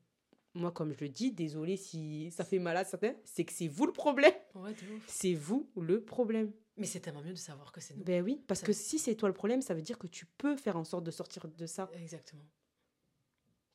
moi, 0.55 0.72
comme 0.72 0.93
je 0.95 1.01
le 1.01 1.11
dis, 1.11 1.33
désolé 1.33 1.77
si 1.77 2.31
ça 2.31 2.43
fait 2.43 2.59
mal 2.59 2.77
à 2.79 2.85
certains, 2.85 3.14
c'est 3.24 3.45
que 3.45 3.53
c'est 3.53 3.68
vous 3.68 3.85
le 3.87 3.93
problème. 3.93 4.33
Ouais. 4.55 4.74
C'est 5.07 5.35
vous 5.35 5.70
le 5.77 6.03
problème. 6.03 6.51
Mais 6.79 6.87
c'est 6.87 7.01
tellement 7.01 7.20
mieux 7.22 7.33
de 7.35 7.39
savoir 7.39 7.72
que 7.72 7.81
c'est 7.83 7.95
nous. 7.95 8.05
Ben 8.05 8.22
oui, 8.24 8.43
parce 8.47 8.61
Ça- 8.61 8.66
que 8.66 8.72
si 8.72 8.99
c'est 8.99 9.14
toi 9.16 9.29
le 9.29 9.35
problème, 9.35 9.61
ça 9.61 9.74
veut 9.74 9.83
dire 9.83 9.99
que 9.99 10.07
tu 10.07 10.24
peux 10.24 10.57
faire 10.57 10.77
en 10.79 10.85
sorte 10.85 11.05
de 11.05 11.11
sortir 11.11 11.47
de 11.47 11.66
ça. 11.66 11.91
Exactement. 11.95 12.45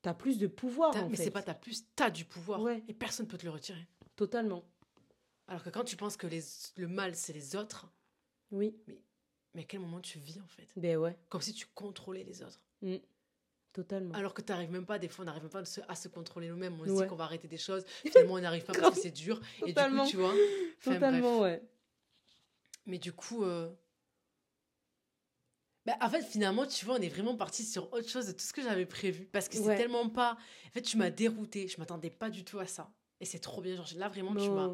T'as 0.02 0.14
plus 0.16 0.38
de 0.40 0.48
pouvoir, 0.48 0.96
en 0.96 1.10
mais 1.10 1.16
c'est 1.16 1.30
pas 1.32 1.44
t'as 1.44 1.54
plus, 1.54 1.86
t'as 1.96 2.10
du 2.10 2.26
pouvoir. 2.26 2.62
Ouais. 2.62 2.84
Et 2.88 2.94
personne 2.94 3.28
peut 3.28 3.38
te 3.38 3.46
le 3.46 3.52
retirer. 3.52 3.88
Totalement. 4.16 4.64
Alors 5.48 5.64
que 5.64 5.70
quand 5.70 5.84
tu 5.84 5.96
penses 5.96 6.18
que 6.18 6.28
les, 6.28 6.42
le 6.78 6.88
mal, 6.88 7.16
c'est 7.16 7.34
les 7.34 7.56
autres, 7.56 7.88
Oui. 8.52 8.76
mais 9.54 9.62
à 9.62 9.66
quel 9.66 9.80
moment 9.82 10.00
tu 10.00 10.18
vis 10.18 10.40
en 10.40 10.48
fait? 10.48 10.68
Ben 10.76 10.98
ouais. 10.98 11.18
Comme 11.30 11.42
si 11.42 11.54
tu 11.54 11.68
contrôlais 11.76 12.24
les 12.24 12.42
autres. 12.42 12.60
Mm. 12.82 12.96
Totalement. 13.74 14.14
Alors 14.16 14.34
que 14.34 14.42
t'arrives 14.42 14.72
même 14.72 14.86
pas, 14.86 15.00
des 15.00 15.08
fois, 15.08 15.24
on 15.24 15.26
n'arrive 15.28 15.44
même 15.44 15.52
pas 15.52 15.64
à 15.88 15.96
se, 15.96 16.08
contrôler 16.10 16.50
nous-mêmes. 16.50 16.78
On 16.82 16.86
se 16.86 16.90
Ouais. 16.92 17.04
dit 17.04 17.10
qu'on 17.10 17.16
va 17.16 17.24
arrêter 17.26 17.48
des 17.48 17.58
choses. 17.58 17.86
Finalement, 18.06 18.34
on 18.34 18.40
n'arrive 18.42 18.66
pas 18.66 18.74
parce 18.80 18.96
que 18.96 19.02
c'est 19.02 19.12
dur. 19.12 19.40
Et 19.62 19.66
du 19.68 19.74
Totalement. 19.74 20.04
coup, 20.04 20.10
tu 20.10 20.18
vois. 20.18 20.34
Totalement, 20.84 21.40
bref. 21.40 21.62
ouais. 21.62 21.70
Mais 22.86 22.98
du 22.98 23.14
coup. 23.14 23.44
euh, 23.44 23.70
bah, 25.86 25.98
en 26.02 26.10
fait, 26.10 26.22
finalement, 26.24 26.66
tu 26.68 26.86
vois, 26.86 26.96
on 26.96 27.02
est 27.02 27.10
vraiment 27.10 27.36
parti 27.36 27.64
sur 27.66 27.92
autre 27.94 28.08
chose 28.10 28.28
de 28.28 28.32
tout 28.34 28.44
ce 28.46 28.54
que 28.54 28.62
j'avais 28.62 28.86
prévu. 28.86 29.26
Parce 29.32 29.48
que 29.50 29.56
c'est 29.56 29.64
Ouais. 29.64 29.78
tellement 29.78 30.10
pas. 30.10 30.38
En 30.68 30.72
fait, 30.72 30.82
tu 30.82 30.98
m'as 30.98 31.10
dérouté. 31.10 31.68
Je 31.68 31.78
m'attendais 31.80 32.10
pas 32.12 32.30
du 32.30 32.44
tout 32.44 32.60
à 32.60 32.66
ça. 32.68 32.92
Et 33.20 33.26
c'est 33.26 33.40
trop 33.40 33.62
bien. 33.62 33.76
Genre, 33.76 33.88
là, 33.98 34.08
vraiment, 34.10 34.36
tu 34.36 34.50
m'as. 34.50 34.74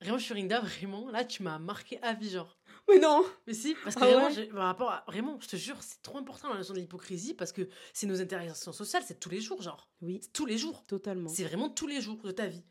Vraiment, 0.00 0.18
Shurinda, 0.18 0.60
vraiment, 0.60 1.10
là, 1.10 1.24
tu 1.26 1.42
m'as 1.42 1.58
marqué 1.58 2.00
à 2.02 2.14
vie, 2.14 2.30
genre. 2.30 2.56
Mais 2.88 2.98
non 2.98 3.22
Mais 3.46 3.52
si, 3.52 3.74
parce 3.84 3.94
que 3.94 4.00
Ah 4.02 4.06
vraiment, 4.06 4.28
ouais 4.34 4.46
par 4.46 4.64
rapport 4.64 4.90
à- 4.90 5.04
vraiment, 5.06 5.38
je 5.40 5.46
te 5.46 5.56
jure, 5.56 5.76
c'est 5.82 6.00
trop 6.00 6.16
important 6.16 6.48
la 6.48 6.56
notion 6.56 6.72
de 6.72 6.78
l'hypocrisie 6.80 7.34
parce 7.34 7.52
que 7.52 7.68
c'est 7.92 8.06
nos 8.06 8.20
interactions 8.20 8.72
sociales, 8.72 9.02
c'est 9.06 9.20
tous 9.20 9.28
les 9.28 9.42
jours, 9.42 9.60
genre. 9.60 9.90
Oui, 10.00 10.20
tous 10.32 10.46
les 10.46 10.56
jours. 10.56 10.86
totalement. 10.86 11.28
C'est 11.28 11.44
vraiment 11.44 11.68
tous 11.68 11.86
les 11.86 12.00
jours 12.00 12.16
de 12.22 12.30
ta 12.30 12.46
vie. 12.46 12.64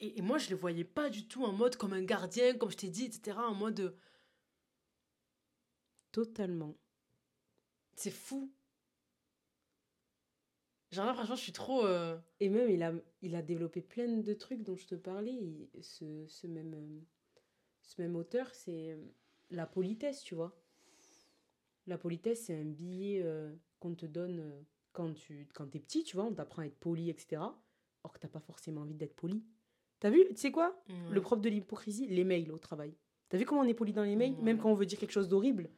Et, 0.00 0.18
et 0.18 0.22
moi, 0.22 0.36
je 0.36 0.50
le 0.50 0.56
voyais 0.56 0.84
pas 0.84 1.08
du 1.08 1.26
tout 1.26 1.42
en 1.44 1.52
mode 1.52 1.76
comme 1.76 1.94
un 1.94 2.02
gardien, 2.04 2.52
comme 2.54 2.70
je 2.70 2.76
t'ai 2.76 2.90
dit, 2.90 3.04
etc. 3.06 3.38
En 3.48 3.54
mode. 3.54 3.80
euh, 3.80 3.96
Totalement. 6.12 6.76
C'est 7.98 8.12
fou. 8.12 8.48
Genre 10.92 11.04
là, 11.04 11.14
franchement, 11.14 11.34
je 11.34 11.40
suis 11.42 11.52
trop. 11.52 11.84
euh, 11.84 12.16
Et 12.38 12.48
même, 12.48 12.70
il 12.70 12.80
a, 12.84 12.92
il 13.22 13.34
a 13.34 13.42
développé 13.42 13.82
plein 13.82 14.06
de 14.06 14.34
trucs 14.34 14.62
dont 14.62 14.76
je 14.76 14.86
te 14.86 14.94
parlais. 14.94 15.32
Il- 15.34 15.68
ce, 15.82 16.24
ce, 16.28 16.46
même, 16.46 16.74
euh, 16.74 17.00
ce 17.82 18.00
même 18.00 18.14
auteur, 18.14 18.54
c'est 18.54 18.92
euh, 18.92 19.04
la 19.50 19.66
politesse, 19.66 20.22
tu 20.22 20.36
vois. 20.36 20.56
La 21.88 21.98
politesse, 21.98 22.44
c'est 22.44 22.54
un 22.56 22.64
billet 22.66 23.20
euh, 23.24 23.52
qu'on 23.80 23.96
te 23.96 24.06
donne 24.06 24.64
quand 24.92 25.12
tu 25.14 25.48
quand 25.52 25.74
es 25.74 25.80
petit, 25.80 26.04
tu 26.04 26.14
vois. 26.14 26.24
On 26.26 26.32
t'apprend 26.34 26.62
à 26.62 26.66
être 26.66 26.78
poli, 26.78 27.10
etc. 27.10 27.42
Or 28.04 28.12
que 28.12 28.20
t'as 28.20 28.28
pas 28.28 28.38
forcément 28.40 28.82
envie 28.82 28.94
d'être 28.94 29.16
poli. 29.16 29.42
T'as 29.98 30.10
vu, 30.10 30.24
tu 30.28 30.36
sais 30.36 30.52
quoi? 30.52 30.80
Le 31.10 31.20
prof 31.20 31.40
de 31.40 31.48
l'hypocrisie, 31.48 32.06
les 32.06 32.22
mails 32.22 32.52
au 32.52 32.58
travail. 32.58 32.94
T'as 33.28 33.38
vu 33.38 33.44
comment 33.44 33.62
on 33.62 33.64
est 33.68 33.74
poli 33.74 33.92
dans 33.92 34.04
les 34.04 34.14
mails? 34.14 34.36
Même 34.44 34.58
quand 34.58 34.70
on 34.70 34.74
veut 34.74 34.86
dire 34.86 35.00
quelque 35.00 35.10
chose 35.10 35.28
d'horrible. 35.28 35.68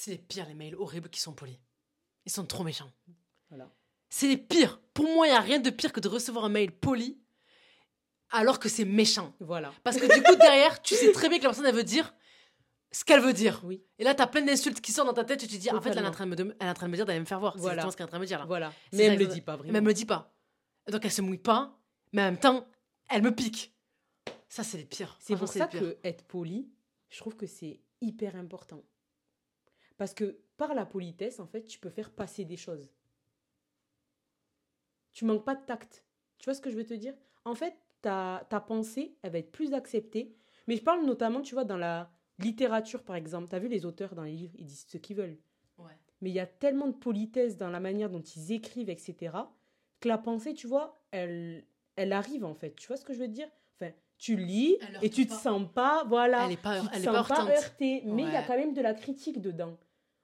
C'est 0.00 0.12
les 0.12 0.18
pires, 0.18 0.46
les 0.46 0.54
mails 0.54 0.76
horribles 0.76 1.08
qui 1.08 1.18
sont 1.18 1.32
polis. 1.32 1.58
Ils 2.24 2.30
sont 2.30 2.46
trop 2.46 2.62
méchants. 2.62 2.92
Voilà. 3.48 3.68
C'est 4.08 4.28
les 4.28 4.36
pires. 4.36 4.80
Pour 4.94 5.06
moi, 5.06 5.26
il 5.26 5.30
n'y 5.30 5.36
a 5.36 5.40
rien 5.40 5.58
de 5.58 5.70
pire 5.70 5.92
que 5.92 5.98
de 5.98 6.06
recevoir 6.06 6.44
un 6.44 6.48
mail 6.48 6.70
poli 6.70 7.18
alors 8.30 8.60
que 8.60 8.68
c'est 8.68 8.84
méchant. 8.84 9.34
Voilà. 9.40 9.72
Parce 9.82 9.96
que 9.96 10.06
du 10.06 10.22
coup, 10.22 10.36
derrière, 10.36 10.80
tu 10.82 10.94
sais 10.94 11.10
très 11.10 11.28
bien 11.28 11.38
que 11.38 11.42
la 11.42 11.48
personne, 11.48 11.66
elle 11.66 11.74
veut 11.74 11.82
dire 11.82 12.14
ce 12.92 13.04
qu'elle 13.04 13.20
veut 13.20 13.32
dire. 13.32 13.60
Oui. 13.64 13.82
Et 13.98 14.04
là, 14.04 14.14
t'as 14.14 14.28
plein 14.28 14.42
d'insultes 14.42 14.80
qui 14.80 14.92
sortent 14.92 15.08
dans 15.08 15.14
ta 15.14 15.24
tête 15.24 15.42
et 15.42 15.48
tu 15.48 15.56
te 15.56 15.60
dis, 15.60 15.68
en 15.72 15.80
fait, 15.80 15.90
là, 15.90 15.96
elle 15.98 16.04
est 16.04 16.08
en 16.08 16.12
train 16.12 16.26
de 16.28 16.44
me, 16.44 16.56
elle 16.60 16.66
est 16.68 16.70
en 16.70 16.74
train 16.74 16.86
de 16.86 16.92
me 16.92 16.96
dire 16.96 17.04
d'aller 17.04 17.18
me 17.18 17.24
faire 17.24 17.40
voir. 17.40 17.54
C'est 17.54 17.60
Voilà. 17.62 17.82
exactement 17.82 17.90
ce 17.90 17.96
qu'elle 17.96 18.04
est 18.04 18.06
en 18.06 18.10
train 18.10 18.18
de 18.18 18.22
me 18.22 18.26
dire 18.28 18.38
là. 18.38 18.44
Voilà. 18.46 18.72
C'est 18.92 18.98
Mais 18.98 19.02
elle 19.02 19.14
me 19.18 19.24
le 19.24 19.26
dit 19.26 19.40
pas 19.40 19.54
Mais 19.54 19.58
vraiment. 19.58 19.74
elle 19.78 19.82
me 19.82 19.88
le 19.88 19.94
dit 19.94 20.06
pas. 20.06 20.32
Donc, 20.92 21.04
elle 21.04 21.10
se 21.12 21.22
mouille 21.22 21.38
pas, 21.38 21.76
mais 22.12 22.22
en 22.22 22.26
même 22.26 22.38
temps, 22.38 22.68
elle 23.10 23.22
me 23.22 23.34
pique. 23.34 23.74
Ça, 24.48 24.62
c'est 24.62 24.76
les 24.78 24.84
pires. 24.84 25.16
C'est 25.20 25.34
pour 25.34 25.48
ça 25.48 25.66
que 25.66 25.98
être 26.04 26.22
poli, 26.22 26.70
je 27.08 27.18
trouve 27.18 27.34
que 27.34 27.48
c'est 27.48 27.80
hyper 28.00 28.36
important. 28.36 28.84
Parce 29.98 30.14
que 30.14 30.38
par 30.56 30.74
la 30.74 30.86
politesse, 30.86 31.40
en 31.40 31.46
fait, 31.46 31.64
tu 31.64 31.78
peux 31.78 31.90
faire 31.90 32.10
passer 32.10 32.44
des 32.44 32.56
choses. 32.56 32.90
Tu 35.12 35.24
manques 35.24 35.44
pas 35.44 35.54
de 35.56 35.64
tact. 35.66 36.04
Tu 36.38 36.44
vois 36.46 36.54
ce 36.54 36.60
que 36.60 36.70
je 36.70 36.76
veux 36.76 36.86
te 36.86 36.94
dire? 36.94 37.14
En 37.44 37.54
fait, 37.54 37.74
ta, 38.00 38.46
ta 38.48 38.60
pensée, 38.60 39.16
elle 39.22 39.32
va 39.32 39.38
être 39.38 39.52
plus 39.52 39.74
acceptée. 39.74 40.34
Mais 40.66 40.76
je 40.76 40.82
parle 40.82 41.04
notamment, 41.04 41.42
tu 41.42 41.54
vois, 41.54 41.64
dans 41.64 41.76
la 41.76 42.10
littérature, 42.38 43.02
par 43.02 43.16
exemple. 43.16 43.48
Tu 43.48 43.56
as 43.56 43.58
vu 43.58 43.68
les 43.68 43.84
auteurs 43.84 44.14
dans 44.14 44.22
les 44.22 44.32
livres, 44.32 44.54
ils 44.56 44.66
disent 44.66 44.86
ce 44.88 44.98
qu'ils 44.98 45.16
veulent. 45.16 45.38
Ouais. 45.78 45.92
Mais 46.20 46.30
il 46.30 46.34
y 46.34 46.40
a 46.40 46.46
tellement 46.46 46.86
de 46.86 46.96
politesse 46.96 47.56
dans 47.56 47.70
la 47.70 47.80
manière 47.80 48.10
dont 48.10 48.22
ils 48.22 48.52
écrivent, 48.52 48.90
etc., 48.90 49.36
que 50.00 50.08
la 50.08 50.18
pensée, 50.18 50.54
tu 50.54 50.68
vois, 50.68 51.02
elle, 51.10 51.64
elle 51.96 52.12
arrive, 52.12 52.44
en 52.44 52.54
fait. 52.54 52.76
Tu 52.76 52.86
vois 52.86 52.96
ce 52.96 53.04
que 53.04 53.12
je 53.12 53.18
veux 53.18 53.28
dire? 53.28 53.48
Enfin, 53.74 53.90
tu 54.16 54.36
lis 54.36 54.76
et 55.02 55.10
tu 55.10 55.26
te 55.26 55.30
pas. 55.32 55.38
sens 55.38 55.66
pas, 55.74 56.04
voilà, 56.04 56.46
Elle 56.46 56.52
est 56.52 56.62
pas, 56.62 56.80
tu 56.80 56.86
te 56.86 56.94
elle 56.94 57.02
est 57.02 57.04
sens 57.04 57.26
pas 57.28 57.50
heurté, 57.50 58.02
mais 58.04 58.22
il 58.22 58.32
y 58.32 58.36
a 58.36 58.42
quand 58.42 58.56
même 58.56 58.74
de 58.74 58.80
la 58.82 58.94
critique 58.94 59.40
dedans. 59.40 59.76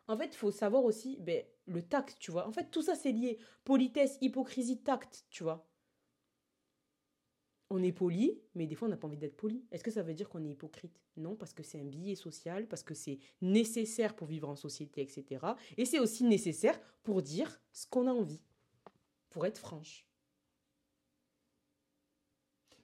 En 0.07 0.17
fait, 0.19 0.27
il 0.27 0.37
faut 0.37 0.51
savoir 0.51 0.85
aussi 0.85 1.17
ben, 1.21 1.45
le 1.67 1.83
tact, 1.83 2.17
tu 2.19 2.31
vois. 2.31 2.47
En 2.47 2.53
fait, 2.53 2.71
tout 2.71 2.83
ça, 2.83 2.95
c'est 2.95 3.13
lié. 3.13 3.39
Politesse, 3.65 4.19
hypocrisie, 4.21 4.83
tact, 4.83 5.25
tu 5.31 5.43
vois. 5.45 5.67
On 7.71 7.83
est 7.83 7.93
poli, 7.93 8.39
mais 8.55 8.67
des 8.67 8.75
fois, 8.75 8.87
on 8.89 8.91
n'a 8.91 8.99
pas 8.99 9.07
envie 9.09 9.17
d'être 9.17 9.37
poli. 9.37 9.67
Est-ce 9.73 9.83
que 9.83 9.91
ça 9.91 10.03
veut 10.03 10.15
dire 10.15 10.29
qu'on 10.29 10.45
est 10.45 10.51
hypocrite? 10.51 11.01
Non, 11.17 11.35
parce 11.35 11.55
que 11.55 11.63
c'est 11.63 11.81
un 11.81 11.85
billet 11.85 12.15
social, 12.15 12.69
parce 12.69 12.83
que 12.83 12.95
c'est 12.95 13.19
nécessaire 13.41 14.15
pour 14.15 14.27
vivre 14.27 14.49
en 14.49 14.57
société, 14.57 15.01
etc. 15.01 15.45
Et 15.79 15.87
c'est 15.87 15.99
aussi 15.99 16.25
nécessaire 16.25 16.79
pour 17.03 17.23
dire 17.23 17.61
ce 17.73 17.87
qu'on 17.87 18.07
a 18.07 18.13
envie, 18.13 18.43
pour 19.31 19.47
être 19.47 19.59
franche. 19.59 20.07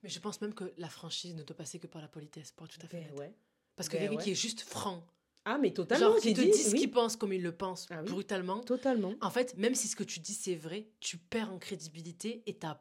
Mais 0.03 0.09
je 0.09 0.19
pense 0.19 0.41
même 0.41 0.55
que 0.55 0.73
la 0.79 0.89
franchise 0.89 1.35
ne 1.35 1.43
doit 1.43 1.57
passer 1.57 1.79
que 1.79 1.87
par 1.87 2.01
la 2.01 2.09
politesse, 2.09 2.51
pour 2.53 2.67
être 2.67 2.79
tout 2.79 2.87
à 2.87 2.89
fait 2.89 3.01
Ben 3.01 3.11
honnête. 3.11 3.19
ouais. 3.19 3.35
Parce 3.77 3.89
que 3.89 3.97
Ben 3.97 4.01
quelqu'un 4.01 4.17
ouais. 4.17 4.25
qui 4.25 4.31
est 4.31 4.35
juste 4.35 4.63
franc, 4.63 5.07
Ah, 5.45 5.59
mais 5.59 5.73
totalement, 5.73 6.07
genre 6.13 6.21
te 6.21 6.29
dit, 6.29 6.35
dit 6.35 6.53
ce 6.53 6.73
oui, 6.73 6.81
qu'il 6.81 6.91
pense 6.91 7.17
comme 7.17 7.33
il 7.33 7.43
le 7.43 7.53
pense, 7.57 7.87
Ah 7.91 8.03
oui. 8.03 8.11
brutalement, 8.11 8.61
Totalement. 8.61 9.15
en 9.21 9.31
fait, 9.31 9.57
même 9.57 9.75
si 9.75 9.89
ce 9.89 9.97
que 9.97 10.05
tu 10.05 10.21
dis 10.21 10.35
c'est 10.35 10.55
vrai, 10.55 10.89
tu 11.01 11.17
perds 11.19 11.53
en 11.53 11.59
crédibilité 11.59 12.43
et 12.47 12.55
t'as. 12.59 12.81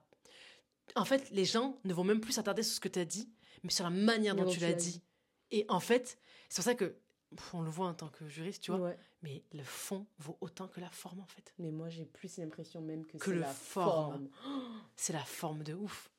En 0.96 1.06
fait, 1.06 1.30
les 1.32 1.46
gens 1.46 1.80
ne 1.86 1.94
vont 1.94 2.04
même 2.04 2.20
plus 2.20 2.34
s'attarder 2.34 2.64
sur 2.64 2.74
ce 2.76 2.80
que 2.80 2.90
tu 2.90 3.00
as 3.00 3.06
dit, 3.06 3.32
mais 3.64 3.70
sur 3.70 3.84
la 3.86 3.90
manière 3.92 4.36
dont 4.36 4.44
dont 4.44 4.50
tu 4.52 4.60
l'as 4.60 4.74
dit. 4.74 5.02
Et 5.52 5.66
en 5.70 5.80
fait, 5.80 6.18
c'est 6.50 6.56
pour 6.58 6.64
ça 6.66 6.76
que 6.76 6.96
on 7.54 7.62
le 7.62 7.70
voit 7.70 7.88
en 7.88 7.94
tant 7.94 8.10
que 8.10 8.28
juriste, 8.28 8.64
tu 8.64 8.72
vois, 8.72 8.80
Ouais. 8.82 8.98
mais 9.22 9.44
le 9.54 9.64
fond 9.64 10.06
vaut 10.18 10.38
autant 10.42 10.68
que 10.68 10.80
la 10.80 10.90
forme 10.90 11.20
en 11.22 11.28
fait. 11.28 11.54
Mais 11.60 11.72
moi, 11.72 11.90
j'ai 11.90 12.06
plus 12.06 12.38
l'impression 12.38 12.82
même 12.82 13.06
que, 13.06 13.18
Que 13.18 13.26
c'est 13.26 13.32
le 13.34 13.40
la 13.40 13.48
forme. 13.54 14.30
forme. 14.44 14.62
C'est 14.96 15.14
la 15.14 15.24
forme 15.24 15.64
de 15.64 15.76
ouf. 15.76 16.10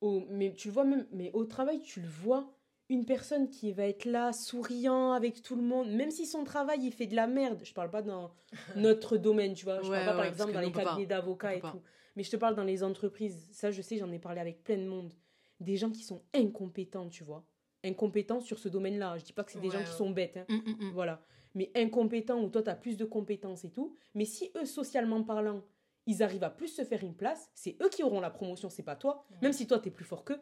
Au- 0.00 0.26
mais 0.28 0.52
tu 0.54 0.68
le 0.68 0.74
vois 0.74 0.84
même, 0.84 1.06
mais 1.12 1.30
au 1.32 1.44
travail, 1.44 1.80
tu 1.80 2.00
le 2.00 2.08
vois. 2.08 2.52
Une 2.92 3.06
personne 3.06 3.48
qui 3.48 3.72
va 3.72 3.86
être 3.86 4.04
là, 4.04 4.34
souriant 4.34 5.12
avec 5.12 5.40
tout 5.42 5.56
le 5.56 5.62
monde, 5.62 5.88
même 5.90 6.10
si 6.10 6.26
son 6.26 6.44
travail, 6.44 6.80
il 6.84 6.92
fait 6.92 7.06
de 7.06 7.16
la 7.16 7.26
merde. 7.26 7.62
Je 7.64 7.72
parle 7.72 7.90
pas 7.90 8.02
dans 8.02 8.30
notre 8.76 9.16
domaine, 9.16 9.54
tu 9.54 9.64
vois. 9.64 9.80
Je 9.80 9.88
Ouais, 9.90 9.96
parle 10.04 10.10
pas, 10.10 10.14
par 10.16 10.26
exemple, 10.26 10.52
dans 10.52 10.60
les 10.60 10.70
cabinets 10.72 11.06
d'avocats 11.06 11.54
et 11.54 11.60
pas. 11.60 11.70
tout. 11.70 11.80
Mais 12.16 12.22
je 12.22 12.30
te 12.30 12.36
parle 12.36 12.54
dans 12.54 12.64
les 12.64 12.82
entreprises. 12.84 13.48
Ça, 13.50 13.70
je 13.70 13.80
sais, 13.80 13.96
j'en 13.96 14.12
ai 14.12 14.18
parlé 14.18 14.40
avec 14.42 14.62
plein 14.62 14.76
de 14.76 14.84
monde. 14.86 15.14
Des 15.58 15.78
gens 15.78 15.90
qui 15.90 16.02
sont 16.02 16.20
incompétents, 16.34 17.08
tu 17.08 17.24
vois. 17.24 17.46
Incompétents 17.82 18.40
sur 18.40 18.58
ce 18.58 18.68
domaine-là. 18.68 19.16
Je 19.16 19.24
dis 19.24 19.32
pas 19.32 19.42
que 19.42 19.52
c'est 19.52 19.58
des 19.60 19.68
Ouais, 19.68 19.72
gens 19.78 19.84
qui 19.84 19.92
sont 19.96 20.10
bêtes. 20.10 20.36
hein. 20.36 20.44
Hum, 20.50 20.62
hum, 20.66 20.76
hum. 20.80 20.90
Voilà. 20.92 21.22
Mais 21.54 21.70
incompétents, 21.74 22.42
où 22.42 22.50
toi, 22.50 22.62
tu 22.62 22.68
as 22.68 22.74
plus 22.74 22.98
de 22.98 23.06
compétences 23.06 23.64
et 23.64 23.70
tout. 23.70 23.96
Mais 24.14 24.26
si 24.26 24.50
eux, 24.58 24.66
socialement 24.66 25.22
parlant, 25.22 25.62
ils 26.06 26.22
arrivent 26.22 26.44
à 26.44 26.50
plus 26.50 26.68
se 26.68 26.84
faire 26.84 27.02
une 27.02 27.14
place, 27.14 27.48
c'est 27.54 27.76
eux 27.82 27.88
qui 27.88 28.02
auront 28.02 28.20
la 28.20 28.30
promotion, 28.30 28.68
c'est 28.68 28.82
pas 28.82 28.96
toi. 28.96 29.24
Même 29.40 29.52
si 29.54 29.66
toi, 29.66 29.78
tu 29.78 29.88
es 29.88 29.90
plus 29.90 30.04
fort 30.04 30.24
qu'eux. 30.24 30.40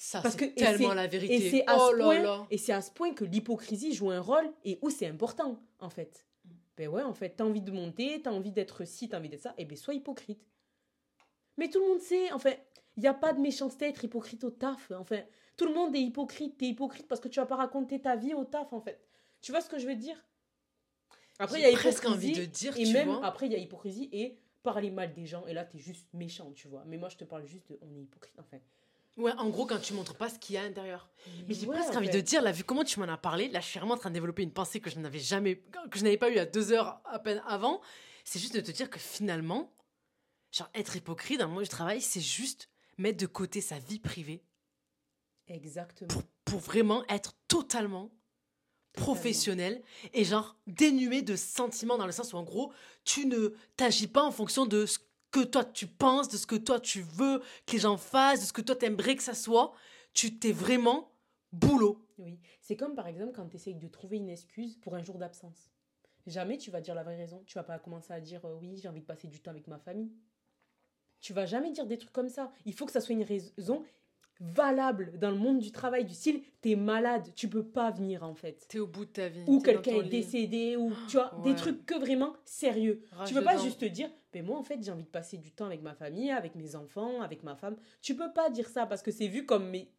Ça, 0.00 0.22
Parce 0.22 0.36
c'est 0.36 0.50
que- 0.50 0.54
tellement 0.54 0.94
la 0.94 1.06
Et 1.06 1.08
vérité. 1.08 1.50
c'est 1.50 1.64
à, 1.66 1.76
oh 1.76 2.44
et 2.50 2.56
c'est 2.56 2.72
à 2.72 2.80
ce 2.80 2.92
point 2.92 3.12
que 3.12 3.24
l'hypocrisie 3.24 3.92
joue 3.92 4.10
un 4.10 4.20
rôle 4.20 4.48
et 4.64 4.78
où 4.80 4.90
c'est 4.90 5.08
important, 5.08 5.60
en 5.80 5.90
fait. 5.90 6.24
Mm. 6.44 6.50
Ben 6.76 6.88
ouais, 6.88 7.02
en 7.02 7.14
fait, 7.14 7.30
t'as 7.36 7.44
envie 7.44 7.60
de 7.60 7.72
monter, 7.72 8.22
t'as 8.22 8.30
envie 8.30 8.52
d'être 8.52 8.84
ci, 8.84 9.08
t'as 9.08 9.18
envie 9.18 9.28
d'être 9.28 9.42
ça, 9.42 9.54
et 9.58 9.64
ben 9.64 9.76
sois 9.76 9.94
hypocrite. 9.94 10.40
Mais 11.56 11.68
tout 11.68 11.80
le 11.80 11.88
monde 11.88 12.00
sait, 12.00 12.30
enfin, 12.32 12.52
il 12.96 13.00
n'y 13.00 13.08
a 13.08 13.14
pas 13.14 13.32
de 13.32 13.40
méchanceté 13.40 13.86
à 13.86 13.88
être 13.88 14.04
hypocrite 14.04 14.44
au 14.44 14.50
taf. 14.50 14.92
Enfin, 14.92 15.20
tout 15.56 15.64
le 15.66 15.74
monde 15.74 15.94
est 15.96 16.00
hypocrite, 16.00 16.56
t'es 16.58 16.66
hypocrite 16.66 17.08
parce 17.08 17.20
que 17.20 17.26
tu 17.26 17.40
vas 17.40 17.46
pas 17.46 17.56
raconter 17.56 18.00
ta 18.00 18.14
vie 18.14 18.34
au 18.34 18.44
taf, 18.44 18.72
en 18.72 18.80
fait. 18.80 19.04
Tu 19.40 19.50
vois 19.50 19.60
ce 19.60 19.68
que 19.68 19.78
je 19.80 19.86
veux 19.88 19.96
dire? 19.96 20.24
Après, 21.40 21.58
il 21.60 21.68
y 21.68 21.74
a 21.74 21.76
presque 21.76 22.04
envie 22.06 22.32
de 22.32 22.44
dire, 22.44 22.76
et 22.78 22.84
tu 22.84 22.92
même 22.92 23.08
vois. 23.08 23.26
après, 23.26 23.46
il 23.46 23.52
y 23.52 23.56
a 23.56 23.58
hypocrisie 23.58 24.08
et 24.12 24.38
parler 24.62 24.90
mal 24.90 25.12
des 25.12 25.26
gens, 25.26 25.44
et 25.48 25.54
là, 25.54 25.64
t'es 25.64 25.78
juste 25.78 26.06
méchant, 26.12 26.52
tu 26.52 26.68
vois. 26.68 26.84
Mais 26.86 26.98
moi, 26.98 27.08
je 27.08 27.16
te 27.16 27.24
parle 27.24 27.44
juste 27.44 27.68
de 27.72 27.78
on 27.82 27.92
est 27.96 28.02
hypocrite, 28.02 28.38
enfin. 28.38 28.58
Ouais, 29.16 29.32
en 29.38 29.48
gros, 29.48 29.66
quand 29.66 29.80
tu 29.80 29.94
montres 29.94 30.14
pas 30.14 30.28
ce 30.28 30.38
qu'il 30.38 30.54
y 30.54 30.58
a 30.58 30.62
à 30.62 30.64
l'intérieur. 30.64 31.10
Mais 31.48 31.54
j'ai 31.54 31.66
Ouais, 31.66 31.74
presque 31.76 31.94
en 31.94 31.96
envie 31.98 32.06
fait. 32.06 32.12
de 32.14 32.20
dire, 32.20 32.40
là, 32.42 32.52
vu 32.52 32.62
comment 32.62 32.84
tu 32.84 33.00
m'en 33.00 33.08
as 33.08 33.16
parlé, 33.16 33.48
là, 33.48 33.58
je 33.60 33.66
suis 33.66 33.78
vraiment 33.80 33.94
en 33.94 33.98
train 33.98 34.10
de 34.10 34.14
développer 34.14 34.42
une 34.44 34.52
pensée 34.52 34.78
que 34.80 34.90
je 34.90 34.98
n'avais 35.00 35.18
jamais, 35.18 35.56
que 35.90 35.98
je 35.98 36.04
n'avais 36.04 36.16
pas 36.18 36.30
eu 36.30 36.38
à 36.38 36.46
deux 36.46 36.72
heures 36.72 37.00
à 37.04 37.18
peine 37.18 37.42
avant. 37.46 37.80
C'est 38.24 38.38
juste 38.38 38.54
de 38.54 38.60
te 38.60 38.70
dire 38.70 38.88
que 38.90 38.98
finalement, 39.00 39.72
genre, 40.52 40.70
être 40.74 40.94
hypocrite 40.94 41.40
dans 41.40 41.46
le 41.48 41.52
monde 41.52 41.64
du 41.64 41.68
travail, 41.68 42.00
c'est 42.00 42.20
juste 42.20 42.68
mettre 42.96 43.18
de 43.18 43.26
côté 43.26 43.60
sa 43.60 43.78
vie 43.80 43.98
privée 43.98 44.44
Exactement. 45.48 46.08
pour, 46.08 46.22
pour 46.44 46.60
vraiment 46.60 47.04
être 47.08 47.34
totalement 47.48 48.10
professionnel 48.92 49.82
et 50.12 50.24
genre 50.24 50.56
dénué 50.66 51.22
de 51.22 51.36
sentiments 51.36 51.98
dans 51.98 52.06
le 52.06 52.12
sens 52.12 52.32
où 52.32 52.36
en 52.36 52.42
gros 52.42 52.72
tu 53.04 53.26
ne 53.26 53.54
t'agis 53.76 54.08
pas 54.08 54.22
en 54.24 54.32
fonction 54.32 54.66
de 54.66 54.86
ce 54.86 54.98
que 55.30 55.44
toi 55.44 55.64
tu 55.64 55.86
penses, 55.86 56.28
de 56.28 56.36
ce 56.36 56.46
que 56.46 56.56
toi 56.56 56.80
tu 56.80 57.02
veux 57.02 57.40
que 57.66 57.72
les 57.72 57.78
gens 57.78 57.96
fassent, 57.96 58.40
de 58.40 58.46
ce 58.46 58.52
que 58.52 58.62
toi 58.62 58.76
t'aimerais 58.76 59.16
que 59.16 59.22
ça 59.22 59.34
soit, 59.34 59.72
tu 60.12 60.38
t'es 60.38 60.52
vraiment 60.52 61.10
boulot. 61.52 62.04
Oui. 62.18 62.38
C'est 62.60 62.76
comme 62.76 62.94
par 62.94 63.06
exemple 63.06 63.32
quand 63.34 63.46
tu 63.48 63.56
essayes 63.56 63.74
de 63.74 63.88
trouver 63.88 64.16
une 64.16 64.28
excuse 64.30 64.76
pour 64.76 64.94
un 64.94 65.02
jour 65.02 65.18
d'absence. 65.18 65.70
Jamais 66.26 66.58
tu 66.58 66.70
vas 66.70 66.80
dire 66.80 66.94
la 66.94 67.02
vraie 67.04 67.16
raison. 67.16 67.42
Tu 67.46 67.54
vas 67.54 67.62
pas 67.62 67.78
commencer 67.78 68.12
à 68.12 68.20
dire 68.20 68.44
euh, 68.44 68.54
oui, 68.60 68.76
j'ai 68.76 68.88
envie 68.88 69.00
de 69.00 69.06
passer 69.06 69.28
du 69.28 69.40
temps 69.40 69.50
avec 69.50 69.66
ma 69.66 69.78
famille. 69.78 70.12
Tu 71.20 71.32
vas 71.32 71.46
jamais 71.46 71.70
dire 71.72 71.86
des 71.86 71.98
trucs 71.98 72.12
comme 72.12 72.28
ça. 72.28 72.52
Il 72.64 72.74
faut 72.74 72.86
que 72.86 72.92
ça 72.92 73.00
soit 73.00 73.14
une 73.14 73.22
raison 73.24 73.82
valable 74.40 75.18
dans 75.18 75.30
le 75.30 75.36
monde 75.36 75.58
du 75.58 75.72
travail, 75.72 76.04
du 76.04 76.14
style, 76.14 76.42
t'es 76.60 76.76
malade, 76.76 77.28
tu 77.34 77.48
peux 77.48 77.64
pas 77.64 77.90
venir 77.90 78.22
en 78.22 78.34
fait. 78.34 78.66
T'es 78.68 78.78
au 78.78 78.86
bout 78.86 79.04
de 79.04 79.10
ta 79.10 79.28
vie. 79.28 79.42
Ou 79.46 79.60
quelqu'un 79.60 79.96
est 79.96 80.02
lit. 80.02 80.08
décédé, 80.10 80.76
ou 80.76 80.92
tu 81.08 81.16
vois, 81.16 81.34
Ouais. 81.38 81.50
des 81.50 81.56
trucs 81.56 81.84
que 81.84 81.98
vraiment 81.98 82.34
sérieux. 82.44 83.02
Rage 83.12 83.28
tu 83.28 83.34
peux 83.34 83.42
pas 83.42 83.54
dedans. 83.54 83.64
juste 83.64 83.80
te 83.80 83.86
dire, 83.86 84.10
mais 84.38 84.42
moi 84.46 84.56
en 84.56 84.62
fait 84.62 84.80
j'ai 84.82 84.92
envie 84.92 85.02
de 85.02 85.08
passer 85.08 85.36
du 85.36 85.50
temps 85.50 85.66
avec 85.66 85.82
ma 85.82 85.94
famille, 85.94 86.30
avec 86.30 86.54
mes 86.54 86.76
enfants, 86.76 87.20
avec 87.22 87.42
ma 87.42 87.56
femme. 87.56 87.76
Tu 88.00 88.14
peux 88.14 88.32
pas 88.32 88.50
dire 88.50 88.68
ça 88.68 88.86
parce 88.86 89.02
que 89.02 89.10
c'est 89.10 89.26
vu 89.26 89.44
comme, 89.44 89.68
mais 89.68 89.90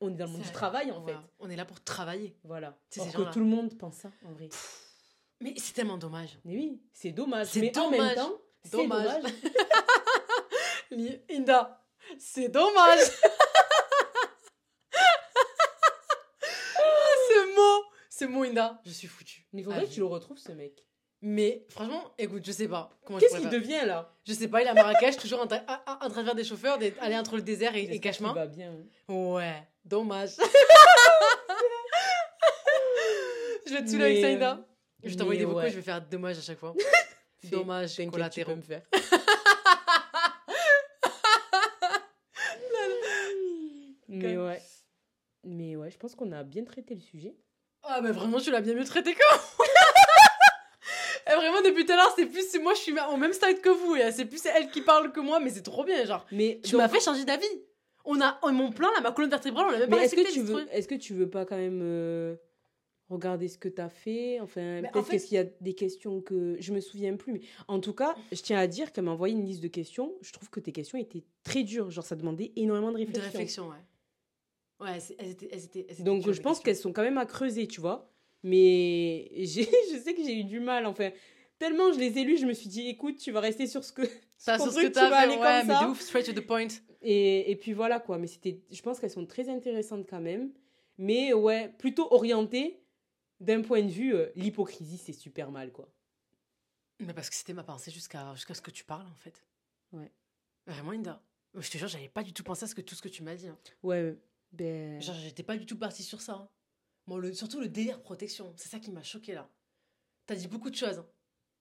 on 0.00 0.12
est 0.12 0.16
dans 0.16 0.26
le 0.26 0.32
monde 0.32 0.42
du 0.42 0.50
travail 0.52 0.90
en 0.92 1.02
Ouais, 1.02 1.12
fait. 1.14 1.18
On 1.38 1.48
est 1.48 1.56
là 1.56 1.64
pour 1.64 1.82
travailler. 1.82 2.36
Voilà. 2.44 2.76
C'est 2.90 3.10
que 3.10 3.32
tout 3.32 3.38
le 3.38 3.46
monde 3.46 3.76
pense 3.78 3.94
ça 3.96 4.10
en 4.26 4.32
vrai. 4.32 4.50
Mais 5.40 5.54
c'est 5.56 5.72
tellement 5.72 5.96
dommage. 5.96 6.38
Mais 6.44 6.54
oui, 6.56 6.82
c'est 6.92 7.12
dommage. 7.12 7.46
C'est 7.48 7.60
mais 7.60 7.78
en 7.78 7.90
même 7.90 8.00
dommage. 8.00 8.14
temps, 8.16 8.38
c'est 8.64 8.70
Dommage. 8.72 9.22
dommage. 9.22 9.32
Inda, 11.30 11.86
c'est 12.18 12.48
dommage. 12.48 13.00
Ah, 14.92 16.78
ce 17.28 17.56
mot, 17.56 17.84
ce 18.10 18.24
mot 18.26 18.42
Inda, 18.44 18.80
je 18.84 18.90
suis 18.90 19.08
foutu. 19.08 19.46
Mais 19.52 19.62
il 19.62 19.64
faudrait 19.64 19.86
que 19.86 19.92
tu 19.92 20.00
le 20.00 20.06
retrouves 20.06 20.38
ce 20.38 20.52
mec. 20.52 20.86
Mais 21.22 21.64
franchement, 21.68 22.12
écoute, 22.18 22.44
je 22.44 22.52
sais 22.52 22.68
pas 22.68 22.90
Qu'est-ce 23.18 23.38
qu'il 23.38 23.48
devient 23.48 23.84
là? 23.86 24.12
Je 24.26 24.32
sais 24.34 24.48
pas, 24.48 24.60
il 24.62 24.66
est 24.66 24.70
à 24.70 24.74
Marrakech, 24.74 25.16
toujours 25.20 25.40
en, 25.40 25.46
train- 25.46 25.64
à- 25.66 26.04
à- 26.04 26.10
faire 26.10 26.34
des 26.34 26.44
chauffeurs, 26.44 26.78
d'aller 26.78 27.16
entre 27.16 27.36
le 27.36 27.42
désert 27.42 27.74
et, 27.74 27.84
et 27.84 28.00
Cachemar. 28.00 28.34
va 28.34 28.46
bien. 28.46 28.72
hein. 28.72 29.12
Ouais, 29.12 29.66
dommage. 29.84 30.32
je 33.66 33.72
vais 33.74 33.82
te 33.84 33.88
saouler 33.90 34.04
avec 34.04 34.24
Inda. 34.36 34.66
Je 35.02 35.08
vais 35.10 35.16
t'envoyer 35.16 35.38
des 35.40 35.46
vocaux, 35.46 35.58
ouais. 35.60 35.70
je 35.70 35.76
vais 35.76 35.82
faire 35.82 36.00
dommage 36.02 36.38
à 36.38 36.42
chaque 36.42 36.58
fois. 36.58 36.74
Dommage, 37.44 37.90
t'inquiète, 37.90 38.06
tu 38.06 38.10
collatéraux. 38.10 38.50
peux 38.52 38.56
me 38.56 38.62
faire. 38.62 38.82
Mais 44.08 44.36
ouais. 44.36 44.62
Mais 45.44 45.76
ouais, 45.76 45.90
je 45.90 45.98
pense 45.98 46.14
qu'on 46.14 46.32
a 46.32 46.42
bien 46.42 46.64
traité 46.64 46.94
le 46.94 47.00
sujet. 47.00 47.34
Ah, 47.82 48.00
mais 48.02 48.10
vraiment, 48.10 48.40
tu 48.40 48.50
l'as 48.50 48.60
bien 48.60 48.74
mieux 48.74 48.84
traité 48.84 49.14
que 49.14 49.20
vraiment, 51.50 51.62
depuis 51.68 51.84
tout 51.86 51.92
à 51.92 51.96
l'heure, 51.96 52.12
c'est 52.16 52.26
plus 52.26 52.58
moi, 52.60 52.74
je 52.74 52.80
suis 52.80 52.92
au 53.12 53.16
même 53.16 53.32
stade 53.32 53.60
que 53.60 53.68
vous. 53.68 53.96
Et 53.96 54.10
c'est 54.12 54.24
plus 54.24 54.44
elle 54.46 54.70
qui 54.70 54.80
parle 54.82 55.12
que 55.12 55.20
moi, 55.20 55.40
mais 55.40 55.50
c'est 55.50 55.62
trop 55.62 55.84
bien. 55.84 56.04
Genre, 56.04 56.26
Mais 56.32 56.60
tu 56.64 56.76
m'as 56.76 56.88
fait 56.88 57.00
changer 57.00 57.24
d'avis. 57.24 57.46
On 58.04 58.20
a 58.20 58.38
mon 58.52 58.70
plan, 58.70 58.88
là, 58.94 59.00
ma 59.00 59.10
colonne 59.12 59.30
vertébrale, 59.30 59.66
on 59.68 59.70
l'a 59.72 59.78
même 59.80 59.90
pas 59.90 60.04
est-ce 60.04 60.14
que 60.14 60.32
tu 60.32 60.40
veux, 60.40 60.66
est-ce 60.70 60.86
que 60.86 60.94
tu 60.94 61.12
veux 61.14 61.28
pas 61.28 61.44
quand 61.44 61.56
même 61.56 61.80
euh, 61.82 62.36
regarder 63.08 63.48
ce 63.48 63.58
que 63.58 63.68
t'as 63.68 63.88
fait? 63.88 64.38
Enfin, 64.40 64.78
en 64.84 64.90
peut-être 64.92 65.06
fait- 65.06 65.18
qu'il 65.18 65.34
y 65.34 65.38
a 65.40 65.44
des 65.60 65.74
questions 65.74 66.20
que 66.20 66.56
je 66.60 66.72
me 66.72 66.80
souviens 66.80 67.16
plus. 67.16 67.32
Mais 67.32 67.40
en 67.66 67.80
tout 67.80 67.94
cas, 67.94 68.14
je 68.30 68.40
tiens 68.42 68.58
à 68.58 68.68
dire 68.68 68.92
qu'elle 68.92 69.04
m'a 69.04 69.10
envoyé 69.10 69.34
une 69.34 69.44
liste 69.44 69.60
de 69.62 69.66
questions. 69.68 70.14
Je 70.20 70.32
trouve 70.32 70.50
que 70.50 70.60
tes 70.60 70.70
questions 70.70 70.98
étaient 70.98 71.24
très 71.42 71.64
dures. 71.64 71.90
Genre, 71.90 72.04
ça 72.04 72.14
demandait 72.14 72.52
énormément 72.54 72.92
de 72.92 72.98
De 72.98 72.98
réflexion. 73.00 73.22
réflexion, 73.32 73.68
ouais. 73.70 73.76
Ouais, 74.86 74.98
elles 75.18 75.30
étaient, 75.30 75.48
elles 75.50 75.64
étaient, 75.64 75.86
elles 75.88 75.94
étaient 75.94 76.02
Donc, 76.04 76.30
je 76.30 76.40
pense 76.40 76.60
qu'elles 76.60 76.76
sont 76.76 76.92
quand 76.92 77.02
même 77.02 77.18
à 77.18 77.26
creuser, 77.26 77.66
tu 77.66 77.80
vois. 77.80 78.12
Mais 78.44 79.30
je 79.36 79.98
sais 80.04 80.14
que 80.14 80.22
j'ai 80.22 80.38
eu 80.38 80.44
du 80.44 80.60
mal. 80.60 80.86
Enfin, 80.86 81.10
tellement 81.58 81.92
je 81.92 81.98
les 81.98 82.18
ai 82.18 82.24
lues, 82.24 82.36
je 82.38 82.46
me 82.46 82.52
suis 82.52 82.68
dit, 82.68 82.88
écoute, 82.88 83.18
tu 83.18 83.30
vas 83.32 83.40
rester 83.40 83.66
sur 83.66 83.84
ce 83.84 83.92
que. 83.92 84.02
Ça, 84.38 84.58
sur 84.58 84.70
ce 84.70 84.80
que 84.80 84.86
tu 84.88 84.92
vas 84.94 85.16
aller 85.16 85.36
ouais, 85.36 85.40
comme 85.40 85.66
mais 85.68 85.74
ça. 85.74 85.84
de 85.84 85.90
ouf, 85.90 86.00
straight 86.02 86.26
to 86.26 86.32
the 86.32 86.46
point. 86.46 86.68
Et, 87.00 87.50
et 87.50 87.56
puis 87.56 87.72
voilà 87.72 88.00
quoi, 88.00 88.18
mais 88.18 88.26
c'était, 88.26 88.62
je 88.70 88.82
pense 88.82 89.00
qu'elles 89.00 89.10
sont 89.10 89.24
très 89.24 89.48
intéressantes 89.48 90.06
quand 90.08 90.20
même, 90.20 90.52
mais 90.98 91.32
ouais, 91.32 91.70
plutôt 91.78 92.12
orientées 92.12 92.82
d'un 93.40 93.62
point 93.62 93.82
de 93.82 93.88
vue, 93.90 94.14
euh, 94.14 94.30
l'hypocrisie 94.36 94.98
c'est 94.98 95.12
super 95.14 95.50
mal 95.50 95.72
quoi. 95.72 95.88
Mais 97.00 97.14
parce 97.14 97.30
que 97.30 97.36
c'était 97.36 97.52
ma 97.54 97.64
pensée 97.64 97.90
jusqu'à 97.90 98.34
jusqu'à 98.34 98.52
ce 98.54 98.60
que 98.62 98.70
tu 98.70 98.84
parles, 98.84 99.06
en 99.06 99.14
fait. 99.16 99.42
Ouais. 99.92 100.12
Vraiment, 100.66 100.90
Inda. 100.92 101.22
Je 101.54 101.70
te 101.70 101.78
jure, 101.78 101.88
j'avais 101.88 102.08
pas 102.08 102.22
du 102.22 102.32
tout 102.34 102.42
pensé 102.42 102.64
à 102.64 102.66
ce 102.66 102.74
que, 102.74 102.80
tout 102.82 102.94
ce 102.94 103.00
que 103.02 103.08
tu 103.08 103.22
m'as 103.22 103.34
dit. 103.36 103.48
hein. 103.48 103.58
Ouais, 103.82 104.18
ben... 104.52 105.00
Genre, 105.00 105.14
j'étais 105.16 105.42
pas 105.42 105.56
du 105.56 105.64
tout 105.64 105.78
partie 105.78 106.02
sur 106.02 106.20
ça. 106.20 106.32
hein. 106.34 106.48
Bon, 107.06 107.16
le, 107.16 107.32
surtout 107.32 107.60
le 107.60 107.68
délire 107.68 108.02
protection, 108.02 108.52
c'est 108.56 108.68
ça 108.68 108.78
qui 108.80 108.90
m'a 108.90 109.02
choqué 109.02 109.32
là. 109.32 109.48
T'as 110.26 110.34
dit 110.34 110.48
beaucoup 110.48 110.68
de 110.70 110.76
choses, 110.76 110.98
hein. 110.98 111.06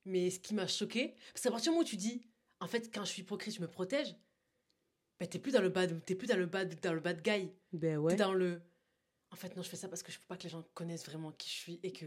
Mais 0.05 0.29
ce 0.29 0.39
qui 0.39 0.53
m'a 0.53 0.67
choqué, 0.67 1.15
parce 1.33 1.41
qu'à 1.43 1.51
partir 1.51 1.71
du 1.71 1.75
moment 1.75 1.81
où 1.81 1.89
tu 1.89 1.97
dis, 1.97 2.21
en 2.59 2.67
fait, 2.67 2.93
quand 2.93 3.03
je 3.03 3.09
suis 3.09 3.21
hypocrite, 3.23 3.55
je 3.55 3.61
me 3.61 3.67
protège, 3.67 4.15
ben 5.19 5.27
t'es 5.27 5.39
plus 5.39 5.51
dans 5.51 5.61
le 5.61 5.69
bad, 5.69 6.03
t'es 6.05 6.15
plus 6.15 6.27
dans 6.27 6.37
le 6.37 6.45
bad, 6.45 6.79
dans 6.81 6.93
le 6.93 6.99
bad 6.99 7.21
guy, 7.21 7.49
Ben 7.73 7.97
ouais. 7.97 8.13
t'es 8.13 8.17
dans 8.23 8.33
le. 8.33 8.61
En 9.31 9.35
fait, 9.35 9.55
non, 9.55 9.63
je 9.63 9.69
fais 9.69 9.77
ça 9.77 9.87
parce 9.87 10.03
que 10.03 10.11
je 10.11 10.19
peux 10.19 10.25
pas 10.27 10.37
que 10.37 10.43
les 10.43 10.49
gens 10.49 10.63
connaissent 10.73 11.05
vraiment 11.05 11.31
qui 11.31 11.49
je 11.49 11.55
suis 11.55 11.79
et 11.83 11.91
que 11.91 12.05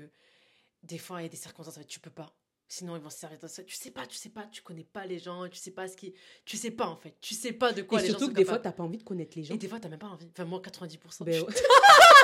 des 0.83 0.99
fois 0.99 1.21
il 1.21 1.25
y 1.25 1.27
a 1.27 1.29
des 1.29 1.37
circonstances, 1.37 1.77
en 1.77 1.81
fait, 1.81 1.87
tu 1.87 2.01
peux 2.01 2.11
pas. 2.11 2.35
Sinon, 2.71 2.97
ils 2.97 3.03
vont 3.03 3.09
se 3.09 3.17
servir 3.19 3.39
de 3.39 3.47
ça. 3.49 3.65
Tu 3.65 3.75
sais 3.75 3.91
pas, 3.91 4.07
tu 4.07 4.15
sais 4.17 4.29
pas, 4.29 4.45
tu 4.47 4.61
connais 4.61 4.85
pas 4.85 5.07
les 5.07 5.19
gens, 5.19 5.49
tu 5.49 5.57
sais 5.59 5.71
pas 5.71 5.89
ce 5.89 5.97
qui. 5.97 6.15
Tu 6.45 6.59
sais 6.59 6.71
pas 6.71 6.87
en 6.87 6.97
fait, 6.97 7.17
tu 7.21 7.35
sais 7.35 7.53
pas 7.53 7.73
de 7.73 7.81
quoi 7.83 7.99
Et 7.99 8.03
les 8.03 8.09
gens 8.09 8.13
surtout 8.13 8.27
sont 8.27 8.33
que 8.33 8.37
des 8.37 8.45
fois 8.45 8.59
t'as 8.59 8.73
pas 8.73 8.83
envie 8.83 8.99
de 8.99 9.03
connaître 9.05 9.37
les 9.39 9.45
gens. 9.45 9.55
Et 9.55 9.59
des 9.59 9.69
fois, 9.69 9.81
t'as 9.81 9.89
même 9.89 9.99
pas 9.99 10.09
envie. 10.09 10.29
Enfin, 10.31 10.45
moi, 10.45 10.61
90%. 10.61 11.25
Ben 11.25 11.43
ouais. 11.43 11.55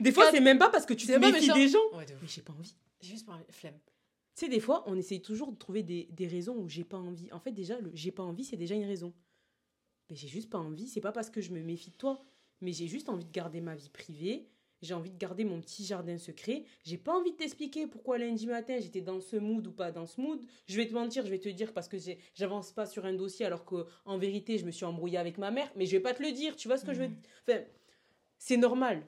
Des 0.00 0.12
fois 0.12 0.30
c'est 0.30 0.40
même 0.40 0.58
pas 0.58 0.68
parce 0.70 0.86
que 0.86 0.94
tu 0.94 1.06
te 1.06 1.12
méfies 1.12 1.52
des 1.52 1.68
gens. 1.68 1.78
Ouais, 1.92 2.06
de 2.06 2.12
ouf. 2.14 2.18
Mais 2.22 2.28
j'ai 2.28 2.42
pas 2.42 2.52
envie. 2.52 2.74
J'ai 3.00 3.10
juste 3.10 3.26
pas 3.26 3.32
envie. 3.32 3.44
Flemme. 3.50 3.78
Tu 4.36 4.46
sais, 4.46 4.48
des 4.48 4.60
fois 4.60 4.82
on 4.86 4.96
essaye 4.96 5.22
toujours 5.22 5.52
de 5.52 5.56
trouver 5.56 5.82
des, 5.82 6.08
des 6.12 6.26
raisons 6.26 6.56
où 6.56 6.68
j'ai 6.68 6.84
pas 6.84 6.98
envie. 6.98 7.30
En 7.32 7.38
fait 7.38 7.52
déjà, 7.52 7.78
le 7.80 7.90
j'ai 7.94 8.10
pas 8.10 8.22
envie 8.22 8.44
c'est 8.44 8.56
déjà 8.56 8.74
une 8.74 8.84
raison. 8.84 9.12
Mais 10.10 10.16
j'ai 10.16 10.28
juste 10.28 10.50
pas 10.50 10.58
envie, 10.58 10.86
c'est 10.86 11.00
pas 11.00 11.12
parce 11.12 11.30
que 11.30 11.40
je 11.40 11.50
me 11.52 11.62
méfie 11.62 11.90
de 11.90 11.96
toi, 11.96 12.22
mais 12.60 12.72
j'ai 12.72 12.88
juste 12.88 13.08
envie 13.08 13.24
de 13.24 13.30
garder 13.32 13.60
ma 13.60 13.74
vie 13.74 13.88
privée. 13.88 14.48
J'ai 14.82 14.92
envie 14.92 15.10
de 15.10 15.16
garder 15.16 15.44
mon 15.44 15.62
petit 15.62 15.82
jardin 15.82 16.18
secret. 16.18 16.64
J'ai 16.82 16.98
pas 16.98 17.16
envie 17.18 17.30
de 17.30 17.36
t'expliquer 17.36 17.86
pourquoi 17.86 18.18
lundi 18.18 18.46
matin 18.46 18.76
j'étais 18.80 19.00
dans 19.00 19.18
ce 19.18 19.36
mood 19.36 19.66
ou 19.66 19.72
pas 19.72 19.90
dans 19.90 20.04
ce 20.04 20.20
mood. 20.20 20.44
Je 20.66 20.76
vais 20.76 20.86
te 20.86 20.92
mentir, 20.92 21.24
je 21.24 21.30
vais 21.30 21.38
te 21.38 21.48
dire 21.48 21.72
parce 21.72 21.88
que 21.88 21.96
j'avance 22.34 22.70
pas 22.72 22.84
sur 22.84 23.06
un 23.06 23.14
dossier 23.14 23.46
alors 23.46 23.64
que 23.64 23.86
en 24.04 24.18
vérité 24.18 24.58
je 24.58 24.66
me 24.66 24.70
suis 24.70 24.84
embrouillée 24.84 25.16
avec 25.16 25.38
ma 25.38 25.50
mère. 25.50 25.72
Mais 25.76 25.86
je 25.86 25.92
vais 25.92 26.00
pas 26.00 26.12
te 26.12 26.22
le 26.22 26.32
dire. 26.32 26.54
Tu 26.56 26.68
vois 26.68 26.76
ce 26.76 26.84
que 26.84 26.92
je 26.92 26.98
veux 27.00 27.06
Mhm. 27.06 27.16
Enfin, 27.48 27.60
c'est 28.36 28.58
normal. 28.58 29.06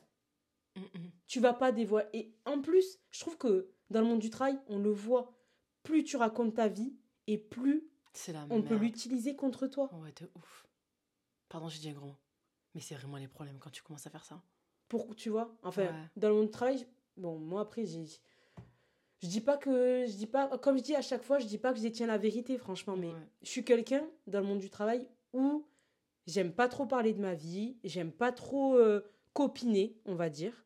Tu 1.26 1.40
vas 1.40 1.52
pas 1.54 1.72
dévoiler. 1.72 2.08
Et 2.12 2.34
en 2.44 2.60
plus, 2.60 2.98
je 3.10 3.20
trouve 3.20 3.36
que 3.38 3.70
dans 3.90 4.00
le 4.00 4.06
monde 4.06 4.20
du 4.20 4.30
travail, 4.30 4.58
on 4.68 4.78
le 4.78 4.90
voit. 4.90 5.32
Plus 5.82 6.04
tu 6.04 6.16
racontes 6.16 6.54
ta 6.54 6.68
vie 6.68 6.94
et 7.26 7.38
plus 7.38 7.88
la 8.28 8.46
on 8.50 8.62
peut 8.62 8.76
l'utiliser 8.76 9.36
contre 9.36 9.66
toi. 9.66 9.90
Ouais, 10.02 10.12
de 10.20 10.28
ouf. 10.36 10.66
Pardon, 11.48 11.68
j'ai 11.68 11.78
dit 11.80 11.88
un 11.90 11.92
gros. 11.92 12.14
Mais 12.74 12.80
c'est 12.80 12.94
vraiment 12.94 13.16
les 13.18 13.28
problèmes 13.28 13.58
quand 13.58 13.70
tu 13.70 13.82
commences 13.82 14.06
à 14.06 14.10
faire 14.10 14.24
ça. 14.24 14.42
Pour, 14.88 15.14
tu 15.16 15.30
vois 15.30 15.54
Enfin, 15.62 15.82
Ouais. 15.86 15.92
dans 16.16 16.28
le 16.28 16.34
monde 16.34 16.46
du 16.46 16.50
travail, 16.50 16.86
bon, 17.16 17.38
moi 17.38 17.60
après, 17.62 17.84
j'ai. 17.86 18.04
Je 19.22 19.28
dis 19.28 19.40
pas 19.40 19.56
que. 19.56 20.04
Je 20.06 20.12
dis 20.16 20.26
pas. 20.26 20.58
Comme 20.58 20.76
je 20.78 20.82
dis 20.82 20.94
à 20.94 21.02
chaque 21.02 21.22
fois, 21.22 21.38
je 21.38 21.46
dis 21.46 21.58
pas 21.58 21.72
que 21.72 21.78
je 21.78 21.82
détiens 21.82 22.06
la 22.06 22.18
vérité, 22.18 22.58
franchement, 22.58 22.96
mais 22.96 23.08
Ouais. 23.08 23.28
je 23.42 23.48
suis 23.50 23.64
quelqu'un 23.64 24.06
dans 24.26 24.40
le 24.40 24.46
monde 24.46 24.58
du 24.60 24.70
travail 24.70 25.08
où 25.32 25.66
j'aime 26.26 26.52
pas 26.52 26.68
trop 26.68 26.86
parler 26.86 27.12
de 27.12 27.20
ma 27.20 27.34
vie, 27.34 27.78
j'aime 27.84 28.12
pas 28.12 28.32
trop 28.32 28.74
euh, 28.76 29.00
copiner, 29.32 29.96
on 30.04 30.14
va 30.14 30.28
dire. 30.30 30.65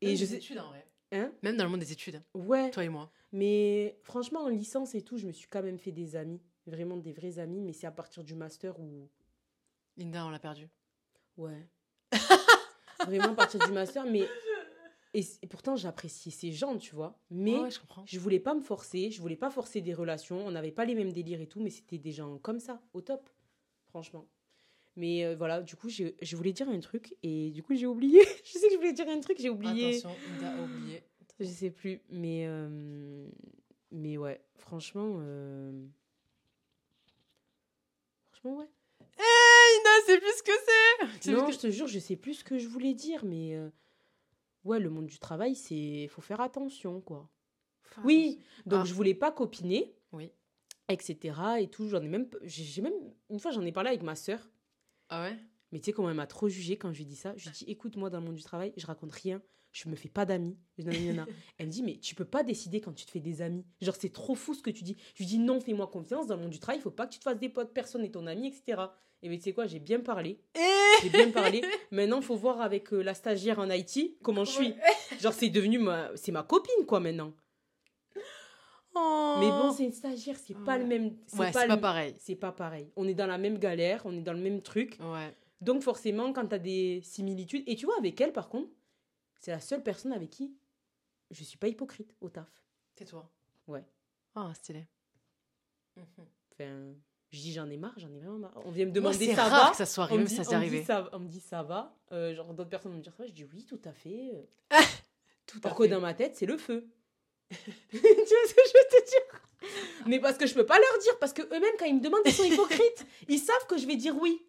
Et 0.00 0.06
Même 0.08 0.16
je 0.16 0.20
des 0.20 0.26
sais. 0.26 0.36
études, 0.36 0.58
en 0.58 0.68
vrai. 0.68 0.86
Hein? 1.12 1.32
Même 1.42 1.56
dans 1.56 1.64
le 1.64 1.70
monde 1.70 1.80
des 1.80 1.92
études. 1.92 2.22
Ouais. 2.34 2.70
Toi 2.70 2.84
et 2.84 2.88
moi. 2.88 3.10
Mais 3.32 3.98
franchement, 4.02 4.40
en 4.40 4.48
licence 4.48 4.94
et 4.94 5.02
tout, 5.02 5.18
je 5.18 5.26
me 5.26 5.32
suis 5.32 5.48
quand 5.48 5.62
même 5.62 5.78
fait 5.78 5.92
des 5.92 6.16
amis. 6.16 6.40
Vraiment 6.66 6.96
des 6.96 7.12
vrais 7.12 7.38
amis, 7.38 7.60
mais 7.60 7.72
c'est 7.72 7.86
à 7.86 7.90
partir 7.90 8.22
du 8.22 8.34
master 8.34 8.78
où. 8.78 9.08
Linda, 9.96 10.24
on 10.26 10.30
l'a 10.30 10.38
perdu. 10.38 10.68
Ouais. 11.36 11.66
Vraiment 13.06 13.32
à 13.32 13.34
partir 13.34 13.60
du 13.66 13.72
master, 13.72 14.04
mais. 14.04 14.28
Et, 15.12 15.24
pourtant, 15.48 15.74
j'appréciais 15.74 16.30
ces 16.30 16.52
gens, 16.52 16.76
tu 16.78 16.94
vois. 16.94 17.18
Mais 17.30 17.54
Ouais, 17.54 17.60
ouais, 17.62 17.70
je 17.72 17.80
comprends. 17.80 18.04
je 18.06 18.18
voulais 18.20 18.38
pas 18.38 18.54
me 18.54 18.60
forcer, 18.60 19.10
je 19.10 19.20
voulais 19.20 19.34
pas 19.36 19.50
forcer 19.50 19.80
des 19.80 19.92
relations. 19.92 20.46
On 20.46 20.52
n'avait 20.52 20.70
pas 20.70 20.84
les 20.84 20.94
mêmes 20.94 21.12
délires 21.12 21.40
et 21.40 21.48
tout, 21.48 21.60
mais 21.60 21.70
c'était 21.70 21.98
des 21.98 22.12
gens 22.12 22.38
comme 22.38 22.60
ça, 22.60 22.80
au 22.92 23.00
top. 23.00 23.28
Franchement. 23.88 24.28
Mais 25.00 25.24
euh, 25.24 25.34
voilà, 25.34 25.62
du 25.62 25.76
coup, 25.76 25.88
je, 25.88 26.36
voulais 26.36 26.52
dire 26.52 26.68
un 26.68 26.78
truc 26.78 27.16
et 27.22 27.50
du 27.52 27.62
coup, 27.62 27.74
j'ai 27.74 27.86
oublié. 27.86 28.20
je 28.44 28.50
sais 28.52 28.66
que 28.66 28.72
je 28.74 28.76
voulais 28.76 28.92
dire 28.92 29.08
un 29.08 29.18
truc, 29.20 29.38
j'ai 29.40 29.48
oublié. 29.48 29.96
Attention, 29.96 30.14
Linda 30.30 30.52
a 30.52 30.62
oublié. 30.62 31.02
Je 31.38 31.46
sais 31.46 31.70
plus, 31.70 32.02
mais 32.10 32.44
euh, 32.46 33.26
mais 33.92 34.18
ouais, 34.18 34.42
franchement, 34.56 35.16
euh, 35.20 35.86
franchement 38.30 38.58
ouais. 38.58 38.68
Eh, 39.18 39.76
Linda, 39.78 39.90
c'est 40.04 40.18
plus 40.18 40.36
ce 40.36 40.42
que 40.42 40.52
c'est 41.22 41.32
Non, 41.32 41.50
je 41.50 41.58
te 41.58 41.70
jure, 41.70 41.86
je 41.86 41.98
sais 41.98 42.16
plus 42.16 42.34
ce 42.34 42.44
que 42.44 42.58
je 42.58 42.68
voulais 42.68 42.92
dire, 42.92 43.24
mais 43.24 43.58
ouais, 44.64 44.80
le 44.80 44.90
monde 44.90 45.06
du 45.06 45.18
travail, 45.18 45.54
c'est 45.54 46.08
faut 46.08 46.20
faire 46.20 46.42
attention, 46.42 47.00
quoi. 47.00 47.26
Enfin, 47.86 48.02
Oui, 48.04 48.38
donc 48.66 48.80
Ah. 48.82 48.84
je 48.84 48.92
voulais 48.92 49.14
pas 49.14 49.32
copiner, 49.32 49.94
Oui. 50.12 50.30
etc. 50.90 51.38
Et 51.60 51.68
tout, 51.68 51.88
j'en 51.88 52.02
ai 52.02 52.08
même, 52.08 52.28
j'ai 52.42 52.82
même 52.82 52.92
une 53.30 53.40
fois 53.40 53.50
j'en 53.50 53.64
ai 53.64 53.72
parlé 53.72 53.88
avec 53.88 54.02
ma 54.02 54.14
sœur, 54.14 54.46
Ah 55.10 55.22
ouais? 55.22 55.36
Mais 55.72 55.78
tu 55.78 55.86
sais 55.86 55.92
comment 55.92 56.08
elle 56.08 56.16
m'a 56.16 56.26
trop 56.26 56.48
jugée 56.48 56.76
quand 56.76 56.92
je 56.92 56.98
lui 56.98 57.02
ai 57.04 57.06
dit 57.06 57.16
ça? 57.16 57.34
Je 57.36 57.44
lui 57.44 57.50
ai 57.50 57.52
dit, 57.52 57.64
écoute, 57.70 57.96
moi 57.96 58.10
dans 58.10 58.18
le 58.20 58.26
monde 58.26 58.36
du 58.36 58.42
travail, 58.42 58.72
je 58.76 58.86
raconte 58.86 59.12
rien. 59.12 59.42
je 59.72 59.88
me 59.88 59.94
fais 59.94 60.08
pas 60.08 60.24
d'amis. 60.24 60.56
Elle 61.58 61.66
me 61.66 61.70
dit, 61.70 61.82
mais 61.82 61.98
tu 61.98 62.14
peux 62.14 62.24
pas 62.24 62.42
décider 62.42 62.80
quand 62.80 62.92
tu 62.92 63.04
te 63.04 63.10
fais 63.10 63.20
des 63.20 63.42
amis. 63.42 63.64
Genre, 63.80 63.94
c'est 63.98 64.12
trop 64.12 64.34
fou 64.34 64.54
ce 64.54 64.62
que 64.62 64.70
tu 64.70 64.82
dis. 64.82 64.96
Je 65.14 65.22
lui 65.22 65.26
dis, 65.26 65.38
non, 65.38 65.60
fais-moi 65.60 65.86
confiance. 65.88 66.26
Dans 66.26 66.36
le 66.36 66.42
monde 66.42 66.50
du 66.50 66.58
travail, 66.58 66.80
il 66.80 66.82
faut 66.82 66.90
pas 66.90 67.06
que 67.06 67.12
tu 67.12 67.18
te 67.18 67.24
fasses 67.24 67.38
des 67.38 67.48
potes, 67.48 67.72
personne 67.72 68.02
n'est 68.02 68.10
ton 68.10 68.26
ami, 68.26 68.48
etc. 68.48 68.82
Et 69.22 69.28
mais 69.28 69.36
tu 69.36 69.44
sais 69.44 69.52
quoi, 69.52 69.66
j'ai 69.66 69.80
bien 69.80 70.00
parlé. 70.00 70.40
Et... 70.54 71.02
J'ai 71.02 71.10
bien 71.10 71.30
parlé. 71.30 71.62
Maintenant, 71.90 72.20
faut 72.22 72.36
voir 72.36 72.60
avec 72.62 72.92
euh, 72.92 73.02
la 73.02 73.14
stagiaire 73.14 73.58
en 73.58 73.68
Haïti 73.68 74.16
comment 74.22 74.44
je 74.44 74.52
suis. 74.52 74.74
Genre, 75.20 75.34
c'est 75.34 75.50
devenu 75.50 75.78
ma, 75.78 76.10
c'est 76.16 76.32
ma 76.32 76.42
copine, 76.42 76.86
quoi, 76.86 77.00
maintenant. 77.00 77.34
Oh. 78.94 79.36
Mais 79.38 79.48
bon, 79.48 79.72
c'est 79.72 79.84
une 79.84 79.92
stagiaire, 79.92 80.36
c'est 80.36 80.54
pas 80.64 80.76
le 80.78 80.84
même. 80.84 81.16
Ouais, 81.38 81.52
c'est 81.52 81.52
pas 81.52 81.66
le- 81.76 81.80
pareil. 81.80 82.14
C'est 82.18 82.34
pas 82.34 82.50
pareil. 82.52 82.90
On 82.96 83.06
est 83.06 83.14
dans 83.14 83.26
la 83.26 83.38
même 83.38 83.58
galère, 83.58 84.02
on 84.04 84.12
est 84.16 84.20
dans 84.22 84.32
le 84.32 84.40
même 84.40 84.62
truc. 84.62 84.98
Ouais. 85.00 85.34
Donc, 85.60 85.82
forcément, 85.82 86.32
quand 86.32 86.46
t'as 86.46 86.58
des 86.58 87.00
similitudes. 87.02 87.62
Et 87.66 87.76
tu 87.76 87.86
vois, 87.86 87.96
avec 87.98 88.20
elle, 88.20 88.32
par 88.32 88.48
contre, 88.48 88.68
c'est 89.38 89.50
la 89.52 89.60
seule 89.60 89.82
personne 89.82 90.12
avec 90.12 90.30
qui 90.30 90.54
je 91.30 91.44
suis 91.44 91.56
pas 91.58 91.68
hypocrite 91.68 92.14
au 92.20 92.28
taf. 92.28 92.50
C'est 92.96 93.04
toi. 93.04 93.30
Ouais. 93.68 93.84
Ah, 94.34 94.50
stylé. 94.54 94.86
Enfin, 95.98 96.92
je 97.30 97.38
dis 97.38 97.52
j'en 97.52 97.68
ai 97.70 97.76
marre, 97.76 97.94
j'en 97.96 98.12
ai 98.12 98.18
vraiment 98.18 98.38
marre. 98.38 98.54
On 98.64 98.70
vient 98.70 98.86
me 98.86 98.90
Moi, 98.90 98.94
demander 99.12 99.26
c'est 99.26 99.34
ça 99.34 99.44
rare 99.44 99.64
va. 99.66 99.70
que 99.70 99.76
ça 99.76 99.86
soit 99.86 100.04
On 100.04 100.06
arrivé, 100.06 100.18
me 100.24 100.24
mais 100.24 100.28
dit, 100.30 100.34
ça 100.36 100.42
on 100.42 100.44
s'est 100.50 100.54
arrivé. 100.56 100.82
ça, 100.84 101.08
on 101.12 101.18
me 101.20 101.28
dit 101.28 101.40
ça 101.40 101.62
va. 101.62 101.96
Euh, 102.12 102.34
genre 102.34 102.52
d'autres 102.54 102.70
personnes 102.70 102.92
vont 102.92 102.98
me 102.98 103.02
dire 103.02 103.14
ça 103.14 103.22
va. 103.22 103.28
Je 103.28 103.32
dis 103.32 103.44
oui, 103.44 103.64
tout 103.64 103.80
à 103.84 103.92
fait. 103.92 104.48
Tout 105.46 105.60
à 105.64 105.70
que 105.70 105.82
fait. 105.82 105.88
dans 105.88 106.00
ma 106.00 106.14
tête, 106.14 106.36
c'est 106.36 106.46
le 106.46 106.56
feu. 106.56 106.88
tu 107.90 107.96
vois 107.98 108.46
ce 108.46 108.54
que 108.54 108.62
je 108.66 108.72
veux 108.72 109.00
te 109.02 109.10
dire? 109.10 109.40
Mais 110.06 110.20
parce 110.20 110.38
que 110.38 110.46
je 110.46 110.54
peux 110.54 110.64
pas 110.66 110.78
leur 110.78 110.98
dire, 111.02 111.18
parce 111.18 111.32
que 111.32 111.42
eux-mêmes, 111.42 111.74
quand 111.78 111.84
ils 111.86 111.96
me 111.96 112.00
demandent, 112.00 112.22
ils 112.24 112.32
sont 112.32 112.44
hypocrites. 112.44 113.06
Ils 113.28 113.38
savent 113.38 113.66
que 113.68 113.76
je 113.76 113.86
vais 113.86 113.96
dire 113.96 114.16
oui. 114.20 114.42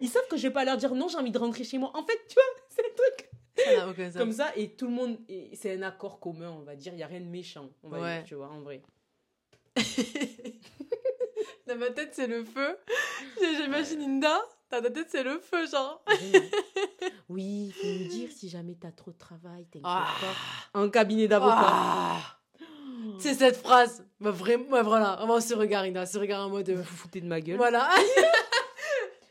Ils 0.00 0.08
savent 0.08 0.26
que 0.28 0.36
je 0.36 0.42
vais 0.48 0.52
pas 0.52 0.64
leur 0.64 0.76
dire 0.76 0.94
non, 0.94 1.08
j'ai 1.08 1.16
envie 1.18 1.30
de 1.30 1.38
rentrer 1.38 1.64
chez 1.64 1.78
moi. 1.78 1.90
En 1.94 2.04
fait, 2.04 2.18
tu 2.28 2.34
vois, 2.34 2.42
c'est 2.68 2.82
le 2.82 2.94
truc. 2.94 3.30
Ça 3.56 3.88
aucun. 3.88 4.10
Comme 4.12 4.32
ça, 4.32 4.52
et 4.56 4.76
tout 4.76 4.84
le 4.86 4.92
monde, 4.92 5.18
c'est 5.54 5.74
un 5.74 5.82
accord 5.82 6.20
commun, 6.20 6.50
on 6.50 6.62
va 6.62 6.76
dire. 6.76 6.92
Il 6.92 6.98
y 7.00 7.02
a 7.02 7.06
rien 7.08 7.20
de 7.20 7.26
méchant, 7.26 7.68
on 7.82 7.88
va 7.88 8.00
Ouais. 8.00 8.16
dire, 8.18 8.24
tu 8.28 8.34
vois, 8.36 8.48
en 8.48 8.60
vrai. 8.60 8.82
Dans 11.66 11.76
ma 11.76 11.90
tête, 11.90 12.10
c'est 12.14 12.26
le 12.26 12.44
feu. 12.44 12.78
J'imagine 13.40 14.00
Inda. 14.02 14.40
Dans 14.70 14.82
ta 14.82 14.90
tête, 14.90 15.08
c'est 15.10 15.22
le 15.22 15.38
feu, 15.38 15.66
genre. 15.66 16.02
Oui, 17.28 17.66
il 17.68 17.72
faut 17.72 17.86
nous 17.86 18.08
dire 18.08 18.30
si 18.32 18.48
jamais 18.48 18.74
t'as 18.80 18.90
trop 18.92 19.10
de 19.12 19.18
travail, 19.18 19.64
t'inquiète 19.64 19.82
Ah. 19.84 20.06
pas. 20.20 20.78
Un 20.80 20.88
cabinet 20.90 21.26
d'avocats. 21.28 21.54
Ah. 21.58 22.37
C'est 23.18 23.34
cette 23.34 23.56
phrase. 23.56 24.04
Bah, 24.20 24.30
vraiment, 24.30 24.68
ouais, 24.70 24.82
voilà. 24.82 25.16
Vraiment, 25.16 25.40
ce 25.40 25.54
regard, 25.54 25.82
Inda. 25.84 26.06
Ce 26.06 26.18
regard 26.18 26.46
en 26.46 26.50
mode. 26.50 26.70
Vous 26.70 26.82
vous 26.82 26.96
foutez 26.96 27.20
de 27.20 27.26
ma 27.26 27.40
gueule. 27.40 27.56
Voilà. 27.56 27.88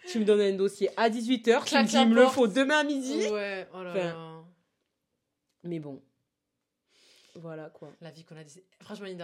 Tu 0.10 0.20
me 0.20 0.24
donnes 0.24 0.40
un 0.40 0.54
dossier 0.54 0.90
à 0.96 1.10
18h, 1.10 1.66
tu 1.66 1.76
me 1.76 1.84
dis 1.84 1.98
il 1.98 2.08
me 2.08 2.16
le 2.16 2.28
faut 2.28 2.48
demain 2.48 2.78
à 2.80 2.84
midi. 2.86 3.28
Ouais, 3.30 3.68
oh 3.74 3.84
là 3.84 3.90
Enfin, 3.92 4.00
là. 4.00 4.16
Mais 5.66 5.80
bon. 5.80 6.02
Voilà 7.36 7.70
quoi. 7.72 7.90
La 8.00 8.10
vie 8.10 8.24
qu'on 8.24 8.38
a 8.38 8.44
décidé. 8.46 8.64
Franchement, 8.80 9.06
Ouais. 9.06 9.18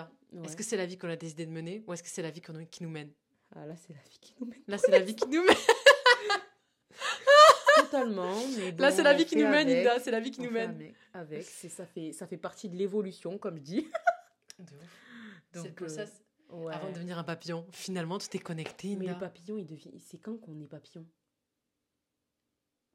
est-ce 0.45 0.57
que 0.57 0.63
c'est 0.63 0.75
la 0.75 0.85
vie 0.85 0.97
qu'on 0.97 1.07
a 1.07 1.15
décidé 1.15 1.45
de 1.45 1.51
mener 1.51 1.85
ou 1.87 1.93
est-ce 1.93 2.03
que 2.03 2.09
c'est 2.09 2.21
la 2.21 2.31
vie 2.31 2.41
qu'on- 2.41 2.65
qui 2.65 2.83
nous 2.83 2.89
mène? 2.89 3.13
Ah 3.55 3.65
là, 3.65 3.75
c'est 3.77 3.93
la 3.93 4.01
vie 4.01 4.17
qui 4.19 4.33
nous 4.41 4.47
mène. 4.47 4.59
Là, 4.67 4.77
c'est 4.77 4.91
la 4.91 4.99
vie 4.99 5.15
qui 5.15 5.25
nous 5.29 5.45
mène. 5.45 5.55
Totalement. 7.77 8.35
Mais 8.57 8.71
Là, 8.77 8.91
c'est 8.91 9.03
la 9.03 9.13
vie 9.13 9.25
qui 9.25 9.37
nous 9.37 9.47
mène. 9.47 9.69
Inda. 9.69 9.99
C'est 9.99 10.11
la 10.11 10.19
vie 10.19 10.31
qui 10.31 10.41
On 10.41 10.43
nous 10.43 10.51
mène. 10.51 10.71
avec. 10.71 10.93
Avec, 11.13 11.43
c'est- 11.43 11.69
ça, 11.69 11.85
fait, 11.85 12.11
ça 12.11 12.27
fait 12.27 12.35
partie 12.37 12.67
de 12.67 12.75
l'évolution, 12.75 13.37
comme 13.37 13.55
je 13.57 13.61
dis. 13.63 13.87
De 14.71 14.75
ouf. 14.75 15.63
Donc, 15.63 15.75
process. 15.75 16.21
euh, 16.51 16.55
ouais. 16.55 16.73
Avant 16.73 16.89
de 16.89 16.93
devenir 16.95 17.17
un 17.17 17.23
papillon, 17.23 17.65
finalement, 17.71 18.17
tout 18.17 18.27
est 18.35 18.39
connecté, 18.39 18.95
Mais 18.95 19.07
le 19.07 19.17
papillon, 19.17 19.57
il 19.57 19.65
devient. 19.65 19.91
C'est 19.99 20.17
quand 20.17 20.37
qu'on 20.37 20.59
est 20.59 20.67
papillon? 20.67 21.05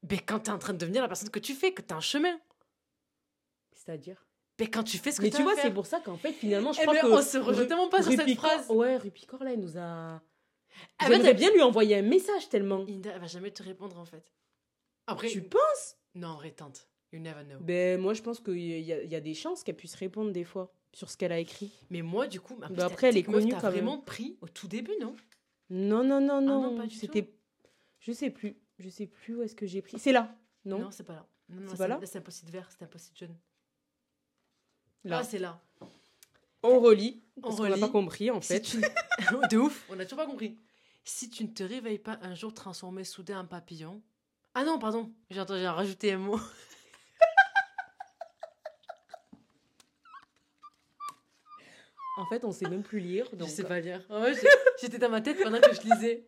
Mais 0.09 0.17
quand 0.19 0.39
t'es 0.39 0.51
en 0.51 0.59
train 0.59 0.73
de 0.73 0.77
devenir 0.77 1.01
la 1.01 1.07
personne 1.07 1.29
que 1.29 1.39
tu 1.39 1.53
fais, 1.53 1.73
que 1.73 1.81
t'as 1.81 1.95
un 1.95 1.99
chemin. 2.01 2.39
C'est-à-dire? 3.73 4.25
Mais 4.59 4.69
quand 4.69 4.83
tu 4.83 4.97
fais 4.97 5.11
ce 5.11 5.17
que 5.17 5.23
Mais 5.23 5.29
tu 5.29 5.41
vois, 5.43 5.55
c'est 5.55 5.73
pour 5.73 5.85
ça 5.85 5.99
qu'en 6.01 6.17
fait, 6.17 6.33
finalement, 6.33 6.73
je 6.73 6.79
Eh 6.81 6.83
crois 6.83 6.93
ben, 6.95 7.01
que. 7.01 7.07
on 7.07 7.21
se 7.21 7.37
Ru- 7.37 7.67
tellement 7.67 7.89
pas 7.89 8.01
sur 8.03 8.11
cette 8.11 8.35
phrase. 8.35 8.69
Ouais, 8.69 8.97
Rupicor, 8.97 9.41
là, 9.43 9.53
il 9.53 9.59
nous 9.59 9.77
a. 9.77 10.21
Ah, 10.99 11.07
J'aimerais 11.07 11.31
t'as- 11.31 11.33
bien 11.33 11.51
lui 11.51 11.61
envoyer 11.61 11.97
un 11.97 12.01
message 12.01 12.49
tellement. 12.49 12.85
Inda, 12.87 13.11
elle 13.13 13.21
va 13.21 13.27
jamais 13.27 13.51
te 13.51 13.63
répondre 13.63 13.97
en 13.97 14.05
fait. 14.05 14.31
Après, 15.07 15.27
Tu 15.27 15.41
penses? 15.41 15.97
Non, 16.15 16.29
en 16.29 16.35
vrai, 16.35 16.51
tente. 16.51 16.87
You 17.11 17.19
never 17.19 17.43
know. 17.43 17.57
Ben, 17.59 17.99
moi, 17.99 18.13
je 18.13 18.21
pense 18.21 18.39
qu'il 18.39 18.59
y 18.59 19.15
a 19.15 19.19
des 19.21 19.33
chances 19.33 19.63
qu'elle 19.63 19.75
puisse 19.77 19.95
répondre 19.95 20.31
des 20.31 20.43
fois 20.43 20.71
sur 20.93 21.09
ce 21.09 21.17
qu'elle 21.17 21.31
a 21.31 21.39
écrit. 21.39 21.71
Mais 21.89 22.01
moi, 22.01 22.27
du 22.27 22.39
coup, 22.41 22.55
plus, 22.55 22.73
Bah, 22.75 22.85
après, 22.85 23.07
elle 23.09 23.17
est 23.17 23.23
connue 23.23 23.51
quand 23.51 23.61
même. 23.63 23.71
vraiment 23.71 23.99
pris 23.99 24.37
au 24.41 24.47
tout 24.47 24.67
début, 24.67 24.93
non? 24.99 25.15
Non, 25.69 26.03
non, 26.03 26.19
non, 26.19 26.41
non. 26.41 26.77
Ah 26.79 26.83
non, 26.83 26.89
C'était. 26.89 27.31
Je 27.99 28.11
sais 28.11 28.29
plus. 28.29 28.57
Je 28.79 28.89
sais 28.89 29.07
plus 29.07 29.35
où 29.35 29.41
est-ce 29.43 29.55
que 29.55 29.65
j'ai 29.67 29.81
pris. 29.81 29.99
C'est 29.99 30.11
là. 30.11 30.35
Non, 30.65 30.89
c'est 30.91 31.03
pas 31.03 31.13
là. 31.13 31.27
Non, 31.49 31.61
non, 31.61 31.67
C'est 31.71 31.77
pas 31.77 31.87
là? 31.87 31.99
C'est 32.03 32.17
un 32.17 32.21
post-it 32.21 32.49
vert, 32.49 32.67
c'est 32.71 32.83
un 32.83 32.87
post-it 32.87 33.17
jaune. 33.17 33.35
Là. 35.03 35.19
Ah, 35.19 35.23
c'est 35.23 35.39
là. 35.39 35.61
On 36.63 36.79
relit. 36.79 37.23
On 37.37 37.41
Parce 37.41 37.55
qu'on 37.57 37.69
n'a 37.69 37.77
pas 37.77 37.89
compris, 37.89 38.29
en 38.31 38.41
Si 38.41 38.47
fait. 38.53 38.61
tu- 38.61 38.77
de 39.51 39.57
ouf, 39.57 39.85
on 39.89 39.99
a 39.99 40.03
toujours 40.03 40.17
pas 40.17 40.25
compris. 40.25 40.57
Si 41.05 41.29
tu 41.29 41.43
ne 41.43 41.49
te 41.49 41.63
réveilles 41.63 41.99
pas 41.99 42.19
un 42.21 42.35
jour 42.35 42.53
transformé 42.53 43.03
soudain 43.03 43.39
en 43.41 43.45
papillon. 43.45 44.01
Ah 44.53 44.65
non, 44.65 44.77
pardon, 44.79 45.11
j'ai 45.29 45.39
rajouté 45.41 46.11
un 46.13 46.17
mot. 46.17 46.39
En 52.19 52.25
fait, 52.25 52.43
on 52.43 52.51
sait 52.51 52.67
même 52.69 52.83
plus 52.83 52.99
lire. 52.99 53.29
Donc... 53.33 53.47
Je 53.47 53.53
sais 53.53 53.63
pas 53.63 53.79
lire. 53.79 54.01
En 54.09 54.19
vrai, 54.19 54.33
j'ai- 54.33 54.47
J'étais 54.81 54.97
dans 54.97 55.09
ma 55.09 55.21
tête 55.21 55.41
pendant 55.41 55.59
que 55.59 55.73
je 55.73 55.81
lisais. 55.81 56.25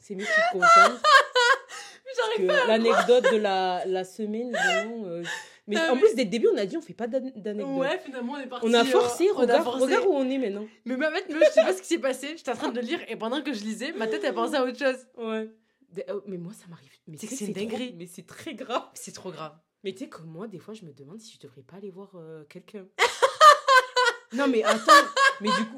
C'est 0.00 0.14
mieux 0.14 0.24
que 0.24 0.30
tu 0.30 0.40
te 0.40 0.52
concentres. 0.52 1.02
L'anecdote 2.66 3.24
de 3.32 3.36
la, 3.38 3.84
la 3.86 4.04
semaine, 4.04 4.50
vraiment. 4.52 5.06
euh, 5.06 5.22
Mais 5.66 5.76
Ah, 5.78 5.92
en 5.92 5.94
mais- 5.94 6.00
plus, 6.02 6.14
dès 6.14 6.24
le 6.24 6.30
début, 6.30 6.48
on 6.52 6.56
a 6.58 6.66
dit 6.66 6.76
on 6.76 6.80
fait 6.82 6.92
pas 6.94 7.06
d'an- 7.06 7.32
d'anecdote. 7.36 7.76
Ouais, 7.78 7.98
finalement, 8.04 8.34
on 8.34 8.38
est 8.38 8.46
parti. 8.46 8.66
on 8.68 8.74
a 8.74 8.82
euh, 8.82 8.84
forcé, 8.84 9.28
on 9.34 9.38
a 9.38 9.40
regarde, 9.42 9.64
forcé. 9.64 9.84
regarde 9.84 10.04
où 10.06 10.12
on 10.12 10.28
est 10.28 10.38
maintenant. 10.38 10.66
Mais 10.84 10.96
ma 10.96 11.10
tête, 11.10 11.26
je 11.30 11.50
sais 11.50 11.62
pas 11.62 11.72
ce 11.72 11.80
qui 11.82 11.88
s'est 11.88 11.98
passé. 11.98 12.34
J'étais 12.36 12.50
en 12.50 12.56
train 12.56 12.72
de 12.72 12.80
lire 12.80 13.00
et 13.08 13.16
pendant 13.16 13.42
que 13.42 13.52
je 13.52 13.62
lisais, 13.64 13.92
ma 13.92 14.06
tête, 14.06 14.22
elle 14.24 14.34
pensait 14.34 14.56
à 14.56 14.64
autre 14.64 14.78
chose. 14.78 15.06
Ouais. 15.16 15.50
Mais 16.26 16.36
moi, 16.38 16.52
ça 16.52 16.66
m'arrive. 16.68 16.90
Mais 17.06 17.16
C'est 17.18 17.26
que 17.26 17.34
c'est 17.34 17.44
trop- 17.46 17.54
dinguerie. 17.54 17.94
Mais 17.96 18.06
c'est 18.06 18.26
très 18.26 18.54
grave. 18.54 18.82
C'est 18.94 19.12
trop 19.14 19.30
grave. 19.30 19.56
Mais 19.84 19.92
tu 19.92 20.04
sais 20.04 20.08
que 20.08 20.22
moi, 20.22 20.48
des 20.48 20.58
fois, 20.58 20.72
je 20.74 20.84
me 20.84 20.92
demande 20.92 21.20
si 21.20 21.34
je 21.34 21.40
devrais 21.46 21.62
pas 21.62 21.76
aller 21.76 21.90
voir 21.90 22.10
euh, 22.16 22.42
quelqu'un. 22.48 22.86
non, 24.32 24.48
mais 24.48 24.62
attends. 24.64 24.92
Mais 25.40 25.48
du 25.48 25.64
coup, 25.66 25.76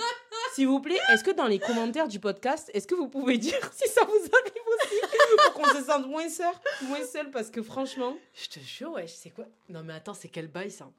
s'il 0.55 0.69
vous 0.69 0.81
plaît, 0.81 0.99
est-ce 1.11 1.25
que 1.25 1.31
dans 1.31 1.47
les 1.47 1.59
commentaires 1.59 2.09
du 2.09 2.21
podcast, 2.21 2.71
est-ce 2.75 2.87
que 2.87 2.95
vous 2.95 3.09
pouvez 3.09 3.39
dire 3.39 3.59
si 3.75 3.89
ça 3.89 4.05
vous 4.05 4.13
arrive 4.13 4.63
aussi 4.69 5.01
Pour 5.45 5.53
qu'on 5.55 5.75
se 5.79 5.85
sente 5.85 6.07
moins 6.07 6.29
seul, 6.29 6.55
moins 6.83 7.05
seul 7.05 7.31
parce 7.31 7.51
que 7.51 7.63
franchement. 7.63 8.17
Je 8.35 8.49
te 8.49 8.61
jure, 8.61 8.93
ouais, 8.93 9.07
je 9.07 9.13
sais 9.15 9.31
quoi? 9.31 9.47
Non, 9.69 9.83
mais 9.83 9.93
attends, 9.95 10.15
c'est 10.15 10.29
quel 10.29 10.49
bail 10.49 10.71
ça? 10.71 10.91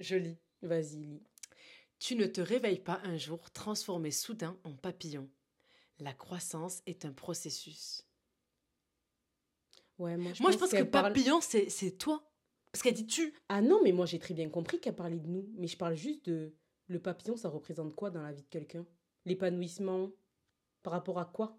Je 0.00 0.16
lis. 0.16 0.36
Vas-y, 0.62 0.96
lis. 1.04 1.22
Tu 1.98 2.16
ne 2.16 2.26
te 2.26 2.40
réveilles 2.40 2.80
pas 2.80 3.00
un 3.04 3.16
jour 3.16 3.50
transformé 3.52 4.10
soudain 4.10 4.56
en 4.64 4.72
papillon. 4.74 5.28
La 6.00 6.12
croissance 6.12 6.80
est 6.86 7.04
un 7.04 7.12
processus. 7.12 8.04
Ouais, 9.98 10.16
moi, 10.16 10.32
je 10.34 10.42
Moi, 10.42 10.50
pense, 10.50 10.54
je 10.54 10.58
pense 10.58 10.70
que 10.70 10.82
parle- 10.84 11.12
papillon, 11.12 11.40
c'est 11.40 11.68
c'est 11.70 11.92
toi. 11.92 12.22
Parce 12.72 12.82
qu'elle 12.82 12.94
dit 12.94 13.06
tu. 13.06 13.34
Ah 13.48 13.60
non, 13.60 13.80
mais 13.84 13.92
moi, 13.92 14.06
j'ai 14.06 14.18
très 14.18 14.34
bien 14.34 14.48
compris 14.48 14.80
qu'elle 14.80 14.96
parlait 14.96 15.18
de 15.18 15.28
nous. 15.28 15.46
Mais 15.58 15.66
je 15.66 15.76
parle 15.76 15.94
juste 15.94 16.24
de. 16.26 16.54
Le 16.92 16.98
papillon, 16.98 17.36
ça 17.38 17.48
représente 17.48 17.94
quoi 17.94 18.10
dans 18.10 18.20
la 18.20 18.32
vie 18.32 18.42
de 18.42 18.48
quelqu'un? 18.48 18.84
L'épanouissement? 19.24 20.10
Par 20.82 20.92
rapport 20.92 21.18
à 21.18 21.24
quoi? 21.24 21.58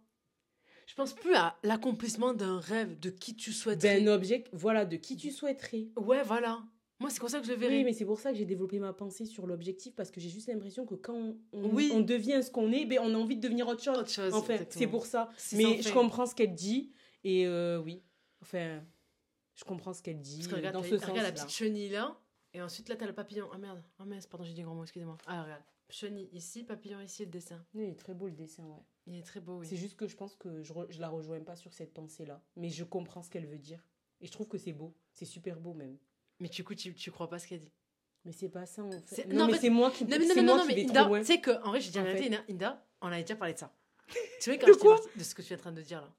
Je 0.85 0.93
pense 0.93 1.13
plus 1.13 1.33
à 1.33 1.57
l'accomplissement 1.63 2.33
d'un 2.35 2.59
rêve, 2.59 2.99
de 2.99 3.09
qui 3.09 3.35
tu 3.35 3.51
souhaiterais. 3.51 3.99
D'un 4.01 4.13
objet, 4.13 4.43
voilà, 4.51 4.85
de 4.85 4.95
qui 4.97 5.15
tu 5.17 5.31
souhaiterais. 5.31 5.87
Ouais, 5.97 6.21
voilà. 6.23 6.61
Moi, 6.99 7.09
c'est 7.09 7.19
comme 7.19 7.29
ça 7.29 7.39
que 7.39 7.47
je 7.47 7.51
le 7.51 7.57
verrais. 7.57 7.77
Oui, 7.77 7.83
mais 7.83 7.93
c'est 7.93 8.05
pour 8.05 8.19
ça 8.19 8.31
que 8.31 8.37
j'ai 8.37 8.45
développé 8.45 8.77
ma 8.77 8.93
pensée 8.93 9.25
sur 9.25 9.47
l'objectif, 9.47 9.95
parce 9.95 10.11
que 10.11 10.21
j'ai 10.21 10.29
juste 10.29 10.47
l'impression 10.49 10.85
que 10.85 10.93
quand 10.93 11.15
on, 11.15 11.37
on- 11.51 11.69
Oui. 11.73 11.89
on 11.95 12.01
devient 12.01 12.41
ce 12.43 12.51
qu'on 12.51 12.71
est, 12.71 12.85
ben, 12.85 12.99
on 13.01 13.13
a 13.15 13.17
envie 13.17 13.37
de 13.37 13.41
devenir 13.41 13.67
autre 13.67 13.81
chose. 13.81 13.97
Autre 13.97 14.11
chose. 14.11 14.33
Enfin, 14.35 14.57
c'est 14.69 14.87
pour 14.87 15.07
ça. 15.07 15.29
Mais 15.53 15.81
je 15.81 15.91
comprends 15.91 16.27
ce 16.27 16.35
qu'elle 16.35 16.53
dit, 16.53 16.91
et 17.23 17.47
euh, 17.47 17.79
oui, 17.79 18.03
enfin, 18.43 18.83
je 19.55 19.63
comprends 19.63 19.93
ce 19.93 20.03
qu'elle 20.03 20.19
dit 20.19 20.35
Parce 20.37 20.47
que 20.49 20.55
regarde, 20.57 20.75
dans 20.75 20.83
ce 20.83 20.93
regarde 20.95 21.17
la 21.17 21.31
petite 21.31 21.49
chenille 21.49 21.89
là, 21.89 22.19
et 22.53 22.61
ensuite 22.61 22.89
là, 22.89 22.95
t'as 22.95 23.05
le 23.07 23.13
papillon. 23.13 23.49
Ah 23.53 23.57
merde, 23.57 23.83
ah 23.99 24.05
mince, 24.05 24.25
pardon, 24.27 24.43
j'ai 24.45 24.53
dit 24.53 24.61
grand 24.63 24.75
mot, 24.75 24.83
excusez-moi. 24.83 25.17
Ah, 25.27 25.43
regarde. 25.43 25.63
Chenille 25.89 26.29
ici, 26.31 26.63
papillon 26.63 26.99
ici, 27.01 27.25
le 27.25 27.31
dessin. 27.31 27.63
Oui, 27.73 27.83
il 27.85 27.89
est 27.91 27.95
très 27.99 28.13
beau 28.13 28.25
le 28.27 28.33
dessin, 28.33 28.63
ouais. 28.63 28.81
Il 29.05 29.15
est 29.15 29.23
très 29.23 29.39
beau, 29.41 29.59
oui. 29.59 29.67
C'est 29.67 29.75
juste 29.75 29.95
que 29.95 30.07
je 30.07 30.15
pense 30.15 30.35
que 30.35 30.63
je, 30.63 30.73
re- 30.73 30.89
je 30.89 30.99
la 31.01 31.09
rejoins 31.09 31.41
pas 31.41 31.55
sur 31.55 31.73
cette 31.73 31.93
pensée-là, 31.93 32.41
mais 32.55 32.69
je 32.69 32.83
comprends 32.83 33.21
ce 33.21 33.29
qu'elle 33.29 33.45
veut 33.45 33.57
dire. 33.59 33.83
Et 34.21 34.27
je 34.27 34.31
trouve 34.31 34.47
que 34.47 34.57
c'est 34.57 34.71
beau, 34.73 34.95
c'est 35.11 35.25
super 35.25 35.59
beau 35.59 35.73
même. 35.73 35.97
Mais 36.39 36.47
du 36.47 36.63
coup, 36.63 36.73
tu, 36.73 36.93
tu 36.95 37.11
crois 37.11 37.29
pas 37.29 37.37
ce 37.39 37.47
qu'elle 37.47 37.59
dit? 37.59 37.71
Mais 38.25 38.31
c'est 38.31 38.47
pas 38.49 38.65
ça 38.65 38.81
en 38.83 38.91
fait. 38.91 39.03
C'est- 39.05 39.25
Non, 39.27 39.45
non, 39.45 39.51
mais 39.51 39.57
c'est 39.59 39.69
moi 39.69 39.91
qui, 39.91 40.05
Non, 40.05 40.17
mais 40.17 40.25
non, 40.41 40.43
non, 40.57 40.65
mais 40.65 40.81
Inda, 40.85 41.09
tu 41.19 41.25
sais 41.25 41.41
que, 41.41 41.51
en 41.63 41.69
vrai, 41.69 41.81
j'ai 41.81 41.89
déjà 41.91 42.05
fait. 42.05 42.39
Inda, 42.49 42.87
on 43.01 43.07
avait 43.07 43.21
déjà 43.23 43.35
parlé 43.35 43.53
de 43.53 43.59
ça. 43.59 43.75
tu 44.41 44.49
vois, 44.49 44.57
quand 44.59 44.67
De 44.67 44.73
quoi 44.73 44.99
De 45.15 45.23
ce 45.23 45.35
que 45.35 45.41
tu 45.41 45.51
es 45.51 45.55
en 45.57 45.59
train 45.59 45.71
de 45.73 45.81
dire 45.81 45.99
là. 46.01 46.13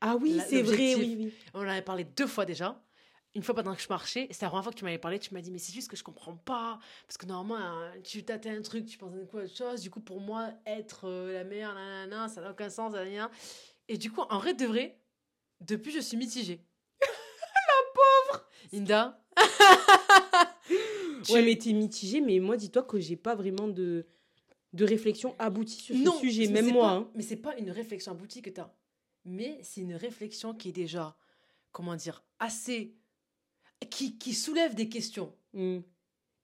Ah 0.00 0.16
oui, 0.16 0.40
c'est 0.48 0.62
vrai, 0.62 0.94
oui, 0.94 1.16
oui. 1.18 1.34
On 1.54 1.60
en 1.60 1.68
avait 1.68 1.82
parlé 1.82 2.04
deux 2.04 2.26
fois 2.26 2.44
déjà. 2.46 2.82
Une 3.36 3.42
fois 3.42 3.54
pendant 3.54 3.74
que 3.74 3.82
je 3.82 3.88
marchais, 3.90 4.28
c'était 4.30 4.46
la 4.46 4.48
première 4.48 4.64
fois 4.64 4.72
que 4.72 4.78
tu 4.78 4.84
m'avais 4.84 4.96
parlé, 4.96 5.18
tu 5.18 5.34
m'as 5.34 5.42
dit, 5.42 5.50
mais 5.50 5.58
c'est 5.58 5.74
juste 5.74 5.90
que 5.90 5.96
je 5.96 6.02
comprends 6.02 6.34
pas. 6.36 6.78
Parce 7.06 7.18
que 7.18 7.26
normalement, 7.26 7.90
tu 8.02 8.24
tâtais 8.24 8.48
un 8.48 8.62
truc, 8.62 8.86
tu 8.86 8.96
pensais 8.96 9.20
à 9.20 9.26
quoi 9.26 9.42
autre 9.42 9.54
chose. 9.54 9.82
Du 9.82 9.90
coup, 9.90 10.00
pour 10.00 10.20
moi, 10.22 10.52
être 10.64 11.04
euh, 11.06 11.34
la 11.34 11.44
meilleure, 11.44 11.74
nanana, 11.74 12.28
ça 12.28 12.40
n'a 12.40 12.52
aucun 12.52 12.70
sens. 12.70 12.94
nanana. 12.94 13.30
Et 13.88 13.98
du 13.98 14.10
coup, 14.10 14.22
en 14.22 14.38
vrai 14.38 14.54
de 14.54 14.64
vrai, 14.64 14.98
depuis, 15.60 15.92
je 15.92 16.00
suis 16.00 16.16
mitigée. 16.16 16.62
la 17.02 17.92
pauvre 18.32 18.48
Inda 18.72 19.22
Ouais, 21.30 21.42
mais 21.42 21.56
t'es 21.56 21.74
mitigée, 21.74 22.22
mais 22.22 22.38
moi, 22.40 22.56
dis-toi 22.56 22.84
que 22.84 22.98
j'ai 22.98 23.16
pas 23.16 23.34
vraiment 23.34 23.68
de, 23.68 24.06
de 24.72 24.84
réflexion 24.86 25.36
aboutie 25.38 25.80
sur 25.82 25.94
ce 25.94 26.18
sujet, 26.20 26.46
même 26.48 26.64
c'est 26.66 26.72
moi. 26.72 26.86
pas- 26.86 26.92
hein. 26.94 27.10
Mais 27.14 27.22
c'est 27.22 27.36
pas 27.36 27.54
une 27.58 27.70
réflexion 27.70 28.12
aboutie 28.12 28.40
que 28.40 28.50
t'as. 28.50 28.72
Mais 29.26 29.58
c'est 29.62 29.82
une 29.82 29.94
réflexion 29.94 30.54
qui 30.54 30.70
est 30.70 30.72
déjà, 30.72 31.16
comment 31.72 31.96
dire, 31.96 32.24
assez. 32.38 32.94
Qui, 33.90 34.18
qui 34.18 34.34
soulève 34.34 34.74
des 34.74 34.88
questions 34.88 35.32
Mm. 35.52 35.78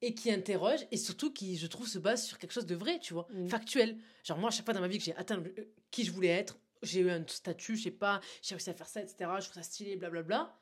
et 0.00 0.14
qui 0.14 0.30
interroge 0.32 0.80
et 0.90 0.96
surtout 0.96 1.32
qui, 1.32 1.56
je 1.56 1.66
trouve, 1.66 1.86
se 1.86 1.98
base 1.98 2.24
sur 2.24 2.38
quelque 2.38 2.52
chose 2.52 2.66
de 2.66 2.74
vrai, 2.74 2.98
tu 2.98 3.12
vois, 3.14 3.26
Mm. 3.32 3.48
factuel. 3.48 3.98
Genre, 4.24 4.38
moi, 4.38 4.48
à 4.48 4.50
chaque 4.52 4.64
fois 4.64 4.74
dans 4.74 4.80
ma 4.80 4.88
vie 4.88 4.98
que 4.98 5.04
j'ai 5.04 5.14
atteint 5.16 5.36
le- 5.36 5.54
euh, 5.58 5.64
qui 5.90 6.04
je 6.04 6.12
voulais 6.12 6.28
être, 6.28 6.58
j'ai 6.82 7.00
eu 7.00 7.10
un 7.10 7.24
statut, 7.26 7.76
je 7.76 7.84
sais 7.84 7.90
pas, 7.90 8.20
j'ai 8.42 8.54
réussi 8.54 8.70
à 8.70 8.74
faire 8.74 8.88
ça, 8.88 9.00
etc. 9.02 9.16
Je 9.38 9.44
trouve 9.44 9.54
ça 9.54 9.62
stylé, 9.62 9.96
blablabla. 9.96 10.58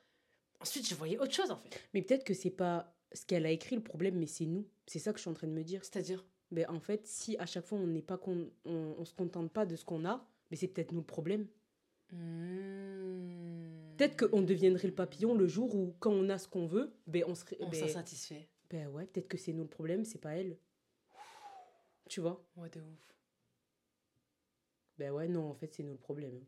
Ensuite, 0.61 0.89
je 0.89 0.95
voyais 0.95 1.19
autre 1.19 1.33
chose, 1.33 1.51
en 1.51 1.57
fait. 1.57 1.81
Mais 1.95 2.03
peut-être 2.03 2.25
que 2.25 2.35
c'est 2.35 2.51
pas 2.51 2.95
ce 3.13 3.25
qu'elle 3.25 3.47
a 3.47 3.51
écrit 3.51 3.77
le 3.77 3.83
problème, 3.83 4.17
mais 4.17 4.27
c'est 4.27 4.45
nous. 4.47 4.67
C'est 4.87 4.99
ça 4.99 5.13
que 5.13 5.19
je 5.19 5.23
suis 5.23 5.31
en 5.31 5.35
train 5.35 5.47
de 5.47 5.53
me 5.53 5.65
dire. 5.65 5.83
C'est-à-dire? 5.85 6.25
Ben, 6.51 6.67
en 6.69 6.81
fait, 6.81 7.07
si 7.07 7.37
à 7.39 7.47
chaque 7.47 7.65
fois 7.65 7.79
on 7.79 7.87
n'est 7.87 8.03
pas 8.03 8.19
on, 8.27 8.51
on 8.67 9.05
se 9.05 9.15
contente 9.15 9.51
pas 9.53 9.65
de 9.65 9.77
ce 9.77 9.85
qu'on 9.85 10.05
a, 10.05 10.27
mais 10.51 10.57
c'est 10.57 10.67
peut-être 10.69 10.91
nous 10.93 10.99
le 11.01 11.07
problème. 11.07 11.47
Hmm. 12.13 13.97
Peut-être 13.97 14.29
qu'on 14.29 14.43
deviendrait 14.43 14.89
le 14.89 14.95
papillon 14.95 15.35
le 15.35 15.47
jour 15.47 15.75
où, 15.75 15.95
quand 16.01 16.11
on 16.11 16.29
a 16.31 16.39
ce 16.39 16.49
qu'on 16.49 16.67
veut, 16.67 16.93
ben 17.07 17.25
on 17.27 17.35
serait. 17.35 17.57
On 17.61 17.69
ben, 17.69 17.81
s'en 17.81 17.89
satisfait. 17.89 18.49
ben 18.71 18.89
ouais, 18.89 19.07
peut-être 19.07 19.29
que 19.29 19.37
c'est 19.37 19.53
nous 19.53 19.65
le 19.65 19.69
problème, 19.69 20.05
c'est 20.05 20.21
pas 20.21 20.37
elle. 20.37 20.57
Tu 22.09 22.21
vois? 22.21 22.45
Ouais, 22.57 22.71
de 22.71 22.81
ouf. 22.81 23.17
Ben 24.99 25.13
ouais, 25.13 25.29
non, 25.29 25.49
en 25.49 25.55
fait, 25.55 25.73
c'est 25.75 25.83
nous 25.83 25.93
le 25.93 25.99
problème. 25.99 26.45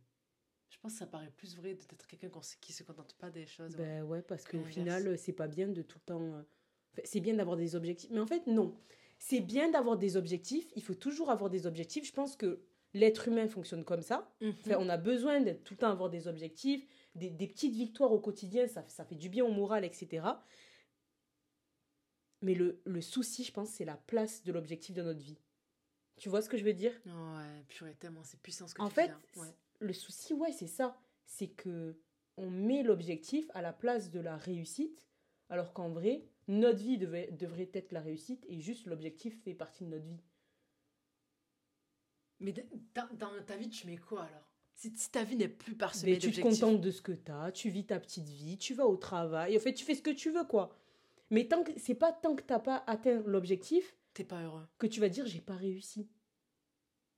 Je 0.68 0.78
pense 0.78 0.92
que 0.94 0.98
ça 0.98 1.06
paraît 1.06 1.30
plus 1.36 1.54
vrai 1.56 1.74
d'être 1.74 2.06
quelqu'un 2.06 2.30
qui 2.60 2.72
se 2.72 2.82
contente 2.82 3.14
pas 3.14 3.30
des 3.30 3.46
choses. 3.46 3.76
Ben 3.76 4.02
ouais, 4.02 4.22
parce 4.22 4.44
qu'au 4.44 4.64
final, 4.64 5.16
c'est 5.18 5.32
pas 5.32 5.46
bien 5.46 5.68
de 5.68 5.82
tout 5.82 5.98
le 5.98 6.04
temps. 6.04 6.22
euh, 6.22 6.42
c'est 7.04 7.20
bien 7.20 7.34
d'avoir 7.34 7.56
des 7.56 7.76
objectifs. 7.76 8.10
Mais 8.10 8.20
en 8.20 8.26
fait, 8.26 8.46
non. 8.46 8.74
C'est 9.18 9.40
bien 9.40 9.70
d'avoir 9.70 9.96
des 9.98 10.16
objectifs. 10.16 10.72
Il 10.74 10.82
faut 10.82 10.94
toujours 10.94 11.30
avoir 11.30 11.50
des 11.50 11.66
objectifs. 11.66 12.06
Je 12.06 12.12
pense 12.12 12.34
que 12.34 12.60
l'être 12.94 13.28
humain 13.28 13.48
fonctionne 13.48 13.84
comme 13.84 14.02
ça. 14.02 14.30
Mhm. 14.40 14.54
Enfin, 14.64 14.76
on 14.78 14.88
a 14.88 14.96
besoin 14.96 15.40
d'être 15.40 15.64
tout 15.64 15.74
le 15.74 15.78
temps 15.78 15.90
avoir 15.90 16.10
des 16.10 16.28
objectifs, 16.28 16.86
des, 17.14 17.30
des 17.30 17.46
petites 17.46 17.74
victoires 17.74 18.12
au 18.12 18.20
quotidien, 18.20 18.66
ça, 18.68 18.84
ça 18.88 19.04
fait 19.04 19.14
du 19.16 19.28
bien 19.28 19.44
au 19.44 19.52
moral, 19.52 19.84
etc. 19.84 20.44
Mais 22.42 22.54
le, 22.54 22.80
le 22.84 23.00
souci, 23.00 23.44
je 23.44 23.52
pense, 23.52 23.68
c'est 23.70 23.84
la 23.84 23.96
place 23.96 24.42
de 24.44 24.52
l'objectif 24.52 24.94
dans 24.94 25.04
notre 25.04 25.20
vie. 25.20 25.38
Tu 26.16 26.28
vois 26.28 26.42
ce 26.42 26.48
que 26.48 26.56
je 26.56 26.64
veux 26.64 26.72
dire? 26.72 26.92
Ouais, 27.06 27.64
purée, 27.68 27.94
tellement, 27.94 28.24
c'est 28.24 28.40
puissant 28.40 28.66
ce 28.66 28.74
que 28.74 28.82
En 28.82 28.88
tu 28.88 28.94
fait, 28.94 29.08
dis 29.08 29.08
là. 29.08 29.20
Ouais. 29.42 29.54
le 29.80 29.92
souci, 29.92 30.34
ouais, 30.34 30.52
c'est 30.52 30.66
ça. 30.66 30.98
C'est 31.26 31.48
que 31.48 31.96
on 32.36 32.50
met 32.50 32.82
l'objectif 32.82 33.50
à 33.54 33.62
la 33.62 33.72
place 33.72 34.10
de 34.10 34.20
la 34.20 34.36
réussite, 34.36 35.06
alors 35.48 35.72
qu'en 35.72 35.90
vrai, 35.90 36.24
notre 36.48 36.78
vie 36.78 36.98
devait, 36.98 37.30
devrait 37.32 37.70
être 37.74 37.92
la 37.92 38.00
réussite 38.00 38.44
et 38.48 38.60
juste 38.60 38.86
l'objectif 38.86 39.40
fait 39.42 39.54
partie 39.54 39.84
de 39.84 39.90
notre 39.90 40.06
vie. 40.06 40.22
Mais 42.42 42.52
dans, 42.94 43.08
dans 43.18 43.44
ta 43.46 43.56
vie, 43.56 43.68
tu 43.70 43.86
mets 43.86 43.96
quoi 43.96 44.22
alors? 44.24 44.48
Si, 44.74 44.92
si 44.96 45.10
ta 45.10 45.22
vie 45.22 45.36
n'est 45.36 45.48
plus 45.48 45.74
parsemée 45.76 46.12
Mais 46.12 46.18
tu 46.18 46.30
te 46.30 46.36
d'objectifs. 46.40 46.60
contentes 46.60 46.80
de 46.80 46.90
ce 46.90 47.00
que 47.02 47.12
tu 47.12 47.30
as, 47.30 47.52
tu 47.52 47.70
vis 47.70 47.86
ta 47.86 48.00
petite 48.00 48.28
vie, 48.28 48.58
tu 48.58 48.74
vas 48.74 48.86
au 48.86 48.96
travail, 48.96 49.56
en 49.56 49.60
fait, 49.60 49.74
tu 49.74 49.84
fais 49.84 49.94
ce 49.94 50.02
que 50.02 50.10
tu 50.10 50.30
veux, 50.30 50.44
quoi. 50.44 50.74
Mais 51.30 51.46
tant 51.46 51.62
que 51.62 51.72
c'est 51.78 51.94
pas 51.94 52.12
tant 52.12 52.34
que 52.34 52.42
t'as 52.42 52.58
pas 52.58 52.82
atteint 52.86 53.22
l'objectif 53.24 53.96
T'es 54.12 54.24
pas 54.24 54.42
heureux. 54.42 54.66
que 54.78 54.86
tu 54.86 55.00
vas 55.00 55.08
dire 55.08 55.24
j'ai 55.26 55.40
pas 55.40 55.56
réussi. 55.56 56.08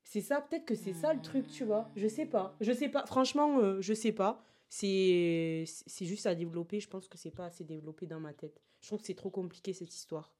C'est 0.05 0.21
ça, 0.21 0.41
peut-être 0.41 0.67
que 0.67 0.75
c'est 0.77 0.93
ça 0.93 1.13
le 1.15 1.21
truc, 1.21 1.49
tu 1.49 1.65
vois. 1.65 1.91
Je 1.97 2.07
sais 2.07 2.27
pas. 2.27 2.55
Je 2.61 2.73
sais 2.73 2.89
pas. 2.89 3.07
Franchement, 3.07 3.59
euh, 3.59 3.81
je 3.81 3.95
sais 3.95 4.13
pas. 4.13 4.45
C'est 4.69 5.65
c'est 5.67 6.05
juste 6.05 6.27
à 6.27 6.35
développer. 6.35 6.79
Je 6.81 6.89
pense 6.89 7.09
que 7.09 7.17
c'est 7.19 7.31
pas 7.31 7.47
assez 7.47 7.65
développé 7.65 8.07
dans 8.07 8.21
ma 8.21 8.33
tête. 8.35 8.61
Je 8.83 8.87
trouve 8.89 9.01
que 9.01 9.07
c'est 9.07 9.15
trop 9.15 9.31
compliqué 9.31 9.73
cette 9.73 9.95
histoire. 9.95 10.31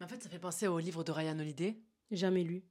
Mais 0.00 0.06
en 0.06 0.08
fait, 0.08 0.20
ça 0.22 0.28
fait 0.28 0.38
penser 0.40 0.66
au 0.66 0.78
livre 0.78 1.04
de 1.04 1.12
Ryan 1.12 1.38
Holiday, 1.38 1.76
Jamais 2.10 2.42
lu. 2.42 2.64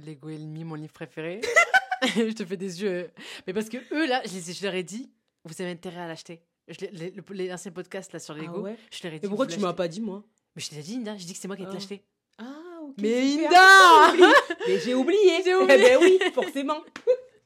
Lego 0.00 0.28
et 0.28 0.36
l'ennemi, 0.36 0.64
mon 0.64 0.74
livre 0.74 0.92
préféré. 0.92 1.40
je 2.02 2.32
te 2.32 2.44
fais 2.44 2.56
des 2.56 2.82
yeux. 2.82 3.10
Mais 3.46 3.52
parce 3.52 3.68
que 3.68 3.78
eux, 3.92 4.06
là, 4.06 4.22
je, 4.24 4.32
les 4.34 4.50
ai- 4.50 4.54
je 4.54 4.62
leur 4.64 4.74
ai 4.74 4.82
dit, 4.82 5.10
vous 5.44 5.54
avez 5.62 5.70
intérêt 5.70 6.00
à 6.00 6.08
l'acheter. 6.08 6.42
Je 6.68 6.80
l'ai- 6.80 6.90
les- 6.90 7.10
le- 7.10 7.24
les 7.30 7.52
anciens 7.52 7.70
podcasts 7.72 8.12
là 8.12 8.18
sur 8.18 8.34
Lego, 8.34 8.54
Ah 8.56 8.60
ouais 8.60 8.76
je 8.92 9.02
leur 9.04 9.12
ai 9.14 9.18
dit. 9.18 9.22
Mais 9.24 9.28
pourquoi 9.28 9.46
vous 9.46 9.52
tu 9.52 9.58
m'as 9.60 9.68
l'achetez. 9.68 9.76
pas 9.76 9.88
dit 9.88 10.00
moi? 10.00 10.24
Mais 10.54 10.62
je 10.62 10.70
t'ai 10.70 10.76
dit, 10.82 10.96
Inda, 10.96 11.16
j'ai 11.16 11.24
dit 11.26 11.32
que 11.32 11.38
c'est 11.38 11.48
moi 11.48 11.56
qui 11.56 11.62
ai 11.62 11.66
Ah. 11.68 11.72
l'acheté. 11.72 12.02
Ah 12.38 12.80
ok. 12.82 12.94
Mais 12.98 13.30
super. 13.30 13.50
Inda 13.50 14.12
Mais 14.68 14.78
j'ai 14.80 14.94
oublié. 14.94 15.42
J'ai 15.44 15.54
oublié. 15.54 15.78
Eh 15.78 15.82
ben 15.82 15.98
oui, 16.00 16.18
forcément. 16.34 16.82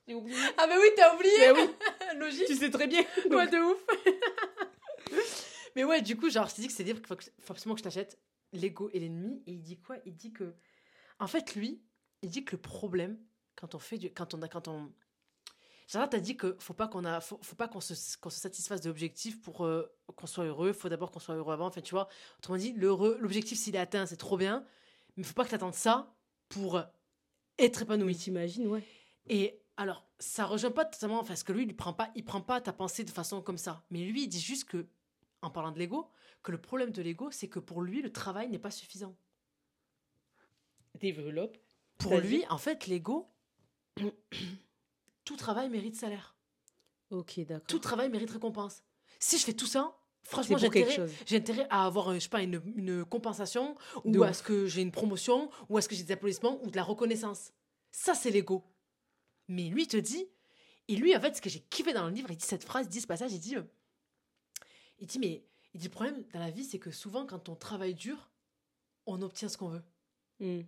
j'ai 0.09 0.15
oublié. 0.15 0.37
Ah, 0.57 0.67
bah 0.67 0.75
oui, 0.81 0.89
t'as 0.97 1.15
oublié 1.15 1.33
Eh 1.41 1.51
oui, 1.53 1.69
Logique 2.19 2.47
tu 2.47 2.57
sais 2.57 2.71
très 2.71 2.87
bien. 2.87 3.05
Ouais, 3.31 3.47
de 3.47 3.59
ouf. 3.59 3.85
Mais 5.77 5.85
ouais, 5.85 6.03
du 6.03 6.17
coup, 6.17 6.29
genre, 6.31 6.49
je 6.49 6.55
t'ai 6.57 6.63
dit 6.63 6.69
que 6.69 6.75
c'est 6.75 6.83
livre 6.83 6.99
qu'il 6.99 7.07
faut, 7.07 7.17
que- 7.17 7.25
faut 7.25 7.53
absolument 7.53 7.75
que 7.75 7.81
je 7.81 7.85
t'achète. 7.85 8.19
L'ego 8.53 8.91
et 8.93 8.99
l'ennemi. 8.99 9.43
Et 9.47 9.53
il 9.53 9.63
dit 9.63 9.79
quoi? 9.79 9.97
Il 10.05 10.17
dit 10.17 10.33
que. 10.33 10.55
En 11.21 11.27
fait, 11.29 11.55
lui, 11.55 11.81
il 12.23 12.31
dit 12.31 12.45
que 12.45 12.57
le 12.57 12.63
problème, 12.63 13.19
quand 13.57 13.75
on 13.75 13.79
fait 13.79 13.99
du. 13.99 14.13
Quand 14.13 14.35
on 14.35 14.43
a. 14.43 14.49
Quand 14.49 14.69
on... 14.69 14.93
Là, 15.95 16.07
t'as 16.07 16.21
dit 16.21 16.37
que 16.37 16.57
faut 16.61 16.75
pas 16.75 16.87
qu'on 16.87 17.05
a, 17.05 17.21
faut, 17.21 17.39
faut 17.43 17.57
pas 17.57 17.67
qu'on 17.67 17.81
se, 17.81 18.17
qu'on 18.19 18.31
se 18.31 18.39
satisfasse 18.39 18.81
de 18.81 18.89
l'objectif 18.89 19.41
pour 19.43 19.65
euh, 19.65 19.93
qu'on 20.15 20.27
soit 20.27 20.45
heureux. 20.45 20.73
Faut 20.73 20.89
d'abord 20.89 21.11
qu'on 21.11 21.19
soit 21.19 21.35
heureux 21.35 21.53
avant. 21.53 21.67
Enfin, 21.67 21.81
tu 21.81 21.91
vois, 21.91 22.09
autrement 22.39 22.59
dit, 22.59 22.73
l'heureux, 22.73 23.19
l'objectif, 23.21 23.59
s'il 23.59 23.75
est 23.75 23.81
atteint, 23.81 24.07
c'est 24.07 24.17
trop 24.17 24.37
bien. 24.37 24.65
Mais 25.17 25.25
faut 25.25 25.35
pas 25.35 25.45
que 25.45 25.51
t'attendes 25.51 25.75
ça 25.75 26.15
pour 26.49 26.81
être 27.59 27.83
épanoui. 27.83 28.17
t'imagines, 28.17 28.69
ouais. 28.69 28.85
Et 29.29 29.61
alors, 29.77 30.07
ça 30.19 30.47
rejoint 30.47 30.71
pas 30.71 30.85
totalement, 30.85 31.25
parce 31.25 31.43
que 31.43 31.53
lui, 31.53 31.65
il 31.65 31.75
prend 31.75 31.93
pas, 31.93 32.11
il 32.15 32.25
prend 32.25 32.41
pas 32.41 32.61
ta 32.61 32.73
pensée 32.73 33.03
de 33.03 33.11
façon 33.11 33.43
comme 33.43 33.59
ça. 33.59 33.83
Mais 33.91 34.01
lui, 34.01 34.25
il 34.25 34.29
dit 34.29 34.41
juste 34.41 34.65
que, 34.65 34.87
en 35.43 35.51
parlant 35.51 35.73
de 35.73 35.79
l'ego, 35.79 36.09
que 36.43 36.53
le 36.53 36.61
problème 36.61 36.91
de 36.91 37.03
l'ego, 37.03 37.31
c'est 37.31 37.49
que 37.49 37.59
pour 37.59 37.83
lui, 37.83 38.03
le 38.03 38.13
travail 38.13 38.49
n'est 38.49 38.59
pas 38.59 38.71
suffisant. 38.71 39.17
Développe. 41.01 41.57
Pour 42.01 42.19
lui, 42.19 42.45
en 42.49 42.59
fait, 42.59 42.87
l'ego, 42.87 43.29
tout 45.25 45.37
travail 45.37 45.69
mérite 45.69 45.97
salaire. 45.97 46.37
Ok, 47.11 47.41
d'accord. 47.41 47.67
Tout 47.67 47.79
travail 47.79 48.09
mérite 48.09 48.31
récompense. 48.31 48.83
Si 49.19 49.39
je 49.39 49.45
fais 49.45 49.53
tout 49.53 49.67
ça, 49.67 49.97
franchement, 50.23 50.57
j'ai 50.59 50.67
intérêt, 50.67 51.07
intérêt 51.33 51.67
à 51.71 51.85
avoir, 51.85 52.09
euh, 52.09 52.15
je 52.15 52.21
sais 52.21 52.29
pas, 52.29 52.43
une, 52.43 52.63
une 52.77 53.05
compensation, 53.05 53.77
De 54.05 54.19
ou 54.19 54.23
à 54.23 54.31
ouf. 54.31 54.37
ce 54.37 54.43
que 54.43 54.67
j'ai 54.67 54.83
une 54.83 54.93
promotion, 54.93 55.51
ou 55.69 55.77
à 55.77 55.83
ce 55.83 55.89
que 55.89 55.95
j'ai 55.95 56.05
des 56.05 56.13
applaudissements, 56.13 56.63
ou 56.63 56.71
de 56.71 56.77
la 56.77 56.85
reconnaissance. 56.85 57.53
Ça, 57.91 58.15
c'est 58.15 58.31
l'ego. 58.31 58.65
Mais 59.49 59.65
lui, 59.69 59.83
il 59.83 59.89
te 59.89 59.97
dit, 59.97 60.27
et 60.89 60.97
lui, 60.97 61.15
en 61.17 61.21
fait, 61.21 61.37
ce 61.37 61.43
que 61.43 61.51
j'ai 61.51 61.61
kiffé 61.61 61.93
dans 61.93 62.07
le 62.07 62.13
livre, 62.13 62.31
il 62.31 62.37
dit 62.37 62.47
cette 62.47 62.65
phrase, 62.65 62.87
il 62.87 62.91
dit 62.91 63.01
ce 63.01 63.07
passage, 63.07 63.33
il 63.33 63.41
dit, 63.41 63.57
euh, 63.57 63.63
il 65.01 65.07
dit, 65.07 65.19
mais, 65.19 65.45
il 65.75 65.81
dit, 65.81 65.87
le 65.87 65.93
problème 65.93 66.25
dans 66.33 66.41
la 66.41 66.51
vie, 66.51 66.65
c'est 66.65 66.79
que 66.79 66.91
souvent, 66.91 67.27
quand 67.27 67.49
on 67.49 67.57
travaille 67.57 67.95
dur, 67.95 68.31
on 69.07 69.21
obtient 69.23 69.49
ce 69.49 69.57
qu'on 69.57 69.69
veut. 69.69 69.83
Hmm. 70.39 70.63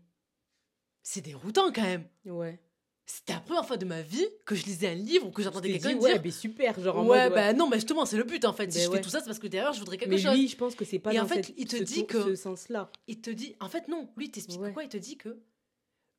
C'est 1.03 1.21
déroutant 1.21 1.73
quand 1.73 1.83
même. 1.83 2.07
Ouais. 2.27 2.61
C'était 3.05 3.33
la 3.33 3.41
première 3.41 3.67
fois 3.67 3.77
de 3.77 3.85
ma 3.85 4.01
vie 4.01 4.25
que 4.47 4.55
je 4.55 4.65
lisais 4.65 4.89
un 4.89 4.95
livre 4.95 5.27
ou 5.27 5.31
que 5.33 5.43
Je 5.43 5.49
j'entendais 5.49 5.73
quelqu'un 5.73 5.99
ouais, 5.99 6.13
dire. 6.15 6.23
mais 6.25 6.31
super, 6.31 6.79
genre 6.81 6.99
en 6.99 7.07
ouais, 7.07 7.25
mode, 7.25 7.35
bah 7.35 7.53
non, 7.53 7.69
mais 7.69 7.77
justement, 7.77 8.07
c'est 8.07 8.17
le 8.17 8.23
but 8.25 8.45
en 8.45 8.53
fait. 8.53 8.71
Si 8.73 8.79
Ben 8.79 8.87
je 8.87 8.91
fais 8.97 9.01
tout 9.01 9.11
ça, 9.11 9.19
c'est 9.19 9.27
parce 9.27 9.41
que 9.41 9.49
derrière, 9.49 9.73
je 9.73 9.81
voudrais 9.81 9.99
quelque 9.99 10.11
Mais 10.11 10.19
chose. 10.19 10.33
lui, 10.35 10.47
je 10.49 10.57
pense 10.57 10.75
que 10.77 10.85
c'est 10.85 11.01
pas 11.01 11.13
Et 11.13 11.17
dans 11.17 11.25
en 11.25 11.27
fait, 11.27 11.43
cette- 11.47 11.55
il 11.59 11.67
te 11.67 11.77
ce, 11.77 11.83
dit 11.83 12.07
que- 12.07 12.23
ce 12.23 12.37
sens-là. 12.37 12.91
il 13.09 13.21
te 13.21 13.31
dit, 13.31 13.57
en 13.61 13.69
fait, 13.69 13.89
non, 13.89 14.09
lui, 14.17 14.27
il 14.27 14.31
t'explique 14.31 14.61
Ouais. 14.61 14.73
quoi 14.73 14.85
Il 14.85 14.89
te 14.89 14.97
dit 14.97 15.17
que 15.17 15.43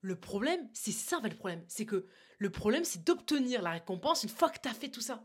le 0.01 0.15
problème, 0.19 0.67
c'est 0.73 0.91
ça, 0.91 1.17
en 1.17 1.21
fait, 1.21 1.29
le 1.29 1.37
problème. 1.37 1.63
C'est 1.69 1.85
que 1.85 2.05
le 2.37 2.49
problème, 2.49 2.83
c'est 2.83 3.03
d'obtenir 3.05 3.61
la 3.61 3.71
récompense 3.71 4.23
une 4.23 4.29
fois 4.29 4.49
que 4.49 4.59
tu 4.61 4.67
as 4.67 4.73
fait 4.73 4.89
tout 4.89 5.01
ça. 5.01 5.21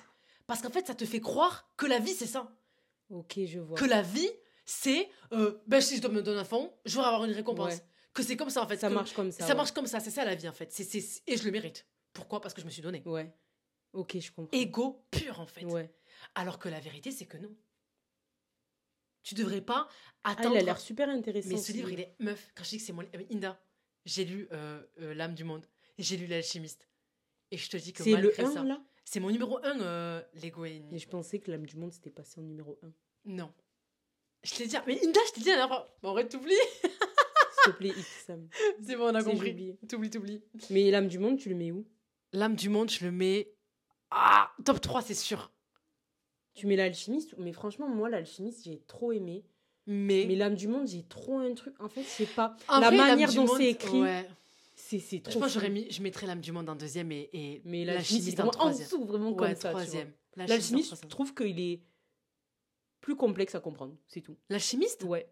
Parce 0.47 0.62
qu'en 0.62 0.70
fait, 0.70 0.86
ça 0.86 0.94
te 0.94 1.05
fait 1.05 1.20
croire 1.20 1.68
que 1.76 1.86
la 1.86 1.98
vie, 1.98 2.14
c'est 2.14 2.26
ça. 2.26 2.51
Ok, 3.10 3.40
je 3.44 3.59
vois. 3.59 3.76
Que 3.76 3.85
la 3.85 4.01
vie, 4.02 4.30
c'est, 4.64 5.09
euh, 5.32 5.59
ben, 5.66 5.80
si 5.80 5.97
je 5.97 6.01
dois 6.02 6.10
me 6.12 6.22
donner 6.22 6.39
un 6.40 6.44
fond, 6.44 6.72
je 6.86 6.97
vais 6.98 7.05
avoir 7.05 7.24
une 7.24 7.32
récompense. 7.32 7.78
Que 8.19 8.24
c'est 8.24 8.36
comme 8.36 8.51
ça, 8.51 8.62
en 8.62 8.66
fait. 8.69 8.77
Ça 8.78 8.89
que- 8.89 8.95
marche 8.95 9.12
comme 9.15 9.31
ça. 9.31 9.45
Ça 9.45 9.51
ouais. 9.51 9.55
marche 9.55 9.70
comme 9.73 9.86
ça, 9.86 10.01
c'est 10.01 10.11
ça 10.11 10.24
la 10.24 10.35
vie, 10.35 10.49
en 10.49 10.53
fait. 10.53 10.73
C'est, 10.73 10.82
et 11.27 11.36
je 11.36 11.45
le 11.45 11.51
mérite. 11.53 11.86
Pourquoi? 12.12 12.40
Parce 12.40 12.53
que 12.53 12.61
je 12.61 12.66
me 12.66 12.70
suis 12.70 12.82
donné. 12.82 13.01
Ouais. 13.07 13.32
Ok, 13.93 14.19
je 14.19 14.32
comprends. 14.32 14.59
Ego 14.59 15.05
pur, 15.12 15.39
en 15.39 15.47
fait. 15.47 15.65
Ouais. 15.65 15.95
Alors 16.35 16.59
que 16.59 16.69
la 16.69 16.81
vérité, 16.81 17.11
c'est 17.12 17.27
que 17.27 17.36
non. 17.39 17.55
Tu 19.23 19.35
devrais 19.36 19.61
pas 19.61 19.89
Ah, 20.24 20.32
attendre. 20.32 20.57
il 20.57 20.59
a 20.59 20.62
l'air 20.62 20.81
super 20.81 21.09
intéressant. 21.09 21.49
Mais 21.51 21.57
ce 21.59 21.70
livre, 21.73 21.90
il 21.90 22.01
est 22.01 22.16
meuf. 22.19 22.51
Quand 22.57 22.65
je 22.65 22.70
dis 22.70 22.77
que 22.78 22.82
c'est 22.82 22.93
mon 22.93 23.03
livre, 23.03 23.24
Inda, 23.31 23.61
j'ai 24.05 24.24
lu 24.24 24.49
euh, 24.53 24.82
euh, 25.01 25.15
L'âme 25.15 25.35
du 25.35 25.45
monde. 25.45 25.65
et 25.97 26.03
J'ai 26.03 26.16
lu 26.16 26.27
L'alchimiste. 26.27 26.89
Et 27.53 27.57
je 27.57 27.70
te 27.70 27.77
dis 27.77 27.93
que 27.93 28.03
C'est 28.03 28.11
le 28.11 28.16
malgré 28.23 28.43
1 28.43 28.53
ça, 28.53 28.65
là? 28.65 28.82
c'est 29.05 29.20
mon 29.20 29.31
numéro 29.31 29.59
1, 29.65 29.81
euh, 29.81 30.23
Lego 30.35 30.65
et. 30.65 30.82
Mais 30.90 30.99
je 30.99 31.09
pensais 31.09 31.39
que 31.39 31.51
l'âme 31.51 31.66
du 31.66 31.77
monde 31.77 31.93
c'était 31.93 32.11
passé 32.11 32.40
en 32.40 32.43
numéro 32.43 32.78
1. 32.82 32.93
Non. 33.27 33.53
Je 34.43 34.55
t'ai 34.55 34.66
dit, 34.66 34.77
mais 34.86 34.99
Inda, 35.05 35.20
je 35.28 35.32
t'ai 35.35 35.40
dit 35.40 35.49
la 35.51 35.57
dernière 35.57 35.69
fois. 35.69 35.97
Bon, 36.03 36.09
en 36.11 36.12
vrai, 36.12 36.27
t'oublies. 36.28 36.55
Te 37.73 37.77
plaît, 37.77 37.93
Sam. 38.27 38.49
C'est 38.86 38.97
bon, 38.97 39.05
on 39.11 39.15
a 39.15 39.23
compris. 39.23 39.77
T'oublies, 39.89 40.11
t'oublies. 40.11 40.43
Mais 40.70 40.90
l'âme 40.90 41.09
du 41.09 41.19
monde, 41.19 41.39
tu 41.39 41.49
le 41.49 41.55
mets 41.55 41.73
où? 41.73 41.86
L'âme 42.32 42.55
du 42.57 42.69
monde, 42.69 42.90
je 42.90 43.05
le 43.05 43.12
mets. 43.12 43.51
Ah, 44.11 44.51
top 44.65 44.81
3, 44.81 45.03
c'est 45.03 45.15
sûr. 45.15 45.53
Tu 46.55 46.66
mets 46.66 46.77
l'alchimiste 46.77 47.35
Mais 47.39 47.53
franchement, 47.53 47.89
moi, 47.89 48.09
l'alchimiste, 48.09 48.65
j'ai 48.65 48.81
trop 48.86 49.12
aimé. 49.12 49.45
Mais. 49.86 50.24
Mais 50.27 50.35
l'âme 50.36 50.55
du 50.55 50.69
monde, 50.69 50.86
j'ai 50.89 51.03
trop 51.05 51.39
un 51.39 51.55
truc. 51.55 51.74
En 51.81 51.89
fait, 51.89 52.03
je 52.03 52.09
sais 52.09 52.27
pas. 52.27 52.57
en 52.69 52.81
la 52.81 52.89
vrai, 52.89 52.97
manière 52.97 53.32
dont 53.32 53.47
c'est 53.47 53.70
écrit, 53.70 54.03
Ouais. 54.03 54.28
c'est 54.74 54.99
c'est 54.99 55.20
trop. 55.20 55.32
Je 55.32 55.39
pense 55.39 55.53
j'aurais 55.55 55.70
mis, 55.70 55.90
je 55.90 56.03
mettrais 56.03 56.27
l'âme 56.27 56.40
du 56.40 56.53
monde 56.53 56.69
en 56.69 56.74
deuxième 56.77 57.11
et, 57.12 57.31
et 57.32 57.62
Mais 57.65 57.85
l'alchimiste 57.85 58.39
en 58.40 58.49
en 58.49 58.51
troisième. 58.51 58.86
dessous, 58.86 59.05
vraiment 59.05 59.31
Ouais, 59.31 59.36
comme 59.36 59.49
ça. 59.55 59.55
tu 59.55 59.61
vois. 59.62 59.70
troisième. 59.85 60.12
L'alchimiste 60.36 60.93
en 60.93 60.97
je 60.97 61.07
trouve 61.09 61.35
qu'il 61.35 61.59
est. 61.61 61.81
plus 63.01 63.16
complexe 63.16 63.55
à 63.55 63.61
comprendre, 63.61 63.97
c'est 64.07 64.20
tout. 64.20 64.36
L'alchimiste? 64.51 65.05
Ouais. 65.05 65.27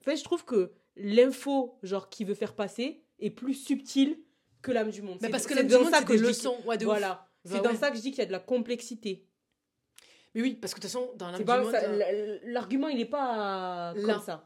En 0.00 0.04
fait, 0.04 0.16
je 0.16 0.24
trouve 0.24 0.44
que 0.44 0.72
l'info, 0.96 1.78
genre, 1.82 2.08
qui 2.08 2.24
veut 2.24 2.34
faire 2.34 2.54
passer, 2.54 3.02
est 3.20 3.30
plus 3.30 3.54
subtile 3.54 4.18
que 4.62 4.72
l'âme 4.72 4.90
du 4.90 5.02
monde. 5.02 5.18
Mais 5.20 5.26
C'est- 5.28 5.30
parce 5.30 5.46
que 5.46 5.54
l'âme 5.54 5.66
du 5.66 5.72
dans 5.74 5.80
monde, 5.82 5.90
ça 5.92 6.00
c'est 6.06 6.16
des. 6.16 6.66
Ouais, 6.66 6.76
de. 6.78 6.84
Voilà. 6.84 7.26
Bah 7.44 7.52
C'est 7.56 7.62
dans 7.62 7.70
ouais. 7.70 7.76
ça 7.76 7.90
que 7.90 7.96
je 7.96 8.02
dis 8.02 8.10
qu'il 8.10 8.18
y 8.18 8.22
a 8.22 8.26
de 8.26 8.32
la 8.32 8.40
complexité. 8.40 9.24
Mais 10.34 10.42
oui, 10.42 10.54
parce 10.54 10.74
que 10.74 10.78
de 10.80 10.82
toute 10.82 10.90
façon, 10.92 11.10
dans 11.16 11.26
l'âme 11.30 11.38
du 11.40 11.44
pas 11.44 11.62
monde, 11.62 11.74
euh, 11.74 12.38
L'argument, 12.44 12.88
il 12.88 13.00
est 13.00 13.04
pas 13.06 13.94
comme 14.04 14.20
ça. 14.20 14.44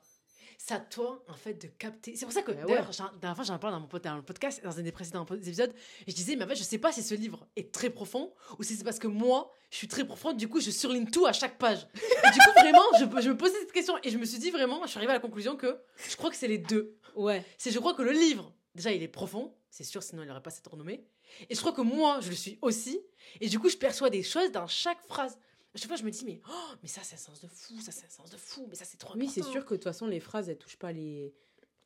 C'est 0.64 0.74
à 0.74 0.78
toi, 0.78 1.24
en 1.28 1.34
fait, 1.34 1.55
de 1.55 1.66
capter. 1.66 2.14
C'est 2.14 2.24
pour 2.24 2.32
ça 2.32 2.43
que, 2.43 2.52
Bah 2.52 2.62
d'ailleurs, 2.62 2.89
ouais. 2.89 3.18
dernière 3.20 3.34
fois, 3.34 3.44
j'en 3.44 3.59
parle 3.59 3.74
dans, 3.74 3.80
mon 3.80 3.89
dans 4.01 4.16
le 4.16 4.22
podcast, 4.22 4.62
dans 4.62 4.78
un 4.78 4.82
des 4.82 4.93
précédents 4.93 5.26
épisodes, 5.26 5.72
et 6.06 6.10
je 6.10 6.14
disais, 6.14 6.36
mais 6.36 6.44
en 6.44 6.48
fait, 6.48 6.55
je 6.55 6.62
sais 6.62 6.78
pas 6.78 6.93
si 6.93 7.02
ce 7.02 7.16
livre 7.16 7.48
est 7.56 7.72
très 7.74 7.90
profond 7.90 8.32
ou 8.60 8.62
si 8.62 8.76
c'est 8.76 8.84
parce 8.84 9.01
que 9.01 9.09
moi, 9.09 9.51
je 9.70 9.76
suis 9.78 9.89
très 9.89 10.05
profonde, 10.05 10.36
du 10.36 10.48
coup, 10.48 10.60
je 10.60 10.70
surligne 10.70 11.06
tout 11.10 11.26
à 11.26 11.32
chaque 11.32 11.59
page. 11.59 11.89
Et 11.94 12.30
du 12.30 12.39
coup, 12.39 12.60
vraiment, 12.60 12.82
je, 12.97 13.22
je 13.22 13.28
me 13.30 13.36
posais 13.36 13.59
cette 13.59 13.72
question 13.72 13.98
et 14.05 14.10
je 14.10 14.18
me 14.18 14.24
suis 14.24 14.39
dit 14.39 14.52
vraiment, 14.52 14.82
je 14.84 14.90
suis 14.90 14.98
arrivée 14.98 15.10
à 15.12 15.16
la 15.16 15.20
conclusion 15.20 15.56
que 15.56 15.80
je 16.09 16.14
crois 16.16 16.30
que 16.30 16.36
c'est 16.36 16.47
les 16.48 16.59
deux. 16.59 16.97
Ouais. 17.16 17.44
C'est, 17.59 17.72
je 17.72 17.78
crois 17.80 17.94
que 17.94 18.02
le 18.02 18.12
livre, 18.12 18.52
déjà, 18.76 18.93
il 18.93 19.02
est 19.02 19.09
profond, 19.09 19.55
c'est 19.68 19.84
sûr, 19.84 20.02
sinon 20.05 20.22
il 20.22 20.28
n'aurait 20.28 20.43
pas 20.43 20.51
cette 20.51 20.68
renommée. 20.68 21.05
Et 21.51 21.56
je 21.56 21.60
crois 21.60 21.72
que 21.72 21.80
moi, 21.80 22.20
je 22.20 22.28
le 22.28 22.36
suis 22.36 22.59
aussi. 22.62 23.01
Et 23.40 23.48
du 23.48 23.59
coup, 23.59 23.68
je 23.68 23.76
perçois 23.76 24.10
des 24.10 24.22
choses 24.22 24.52
dans 24.52 24.68
chaque 24.68 25.02
phrase. 25.09 25.39
À 25.74 25.78
chaque 25.78 25.89
fois, 25.89 25.97
je 25.97 26.05
me 26.05 26.11
dis, 26.11 26.24
mais, 26.27 26.40
oh, 26.51 26.73
mais 26.82 26.89
ça, 26.89 27.03
c'est 27.03 27.15
un 27.15 27.19
sens 27.19 27.40
de 27.40 27.49
fou, 27.49 27.81
ça, 27.81 27.93
c'est 27.93 28.05
un 28.07 28.11
sens 28.11 28.31
de 28.31 28.36
fou, 28.36 28.66
mais 28.69 28.74
ça, 28.74 28.85
c'est 28.85 28.99
trop 28.99 29.16
Oui, 29.16 29.28
c'est 29.28 29.43
sûr 29.43 29.65
que 29.65 29.70
de 29.74 29.77
toute 29.78 29.85
façon, 29.85 30.07
les 30.07 30.20
phrases, 30.20 30.49
elles 30.49 30.59
touchent 30.59 30.77
pas 30.78 30.93
les. 30.93 31.35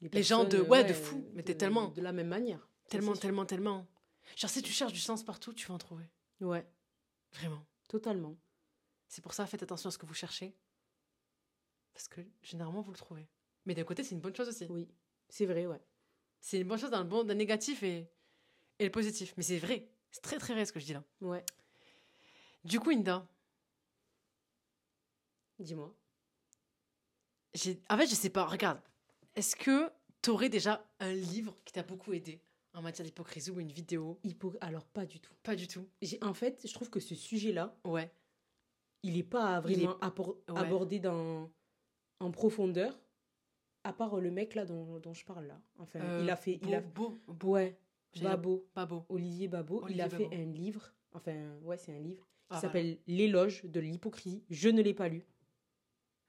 Les 0.01 0.23
gens 0.23 0.45
de- 0.45 0.61
ouais, 0.61 0.85
de 0.85 0.93
fou, 0.93 1.25
mais 1.35 1.43
t'es 1.43 1.55
tellement- 1.57 1.89
De 1.89 2.03
la 2.03 2.13
même 2.13 2.29
manière. 2.29 2.69
Tellement, 2.89 3.15
tellement, 3.15 3.47
tellement. 3.47 3.87
Genre, 4.37 4.51
si 4.51 4.61
tu 4.63 4.73
cherches 4.73 4.93
du 4.93 4.99
sens 5.01 5.23
partout, 5.25 5.53
tu 5.55 5.67
vas 5.69 5.75
en 5.75 5.79
trouver. 5.79 6.05
Ouais, 6.41 6.67
Vraiment. 7.33 7.65
totalement. 7.89 8.37
C'est 9.09 9.23
pour 9.23 9.33
ça, 9.35 9.47
faites 9.47 9.63
attention 9.63 9.89
à 9.89 9.91
ce 9.93 9.99
que 9.99 10.05
vous 10.07 10.15
cherchez. 10.15 10.55
Parce 11.95 12.09
que 12.09 12.21
généralement, 12.43 12.83
vous 12.83 12.91
le 12.91 12.97
trouvez. 12.99 13.27
Mais 13.65 13.75
d'un 13.75 13.85
côté, 13.85 14.03
c'est 14.05 14.15
une 14.15 14.21
bonne 14.21 14.35
chose 14.37 14.49
aussi. 14.49 14.67
Oui, 14.69 14.89
c'est 15.29 15.47
vrai, 15.47 15.67
ouais. 15.67 15.81
C'est 16.41 16.59
une 16.61 16.69
bonne 16.69 16.79
chose 16.79 16.91
dans 16.91 16.99
le 16.99 17.05
bon, 17.09 17.23
dans 17.23 17.29
le 17.29 17.35
négatif 17.35 17.83
et, 17.83 18.11
et 18.79 18.85
le 18.85 18.91
positif. 18.91 19.33
Mais 19.37 19.43
c'est 19.43 19.59
vrai. 19.59 19.89
C'est 20.11 20.21
très, 20.21 20.39
très 20.39 20.53
vrai 20.55 20.67
ce 20.67 20.73
que 20.73 20.81
je 20.81 20.87
dis 20.87 20.93
là. 20.93 21.03
Ouais. 21.21 21.45
Du 22.65 22.81
coup, 22.81 22.91
Inda, 22.91 23.27
Dis-moi. 25.59 25.95
en 27.91 27.97
fait, 27.97 28.07
je 28.07 28.15
sais 28.15 28.31
pas. 28.31 28.45
Regarde. 28.47 28.81
Est-ce 29.35 29.57
que 29.57 29.91
t'aurais 30.23 30.49
déjà 30.49 30.85
un 31.01 31.13
livre 31.13 31.57
qui 31.65 31.73
t'a 31.73 31.83
beaucoup 31.83 32.13
aidé 32.13 32.41
en 32.75 32.83
matière 32.83 33.05
d'hypocrisie 33.05 33.51
ou 33.51 33.61
une 33.61 33.73
vidéo? 33.73 34.19
Hypo... 34.25 34.53
Alors, 34.61 34.85
pas 34.87 35.07
du 35.07 35.21
tout. 35.21 35.33
Pas 35.43 35.57
du 35.57 35.67
tout. 35.69 35.87
En 36.23 36.35
fait, 36.35 36.61
je 36.67 36.73
trouve 36.73 36.91
que 36.91 37.01
ce 37.01 37.15
sujet-là, 37.15 37.77
Ouais. 37.85 38.11
il 39.03 39.17
est 39.17 39.23
pas 39.23 39.57
est- 39.59 39.61
vraiment 39.61 39.97
Ouais. 39.99 40.59
abordé 40.61 40.99
dans... 41.01 41.51
en 42.21 42.31
profondeur, 42.31 42.99
à 43.85 43.93
part 43.93 44.21
le 44.21 44.31
mec 44.31 44.55
là 44.55 44.65
dont, 44.65 44.99
dont 44.99 45.15
je 45.15 45.25
parle 45.25 45.47
là. 45.47 45.61
Enfin, 45.79 46.01
Euh, 46.01 46.21
il 46.23 46.31
a 46.31 46.37
fait. 46.37 46.57
Beau, 46.57 46.69
il 46.69 46.75
a... 46.75 46.81
beau, 46.81 47.19
beau. 47.29 47.49
Ouais, 47.53 47.79
J'allais- 48.15 48.31
Babo. 48.31 48.67
Beau. 48.75 49.05
Olivier 49.11 49.49
Babo, 49.49 49.87
il 49.89 50.01
a 50.01 50.09
fait 50.09 50.25
Babo. 50.25 50.35
un 50.35 50.45
livre, 50.47 50.93
enfin, 51.13 51.57
ouais, 51.63 51.77
c'est 51.77 51.95
un 51.95 52.01
livre, 52.01 52.25
qui 52.49 52.57
Ah, 52.57 52.61
s'appelle 52.61 52.99
L'éloge 53.07 53.65
de 53.65 53.81
l'hypocrisie. 53.81 54.43
Je 54.51 54.69
ne 54.71 54.81
l'ai 54.83 54.95
pas 54.95 55.09
lu. 55.09 55.25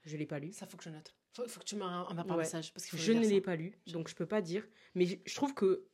Je 0.04 0.16
l'ai 0.18 0.26
pas 0.26 0.40
lu. 0.40 0.52
Ça, 0.54 0.66
faut 0.66 0.78
que 0.78 0.84
je 0.84 0.90
note. 0.90 1.14
Faut, 1.34 1.48
faut 1.48 1.60
que 1.60 1.66
tu 1.66 1.76
par 2.24 2.38
Ouais. 2.38 2.44
message. 2.44 2.74
Parce 2.74 2.86
qu'il 2.86 2.98
faut 2.98 3.04
Je 3.06 3.12
ne 3.12 3.28
l'ai 3.28 3.42
pas 3.42 3.56
lu, 3.56 3.78
donc 3.88 4.08
je 4.08 4.16
peux 4.16 4.26
pas 4.26 4.42
dire. 4.42 4.66
Mais 4.96 5.06
je- 5.06 5.36
trouve 5.36 5.54
que, 5.54 5.86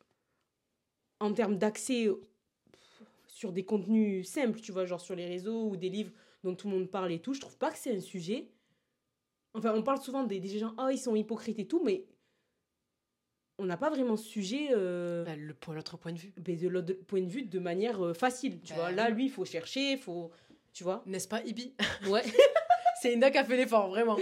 en 1.20 1.34
termes 1.34 1.58
d'accès 1.58 2.08
sur 3.28 3.52
des 3.52 3.66
contenus 3.66 4.28
simples, 4.30 4.60
tu 4.62 4.72
vois, 4.72 4.86
genre 4.86 5.02
sur 5.02 5.16
les 5.16 5.26
réseaux 5.26 5.70
ou 5.70 5.76
des 5.76 5.90
livres 5.90 6.12
dont 6.44 6.56
tout 6.56 6.70
le 6.70 6.76
monde 6.78 6.90
parle 6.90 7.12
et 7.12 7.20
tout, 7.20 7.34
je 7.34 7.42
trouve 7.42 7.58
pas 7.58 7.72
que 7.72 7.78
c'est 7.78 7.96
un 7.96 8.00
sujet. 8.02 8.52
Enfin, 9.54 9.74
on 9.76 9.84
parle 9.84 10.02
souvent 10.02 10.24
des, 10.24 10.40
des 10.40 10.60
gens, 10.60 10.74
oh, 10.78 10.90
ils 10.92 10.98
sont 10.98 11.16
hypocrites 11.16 11.60
et 11.60 11.68
tout, 11.68 11.82
mais 11.84 12.06
on 13.60 13.66
n'a 13.66 13.78
pas 13.78 13.90
vraiment 13.90 14.18
ce 14.18 14.26
sujet 14.28 14.70
euh, 14.72 15.24
Bah, 15.24 15.36
le, 15.36 15.54
pour 15.54 15.74
l'autre 15.74 15.98
point 15.98 16.12
de 16.12 16.18
vue. 16.18 16.34
ben, 16.38 16.58
de 16.58 16.68
l'autre 16.68 16.94
point 17.08 17.22
de 17.22 17.30
vue 17.30 17.44
de 17.44 17.60
manière 17.60 18.04
euh, 18.04 18.14
facile. 18.14 18.60
Tu 18.62 18.70
Bah 18.74 18.80
vois, 18.80 18.92
là, 18.92 19.10
lui, 19.10 19.26
il 19.26 19.32
faut 19.32 19.46
chercher, 19.46 19.94
il 19.94 19.98
faut. 20.00 20.32
Tu 20.74 20.84
vois 20.84 21.04
N'est-ce 21.06 21.28
pas, 21.28 21.44
Ibi? 21.44 21.74
Ouais. 22.08 22.24
C'est 23.04 23.14
Inda 23.14 23.30
qui 23.32 23.38
a 23.38 23.44
fait 23.44 23.58
l'effort, 23.58 23.90
vraiment. 23.90 24.18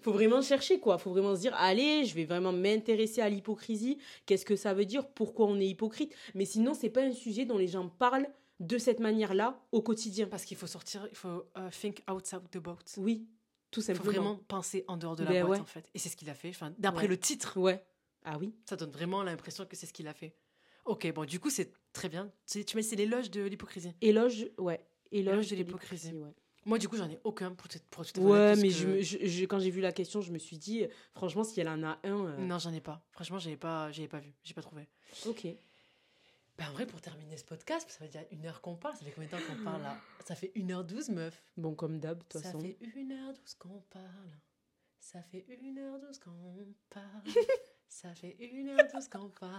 faut 0.00 0.12
vraiment 0.12 0.40
chercher 0.42 0.78
quoi 0.78 0.96
faut 0.98 1.10
vraiment 1.10 1.34
se 1.34 1.40
dire 1.40 1.54
allez 1.56 2.04
je 2.04 2.14
vais 2.14 2.24
vraiment 2.24 2.52
m'intéresser 2.52 3.20
à 3.20 3.28
l'hypocrisie 3.28 3.98
qu'est-ce 4.26 4.44
que 4.44 4.54
ça 4.56 4.74
veut 4.74 4.84
dire? 4.84 5.08
Pourquoi 5.08 5.46
on 5.46 5.58
est 5.58 5.66
hypocrite? 5.66 6.14
Mais 6.34 6.44
sinon 6.44 6.72
c'est 6.72 6.88
pas 6.90 7.02
un 7.02 7.12
sujet 7.12 7.44
dont 7.44 7.58
les 7.58 7.66
gens 7.66 7.88
parlent 7.88 8.28
de 8.60 8.78
cette 8.78 9.00
manière 9.00 9.34
là 9.34 9.60
au 9.72 9.82
quotidien 9.82 10.26
Parce 10.28 10.44
qu'il 10.44 10.56
faut 10.56 10.68
sortir, 10.68 11.06
il 11.10 11.16
faut 11.16 11.44
euh, 11.58 11.68
think 11.70 12.02
outside 12.08 12.48
the 12.52 12.58
box. 12.58 12.96
oui 12.98 13.26
tout 13.72 13.80
Il 13.80 13.86
faut 13.86 13.94
simplement 13.94 14.12
vraiment 14.12 14.40
penser 14.46 14.84
en 14.86 14.96
dehors 14.96 15.16
de 15.16 15.24
la 15.24 15.30
Ben 15.30 15.46
boîte, 15.46 15.58
ouais. 15.58 15.62
en 15.62 15.66
fait. 15.66 15.90
Et 15.94 15.98
c'est 15.98 16.08
ce 16.10 16.16
qu'il 16.16 16.30
a 16.30 16.34
fait. 16.34 16.50
Enfin, 16.50 16.72
D'après 16.78 17.04
Ouais. 17.04 17.08
le 17.08 17.18
titre, 17.18 17.58
ouais 17.58 17.82
ah 18.24 18.36
oui 18.38 18.54
ça 18.68 18.76
donne 18.76 18.92
vraiment 18.92 19.22
l'impression 19.24 19.64
que 19.66 19.74
c'est 19.74 19.86
ce 19.86 19.92
qu'il 19.92 20.06
a 20.06 20.14
fait. 20.14 20.36
Ok, 20.84 21.10
bon, 21.12 21.24
du 21.24 21.40
coup, 21.40 21.50
c'est 21.50 21.72
très 21.92 22.08
bien. 22.08 22.30
Tu 22.50 22.64
tu 22.64 22.76
mets, 22.76 22.82
c'est 22.82 22.94
l'éloge 22.96 23.30
de 23.32 23.42
l'hypocrisie. 23.42 23.92
éloge 24.00 24.46
ouais 24.58 24.80
Éloge 25.10 25.32
éloge 25.34 25.46
de 25.50 25.56
de 25.56 25.56
l'hypocrisie. 25.62 26.06
l'hypocrisie 26.12 26.22
ouais, 26.22 26.34
Moi, 26.64 26.78
du 26.78 26.88
coup, 26.88 26.96
j'en 26.96 27.08
ai 27.10 27.18
aucun 27.24 27.52
pour 27.52 27.66
pour 27.90 28.06
tout 28.06 28.20
Ouais, 28.20 28.54
mais 28.56 28.62
parce 28.68 28.74
je, 28.74 28.84
que- 28.84 28.90
me- 28.90 29.02
je- 29.02 29.26
je- 29.26 29.44
quand 29.46 29.58
j'ai 29.58 29.70
vu 29.70 29.80
la 29.80 29.92
question 29.92 30.20
je 30.20 30.30
me 30.32 30.38
suis 30.38 30.58
dit 30.58 30.86
franchement 31.14 31.42
si 31.44 31.60
elle 31.60 31.68
en 31.68 31.82
a 31.82 31.98
un 32.04 32.26
euh, 32.26 32.36
Non, 32.38 32.58
j'en 32.58 32.72
ai 32.72 32.80
pas. 32.80 33.04
Franchement, 33.10 33.38
j'avais 33.38 33.56
pas, 33.56 33.90
j'avais 33.90 34.08
pas 34.08 34.20
vu. 34.20 34.32
J'ai 34.44 34.54
pas 34.54 34.62
trouvé. 34.62 34.88
ok 35.26 35.46
Ben, 36.58 36.68
en 36.68 36.72
vrai, 36.72 36.86
pour 36.86 37.00
terminer 37.00 37.36
ce 37.36 37.44
podcast, 37.44 37.88
ça 37.90 37.98
fait 37.98 38.06
déjà 38.06 38.24
une 38.30 38.46
heure 38.46 38.60
qu'on 38.60 38.76
parle. 38.76 38.94
Ça 38.96 39.04
fait 39.04 39.10
combien 39.10 39.28
de 39.28 39.32
temps 39.34 39.42
qu'on 39.56 39.64
parle 39.64 39.82
là? 39.82 39.98
Ça 40.24 40.36
fait 40.36 40.52
1h12, 40.54 41.10
meuf. 41.10 41.42
bon 41.56 41.74
comme 41.74 41.98
d'hab 41.98 42.18
de 42.18 42.22
toute 42.24 42.40
Ça 42.42 42.52
façon 42.52 42.60
fait 42.60 42.78
1h12 42.80 43.56
qu'on 43.58 43.80
parle. 43.90 44.30
Ça 45.00 45.20
fait 45.22 45.44
1h12 45.48 46.20
qu'on 46.20 46.74
parle. 46.90 47.24
Ça 47.92 48.08
fait 48.14 48.36
1h12 48.40 49.08
qu'on 49.10 49.28
parle. 49.28 49.52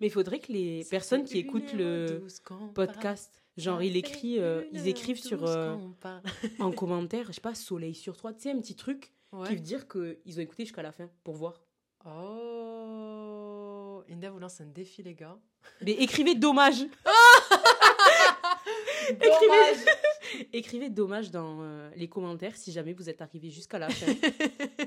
mais 0.00 0.08
il 0.08 0.10
faudrait 0.10 0.40
que 0.40 0.50
les 0.52 0.82
Ça 0.82 0.90
personnes 0.90 1.24
qui 1.24 1.38
écoutent 1.38 1.72
le 1.72 2.20
1h12 2.26 2.42
qu'on 2.42 2.68
podcast 2.68 3.40
genre 3.56 3.80
il 3.82 3.96
écrit 3.96 4.34
fait 4.34 4.42
euh, 4.42 4.64
ils 4.72 4.88
écrivent 4.88 5.20
1h12 5.20 5.26
sur 5.28 5.46
euh, 5.46 5.76
en 6.58 6.72
commentaire 6.72 7.26
je 7.28 7.32
sais 7.34 7.40
pas 7.40 7.54
soleil 7.54 7.94
sur 7.94 8.16
toi 8.16 8.32
tu 8.34 8.42
sais 8.42 8.50
un 8.50 8.58
petit 8.60 8.74
truc 8.74 9.12
qui 9.46 9.54
veut 9.54 9.60
dire 9.60 9.86
qu'ils 9.86 10.38
ont 10.38 10.42
écouté 10.42 10.64
jusqu'à 10.64 10.82
la 10.82 10.90
fin 10.90 11.08
pour 11.22 11.36
voir. 11.36 11.62
Oh 12.04 14.02
Inda 14.10 14.30
vous 14.30 14.38
lance 14.38 14.60
un 14.60 14.66
défi, 14.66 15.02
les 15.02 15.14
gars. 15.14 15.38
Mais 15.82 15.92
écrivez 15.92 16.34
dommage 16.34 16.80
Dommage. 19.10 19.84
Écrivez 20.52 20.90
dommage 20.90 21.30
dans 21.30 21.62
euh, 21.62 21.90
les 21.96 22.08
commentaires 22.08 22.56
si 22.56 22.72
jamais 22.72 22.92
vous 22.92 23.08
êtes 23.08 23.22
arrivé 23.22 23.48
jusqu'à 23.50 23.78
la 23.78 23.88
fin. 23.88 24.12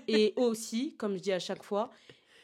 Et 0.07 0.33
aussi, 0.35 0.95
comme 0.95 1.15
je 1.15 1.21
dis 1.21 1.31
à 1.31 1.39
chaque 1.39 1.63
fois, 1.63 1.89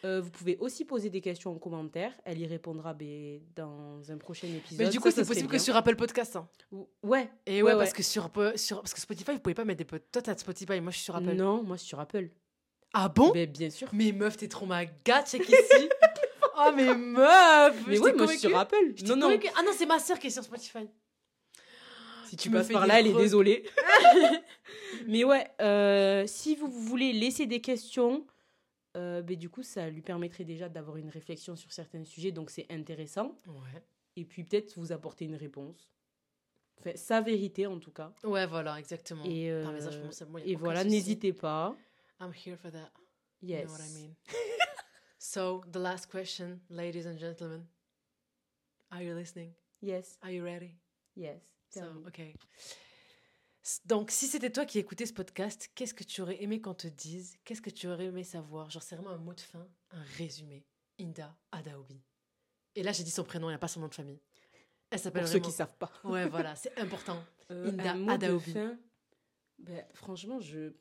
euh, 0.05 0.21
vous 0.21 0.29
pouvez 0.29 0.57
aussi 0.57 0.85
poser 0.85 1.09
des 1.09 1.21
questions 1.21 1.51
en 1.51 1.57
commentaire. 1.57 2.11
Elle 2.23 2.39
y 2.39 2.45
répondra 2.47 2.93
ben, 2.93 3.39
dans 3.55 3.99
un 4.11 4.17
prochain 4.17 4.47
épisode. 4.47 4.79
Mais 4.85 4.89
du 4.89 4.99
coup, 4.99 5.09
c'est 5.11 5.25
possible 5.27 5.47
que 5.47 5.57
sur 5.57 5.75
Apple 5.75 5.95
Podcast. 5.95 6.35
hein. 6.35 6.47
Ou- 6.71 6.87
Ouais. 7.03 7.29
Et 7.45 7.61
ouais, 7.63 7.71
Ouais, 7.71 7.77
parce 7.77 7.89
ouais. 7.91 7.97
que 7.97 8.03
sur, 8.03 8.29
sur 8.55 8.81
parce 8.81 8.93
que 8.93 8.99
Spotify, 9.01 9.31
vous 9.33 9.39
pouvez 9.39 9.55
pas 9.55 9.65
mettre 9.65 9.79
des 9.79 9.85
potes. 9.85 10.03
Toi, 10.11 10.21
t'as 10.21 10.37
Spotify, 10.37 10.79
moi, 10.81 10.91
je 10.91 10.97
suis 10.97 11.05
sur 11.05 11.15
Apple. 11.15 11.33
Non, 11.33 11.63
moi 11.63 11.75
je 11.75 11.81
suis 11.81 11.89
sur 11.89 11.99
Apple. 11.99 12.29
Ah 12.93 13.09
bon? 13.09 13.31
Ben, 13.31 13.49
bien 13.49 13.69
sûr. 13.69 13.89
Mais 13.91 14.11
meuf, 14.11 14.37
t'es 14.37 14.47
trop 14.47 14.65
ma 14.65 14.85
gâte, 14.85 15.29
check 15.31 15.47
ici. 15.47 15.89
oh, 16.57 16.71
mais 16.75 16.93
meuf 16.95 17.75
Mais 17.87 17.95
je 17.97 18.01
ouais, 18.01 18.13
moi 18.13 18.25
je 18.27 18.31
suis 18.31 18.39
sur. 18.39 18.57
Apple. 18.57 18.93
Je 18.95 19.03
Non, 19.05 19.15
non. 19.15 19.25
convaincue. 19.27 19.47
Ah 19.57 19.63
non, 19.63 19.71
c'est 19.75 19.85
ma 19.85 19.99
sœur 19.99 20.19
qui 20.19 20.27
est 20.27 20.31
sur 20.31 20.43
Spotify. 20.43 20.87
Si 22.27 22.35
Tu 22.35 22.43
tu 22.43 22.51
passes 22.51 22.67
par 22.69 22.85
là, 22.87 22.99
elle 22.99 23.07
est 23.07 23.13
désolée. 23.13 23.63
Mais 25.07 25.23
ouais, 25.23 25.47
euh, 25.61 26.23
si 26.27 26.55
vous 26.55 26.67
voulez 26.69 27.13
laisser 27.13 27.45
des 27.45 27.61
questions, 27.61 28.25
euh, 28.97 29.21
ben, 29.21 29.37
du 29.37 29.49
coup, 29.49 29.63
ça 29.63 29.89
lui 29.89 30.01
permettrait 30.01 30.43
déjà 30.43 30.67
d'avoir 30.69 30.97
une 30.97 31.09
réflexion 31.09 31.55
sur 31.55 31.71
certains 31.71 32.03
sujets, 32.03 32.31
donc 32.31 32.49
c'est 32.49 32.65
intéressant. 32.71 33.35
Ouais. 33.47 33.81
Et 34.15 34.25
puis 34.25 34.43
peut-être 34.43 34.77
vous 34.77 34.91
apporter 34.91 35.25
une 35.25 35.35
réponse. 35.35 35.91
Enfin, 36.79 36.91
sa 36.95 37.21
vérité 37.21 37.65
en 37.67 37.79
tout 37.79 37.91
cas. 37.91 38.13
Ouais, 38.23 38.45
voilà, 38.45 38.77
exactement. 38.79 39.23
Et, 39.25 39.49
Par 39.63 39.71
euh, 39.71 39.73
message, 39.73 39.99
bon, 40.27 40.39
Et 40.39 40.55
voilà, 40.55 40.83
n'hésitez 40.83 41.33
pas. 41.33 41.75
I'm 42.19 42.31
here 42.33 42.57
for 42.57 42.71
that. 42.71 42.91
Yes. 43.41 43.61
You 43.61 43.67
know 43.67 43.73
what 43.73 43.83
I 43.85 43.93
mean? 43.93 44.15
so, 45.19 45.61
the 45.71 45.77
last 45.79 46.09
question, 46.09 46.59
ladies 46.69 47.05
and 47.07 47.17
gentlemen. 47.19 47.65
Are 48.91 49.03
you 49.03 49.13
listening? 49.13 49.53
Yes, 49.81 50.17
Are 50.23 50.31
you 50.31 50.43
ready? 50.43 50.75
yes. 51.15 51.41
So, 51.69 51.81
Tell 51.81 51.93
me. 51.93 52.07
ok. 52.07 52.19
S- 52.57 52.75
Donc, 53.85 54.11
si 54.11 54.27
c'était 54.27 54.51
toi 54.51 54.65
qui 54.65 54.79
écoutais 54.79 55.05
ce 55.05 55.13
podcast, 55.13 55.69
qu'est-ce 55.75 55.93
que 55.93 56.03
tu 56.03 56.21
aurais 56.21 56.41
aimé 56.41 56.61
qu'on 56.61 56.73
te 56.73 56.87
dise? 56.87 57.37
Qu'est-ce 57.43 57.61
que 57.61 57.69
tu 57.69 57.87
aurais 57.87 58.05
aimé 58.05 58.23
savoir? 58.23 58.69
Genre, 58.69 58.81
c'est 58.83 58.95
vraiment 58.95 59.11
un 59.11 59.17
mot 59.17 59.33
de 59.33 59.41
fin, 59.41 59.67
un 59.91 60.03
résumé. 60.17 60.65
Inda 60.99 61.35
Adaobi. 61.51 62.01
Et 62.75 62.83
là, 62.83 62.91
j'ai 62.91 63.03
dit 63.03 63.11
son 63.11 63.23
prénom, 63.23 63.47
il 63.49 63.51
n'y 63.51 63.55
a 63.55 63.59
pas 63.59 63.67
son 63.67 63.81
nom 63.81 63.87
de 63.87 63.93
famille. 63.95 64.21
Elle 64.89 64.99
s'appelle 64.99 65.23
Pour 65.23 65.31
ceux 65.31 65.39
qui 65.39 65.51
savent 65.51 65.75
pas. 65.77 65.91
Ouais, 66.03 66.27
voilà, 66.29 66.55
c'est 66.55 66.77
important. 66.79 67.21
Euh, 67.49 67.69
Inda 67.71 67.91
un 67.93 67.95
mot 67.95 68.11
Adaobi. 68.11 68.51
de 68.53 68.59
fin, 68.59 68.77
ben, 69.59 69.85
franchement, 69.93 70.41
je 70.41 70.73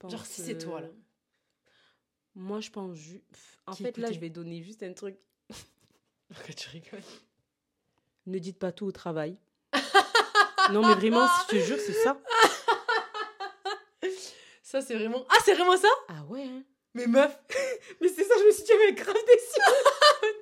pense, 0.00 0.10
Genre, 0.10 0.26
si 0.26 0.42
c'est 0.42 0.58
toi, 0.58 0.78
euh, 0.78 0.82
là. 0.82 0.88
Moi, 2.34 2.58
je 2.60 2.70
pense... 2.70 2.96
ju- 2.96 3.22
En 3.66 3.72
Qui 3.72 3.84
fait, 3.84 3.96
là, 3.98 4.10
je 4.10 4.18
vais 4.18 4.30
donner 4.30 4.62
juste 4.64 4.82
un 4.82 4.92
truc. 4.92 5.16
Pourquoi 6.28 6.54
tu 6.54 6.68
rigoles? 6.70 7.04
Ne 8.26 8.40
dites 8.40 8.58
pas 8.58 8.72
tout 8.72 8.84
au 8.86 8.90
travail. 8.90 9.38
Non, 10.72 10.86
mais 10.86 10.94
vraiment, 10.94 11.26
je 11.48 11.56
te 11.56 11.60
jure, 11.62 11.78
c'est 11.78 11.92
ça. 11.92 12.18
Ça, 14.62 14.80
c'est 14.80 14.94
vraiment. 14.94 15.24
Ah, 15.28 15.36
c'est 15.44 15.54
vraiment 15.54 15.76
ça? 15.76 15.88
Ah 16.08 16.22
ouais, 16.28 16.44
hein. 16.44 16.62
Mais 16.94 17.06
meuf 17.06 17.36
Mais 18.00 18.08
c'est 18.08 18.24
ça, 18.24 18.34
je 18.38 18.44
me 18.46 18.50
suis 18.52 18.64
dit, 18.64 18.72
mais 18.78 18.92
grave 18.92 19.14
déçue. 19.26 19.60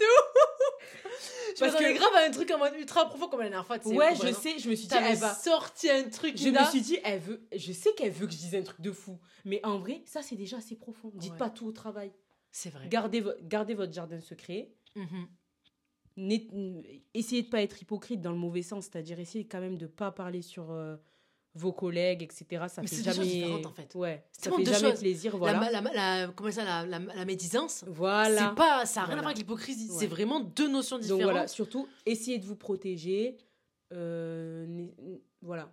Je 1.57 1.61
Parce 1.65 1.73
m'attendais 1.73 1.95
que- 1.95 1.99
grave 1.99 2.15
à 2.15 2.21
un 2.27 2.31
truc 2.31 2.51
en 2.53 2.59
mode 2.59 2.75
ultra 2.79 3.07
profond 3.09 3.27
comme 3.29 3.41
la 3.41 3.49
dernière 3.49 3.67
fois. 3.67 3.79
tu 3.81 3.89
sais, 3.89 3.95
Ouais, 3.97 4.15
je 4.15 4.33
sais, 4.33 4.59
je 4.59 4.69
me 4.71 4.75
suis 4.77 4.85
dit, 4.87 4.89
T'avais 4.89 5.11
elle 5.13 5.17
va. 5.19 5.35
sorti 5.35 5.91
un 5.91 6.05
truc, 6.05 6.37
Je 6.37 6.51
me 6.51 6.65
suis 6.67 6.83
dit, 6.83 6.99
elle 7.03 7.19
veut. 7.21 7.49
Je 7.57 7.73
sais 7.73 7.93
qu'elle 7.95 8.13
veut 8.13 8.27
que 8.27 8.33
je 8.33 8.39
dise 8.39 8.55
un 8.55 8.63
truc 8.63 8.81
de 8.81 8.93
fou. 8.93 9.19
Mais 9.45 9.59
en 9.65 9.79
vrai, 9.79 10.03
ça, 10.07 10.23
c'est 10.23 10.37
déjà 10.37 10.59
assez 10.59 10.77
profond. 10.77 11.11
Dites 11.15 11.33
Ouais. 11.33 11.39
pas 11.39 11.51
tout 11.51 11.67
au 11.67 11.73
travail. 11.73 12.13
C'est 12.53 12.71
vrai. 12.71 12.87
Gardez, 12.89 13.21
vo- 13.23 13.33
gardez 13.43 13.75
votre 13.75 13.93
jardin 13.93 14.21
secret. 14.21 14.71
Mhm. 14.95 15.27
Essayez 17.15 17.43
de 17.43 17.49
pas 17.49 17.63
être 17.63 17.81
hypocrite 17.81 18.21
dans 18.21 18.33
le 18.33 18.39
mauvais 18.39 18.63
sens, 18.63 18.85
c'est-à-dire 18.87 19.19
essayez 19.21 19.47
quand 19.47 19.61
même 19.61 19.79
de 19.79 19.87
pas 19.87 20.11
parler 20.11 20.43
sur 20.43 20.71
euh, 20.73 20.97
vos 21.55 21.73
collègues, 21.73 22.23
etc. 22.23 22.67
Ça 22.69 22.83
Mais 22.83 22.89
fait 22.89 23.03
jamais. 23.03 23.65
en 23.65 23.73
fait. 23.73 23.95
Ouais, 23.95 24.25
C'est 24.33 24.45
ça 24.45 24.51
vraiment 24.51 24.65
fait 24.65 24.73
jamais 24.73 24.91
choses. 24.91 25.01
plaisir, 25.01 25.33
La, 25.33 25.39
voilà. 25.39 25.81
la, 26.27 26.33
comment 26.33 26.51
ça, 26.51 26.65
la, 26.87 26.99
la, 26.99 27.25
médisance 27.25 27.85
Voilà. 27.87 28.49
C'est 28.51 28.55
pas, 28.57 28.85
ça 28.87 29.01
n'a 29.01 29.07
rien 29.07 29.15
à 29.15 29.21
voir 29.21 29.27
avec 29.29 29.39
l'hypocrisie. 29.39 29.91
Ouais. 29.91 29.97
C'est 29.99 30.07
vraiment 30.07 30.41
deux 30.41 30.69
notions 30.69 30.99
différentes. 30.99 31.21
Donc 31.21 31.31
voilà, 31.31 31.49
surtout, 31.49 31.89
essayez 32.07 32.39
de 32.39 32.45
vous 32.47 32.57
protéger. 32.57 33.37
euh, 33.93 34.87
voilà. 35.43 35.73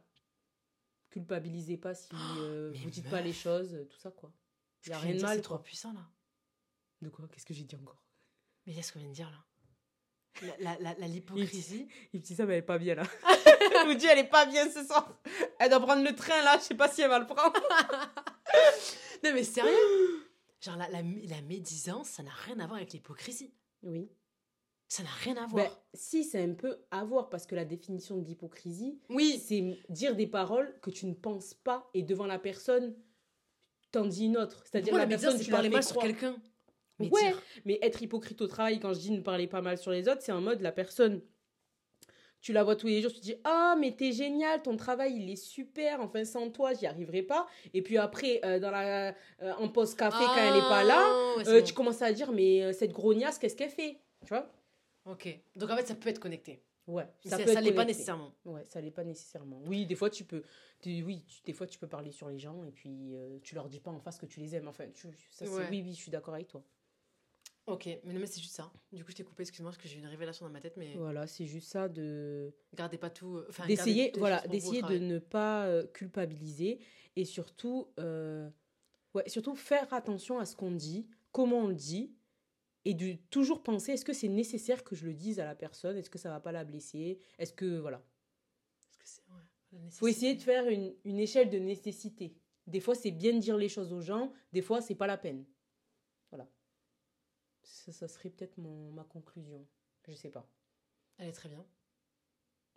Culpabilisez 1.09 1.77
pas 1.77 1.93
si 1.95 2.09
euh, 2.39 2.72
mais 2.73 2.77
vous 2.80 2.89
dites 2.89 3.09
pas 3.09 3.22
les 3.22 3.31
choses, 3.31 3.73
euh, 3.73 3.85
tout 3.85 3.97
ça 3.99 4.11
quoi. 4.11 4.34
Ce 4.81 4.89
Y 4.89 4.93
a 4.93 4.97
rien 4.99 5.15
de 5.15 5.22
mal 5.22 5.38
C'est 5.38 5.43
trop 5.43 5.57
puissant 5.57 5.93
là. 5.93 6.05
De 7.01 7.09
quoi? 7.09 7.27
Qu'est-ce 7.31 7.45
que 7.45 7.53
j'ai 7.53 7.63
dit 7.63 7.76
encore? 7.76 8.03
Mais 8.65 8.73
il 8.73 8.76
y 8.76 8.80
a 8.80 8.84
ce 8.84 8.91
qu'on 8.91 8.99
vient 8.99 9.07
de 9.07 9.13
dire 9.13 9.30
là. 9.31 9.38
La, 10.41 10.53
la, 10.60 10.80
la, 10.80 10.94
la- 10.99 11.07
l'hypocrisie. 11.07 11.88
Il 12.14 12.22
dit 12.22 12.36
ça, 12.36 12.45
mais 12.45 12.53
elle 12.53 12.60
est 12.60 12.62
pas 12.64 12.78
bien 12.78 12.95
là. 12.95 13.03
elle 13.82 13.88
nous 13.88 13.94
dit 13.95 14.06
elle 14.06 14.20
est 14.20 14.24
pas 14.30 14.45
bien 14.45 14.70
ce 14.70 14.84
soir. 14.84 15.18
Elle 15.60 15.70
doit 15.70 15.80
prendre 15.80 16.03
le 16.03 16.14
train 16.16 16.41
là, 16.44 16.57
je 16.57 16.64
sais 16.64 16.76
pas 16.76 16.90
si 16.90 17.02
elle 17.02 17.10
va 17.10 17.20
le 17.20 17.26
prendre. 17.26 17.53
non 19.24 19.32
mais 19.34 19.44
sérieux? 19.44 19.72
Genre 20.62 20.78
la, 20.78 20.90
la, 20.90 21.02
la 21.02 21.41
médisance, 21.44 22.10
ça 22.10 22.24
n'a 22.24 22.32
rien 22.45 22.60
à 22.60 22.66
voir 22.68 22.78
avec 22.78 22.94
l'hypocrisie. 22.94 23.53
Oui. 23.84 24.10
Ça 24.88 25.03
n'a 25.03 25.10
rien 25.24 25.36
à 25.38 25.48
voir. 25.48 25.66
Ben, 25.66 25.72
si, 25.94 26.24
c'est 26.24 26.44
un 26.44 26.53
peu 26.53 26.78
à 26.91 27.03
voir 27.03 27.30
parce 27.30 27.45
que 27.45 27.56
la 27.56 27.66
définition 27.66 28.18
de 28.18 28.26
l'hypocrisie, 28.26 28.99
oui, 29.10 29.41
c'est 29.45 29.78
dire 29.90 30.16
des 30.16 30.28
paroles 30.28 30.78
que 30.82 30.90
tu 30.91 31.06
ne 31.07 31.14
penses 31.14 31.53
pas 31.53 31.90
et 31.94 32.03
devant 32.03 32.28
la 32.28 32.40
personne, 32.40 32.95
t'en 33.91 34.06
dis 34.06 34.26
une 34.26 34.38
autre. 34.38 34.64
C'est-à-dire 34.66 34.91
Pourquoi 34.91 34.99
la 34.99 35.06
la 35.06 35.10
médisance, 35.10 35.34
personne, 35.34 35.45
tu 35.45 35.52
la 35.52 35.57
parler 35.57 35.70
fais 35.70 35.76
mal 35.76 35.84
sur 35.84 36.02
quelqu'un? 36.02 36.38
Mais 36.99 37.09
Ouais, 37.09 37.22
dire- 37.27 37.41
mais 37.65 37.80
être 37.81 38.01
hypocrite 38.01 38.41
au 38.41 38.47
travail, 38.47 38.80
quand 38.80 38.93
je 38.93 38.99
dis 38.99 39.11
ne 39.11 39.22
parler 39.22 39.47
pas 39.47 39.61
mal 39.61 39.77
sur 39.77 39.91
les 39.91 40.07
autres, 40.07 40.22
c'est 40.22 40.31
en 40.31 40.41
mode 40.41 40.61
la 40.61 40.72
personne, 40.72 41.22
tu 42.41 42.53
la 42.53 42.63
vois 42.63 42.76
tous 42.76 42.88
les 42.88 43.01
jours, 43.01 43.11
tu 43.11 43.19
te 43.19 43.23
dis 43.26 43.35
Ah, 43.43 43.76
mais 43.80 43.95
t'es 43.95 44.11
génial, 44.11 44.61
ton 44.61 44.77
travail 44.77 45.15
il 45.15 45.30
est 45.30 45.35
super, 45.35 45.99
enfin 46.01 46.23
sans 46.26 46.49
toi 46.51 46.73
j'y 46.73 46.85
arriverai 46.85 47.23
pas. 47.23 47.47
Et 47.73 47.81
puis 47.81 47.97
après, 47.97 48.39
euh, 48.45 48.59
dans 48.59 48.72
la, 48.72 49.09
euh, 49.41 49.53
en 49.57 49.67
pause 49.69 49.95
café, 49.95 50.23
quand 50.23 50.38
elle 50.38 50.55
est 50.57 50.69
pas 50.69 50.84
là, 50.84 50.99
Ah, 51.01 51.34
ouais, 51.38 51.47
euh, 51.49 51.59
bon. 51.59 51.65
tu 51.65 51.73
commences 51.73 52.01
à 52.01 52.13
dire 52.13 52.31
Mais 52.31 52.72
cette 52.73 52.91
grognasse, 52.91 53.39
qu'est-ce 53.39 53.55
qu'elle 53.55 53.69
fait 53.72 53.99
Tu 54.22 54.30
vois? 54.30 54.51
Ok. 55.05 55.27
Donc 55.55 55.69
en 55.69 55.76
fait, 55.76 55.85
ça 55.88 55.95
peut 55.95 56.09
être 56.09 56.19
connecté. 56.19 56.61
Ouais, 56.88 57.07
ça 57.26 57.43
ça 57.43 57.61
l'est 57.61 57.73
pas 57.73 57.84
nécessairement. 57.84 58.31
Ouais, 58.45 58.63
ça 58.63 58.80
l'est 58.80 58.91
pas 58.91 59.03
nécessairement. 59.03 59.59
Oui, 59.65 59.88
des 59.88 59.95
fois 59.95 60.11
tu 60.11 60.23
peux, 60.23 60.43
oui, 60.85 61.26
tu- 61.27 61.41
des 61.43 61.53
fois 61.53 61.65
tu 61.65 61.80
peux 61.80 61.88
parler 61.88 62.11
sur 62.11 62.30
les 62.30 62.38
gens 62.38 62.63
et 62.63 62.69
puis 62.72 63.15
euh, 63.15 63.39
tu 63.41 63.55
leur 63.55 63.67
dis 63.69 63.80
pas 63.80 63.89
en 63.89 63.99
face 63.99 64.19
que 64.19 64.27
tu 64.27 64.39
les 64.39 64.55
aimes. 64.55 64.67
Enfin, 64.67 64.85
tu, 64.93 65.07
ça, 65.31 65.45
Ouais. 65.45 65.67
oui, 65.72 65.81
oui, 65.84 65.93
je 65.93 65.97
suis 66.01 66.11
d'accord 66.11 66.35
avec 66.35 66.47
toi. 66.47 66.63
Ok, 67.68 67.88
mais 68.04 68.14
non, 68.14 68.20
mais 68.20 68.28
c'est 68.28 68.42
juste 68.42 68.54
ça. 68.56 68.72
Du 68.92 69.04
coup, 69.04 69.10
je 69.12 69.16
t'ai 69.16 69.24
coupé, 69.24 69.42
excuse-moi, 69.42 69.72
parce 69.72 69.82
que 69.82 69.88
j'ai 69.88 69.98
une 69.98 70.06
révélation 70.06 70.46
dans 70.46 70.52
ma 70.52 70.62
tête, 70.62 70.78
mais 70.78 70.96
Voilà, 70.98 71.26
c'est 71.26 71.46
juste 71.48 71.68
ça 71.68 71.90
de 71.90 72.54
gardez 72.76 72.98
pas 73.00 73.10
tout. 73.10 73.38
euh, 73.38 73.46
Enfin, 73.50 73.66
d'essayer 73.66 74.12
voilà 74.18 74.46
d'essayer 74.48 74.82
de 74.84 75.00
ne 75.00 75.18
pas 75.18 75.66
euh, 75.66 75.88
culpabiliser 75.88 76.80
et 77.16 77.26
surtout 77.26 77.88
euh, 78.00 78.48
ouais 79.16 79.28
surtout 79.28 79.56
faire 79.56 79.92
attention 79.94 80.38
à 80.38 80.46
ce 80.46 80.56
qu'on 80.56 80.72
dit 80.72 81.08
comment 81.32 81.60
on 81.60 81.68
le 81.70 81.76
dit 81.76 82.14
et 82.84 82.94
de 82.94 83.14
toujours 83.32 83.64
penser 83.64 83.94
est-ce 83.94 84.06
que 84.06 84.14
c'est 84.14 84.28
nécessaire 84.28 84.84
que 84.84 84.96
je 84.96 85.06
le 85.08 85.14
dise 85.16 85.40
à 85.40 85.46
la 85.46 85.56
personne? 85.56 85.98
Est-ce 85.98 86.10
que 86.12 86.20
ça 86.20 86.30
va 86.30 86.40
pas 86.40 86.52
la 86.52 86.66
blesser? 86.66 87.20
Est-ce 87.40 87.54
que 87.54 87.80
voilà. 87.80 88.04
Parce 88.86 88.98
que 88.98 89.08
c'est- 89.08 89.24
ouais, 89.32 89.42
la 89.72 89.90
faut 89.90 90.08
essayer 90.08 90.36
de 90.36 90.42
faire 90.42 90.68
une, 90.68 90.94
une 91.04 91.20
échelle 91.20 91.50
de 91.50 91.58
nécessité. 91.58 92.36
Des 92.68 92.80
fois 92.80 92.94
c'est 92.94 93.12
bien 93.12 93.34
de 93.34 93.40
dire 93.40 93.58
les 93.58 93.70
choses 93.70 93.92
aux 93.92 94.02
gens 94.02 94.32
des 94.54 94.62
fois 94.62 94.82
c'est 94.82 94.94
pas 94.96 95.08
la 95.08 95.18
peine 95.18 95.46
ça, 97.66 97.92
ça 97.92 98.08
serait 98.08 98.30
peut-être 98.30 98.58
mon 98.58 98.92
ma 98.92 99.04
conclusion 99.04 99.66
je 100.08 100.14
sais 100.14 100.30
pas 100.30 100.48
Elle 101.18 101.30
est 101.30 101.34
très 101.34 101.50
bien. 101.50 101.66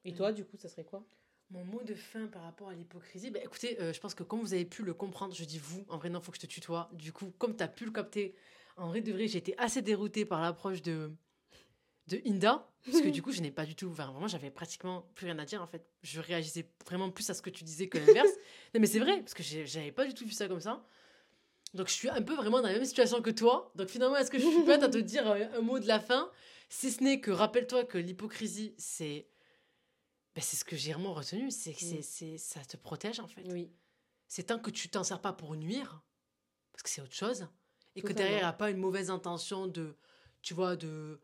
et 0.05 0.12
Mm. 0.12 0.16
toi 0.16 0.32
du 0.32 0.44
coup 0.44 0.56
ça 0.56 0.69
serait 0.69 0.85
quoi? 0.85 1.05
Mon 1.51 1.65
mot 1.65 1.82
de 1.82 1.94
fin 1.94 2.27
par 2.27 2.43
rapport 2.43 2.69
à 2.69 2.74
l'hypocrisie, 2.74 3.31
bah, 3.31 3.40
écoutez, 3.43 3.81
euh, 3.81 3.94
je 3.94 4.01
pense 4.01 4.15
que 4.15 4.23
comme 4.23 4.40
vous 4.40 4.52
avez 4.52 4.66
pu 4.66 4.82
le 4.82 4.93
comprendre, 4.93 5.35
je 5.35 5.44
dis 5.44 5.59
vous, 5.59 5.82
en 5.89 5.97
vrai 5.97 6.10
non, 6.10 6.20
faut 6.20 6.31
que 6.31 6.36
je 6.36 6.43
te 6.43 6.47
tutoie. 6.47 6.90
Du 6.93 7.10
coup, 7.10 7.31
comme 7.39 7.56
tu 7.56 7.62
as 7.65 7.69
pu 7.69 7.86
le 7.86 7.90
capter, 7.90 8.35
en 8.77 8.89
vrai 8.89 9.01
de 9.01 9.10
vrai, 9.12 9.28
j'ai 9.28 9.39
été 9.39 9.56
assez 9.59 9.81
déroutée 9.81 10.27
par 10.27 10.43
l'approche 10.43 10.82
de, 10.82 11.10
de 12.09 12.20
Inda, 12.27 12.70
parce 12.85 13.01
que 13.01 13.09
du 13.09 13.23
coup, 13.23 13.32
je 13.32 13.40
n'ai 13.40 13.51
pas 13.51 13.65
du 13.65 13.74
tout, 13.74 13.89
enfin, 13.89 14.10
vraiment, 14.10 14.28
j'avais 14.28 14.51
pratiquement 14.51 15.09
plus 15.15 15.24
rien 15.24 15.39
à 15.39 15.47
dire 15.47 15.62
en 15.62 15.66
fait. 15.66 15.86
Je 16.02 16.20
réagissais 16.20 16.69
vraiment 16.85 17.10
plus 17.10 17.28
à 17.31 17.35
ce 17.35 17.40
que 17.40 17.48
tu 17.48 17.65
disais 17.65 17.89
que 17.89 17.97
l'inverse. 17.97 18.28
non, 18.74 18.81
mais 18.81 18.86
c'est 18.86 18.98
vrai, 19.01 19.19
parce 19.20 19.32
que 19.32 19.43
j'avais 19.43 19.93
pas 19.93 20.05
du 20.06 20.12
tout 20.12 20.27
vu 20.27 20.32
ça 20.32 20.48
comme 20.48 20.60
ça. 20.60 20.85
Donc 21.74 21.88
je 21.88 21.92
suis 21.92 22.08
un 22.08 22.22
peu 22.22 22.34
vraiment 22.34 22.60
dans 22.60 22.68
la 22.68 22.74
même 22.74 22.84
situation 22.84 23.20
que 23.22 23.30
toi. 23.30 23.70
Donc 23.74 23.88
finalement, 23.88 24.16
est-ce 24.16 24.30
que 24.30 24.38
je 24.38 24.46
suis 24.46 24.62
prête 24.64 24.82
à 24.82 24.88
te 24.88 24.98
dire 24.98 25.26
un, 25.26 25.40
un 25.58 25.60
mot 25.60 25.78
de 25.78 25.86
la 25.86 26.00
fin? 26.00 26.30
Si 26.70 26.90
ce 26.90 27.02
n'est 27.02 27.20
que 27.20 27.30
rappelle-toi 27.30 27.84
que 27.84 27.98
l'hypocrisie, 27.98 28.74
c'est 28.78 29.26
ben, 30.34 30.42
c'est 30.42 30.56
ce 30.56 30.64
que 30.64 30.76
j'ai 30.76 30.92
vraiment 30.92 31.14
retenu, 31.14 31.50
c'est 31.50 31.72
que 31.72 31.80
c'est, 31.80 31.98
Mm. 31.98 32.02
c'est- 32.02 32.38
ça 32.38 32.60
te 32.64 32.76
protège 32.76 33.18
en 33.20 33.26
fait. 33.26 33.42
oui 33.50 33.70
C'est 34.28 34.44
tant 34.44 34.58
que 34.58 34.70
tu 34.70 34.88
t'en 34.88 35.02
sers 35.04 35.20
pas 35.20 35.32
pour 35.32 35.56
nuire, 35.56 36.02
parce 36.72 36.82
que 36.82 36.90
c'est 36.90 37.00
autre 37.00 37.14
chose, 37.14 37.46
et 37.96 38.02
que 38.02 38.12
derrière, 38.12 38.38
il 38.38 38.42
n'y 38.42 38.46
a 38.48 38.52
pas 38.52 38.70
une 38.70 38.76
mauvaise 38.76 39.10
intention 39.10 39.66
de, 39.66 39.96
tu 40.42 40.54
vois, 40.54 40.76
de 40.76 41.18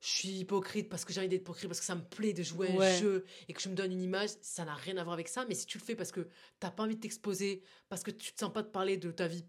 je 0.00 0.08
suis 0.08 0.28
hypocrite 0.28 0.88
parce 0.88 1.04
que 1.04 1.12
j'ai 1.12 1.20
envie 1.20 1.28
d'être 1.28 1.40
hypocrite, 1.42 1.66
parce 1.68 1.80
que 1.80 1.86
ça 1.86 1.96
me 1.96 2.04
plaît 2.04 2.32
de 2.32 2.42
jouer 2.42 2.68
un 2.70 2.76
Ouais. 2.76 2.98
jeu 2.98 3.24
et 3.48 3.52
que 3.52 3.60
je 3.60 3.68
me 3.68 3.74
donne 3.74 3.90
une 3.92 4.00
image, 4.02 4.30
ça 4.42 4.64
n'a 4.64 4.74
rien 4.74 4.96
à 4.98 5.02
voir 5.02 5.14
avec 5.14 5.26
ça. 5.28 5.44
Mais 5.48 5.54
si 5.54 5.66
tu 5.66 5.78
le 5.78 5.82
fais 5.84 5.96
parce 5.96 6.12
que 6.12 6.28
t'as 6.60 6.70
pas 6.70 6.84
envie 6.84 6.94
de 6.96 7.00
t'exposer, 7.00 7.62
parce 7.88 8.02
que 8.04 8.10
tu 8.12 8.32
te 8.32 8.38
sens 8.40 8.52
pas 8.52 8.62
de 8.62 8.68
parler 8.68 8.96
de 8.96 9.10
ta 9.10 9.26
vie 9.26 9.44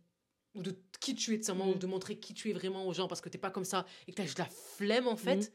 ou 0.57 0.61
de 0.61 0.75
qui 0.99 1.15
tu 1.15 1.33
es, 1.33 1.37
de, 1.37 1.51
Mm. 1.53 1.61
ou 1.69 1.73
de 1.75 1.87
montrer 1.87 2.17
qui 2.19 2.33
tu 2.33 2.49
es 2.49 2.53
vraiment 2.53 2.85
aux 2.87 2.93
gens 2.93 3.07
parce 3.07 3.21
que 3.21 3.29
t'es 3.29 3.37
pas 3.37 3.51
comme 3.51 3.63
ça 3.65 3.85
et 4.07 4.11
que 4.11 4.17
t'as 4.17 4.23
juste 4.25 4.39
la 4.39 4.45
flemme 4.49 5.07
en 5.07 5.15
fait, 5.15 5.37
Mm. 5.37 5.51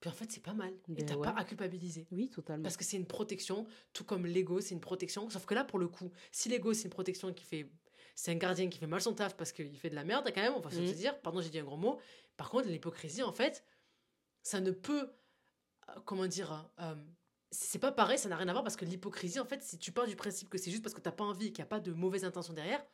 puis 0.00 0.10
en 0.10 0.12
fait, 0.12 0.30
c'est 0.30 0.42
pas 0.42 0.52
mal. 0.52 0.72
et 0.88 0.92
Ben 0.94 1.06
t'as 1.06 1.16
ouais. 1.16 1.22
pas 1.32 1.34
à 1.38 1.44
culpabiliser. 1.44 2.06
oui 2.10 2.28
totalement 2.28 2.62
Parce 2.62 2.76
que 2.76 2.84
c'est 2.84 2.96
une 2.96 3.06
protection, 3.06 3.66
tout 3.92 4.04
comme 4.04 4.26
l'ego, 4.26 4.60
c'est 4.60 4.74
une 4.74 4.80
protection. 4.80 5.30
Sauf 5.30 5.46
que 5.46 5.54
là, 5.54 5.64
pour 5.64 5.78
le 5.78 5.88
coup, 5.88 6.10
si 6.30 6.48
l'ego, 6.48 6.74
c'est 6.74 6.84
une 6.84 6.90
protection 6.90 7.32
qui 7.32 7.44
fait. 7.44 7.70
C'est 8.16 8.30
un 8.30 8.36
gardien 8.36 8.68
qui 8.68 8.78
fait 8.78 8.86
mal 8.86 9.00
son 9.00 9.12
taf 9.14 9.36
parce 9.36 9.50
qu'il 9.50 9.76
fait 9.76 9.90
de 9.90 9.94
la 9.96 10.04
merde, 10.04 10.30
quand 10.32 10.40
même, 10.42 10.54
on 10.54 10.60
va 10.60 10.70
se 10.70 10.78
le 10.78 10.92
dire. 10.92 11.20
Pardon, 11.20 11.40
j'ai 11.40 11.48
dit 11.50 11.58
un 11.58 11.64
gros 11.64 11.76
mot. 11.76 11.98
Par 12.36 12.48
contre, 12.50 12.68
l'hypocrisie, 12.68 13.22
en 13.22 13.32
fait, 13.32 13.64
ça 14.42 14.60
ne 14.60 14.70
peut. 14.70 15.08
euh, 15.88 16.00
Comment 16.04 16.26
dire 16.28 16.70
euh, 16.80 16.94
C'est 17.50 17.78
pas 17.80 17.90
pareil, 17.90 18.18
ça 18.18 18.28
n'a 18.28 18.36
rien 18.36 18.46
à 18.48 18.52
voir 18.52 18.62
parce 18.62 18.76
que 18.76 18.84
l'hypocrisie, 18.84 19.40
en 19.40 19.44
fait, 19.46 19.62
si 19.64 19.78
tu 19.78 19.90
pars 19.90 20.06
du 20.06 20.14
principe 20.16 20.48
que 20.48 20.58
c'est 20.58 20.70
juste 20.70 20.82
parce 20.84 20.94
que 20.94 21.00
t'as 21.00 21.10
pas 21.12 21.24
envie, 21.24 21.46
qu'il 21.52 21.62
n'y 21.62 21.66
a 21.66 21.66
pas 21.66 21.80
de 21.80 21.92
mauvaise 21.92 22.24
intention 22.24 22.52
derrière, 22.52 22.84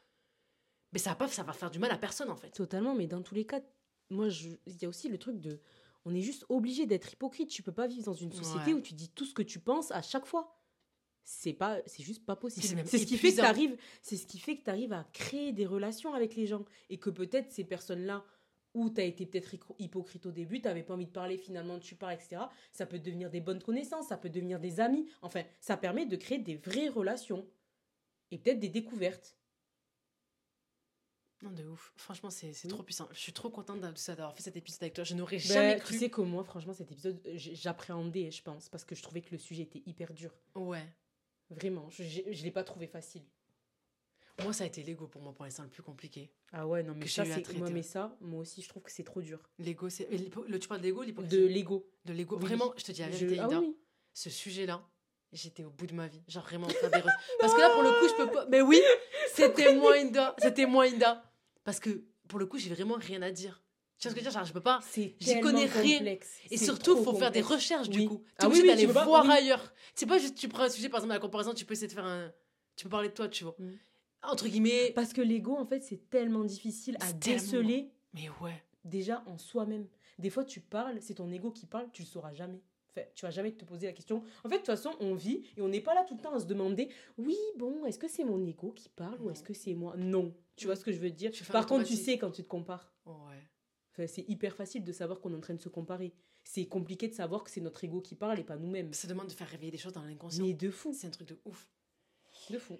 mais 0.92 0.98
ça 0.98 1.10
va, 1.10 1.16
pas, 1.16 1.28
ça 1.28 1.42
va 1.42 1.52
faire 1.52 1.70
du 1.70 1.78
mal 1.78 1.90
à 1.90 1.98
personne, 1.98 2.30
en 2.30 2.36
fait. 2.36 2.50
Totalement, 2.50 2.94
mais 2.94 3.06
dans 3.06 3.22
tous 3.22 3.34
les 3.34 3.44
cas, 3.46 3.60
moi, 4.10 4.28
il 4.66 4.82
y 4.82 4.84
a 4.84 4.88
aussi 4.88 5.08
le 5.08 5.18
truc 5.18 5.38
de. 5.40 5.60
On 6.04 6.14
est 6.14 6.22
juste 6.22 6.46
obligé 6.48 6.86
d'être 6.86 7.12
hypocrite. 7.12 7.50
Tu 7.50 7.62
peux 7.62 7.72
pas 7.72 7.86
vivre 7.86 8.04
dans 8.04 8.14
une 8.14 8.32
société 8.32 8.72
Ouais. 8.72 8.78
où 8.78 8.80
tu 8.80 8.94
dis 8.94 9.10
tout 9.10 9.24
ce 9.26 9.34
que 9.34 9.42
tu 9.42 9.60
penses 9.60 9.90
à 9.92 10.02
chaque 10.02 10.26
fois. 10.26 10.56
C'est 11.22 11.52
pas, 11.52 11.80
c'est 11.86 12.02
juste 12.02 12.24
pas 12.24 12.34
possible. 12.34 12.82
C'est 12.86 12.98
ce 12.98 13.06
qui 13.06 13.18
fait 13.18 13.30
que 13.30 13.36
t'arrives, 13.36 13.76
c'est 14.02 14.16
ce 14.16 14.26
qui 14.26 14.38
fait 14.38 14.56
que 14.56 14.64
t'arrives 14.64 14.92
à 14.94 15.04
créer 15.12 15.52
des 15.52 15.66
relations 15.66 16.14
avec 16.14 16.34
les 16.34 16.46
gens 16.46 16.64
et 16.88 16.98
que 16.98 17.10
peut-être 17.10 17.52
ces 17.52 17.62
personnes-là 17.64 18.24
où 18.72 18.88
t'as 18.88 19.04
été 19.04 19.26
peut-être 19.26 19.54
hypo- 19.54 19.76
hypocrite 19.78 20.26
au 20.26 20.32
début, 20.32 20.60
t'avais 20.60 20.82
pas 20.82 20.94
envie 20.94 21.06
de 21.06 21.10
parler, 21.10 21.36
finalement 21.36 21.78
tu 21.78 21.94
parles, 21.96 22.14
etc. 22.14 22.42
Ça 22.72 22.86
peut 22.86 22.98
devenir 22.98 23.28
des 23.30 23.40
bonnes 23.40 23.62
connaissances, 23.62 24.08
ça 24.08 24.16
peut 24.16 24.30
devenir 24.30 24.58
des 24.58 24.80
amis. 24.80 25.06
Enfin, 25.22 25.42
ça 25.60 25.76
permet 25.76 26.06
de 26.06 26.16
créer 26.16 26.38
des 26.38 26.56
vraies 26.56 26.88
relations 26.88 27.46
et 28.30 28.38
peut-être 28.38 28.58
des 28.60 28.68
découvertes. 28.70 29.36
Non, 31.42 31.50
de 31.50 31.64
ouf. 31.66 31.92
Franchement, 31.96 32.28
c'est 32.30 32.48
Oui. 32.64 32.68
trop 32.68 32.82
puissant. 32.82 33.08
Je 33.12 33.18
suis 33.18 33.32
trop 33.32 33.48
contente 33.48 33.80
d'a- 33.80 33.92
d'avoir 34.14 34.34
fait 34.34 34.42
cet 34.42 34.56
épisode 34.56 34.82
avec 34.82 34.94
toi. 34.94 35.04
Je 35.04 35.14
n'aurais 35.14 35.36
Ben, 35.38 35.42
jamais 35.42 35.76
tu 35.76 35.82
cru. 35.84 35.98
sais 35.98 36.10
que 36.10 36.20
moi, 36.20 36.44
franchement, 36.44 36.74
cet 36.74 36.92
épisode, 36.92 37.18
j- 37.34 37.54
j'appréhendais, 37.56 38.30
je 38.30 38.42
pense, 38.42 38.68
parce 38.68 38.84
que 38.84 38.94
je 38.94 39.02
trouvais 39.02 39.22
que 39.22 39.30
le 39.32 39.38
sujet 39.38 39.62
était 39.62 39.82
hyper 39.86 40.12
dur. 40.12 40.32
Ouais. 40.54 40.86
Vraiment, 41.48 41.88
je, 41.90 42.02
je 42.04 42.42
l'ai 42.44 42.50
pas 42.50 42.62
trouvé 42.62 42.86
facile. 42.86 43.22
Moi, 44.42 44.52
ça 44.54 44.64
a 44.64 44.66
été 44.66 44.82
l'ego 44.82 45.06
pour 45.06 45.20
moi 45.20 45.34
pour 45.34 45.44
l'instant 45.44 45.62
le 45.64 45.68
plus 45.68 45.82
compliqué. 45.82 46.30
Ah 46.52 46.66
ouais, 46.66 46.82
non, 46.82 46.94
mais 46.94 47.06
ça, 47.06 47.24
Moi, 47.56 47.70
mais 47.70 47.82
ça, 47.82 48.16
moi 48.20 48.40
aussi, 48.40 48.62
je 48.62 48.68
trouve 48.68 48.82
que 48.82 48.90
c'est 48.92 49.02
trop 49.04 49.20
dur. 49.20 49.38
L'ego, 49.58 49.88
c'est. 49.90 50.08
Le, 50.10 50.58
tu 50.58 50.66
parles 50.68 50.80
de 50.80 50.86
l'ego 50.86 51.02
l'hypocrisie? 51.02 51.36
De 51.36 51.46
l'ego. 51.46 51.90
De 52.06 52.12
l'ego. 52.14 52.36
Oui. 52.36 52.42
Vraiment, 52.46 52.72
je 52.76 52.84
te 52.84 52.92
dis 52.92 53.00
la 53.00 53.10
Je- 53.10 53.38
Ah 53.38 53.48
oui. 53.60 53.76
ce 54.14 54.30
sujet-là, 54.30 54.82
j'étais 55.32 55.64
au 55.64 55.70
bout 55.70 55.86
de 55.86 55.94
ma 55.94 56.06
vie. 56.08 56.22
Genre 56.26 56.42
vraiment 56.44 56.68
des 56.68 56.72
re- 56.74 57.10
Parce 57.40 57.52
que 57.54 57.60
là, 57.60 57.70
pour 57.70 57.82
le 57.82 57.90
coup, 57.90 58.08
je 58.08 58.24
peux 58.24 58.30
pas. 58.30 58.46
Mais 58.46 58.62
oui, 58.62 58.80
c'était 59.34 59.74
moi, 59.74 59.96
Inda. 59.98 60.34
C'était 60.38 60.64
moi, 60.66 60.84
Inda. 60.84 61.29
Parce 61.64 61.80
que 61.80 62.04
pour 62.28 62.38
le 62.38 62.46
coup, 62.46 62.58
j'ai 62.58 62.70
vraiment 62.70 62.94
rien 62.94 63.22
à 63.22 63.30
dire. 63.30 63.62
Tu 63.98 64.08
vois 64.08 64.12
ce 64.12 64.14
que 64.14 64.20
je 64.20 64.24
veux 64.24 64.30
dire? 64.30 64.38
Genre, 64.38 64.46
je 64.46 64.52
peux 64.52 64.60
pas. 64.62 64.80
C'est 64.82 65.14
J'y 65.20 65.40
connais 65.40 65.66
rien. 65.66 65.98
complexe. 65.98 66.38
Et 66.50 66.56
surtout, 66.56 66.96
il 66.98 67.04
faut 67.04 67.14
faire 67.14 67.30
des 67.30 67.42
recherches 67.42 67.88
du 67.90 68.08
coup. 68.08 68.22
Ah 68.24 68.32
Tu 68.40 68.44
es 68.44 68.46
obligé 68.46 68.62
oui, 68.62 68.68
d'aller 68.68 68.86
pas- 68.86 69.04
voir 69.04 69.28
ailleurs. 69.28 69.74
C'est 69.94 70.06
pas 70.06 70.18
juste 70.18 70.36
tu 70.36 70.48
prends 70.48 70.62
un 70.62 70.68
sujet, 70.70 70.88
par 70.88 71.00
exemple, 71.00 71.12
la 71.14 71.20
comparaison, 71.20 71.52
tu 71.52 71.64
peux 71.66 71.72
essayer 71.74 71.88
de 71.88 71.92
faire 71.92 72.06
un. 72.06 72.32
Tu 72.76 72.84
peux 72.84 72.90
parler 72.90 73.08
de 73.10 73.14
toi, 73.14 73.28
tu 73.28 73.44
vois. 73.44 73.54
Mm. 73.58 73.70
Entre 74.22 74.48
guillemets. 74.48 74.92
Parce 74.94 75.12
que 75.12 75.20
l'ego, 75.20 75.54
en 75.56 75.66
fait, 75.66 75.82
c'est 75.82 76.08
tellement 76.08 76.44
difficile 76.44 76.96
à 77.00 77.12
tellement- 77.12 77.40
déceler 77.42 77.90
Mais 78.14 78.28
ouais. 78.40 78.62
déjà 78.84 79.22
en 79.26 79.36
soi-même. 79.36 79.86
Des 80.18 80.30
fois, 80.30 80.44
tu 80.44 80.60
parles, 80.60 80.96
c'est 81.00 81.14
ton 81.14 81.30
ego 81.30 81.50
qui 81.50 81.66
parle, 81.66 81.88
tu 81.92 82.02
le 82.02 82.06
sauras 82.06 82.32
jamais. 82.32 82.62
Enfin, 82.90 83.06
tu 83.14 83.24
vas 83.24 83.30
jamais 83.30 83.52
te 83.52 83.64
poser 83.64 83.86
la 83.86 83.92
question. 83.92 84.22
En 84.44 84.48
fait, 84.48 84.56
de 84.56 84.58
toute 84.60 84.66
façon, 84.66 84.90
on 85.00 85.14
vit 85.14 85.42
et 85.56 85.62
on 85.62 85.68
n'est 85.68 85.80
pas 85.80 85.94
là 85.94 86.04
tout 86.08 86.14
le 86.16 86.20
temps 86.22 86.34
à 86.34 86.40
se 86.40 86.46
demander 86.46 86.88
oui, 87.18 87.36
bon, 87.56 87.84
est-ce 87.86 87.98
que 87.98 88.08
c'est 88.08 88.24
mon 88.24 88.44
ego 88.46 88.72
qui 88.72 88.88
parle 88.88 89.20
ou 89.22 89.30
est-ce 89.30 89.42
que 89.42 89.54
c'est 89.54 89.74
moi? 89.74 89.94
Non. 89.96 90.34
Tu 90.60 90.66
vois 90.66 90.76
ce 90.76 90.84
que 90.84 90.92
je 90.92 90.98
veux 90.98 91.10
dire 91.10 91.32
Par 91.50 91.66
contre, 91.66 91.86
tu 91.86 91.96
sais 91.96 92.18
quand 92.18 92.30
tu 92.30 92.42
te 92.42 92.48
compares. 92.48 92.92
Ouais. 93.06 93.48
Enfin, 93.92 94.06
c'est 94.06 94.28
hyper 94.28 94.54
facile 94.54 94.84
de 94.84 94.92
savoir 94.92 95.18
qu'on 95.20 95.32
est 95.32 95.36
en 95.36 95.40
train 95.40 95.54
de 95.54 95.60
se 95.60 95.70
comparer. 95.70 96.12
C'est 96.44 96.66
compliqué 96.66 97.08
de 97.08 97.14
savoir 97.14 97.42
que 97.44 97.50
c'est 97.50 97.62
notre 97.62 97.82
ego 97.82 98.02
qui 98.02 98.14
parle 98.14 98.38
et 98.38 98.44
pas 98.44 98.56
nous-mêmes. 98.56 98.92
Ça 98.92 99.08
demande 99.08 99.28
de 99.28 99.32
faire 99.32 99.48
réveiller 99.48 99.72
des 99.72 99.78
choses 99.78 99.94
dans 99.94 100.02
l'inconscient. 100.02 100.44
Mais 100.44 100.52
de 100.52 100.70
fou, 100.70 100.92
C'est 100.92 101.06
un 101.06 101.10
truc 101.10 101.28
de 101.28 101.38
ouf. 101.46 101.70
de 102.50 102.58
fou. 102.58 102.78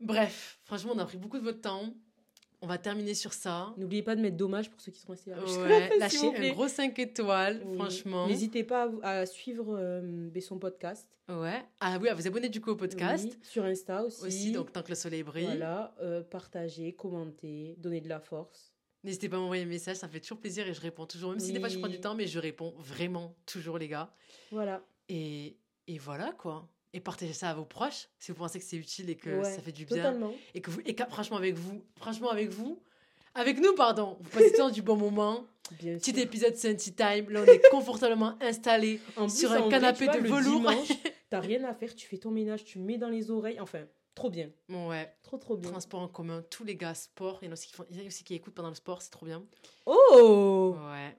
Bref, 0.00 0.58
franchement, 0.64 0.92
on 0.96 0.98
a 0.98 1.04
pris 1.04 1.16
beaucoup 1.16 1.38
de 1.38 1.44
votre 1.44 1.60
temps. 1.60 1.94
On 2.62 2.66
va 2.68 2.78
terminer 2.78 3.14
sur 3.14 3.32
ça. 3.32 3.74
N'oubliez 3.76 4.02
pas 4.02 4.14
de 4.14 4.20
mettre 4.20 4.36
dommage 4.36 4.70
pour 4.70 4.80
ceux 4.80 4.92
qui 4.92 5.00
sont 5.00 5.10
restés 5.12 5.30
là. 5.32 5.38
Ouais, 5.44 5.98
lâchez 5.98 6.18
un 6.34 6.52
gros 6.52 6.68
5 6.68 6.96
étoiles, 6.98 7.60
Oui. 7.66 7.74
franchement. 7.76 8.28
N'hésitez 8.28 8.62
pas 8.62 8.88
à, 9.02 9.18
à 9.20 9.26
suivre 9.26 9.76
euh, 9.76 10.00
Besson 10.30 10.58
Podcast. 10.58 11.08
Ouais. 11.28 11.62
Ah 11.80 11.98
oui, 12.00 12.08
à 12.08 12.14
vous 12.14 12.26
abonner 12.26 12.48
du 12.48 12.60
coup 12.60 12.70
au 12.70 12.76
podcast. 12.76 13.28
Oui, 13.32 13.38
sur 13.42 13.64
Insta 13.64 14.04
aussi. 14.04 14.24
Aussi, 14.24 14.52
donc 14.52 14.72
tant 14.72 14.82
que 14.82 14.90
le 14.90 14.94
soleil 14.94 15.22
brille. 15.24 15.44
Voilà, 15.46 15.94
euh, 16.00 16.22
partager, 16.22 16.92
commenter, 16.92 17.74
donner 17.78 18.00
de 18.00 18.08
la 18.08 18.20
force. 18.20 18.72
N'hésitez 19.04 19.28
pas 19.28 19.36
à 19.36 19.40
m'envoyer 19.40 19.64
un 19.64 19.66
message, 19.66 19.96
ça 19.96 20.06
me 20.06 20.12
fait 20.12 20.20
toujours 20.20 20.38
plaisir 20.38 20.66
et 20.68 20.72
je 20.74 20.80
réponds 20.80 21.06
toujours. 21.06 21.30
Même 21.32 21.40
si 21.40 21.52
des 21.52 21.58
fois 21.58 21.68
je 21.68 21.78
prends 21.78 21.88
Oui. 21.88 21.94
du 21.94 22.00
temps, 22.00 22.14
mais 22.14 22.28
je 22.28 22.38
réponds 22.38 22.72
vraiment 22.78 23.34
toujours, 23.46 23.76
les 23.78 23.88
gars. 23.88 24.14
Voilà. 24.52 24.80
Et, 25.08 25.56
et 25.88 25.98
voilà 25.98 26.30
quoi. 26.38 26.68
Et 26.94 27.00
partagez 27.00 27.32
ça 27.32 27.50
à 27.50 27.54
vos 27.54 27.64
proches 27.64 28.08
si 28.18 28.32
vous 28.32 28.38
pensez 28.38 28.58
que 28.58 28.64
c'est 28.64 28.76
utile 28.76 29.08
et 29.10 29.16
que 29.16 29.30
Ouais, 29.30 29.44
ça 29.54 29.62
fait 29.62 29.72
du 29.72 29.84
bien. 29.86 29.96
Totalement. 29.96 30.32
Et 30.54 30.60
que 30.60 30.70
vous, 30.70 30.80
et 30.84 30.94
que, 30.94 31.04
franchement 31.06 31.38
avec 31.38 31.54
vous, 31.54 31.82
franchement 31.96 32.30
avec 32.30 32.50
vous, 32.50 32.82
avec 33.34 33.58
nous 33.60 33.74
pardon, 33.74 34.18
vous 34.20 34.28
passez 34.30 34.52
temps 34.52 34.70
du 34.70 34.82
bon 34.82 34.96
moment. 34.96 35.46
Bien 35.78 35.96
Petit 35.96 36.10
sûr. 36.12 36.20
épisode 36.22 36.54
Sunty 36.56 36.92
Time, 36.94 37.30
là 37.30 37.40
on 37.42 37.44
est 37.46 37.62
confortablement 37.70 38.36
installé 38.42 39.00
sur 39.28 39.52
un 39.52 39.60
vrai, 39.60 39.70
canapé 39.70 40.04
vois, 40.04 40.16
de 40.20 40.28
velours. 40.28 40.70
T'as 41.30 41.40
rien 41.40 41.64
à 41.64 41.72
faire, 41.72 41.94
tu 41.94 42.06
fais 42.06 42.18
ton 42.18 42.30
ménage, 42.30 42.64
tu 42.64 42.78
mets 42.78 42.98
dans 42.98 43.08
les 43.08 43.30
oreilles. 43.30 43.58
Enfin, 43.58 43.86
trop 44.14 44.28
bien. 44.28 44.50
Ouais, 44.68 45.14
Trop, 45.22 45.38
trop 45.38 45.56
bien. 45.56 45.70
transport 45.70 46.00
en 46.02 46.08
commun, 46.08 46.44
tous 46.50 46.64
les 46.64 46.76
gars, 46.76 46.92
sport, 46.92 47.38
il 47.40 47.46
y 47.46 47.48
en 47.48 47.52
a 47.52 47.54
aussi 47.54 47.68
qui, 47.68 47.72
font, 47.74 47.86
il 47.90 47.96
y 47.96 48.00
en 48.00 48.04
a 48.04 48.06
aussi 48.06 48.22
qui 48.22 48.34
écoutent 48.34 48.52
pendant 48.54 48.68
le 48.68 48.74
sport, 48.74 49.00
c'est 49.00 49.08
trop 49.10 49.24
bien. 49.24 49.42
Oh 49.86 50.76
Ouais. 50.90 51.16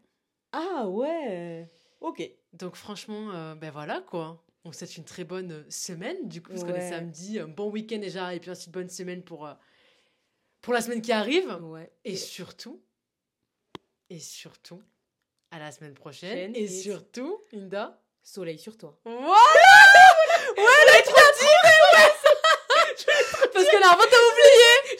Ah 0.52 0.88
ouais 0.88 1.68
Ok. 2.00 2.30
Donc 2.52 2.76
franchement, 2.76 3.32
euh, 3.34 3.56
ben 3.56 3.72
voilà 3.72 4.02
quoi. 4.02 4.40
On 4.65 4.69
vous 4.69 4.73
souhaite 4.77 4.95
une 4.98 5.03
très 5.03 5.23
bonne 5.26 5.52
euh, 5.52 5.64
semaine, 5.69 6.27
du 6.30 6.41
coup, 6.41 6.49
parce 6.52 6.64
qu'on 6.64 6.69
est 6.69 6.73
Ouais. 6.80 6.90
samedi, 6.90 7.38
un 7.40 7.48
bon 7.48 7.69
week-end 7.69 7.98
déjà, 7.98 8.34
et 8.34 8.40
puis 8.40 8.49
ensuite 8.49 8.72
bonne 8.72 8.90
semaine 8.90 9.22
pour, 9.23 9.45
euh, 9.45 9.53
pour 10.61 10.73
la 10.73 10.81
semaine 10.81 11.02
qui 11.02 11.11
arrive. 11.11 11.57
Ouais. 11.61 11.91
Et 12.06 12.15
surtout, 12.15 12.81
et 14.10 14.19
surtout, 14.19 14.81
à 15.52 15.60
la 15.60 15.72
semaine 15.72 15.94
prochaine. 15.94 16.56
Et 16.56 16.64
et- 16.64 16.68
surtout, 16.68 17.41
Linda. 17.52 17.99
Soleil 18.26 18.57
sur 18.57 18.77
toi. 18.77 18.98
Voilà 19.03 19.22
Ouais, 20.57 20.64
elle 20.88 20.95
a 20.95 21.02
trop 21.02 21.19
dit 21.40 21.53
Parce 23.53 23.65
que 23.65 23.80
là, 23.81 23.95
oublié 23.95 24.12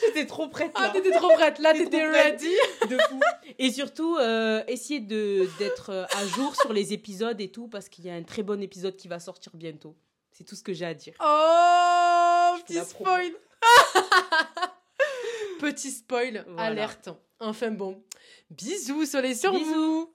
J'étais 0.00 0.26
trop 0.26 0.48
prête 0.48 0.72
Ah, 0.74 0.86
là. 0.86 0.92
t'étais 0.92 1.10
trop 1.12 1.28
prête, 1.34 1.58
là, 1.58 1.72
T'étais 1.72 2.06
ready 2.06 2.52
de 2.88 2.98
fou. 3.08 3.20
Et 3.58 3.70
surtout, 3.72 4.16
euh, 4.16 4.62
essayez 4.68 5.00
de 5.00 5.48
d'être 5.58 5.90
euh, 5.90 6.04
à 6.16 6.26
jour 6.26 6.54
sur 6.56 6.72
les 6.72 6.92
épisodes 6.92 7.40
et 7.40 7.48
tout, 7.50 7.68
parce 7.68 7.88
qu'il 7.88 8.04
y 8.06 8.10
a 8.10 8.14
un 8.14 8.22
très 8.22 8.42
bon 8.42 8.62
épisode 8.62 8.96
qui 8.96 9.08
va 9.08 9.20
sortir 9.20 9.52
bientôt. 9.54 9.96
C'est 10.32 10.44
tout 10.44 10.56
ce 10.56 10.62
que 10.62 10.72
j'ai 10.72 10.84
à 10.86 10.94
dire. 10.94 11.14
Oh, 11.20 12.56
petit 12.66 12.78
spoil 12.84 13.32
Petit 15.60 15.90
spoil, 15.90 16.44
Voilà. 16.48 16.62
alerte. 16.62 17.08
Enfin 17.40 17.70
bon. 17.70 18.02
Bisous, 18.50 19.06
soleil 19.06 19.34
sur 19.36 19.52
Bisous. 19.52 19.64
vous 19.74 20.14